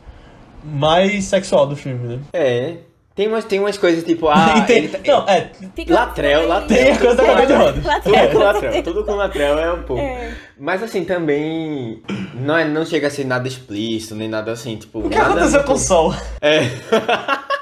Mais 0.64 1.26
sexual 1.26 1.66
do 1.68 1.76
filme, 1.76 2.08
né? 2.08 2.20
É. 2.34 2.74
Tem 3.16 3.28
umas, 3.28 3.46
tem 3.46 3.60
umas 3.60 3.78
coisas 3.78 4.04
tipo, 4.04 4.28
ah, 4.28 4.62
tem- 4.66 4.78
ele 4.78 4.88
tá- 4.88 4.98
Não, 5.06 5.28
é. 5.30 5.52
Latrel, 5.88 6.48
latrel. 6.48 6.84
Tem 6.84 6.92
a 6.94 6.98
coisa 6.98 7.16
da 7.16 7.24
cadeira 7.26 7.46
de 7.48 7.54
rodas. 7.54 7.84
Tudo 7.84 8.04
com 8.04 8.10
Latrel. 8.10 8.40
latrel, 8.40 8.84
tudo 8.84 9.04
com 9.06 9.12
latrel 9.14 9.60
é 9.60 9.74
um 9.74 9.84
pouco. 9.84 10.02
É. 10.02 10.34
Mas 10.60 10.82
assim, 10.82 11.04
também 11.06 12.02
não, 12.34 12.58
é, 12.58 12.66
não 12.66 12.84
chega 12.86 13.08
a 13.08 13.10
ser 13.12 13.26
nada 13.26 13.48
explícito, 13.48 14.16
nem 14.16 14.28
nada 14.28 14.52
assim, 14.52 14.76
tipo. 14.78 15.00
O 15.00 15.10
que 15.10 15.16
aconteceu 15.18 15.64
com 15.64 15.74
o 15.74 15.78
sol? 15.78 16.14
É. 16.42 16.62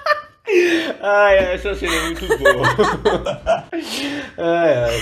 ai, 1.01 1.37
essa 1.53 1.73
cena 1.75 1.93
é 1.93 2.01
muito 2.03 2.27
boa. 2.37 2.67
ai, 4.37 4.73
ai. 4.83 5.01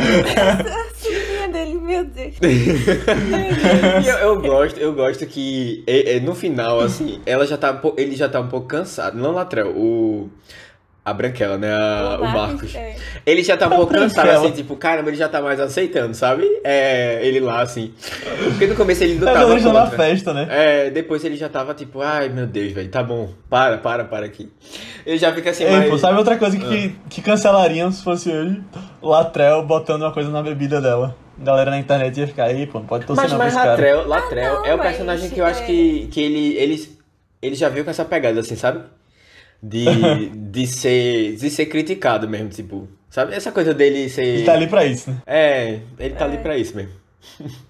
A 0.00 0.94
sobrinha 0.94 1.48
dele, 1.48 1.74
meu 1.74 2.04
Deus. 2.04 2.34
Eu, 4.06 4.16
eu 4.16 4.40
gosto, 4.40 4.78
eu 4.78 4.92
gosto 4.92 5.26
que 5.26 5.82
é, 5.86 6.16
é, 6.16 6.20
no 6.20 6.34
final, 6.34 6.80
assim, 6.80 7.20
ela 7.26 7.46
já 7.46 7.56
tá, 7.56 7.80
ele 7.96 8.14
já 8.14 8.28
tá 8.28 8.40
um 8.40 8.48
pouco 8.48 8.66
cansado. 8.66 9.18
Não 9.18 9.32
latrel, 9.32 9.68
o. 9.76 10.30
A 11.08 11.12
branquela, 11.14 11.56
né? 11.58 11.72
A- 11.72 12.18
o 12.20 12.24
Marcos. 12.26 12.74
é. 12.74 12.96
Ele 13.26 13.42
já 13.42 13.56
tá 13.56 13.66
um 13.66 13.70
pouco 13.70 13.92
cansado, 13.92 14.28
assim, 14.30 14.50
tipo, 14.52 14.76
caramba, 14.76 15.10
ele 15.10 15.16
já 15.16 15.28
tá 15.28 15.40
mais 15.42 15.60
aceitando, 15.60 16.14
sabe? 16.14 16.44
É, 16.64 17.18
ele 17.26 17.40
lá, 17.40 17.60
assim. 17.62 17.92
Porque 18.44 18.66
no 18.66 18.74
começo 18.74 19.04
ele 19.04 19.14
É 19.16 19.18
lutava 19.18 19.38
quando 19.40 19.50
eles 19.52 19.64
na 19.64 19.72
contra. 19.82 19.96
festa, 19.96 20.32
né? 20.34 20.46
É, 20.50 20.90
depois 20.90 21.24
ele 21.24 21.36
já 21.36 21.48
tava 21.48 21.74
tipo, 21.74 22.00
ai 22.00 22.28
meu 22.28 22.46
Deus, 22.46 22.72
velho, 22.72 22.88
tá 22.88 23.02
bom, 23.02 23.30
para, 23.50 23.78
para, 23.78 24.04
para 24.04 24.26
aqui. 24.26 24.50
Ele 25.06 25.18
já 25.18 25.32
fica 25.32 25.50
assim, 25.50 25.64
Ei, 25.64 25.70
mais... 25.70 25.90
pô, 25.90 25.98
sabe 25.98 26.18
outra 26.18 26.36
coisa 26.36 26.58
que, 26.58 26.94
que 27.08 27.22
cancelariam 27.22 27.90
se 27.90 28.02
fosse 28.02 28.30
hoje? 28.30 28.60
Latrell 29.02 29.62
botando 29.64 30.02
uma 30.02 30.12
coisa 30.12 30.30
na 30.30 30.42
bebida 30.42 30.80
dela. 30.80 31.16
Galera 31.38 31.70
na 31.70 31.78
internet 31.78 32.18
ia 32.18 32.26
ficar 32.26 32.44
aí, 32.44 32.66
pô, 32.66 32.80
não 32.80 32.86
pode 32.86 33.06
torcer 33.06 33.22
Mas, 33.24 33.30
não 33.32 33.38
pra 33.38 33.46
mas 33.46 33.54
cara. 33.54 33.70
Latrell, 33.70 34.06
Latrell 34.08 34.54
não, 34.56 34.66
é 34.66 34.74
o 34.74 34.78
mas, 34.78 34.86
personagem 34.88 35.30
que 35.30 35.40
eu 35.40 35.46
acho 35.46 35.62
é- 35.62 35.66
que, 35.66 36.08
que 36.10 36.20
ele, 36.20 36.56
ele, 36.56 36.98
ele 37.40 37.54
já 37.54 37.68
viu 37.68 37.84
com 37.84 37.90
essa 37.90 38.04
pegada, 38.04 38.40
assim, 38.40 38.56
sabe? 38.56 38.80
De, 39.62 40.28
de, 40.30 40.66
ser, 40.66 41.36
de 41.36 41.50
ser 41.50 41.66
criticado 41.66 42.28
mesmo, 42.28 42.48
tipo. 42.48 42.88
Sabe? 43.10 43.34
Essa 43.34 43.50
coisa 43.50 43.72
dele 43.74 44.08
ser. 44.08 44.24
Ele 44.24 44.44
tá 44.44 44.52
ali 44.52 44.66
pra 44.66 44.84
isso, 44.84 45.10
né? 45.10 45.22
É, 45.26 45.80
ele 45.98 46.14
tá 46.14 46.24
ali 46.24 46.38
pra 46.38 46.56
isso 46.56 46.76
mesmo. 46.76 46.92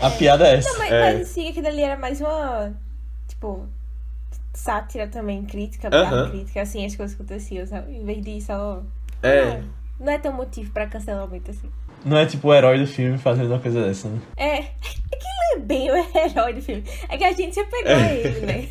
A 0.00 0.10
piada 0.10 0.46
é 0.46 0.56
essa. 0.56 0.76
Mas, 0.78 0.92
É. 0.92 1.14
mas 1.14 1.28
sim, 1.28 1.48
aquilo 1.48 1.68
ali 1.68 1.82
era 1.82 1.96
mais 1.98 2.20
uma. 2.20 2.74
Tipo. 3.28 3.66
Sátira 4.54 5.06
também, 5.06 5.44
crítica, 5.44 5.88
Aham. 5.92 6.10
barra 6.10 6.30
crítica, 6.30 6.62
assim, 6.62 6.86
as 6.86 6.96
coisas 6.96 7.14
que 7.14 7.22
aconteciam, 7.22 7.66
sabe? 7.66 7.92
Em 7.94 8.04
vez 8.04 8.22
de 8.24 8.40
só. 8.40 8.82
É. 9.22 9.60
Não 10.00 10.10
é 10.12 10.18
tão 10.18 10.32
motivo 10.32 10.70
pra 10.72 10.86
cancelamento 10.86 11.50
assim. 11.50 11.68
Não 12.04 12.16
é 12.16 12.24
tipo 12.24 12.48
o 12.48 12.54
herói 12.54 12.78
do 12.78 12.86
filme 12.86 13.18
fazendo 13.18 13.48
uma 13.50 13.58
coisa 13.58 13.82
dessa, 13.84 14.08
né? 14.08 14.18
É. 14.36 14.64
É 15.12 15.16
que 15.16 15.26
ele 15.26 15.54
é 15.54 15.58
bem 15.64 15.90
o 15.90 15.94
herói 15.96 16.52
do 16.54 16.60
filme. 16.62 16.84
É 17.08 17.16
que 17.16 17.24
a 17.24 17.32
gente 17.32 17.54
se 17.54 17.60
apegou 17.60 17.92
a 17.92 18.12
ele, 18.12 18.40
né? 18.40 18.68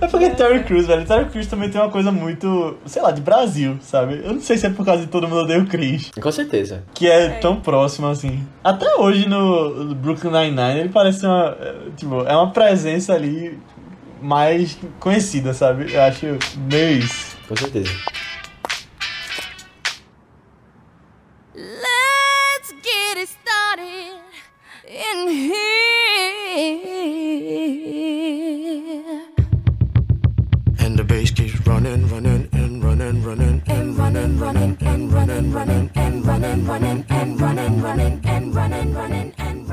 É 0.00 0.06
porque 0.06 0.30
Terry 0.30 0.64
Crews, 0.64 0.86
velho. 0.86 1.04
Terry 1.04 1.26
Crews 1.26 1.46
também 1.46 1.68
tem 1.70 1.80
uma 1.80 1.90
coisa 1.90 2.10
muito, 2.12 2.76
sei 2.86 3.02
lá, 3.02 3.10
de 3.10 3.20
Brasil, 3.20 3.78
sabe? 3.80 4.20
Eu 4.24 4.32
não 4.34 4.40
sei 4.40 4.56
se 4.56 4.66
é 4.66 4.70
por 4.70 4.84
causa 4.84 5.02
de 5.02 5.08
todo 5.08 5.26
mundo 5.28 5.40
odeia 5.42 5.60
o 5.60 5.66
Chris. 5.66 6.10
Com 6.20 6.32
certeza. 6.32 6.82
Que 6.94 7.06
é, 7.08 7.28
tão 7.40 7.56
próximo 7.60 8.06
assim. 8.08 8.42
Até 8.62 8.94
hoje 8.96 9.28
no 9.28 9.84
no 9.84 9.94
Brooklyn 9.94 10.30
Nine-Nine 10.30 10.80
ele 10.80 10.88
parece 10.88 11.24
uma. 11.26 11.56
é, 11.60 11.74
Tipo, 11.96 12.22
é 12.24 12.34
uma 12.36 12.50
presença 12.50 13.12
ali 13.14 13.58
mais 14.20 14.78
conhecida, 14.98 15.52
sabe? 15.52 15.92
Eu 15.92 16.02
acho 16.02 16.26
meio 16.70 16.98
isso. 16.98 17.36
Com 17.48 17.56
certeza. 17.56 17.90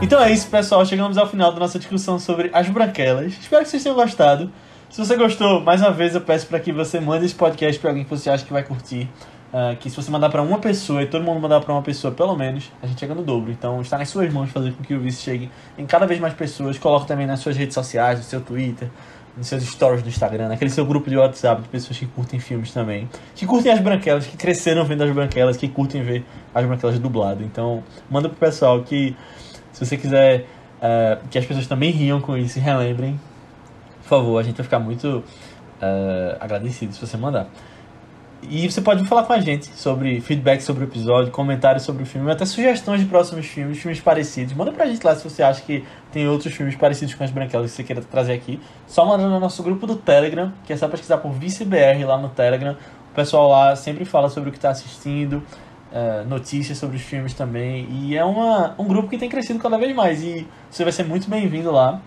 Então 0.01 0.22
é 0.22 0.32
isso, 0.32 0.47
pessoal. 0.49 0.86
Chegamos 0.86 1.17
ao 1.17 1.28
final 1.28 1.51
da 1.51 1.59
nossa 1.59 1.78
discussão 1.78 2.19
sobre 2.19 2.49
as 2.53 2.67
branquelas. 2.69 3.34
Espero 3.34 3.63
que 3.63 3.69
vocês 3.69 3.84
tenham 3.84 3.95
gostado. 3.95 4.51
Se 4.89 4.97
você 5.03 5.15
gostou, 5.15 5.61
mais 5.61 5.82
uma 5.82 5.91
vez 5.91 6.15
eu 6.15 6.22
peço 6.22 6.47
para 6.47 6.59
que 6.59 6.72
você 6.72 6.99
mande 6.99 7.26
esse 7.26 7.36
podcast 7.36 7.80
para 7.80 7.91
alguém 7.91 8.03
que 8.03 8.09
você 8.09 8.30
acha 8.30 8.43
que 8.43 8.51
vai 8.51 8.63
curtir. 8.63 9.09
Ah, 9.53 9.76
que 9.78 9.89
se 9.89 9.95
você 9.97 10.09
mandar 10.09 10.30
para 10.30 10.41
uma 10.41 10.59
pessoa 10.59 11.03
e 11.03 11.07
todo 11.07 11.24
mundo 11.24 11.41
mandar 11.41 11.59
para 11.59 11.74
uma 11.74 11.82
pessoa, 11.82 12.13
pelo 12.13 12.36
menos, 12.38 12.72
a 12.82 12.88
gente 12.88 12.99
chega 12.99 13.13
no 13.13 13.22
dobro. 13.22 13.51
Então 13.51 13.82
está 13.82 13.97
nas 13.97 14.07
suas 14.09 14.32
mãos 14.32 14.49
fazer 14.49 14.72
com 14.72 14.84
que 14.84 14.93
o 14.93 14.99
Vice 14.99 15.22
chegue 15.22 15.51
em 15.78 15.86
cada 15.86 16.07
vez 16.07 16.19
mais 16.19 16.34
pessoas. 16.34 16.78
Coloque 16.78 17.05
também 17.05 17.28
nas 17.28 17.41
suas 17.41 17.57
redes 17.57 17.74
sociais, 17.74 18.19
no 18.19 18.24
seu 18.24 18.39
Twitter, 18.39 18.89
nos 19.38 19.48
seus 19.48 19.64
stories 19.64 20.04
do 20.04 20.10
Instagram, 20.10 20.50
naquele 20.50 20.70
seu 20.70 20.86
grupo 20.86 21.10
de 21.10 21.18
WhatsApp 21.18 21.62
de 21.62 21.70
pessoas 21.70 21.98
que 21.98 22.06
curtem 22.06 22.40
filmes 22.40 22.72
também. 22.74 23.10
Que 23.36 23.46
curtem 23.46 23.72
as 23.72 23.80
branquelas, 23.80 24.28
que 24.28 24.36
cresceram 24.36 24.84
vendo 24.86 25.04
as 25.04 25.12
branquelas, 25.12 25.58
que 25.58 25.68
curtem 25.68 26.04
ver 26.04 26.26
as 26.54 26.66
branquelas 26.66 27.00
dublado. 27.00 27.44
Então, 27.44 27.84
manda 28.10 28.28
pro 28.28 28.38
pessoal 28.38 28.82
que 28.84 29.16
se 29.72 29.86
você 29.86 29.98
quiser 29.98 30.46
eh, 30.82 31.18
que 31.30 31.38
as 31.38 31.46
pessoas 31.46 31.68
também 31.68 31.92
riam 31.92 32.20
com 32.20 32.38
isso 32.38 32.60
e 32.60 32.62
relembrem, 32.62 33.20
por 34.02 34.10
favor, 34.10 34.40
a 34.40 34.44
gente 34.44 34.58
vai 34.58 34.64
ficar 34.64 34.80
muito 34.80 35.24
eh, 35.82 36.38
agradecido 36.40 36.94
se 36.94 37.06
você 37.06 37.16
mandar. 37.16 37.48
E 38.44 38.70
você 38.70 38.82
pode 38.82 39.06
falar 39.06 39.24
com 39.24 39.34
a 39.34 39.39
gente 39.39 39.68
sobre 39.68 40.20
feedback 40.20 40.62
sobre 40.62 40.84
o 40.84 40.88
episódio, 40.88 41.32
comentários 41.32 41.84
sobre 41.84 42.04
o 42.04 42.06
filme, 42.06 42.30
até 42.32 42.44
sugestões 42.44 43.00
de 43.00 43.06
próximos 43.06 43.46
filmes, 43.46 43.78
filmes 43.78 44.02
parecidos. 44.02 44.54
Manda 44.54 44.72
pra 44.72 44.88
gente 44.88 45.04
lá 45.06 45.16
se 45.16 45.24
você 45.24 45.44
acha 45.44 45.62
que 45.62 45.86
tem 46.12 46.28
outros 46.28 46.54
filmes 46.54 46.76
parecidos 46.76 47.14
com 47.14 47.24
as 47.24 47.30
branquelas 47.30 47.70
que 47.70 47.78
você 47.78 47.84
queira 47.84 48.02
trazer 48.02 48.34
aqui. 48.34 48.60
Só 48.88 49.06
manda 49.06 49.28
no 49.28 49.39
nosso 49.39 49.62
grupo 49.62 49.86
do 49.86 49.96
Telegram, 49.96 50.52
que 50.66 50.74
é 50.74 50.78
só 50.78 50.88
pesquisar 50.88 51.20
por 51.20 51.32
ViceBR 51.32 52.04
lá 52.04 52.18
no 52.18 52.30
Telegram. 52.30 52.76
O 53.12 53.16
pessoal 53.16 53.48
lá 53.50 53.76
sempre 53.76 54.06
fala 54.06 54.28
sobre 54.28 54.50
o 54.50 54.52
que 54.52 54.58
está 54.58 54.72
assistindo, 54.72 55.44
eh, 55.94 56.24
notícias 56.28 56.78
sobre 56.78 56.98
os 56.98 57.04
filmes 57.04 57.34
também. 57.36 57.88
E 57.92 58.18
é 58.18 58.26
uma, 58.26 58.74
um 58.78 58.88
grupo 58.88 59.08
que 59.08 59.18
tem 59.20 59.30
crescido 59.30 59.60
cada 59.60 59.78
vez 59.78 59.96
mais. 59.96 60.24
E 60.24 60.48
você 60.70 60.84
vai 60.84 60.92
ser 60.92 61.04
muito 61.04 61.30
bem-vindo 61.30 61.72
lá. 61.72 62.02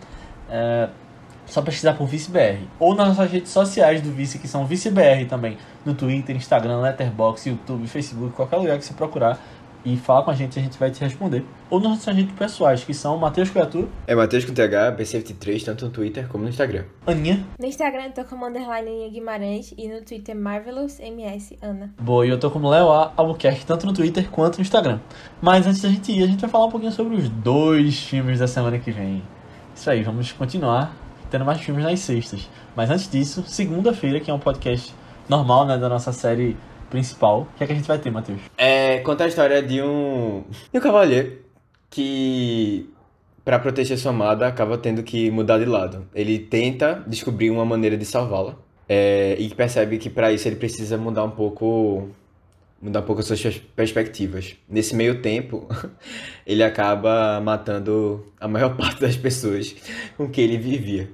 Só 1.46 1.62
pesquisar 1.62 1.94
por 1.94 2.06
ViceBR. 2.06 2.60
Ou 2.78 2.94
nas 2.94 3.08
nossas 3.08 3.30
redes 3.30 3.50
sociais 3.50 4.00
do 4.00 4.10
Vice, 4.10 4.38
que 4.38 4.48
são 4.48 4.66
ViceBR 4.66 5.26
também. 5.28 5.58
No 5.84 5.94
Twitter, 5.94 6.34
Instagram, 6.34 6.80
Letterboxd, 6.80 7.50
YouTube, 7.50 7.86
Facebook, 7.86 8.34
qualquer 8.34 8.56
lugar 8.56 8.78
que 8.78 8.84
você 8.84 8.94
procurar. 8.94 9.38
E 9.84 9.98
fala 9.98 10.22
com 10.22 10.30
a 10.30 10.34
gente, 10.34 10.58
a 10.58 10.62
gente 10.62 10.78
vai 10.78 10.90
te 10.90 10.98
responder. 11.04 11.44
Ou 11.68 11.78
nas 11.78 11.90
nossas 11.90 12.16
redes 12.16 12.32
pessoais, 12.32 12.82
que 12.82 12.94
são 12.94 13.18
Matheus 13.18 13.50
Criatura, 13.50 13.86
É 14.06 14.14
Matheus 14.14 14.46
com 14.46 14.54
TH, 14.54 14.96
B73, 14.96 15.62
tanto 15.62 15.84
no 15.84 15.90
Twitter 15.90 16.26
como 16.26 16.44
no 16.44 16.48
Instagram. 16.48 16.84
Aninha. 17.06 17.44
No 17.58 17.66
Instagram 17.66 18.04
eu 18.04 18.12
tô 18.12 18.24
como 18.24 18.46
underline 18.46 18.88
Aninha 18.88 19.10
Guimarães 19.10 19.74
e 19.76 19.86
no 19.86 20.00
Twitter 20.00 20.34
MarvelousMS 20.34 21.58
Ana. 21.60 21.92
Boa, 22.00 22.26
e 22.26 22.30
eu 22.30 22.40
tô 22.40 22.50
como 22.50 22.70
Léo 22.70 22.90
A. 22.90 23.12
Albuquerque, 23.14 23.66
tanto 23.66 23.84
no 23.84 23.92
Twitter 23.92 24.30
quanto 24.30 24.56
no 24.56 24.62
Instagram. 24.62 25.00
Mas 25.42 25.66
antes 25.66 25.82
da 25.82 25.90
gente 25.90 26.10
ir, 26.12 26.24
a 26.24 26.26
gente 26.26 26.40
vai 26.40 26.48
falar 26.48 26.64
um 26.64 26.70
pouquinho 26.70 26.92
sobre 26.92 27.16
os 27.16 27.28
dois 27.28 27.98
filmes 28.04 28.38
da 28.38 28.48
semana 28.48 28.78
que 28.78 28.90
vem. 28.90 29.22
Isso 29.76 29.90
aí, 29.90 30.02
vamos 30.02 30.32
continuar 30.32 31.03
tendo 31.34 31.44
mais 31.44 31.60
filmes 31.60 31.82
nas 31.82 31.98
sextas. 31.98 32.48
Mas 32.76 32.88
antes 32.90 33.10
disso, 33.10 33.42
segunda-feira, 33.44 34.20
que 34.20 34.30
é 34.30 34.34
um 34.34 34.38
podcast 34.38 34.94
normal, 35.28 35.66
né, 35.66 35.76
da 35.76 35.88
nossa 35.88 36.12
série 36.12 36.56
principal. 36.88 37.40
O 37.40 37.58
que 37.58 37.64
é 37.64 37.66
que 37.66 37.72
a 37.72 37.76
gente 37.76 37.88
vai 37.88 37.98
ter, 37.98 38.08
Matheus? 38.08 38.40
É, 38.56 38.98
conta 39.00 39.24
a 39.24 39.26
história 39.26 39.60
de 39.60 39.82
um, 39.82 40.44
de 40.72 40.78
um 40.78 40.80
cavaleiro 40.80 41.38
que, 41.90 42.88
pra 43.44 43.58
proteger 43.58 43.98
sua 43.98 44.12
amada, 44.12 44.46
acaba 44.46 44.78
tendo 44.78 45.02
que 45.02 45.28
mudar 45.32 45.58
de 45.58 45.64
lado. 45.64 46.06
Ele 46.14 46.38
tenta 46.38 47.02
descobrir 47.04 47.50
uma 47.50 47.64
maneira 47.64 47.96
de 47.96 48.04
salvá-la 48.04 48.54
é, 48.88 49.34
e 49.36 49.52
percebe 49.56 49.98
que 49.98 50.08
pra 50.08 50.30
isso 50.30 50.46
ele 50.46 50.54
precisa 50.54 50.96
mudar 50.96 51.24
um 51.24 51.32
pouco 51.32 52.10
mudar 52.84 53.00
um 53.00 53.04
pouco 53.04 53.20
as 53.20 53.26
suas 53.26 53.40
pers- 53.40 53.62
perspectivas. 53.74 54.56
Nesse 54.68 54.94
meio 54.94 55.22
tempo, 55.22 55.66
ele 56.46 56.62
acaba 56.62 57.40
matando 57.40 58.30
a 58.38 58.46
maior 58.46 58.76
parte 58.76 59.00
das 59.00 59.16
pessoas 59.16 59.74
com 60.16 60.28
que 60.28 60.40
ele 60.40 60.58
vivia. 60.58 61.08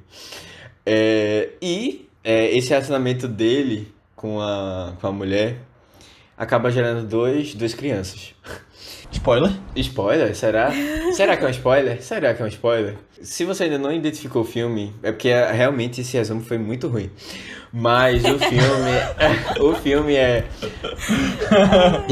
É, 0.84 1.50
e 1.62 2.08
é, 2.24 2.56
esse 2.56 2.70
relacionamento 2.70 3.28
dele 3.28 3.88
com 4.16 4.40
a, 4.40 4.94
com 5.00 5.06
a 5.06 5.12
mulher 5.12 5.58
acaba 6.36 6.70
gerando 6.70 7.06
dois, 7.06 7.54
duas 7.54 7.72
crianças. 7.72 8.34
Spoiler? 9.12 9.52
Spoiler? 9.76 10.34
Será? 10.34 10.70
Será 11.12 11.36
que 11.36 11.44
é 11.44 11.46
um 11.46 11.50
spoiler? 11.50 12.02
Será 12.02 12.34
que 12.34 12.42
é 12.42 12.44
um 12.44 12.48
spoiler? 12.48 12.96
Se 13.22 13.44
você 13.44 13.64
ainda 13.64 13.78
não 13.78 13.92
identificou 13.92 14.42
o 14.42 14.44
filme, 14.44 14.92
é 15.02 15.12
porque 15.12 15.28
é- 15.28 15.52
realmente 15.52 16.00
esse 16.00 16.16
resumo 16.16 16.40
foi 16.40 16.58
muito 16.58 16.88
ruim. 16.88 17.10
Mas 17.72 18.24
o 18.24 18.38
filme, 18.38 18.90
o 19.60 19.74
filme 19.76 20.14
é 20.16 20.44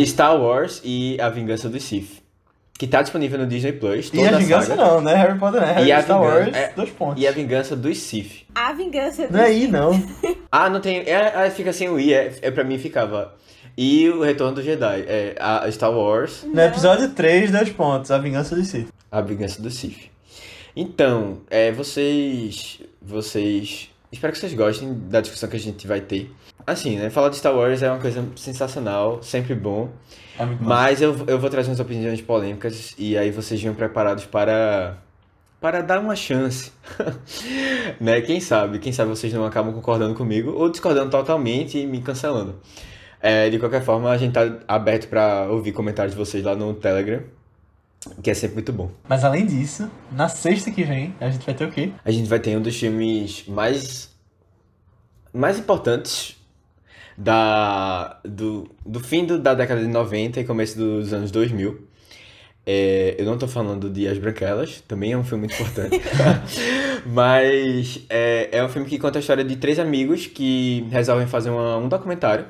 Star 0.07 0.37
Wars 0.41 0.81
e 0.85 1.19
A 1.21 1.29
Vingança 1.29 1.69
dos 1.69 1.83
Sith, 1.83 2.23
que 2.79 2.87
tá 2.87 3.03
disponível 3.03 3.39
no 3.39 3.47
Disney 3.47 3.73
Plus. 3.73 4.11
E 4.13 4.25
a 4.27 4.33
vingança 4.39 4.77
saga. 4.77 4.83
não, 4.85 5.01
né? 5.01 5.15
Harry 5.15 5.39
Potter 5.39 5.61
né? 5.61 5.73
Harry 5.73 5.89
E 5.89 5.93
a 5.93 6.03
Star 6.03 6.21
vingança- 6.21 6.39
Wars, 6.45 6.57
é, 6.57 6.73
dois 6.77 6.91
pontos. 6.91 7.23
E 7.23 7.27
a 7.27 7.33
Vingança 7.33 7.75
dos 7.77 7.99
Sith. 7.99 8.45
A 8.55 8.73
vingança 8.73 9.27
do 9.27 9.33
Não 9.33 9.41
é 9.41 9.53
I, 9.53 9.67
não. 9.69 9.91
Ah, 10.51 10.71
não 10.71 10.81
tem. 10.81 10.99
É, 11.01 11.47
é, 11.47 11.51
fica 11.51 11.73
sem 11.73 11.89
o 11.91 11.99
I, 12.01 12.13
é, 12.15 12.33
é, 12.41 12.51
pra 12.51 12.65
mim 12.65 12.79
ficava. 12.79 13.35
E 13.77 14.09
o 14.09 14.23
Retorno 14.23 14.55
do 14.55 14.63
Jedi. 14.63 15.05
É 15.07 15.37
a 15.39 15.71
Star 15.71 15.93
Wars, 15.93 16.43
No 16.45 16.61
episódio 16.61 17.11
3, 17.11 17.51
dois 17.51 17.69
pontos. 17.71 18.11
A 18.11 18.19
vingança 18.19 18.57
de 18.57 18.65
si. 18.65 18.87
A 19.11 19.21
Vingança 19.21 19.61
do 19.63 19.71
Sith. 19.71 20.11
Então, 20.81 21.41
é, 21.51 21.72
vocês. 21.72 22.81
Vocês. 23.03 23.91
Espero 24.12 24.33
que 24.33 24.39
vocês 24.39 24.55
gostem 24.55 24.95
da 25.09 25.20
discussão 25.20 25.49
que 25.49 25.57
a 25.57 25.59
gente 25.59 25.89
vai 25.89 26.01
ter. 26.01 26.31
Assim, 26.64 26.97
né? 26.97 27.11
Falar 27.11 27.31
de 27.31 27.37
Star 27.37 27.53
Wars 27.53 27.83
é 27.83 27.91
uma 27.91 27.99
coisa 27.99 28.24
sensacional, 28.37 29.20
sempre 29.20 29.57
bom. 29.57 29.91
É 30.39 30.47
muito 30.47 30.61
bom. 30.61 30.68
Mas 30.68 31.03
eu, 31.03 31.16
eu 31.26 31.37
vou 31.37 31.51
trazer 31.51 31.68
umas 31.70 31.81
opiniões 31.81 32.20
polêmicas 32.20 32.95
e 32.97 33.18
aí 33.18 33.33
vocês 33.33 33.61
venham 33.61 33.74
preparados 33.74 34.24
para. 34.24 34.99
Para 35.61 35.81
dar 35.81 35.99
uma 35.99 36.14
chance. 36.14 36.70
né? 38.01 38.20
Quem 38.20 38.39
sabe? 38.39 38.79
Quem 38.79 38.93
sabe 38.93 39.11
vocês 39.11 39.33
não 39.33 39.45
acabam 39.45 39.74
concordando 39.74 40.14
comigo 40.14 40.53
ou 40.53 40.70
discordando 40.70 41.11
totalmente 41.11 41.76
e 41.76 41.87
me 41.89 42.01
cancelando. 42.01 42.55
É, 43.20 43.51
de 43.51 43.59
qualquer 43.59 43.83
forma, 43.83 44.12
a 44.12 44.16
gente 44.16 44.33
tá 44.33 44.61
aberto 44.68 45.09
para 45.09 45.49
ouvir 45.51 45.72
comentários 45.72 46.14
de 46.14 46.18
vocês 46.18 46.45
lá 46.45 46.55
no 46.55 46.72
Telegram, 46.74 47.24
que 48.23 48.31
é 48.31 48.35
sempre 48.35 48.55
muito 48.55 48.73
bom. 48.73 48.91
Mas 49.09 49.25
além 49.25 49.45
disso, 49.47 49.91
na 50.13 50.29
sexta 50.29 50.71
que 50.71 50.85
vem, 50.85 51.15
a 51.21 51.31
gente 51.31 51.45
vai 51.47 51.55
ter 51.55 51.65
o 51.65 51.71
quê? 51.71 51.93
A 52.05 52.11
gente 52.11 52.29
vai 52.29 52.39
ter 52.41 52.57
um 52.57 52.63
dos 52.63 52.77
filmes 52.77 53.45
mais 53.49 54.11
mais 55.33 55.59
importantes 55.59 56.37
da 57.17 58.21
do, 58.25 58.71
do 58.87 59.01
fim 59.01 59.25
do- 59.25 59.39
da 59.39 59.55
década 59.55 59.81
de 59.81 59.89
90 59.89 60.41
e 60.41 60.45
começo 60.45 60.77
dos 60.79 61.13
anos 61.13 61.31
2000. 61.31 61.87
É, 62.71 63.15
eu 63.19 63.25
não 63.25 63.39
tô 63.39 63.49
falando 63.49 63.89
de 63.89 64.07
As 64.07 64.19
Branquelas, 64.19 64.83
também 64.87 65.13
é 65.13 65.17
um 65.17 65.25
filme 65.25 65.47
muito 65.47 65.55
importante. 65.55 66.01
Mas 67.07 68.01
é, 68.11 68.49
é 68.53 68.65
um 68.65 68.69
filme 68.69 68.87
que 68.89 68.99
conta 68.99 69.19
a 69.19 69.21
história 69.21 69.43
de 69.45 69.57
três 69.57 69.79
amigos 69.79 70.27
que 70.27 70.87
resolvem 70.91 71.27
fazer 71.27 71.51
uma- 71.51 71.79
um 71.79 71.89
documentário 71.89 72.45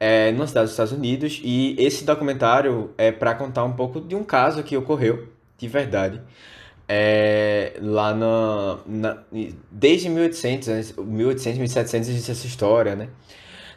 é, 0.00 0.32
numa 0.32 0.46
cidade 0.46 0.64
dos 0.64 0.72
Estados 0.72 0.92
Unidos 0.92 1.40
e 1.44 1.76
esse 1.78 2.04
documentário 2.04 2.90
é 2.98 3.12
para 3.12 3.34
contar 3.34 3.64
um 3.64 3.72
pouco 3.72 4.00
de 4.00 4.16
um 4.16 4.24
caso 4.24 4.64
que 4.64 4.76
ocorreu 4.76 5.28
de 5.56 5.68
verdade 5.68 6.20
é, 6.92 7.74
lá 7.80 8.12
na, 8.12 8.78
na 8.84 9.22
desde 9.70 10.08
1800, 10.08 10.68
né, 10.68 10.82
1800, 10.98 11.58
1700 11.58 12.08
existe 12.08 12.32
essa 12.32 12.46
história, 12.48 12.96
né? 12.96 13.08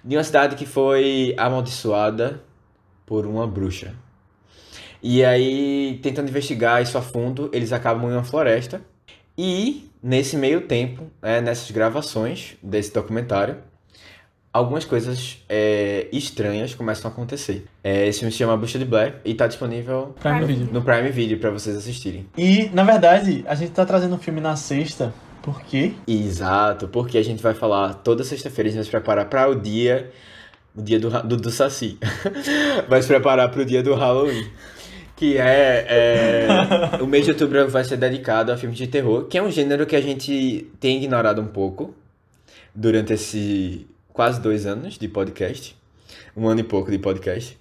De 0.03 0.17
uma 0.17 0.24
cidade 0.24 0.55
que 0.55 0.65
foi 0.65 1.36
amaldiçoada 1.38 2.41
por 3.05 3.28
uma 3.28 3.45
bruxa. 3.45 3.93
E 5.01 5.24
aí, 5.24 5.99
tentando 6.01 6.30
investigar 6.30 6.82
isso 6.82 6.97
a 6.97 7.03
fundo, 7.03 7.51
eles 7.53 7.71
acabam 7.71 8.09
em 8.09 8.13
uma 8.13 8.24
floresta. 8.24 8.82
E 9.38 9.91
nesse 10.01 10.36
meio 10.36 10.61
tempo, 10.61 11.05
é, 11.21 11.39
nessas 11.39 11.69
gravações 11.69 12.55
desse 12.63 12.91
documentário, 12.91 13.57
algumas 14.54 14.86
coisas 14.86 15.39
é, 15.49 16.08
estranhas 16.14 16.76
começam 16.76 17.10
a 17.10 17.14
acontecer. 17.14 17.66
É, 17.84 18.08
esse 18.08 18.20
filme 18.20 18.32
se 18.32 18.38
chama 18.38 18.56
Bruxa 18.56 18.78
de 18.78 18.86
Blair 18.86 19.16
e 19.26 19.34
tá 19.34 19.47
disponível 19.47 20.16
Prime 20.22 20.45
Video. 20.45 20.70
no 20.72 20.82
Prime 20.84 21.10
Video 21.10 21.39
pra 21.39 21.49
vocês 21.49 21.76
assistirem. 21.76 22.28
E, 22.38 22.70
na 22.72 22.84
verdade, 22.84 23.43
a 23.47 23.56
gente 23.56 23.72
tá 23.72 23.84
trazendo 23.84 24.14
um 24.14 24.20
filme 24.20 24.39
na 24.39 24.56
sexta, 24.56 25.12
porque 25.41 25.93
Exato, 26.08 26.88
porque 26.88 27.18
a 27.18 27.24
gente 27.24 27.41
vai 27.41 27.56
falar 27.56 27.95
toda 27.95 28.24
sexta-feira, 28.24 28.70
a 28.70 28.72
gente 28.72 28.78
vai 28.78 28.86
se 28.86 28.91
preparar 28.91 29.26
para 29.26 29.49
o 29.49 29.56
dia, 29.56 30.12
o 30.76 30.82
dia 30.82 30.99
do, 30.99 31.10
do, 31.24 31.36
do 31.36 31.49
Saci. 31.49 31.97
vai 32.88 33.01
se 33.01 33.08
preparar 33.08 33.49
para 33.49 33.62
o 33.62 33.66
dia 33.66 33.82
do 33.82 33.95
Halloween. 33.95 34.47
Que 35.16 35.38
é, 35.38 35.86
é, 35.88 37.01
O 37.01 37.08
mês 37.08 37.26
de 37.26 37.32
outubro 37.32 37.68
vai 37.70 37.84
ser 37.84 37.97
dedicado 37.97 38.51
a 38.51 38.58
filmes 38.58 38.78
de 38.78 38.88
terror, 38.88 39.26
que 39.26 39.38
é 39.38 39.43
um 39.43 39.49
gênero 39.49 39.86
que 39.86 39.95
a 39.95 40.01
gente 40.01 40.68
tem 40.80 40.97
ignorado 40.97 41.41
um 41.41 41.47
pouco 41.47 41.93
durante 42.76 43.14
esse 43.14 43.88
quase 44.14 44.39
dois 44.39 44.66
anos 44.66 44.97
de 44.97 45.07
podcast. 45.07 45.76
Um 46.38 46.47
ano 46.47 46.61
e 46.61 46.64
pouco 46.64 46.89
de 46.89 46.99
podcast. 46.99 47.57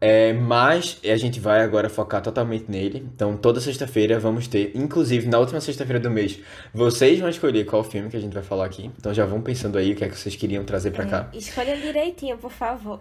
É, 0.00 0.32
mas 0.32 0.98
a 1.04 1.16
gente 1.16 1.38
vai 1.38 1.60
agora 1.60 1.90
focar 1.90 2.22
totalmente 2.22 2.70
nele. 2.70 3.06
Então, 3.14 3.36
toda 3.36 3.60
sexta-feira 3.60 4.18
vamos 4.18 4.48
ter, 4.48 4.72
inclusive 4.74 5.28
na 5.28 5.38
última 5.38 5.60
sexta-feira 5.60 6.00
do 6.00 6.10
mês, 6.10 6.38
vocês 6.72 7.20
vão 7.20 7.28
escolher 7.28 7.64
qual 7.66 7.84
filme 7.84 8.08
que 8.08 8.16
a 8.16 8.20
gente 8.20 8.32
vai 8.32 8.42
falar 8.42 8.64
aqui. 8.64 8.90
Então, 8.98 9.12
já 9.12 9.26
vão 9.26 9.42
pensando 9.42 9.76
aí 9.76 9.92
o 9.92 9.96
que 9.96 10.02
é 10.02 10.08
que 10.08 10.18
vocês 10.18 10.34
queriam 10.34 10.64
trazer 10.64 10.90
pra 10.90 11.04
cá. 11.04 11.28
Escolha 11.34 11.76
direitinho, 11.76 12.38
por 12.38 12.50
favor. 12.50 12.98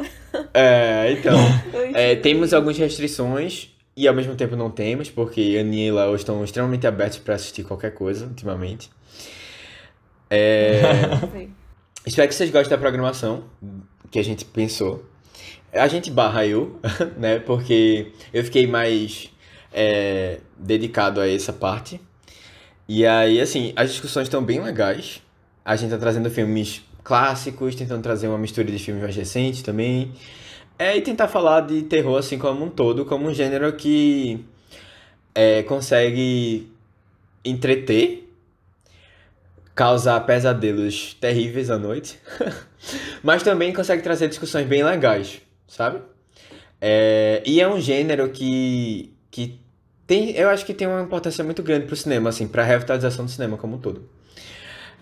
É, 0.53 1.13
então, 1.13 1.37
é, 1.95 2.15
temos 2.17 2.53
algumas 2.53 2.77
restrições 2.77 3.73
e 3.95 4.05
ao 4.05 4.13
mesmo 4.13 4.35
tempo 4.35 4.57
não 4.57 4.69
temos, 4.69 5.09
porque 5.09 5.57
a 5.57 5.61
e 5.61 5.91
Lau 5.91 6.15
estão 6.15 6.43
extremamente 6.43 6.85
abertos 6.85 7.19
pra 7.19 7.35
assistir 7.35 7.63
qualquer 7.63 7.93
coisa 7.93 8.25
ultimamente. 8.25 8.89
É, 10.29 10.81
Espero 12.05 12.27
que 12.29 12.35
vocês 12.35 12.49
gostem 12.49 12.69
da 12.69 12.77
programação 12.77 13.43
que 14.09 14.19
a 14.19 14.23
gente 14.23 14.45
pensou. 14.45 15.03
A 15.73 15.87
gente 15.87 16.09
barra 16.09 16.45
eu, 16.45 16.79
né? 17.17 17.39
Porque 17.39 18.13
eu 18.33 18.43
fiquei 18.43 18.65
mais 18.65 19.29
é, 19.71 20.39
dedicado 20.57 21.19
a 21.19 21.29
essa 21.29 21.51
parte. 21.51 21.99
E 22.87 23.05
aí, 23.05 23.39
assim, 23.39 23.73
as 23.75 23.91
discussões 23.91 24.27
estão 24.27 24.43
bem 24.43 24.61
legais. 24.61 25.21
A 25.63 25.75
gente 25.75 25.91
tá 25.91 25.97
trazendo 25.97 26.29
filmes 26.29 26.81
clássicos, 27.03 27.75
tentando 27.75 28.01
trazer 28.01 28.27
uma 28.27 28.37
mistura 28.37 28.71
de 28.71 28.79
filmes 28.79 29.03
mais 29.03 29.15
recentes 29.15 29.61
também. 29.61 30.13
É, 30.77 30.95
e 30.95 31.01
tentar 31.01 31.27
falar 31.27 31.61
de 31.61 31.81
terror 31.83 32.17
assim 32.17 32.39
como 32.39 32.63
um 32.65 32.69
todo, 32.69 33.05
como 33.05 33.27
um 33.27 33.33
gênero 33.33 33.73
que 33.73 34.43
é, 35.35 35.61
consegue 35.63 36.71
entreter 37.43 38.28
causar 39.79 40.19
pesadelos 40.25 41.13
terríveis 41.21 41.69
à 41.69 41.77
noite, 41.77 42.19
mas 43.23 43.43
também 43.43 43.71
consegue 43.71 44.03
trazer 44.03 44.27
discussões 44.27 44.67
bem 44.67 44.83
legais, 44.83 45.41
sabe? 45.65 46.01
É, 46.81 47.41
e 47.45 47.61
é 47.61 47.67
um 47.69 47.79
gênero 47.79 48.27
que, 48.29 49.13
que 49.31 49.57
tem, 50.05 50.31
eu 50.31 50.49
acho 50.49 50.65
que 50.65 50.73
tem 50.73 50.85
uma 50.85 51.01
importância 51.01 51.45
muito 51.45 51.63
grande 51.63 51.85
pro 51.85 51.95
cinema, 51.95 52.27
assim, 52.27 52.45
pra 52.45 52.61
revitalização 52.61 53.23
do 53.23 53.31
cinema 53.31 53.55
como 53.55 53.77
um 53.77 53.79
todo. 53.79 54.03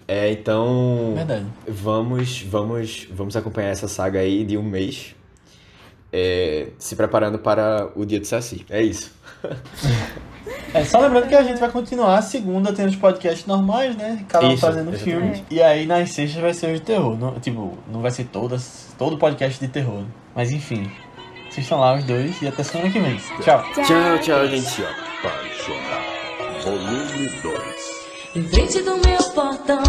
É, 0.07 0.29
então, 0.31 1.15
Verdade. 1.15 1.47
vamos, 1.67 2.43
vamos, 2.43 3.07
vamos 3.09 3.35
acompanhar 3.35 3.69
essa 3.69 3.87
saga 3.87 4.19
aí 4.19 4.45
de 4.45 4.59
um 4.59 4.63
mês, 4.63 5.15
é, 6.13 6.67
se 6.77 6.95
preparando 6.95 7.39
para 7.39 7.91
o 7.95 8.05
dia 8.05 8.19
do 8.19 8.27
Saci. 8.27 8.63
É 8.69 8.83
isso. 8.83 9.11
É, 10.73 10.83
só 10.83 10.99
lembrando 10.99 11.27
que 11.27 11.35
a 11.35 11.43
gente 11.43 11.59
vai 11.59 11.69
continuar. 11.69 12.21
Segunda 12.21 12.73
tem 12.73 12.85
os 12.85 12.95
podcasts 12.95 13.45
normais, 13.45 13.95
né? 13.95 14.23
Cada 14.27 14.47
um 14.47 14.51
Isso, 14.51 14.61
trazendo 14.61 14.93
exatamente. 14.93 15.03
filmes. 15.03 15.43
E 15.49 15.61
aí 15.61 15.85
nas 15.85 16.11
sextas 16.11 16.41
vai 16.41 16.53
ser 16.53 16.67
os 16.67 16.79
de 16.79 16.85
terror. 16.85 17.17
Não, 17.17 17.39
tipo, 17.39 17.77
não 17.91 18.01
vai 18.01 18.11
ser 18.11 18.25
todas, 18.25 18.87
todo 18.97 19.17
podcast 19.17 19.59
de 19.59 19.67
terror. 19.71 20.03
Mas 20.35 20.51
enfim. 20.51 20.91
Assistam 21.49 21.77
lá 21.77 21.95
os 21.95 22.03
dois 22.03 22.39
e 22.41 22.47
até 22.47 22.61
semana 22.61 22.89
que 22.91 22.99
vem. 22.99 23.17
Tchau. 23.41 23.63
Tchau, 23.73 24.19
tchau, 24.21 24.47
gente. 24.47 24.83
Apaixonado. 24.83 26.17
Volume 26.63 27.29
2. 27.41 27.97
Em 28.35 28.43
frente 28.49 28.81
do 28.83 28.97
meu 28.97 29.23
portão, 29.33 29.81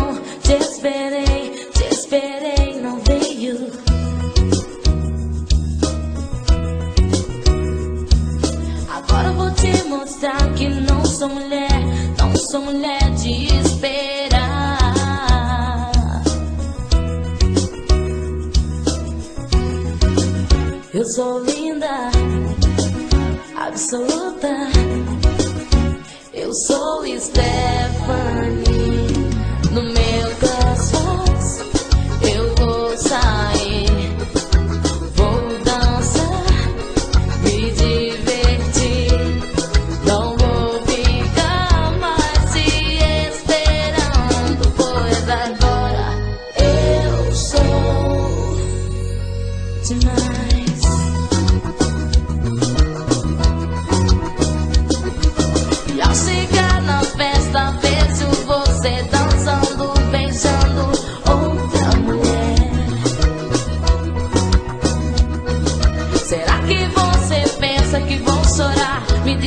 te 0.43 0.53
esperei, 0.55 1.51
te 1.73 1.85
esperei, 1.93 2.81
não 2.81 2.99
veio. 3.01 3.69
Agora 8.89 9.29
eu 9.29 9.35
vou 9.35 9.51
te 9.53 9.58
mostrar 9.89 10.53
que 10.55 10.69
não 10.69 11.05
sou 11.05 11.29
mulher, 11.29 11.71
não 12.19 12.37
sou 12.37 12.61
mulher 12.61 13.11
de 13.15 13.47
esperar. 13.59 14.39
Eu 20.93 21.05
sou 21.07 21.43
linda, 21.45 22.11
absoluta. 23.57 24.49
Eu 26.35 26.53
sou 26.53 27.05
Stephanie. 27.19 28.69
No 29.71 29.83
meu 29.83 30.37
cansaço, 30.41 31.65
eu 32.23 32.55
vou 32.57 32.97
sair. 32.97 33.58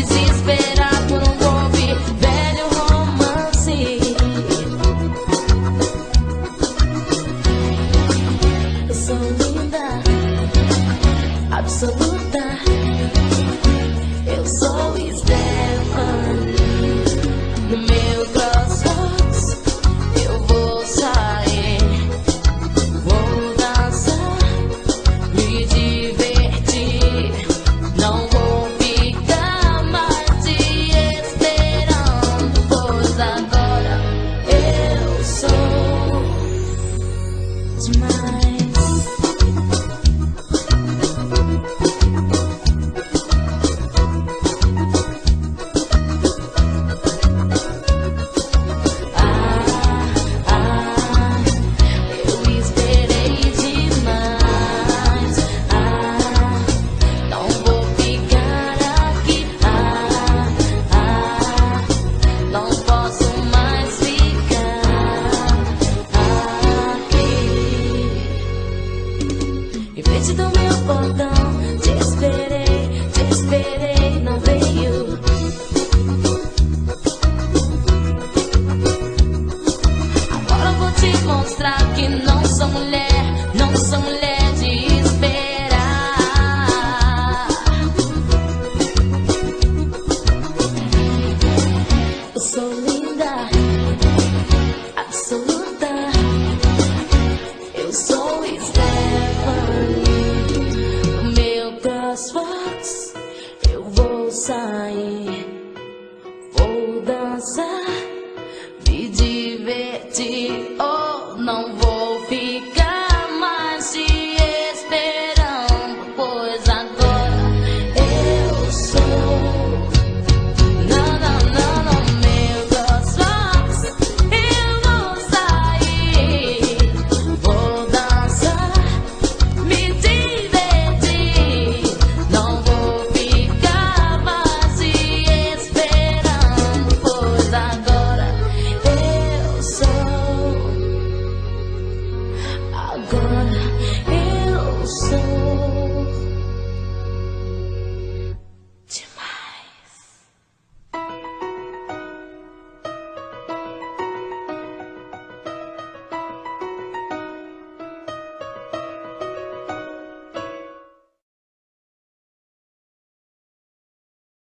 Chorar, 0.03 0.45
me 0.45 0.70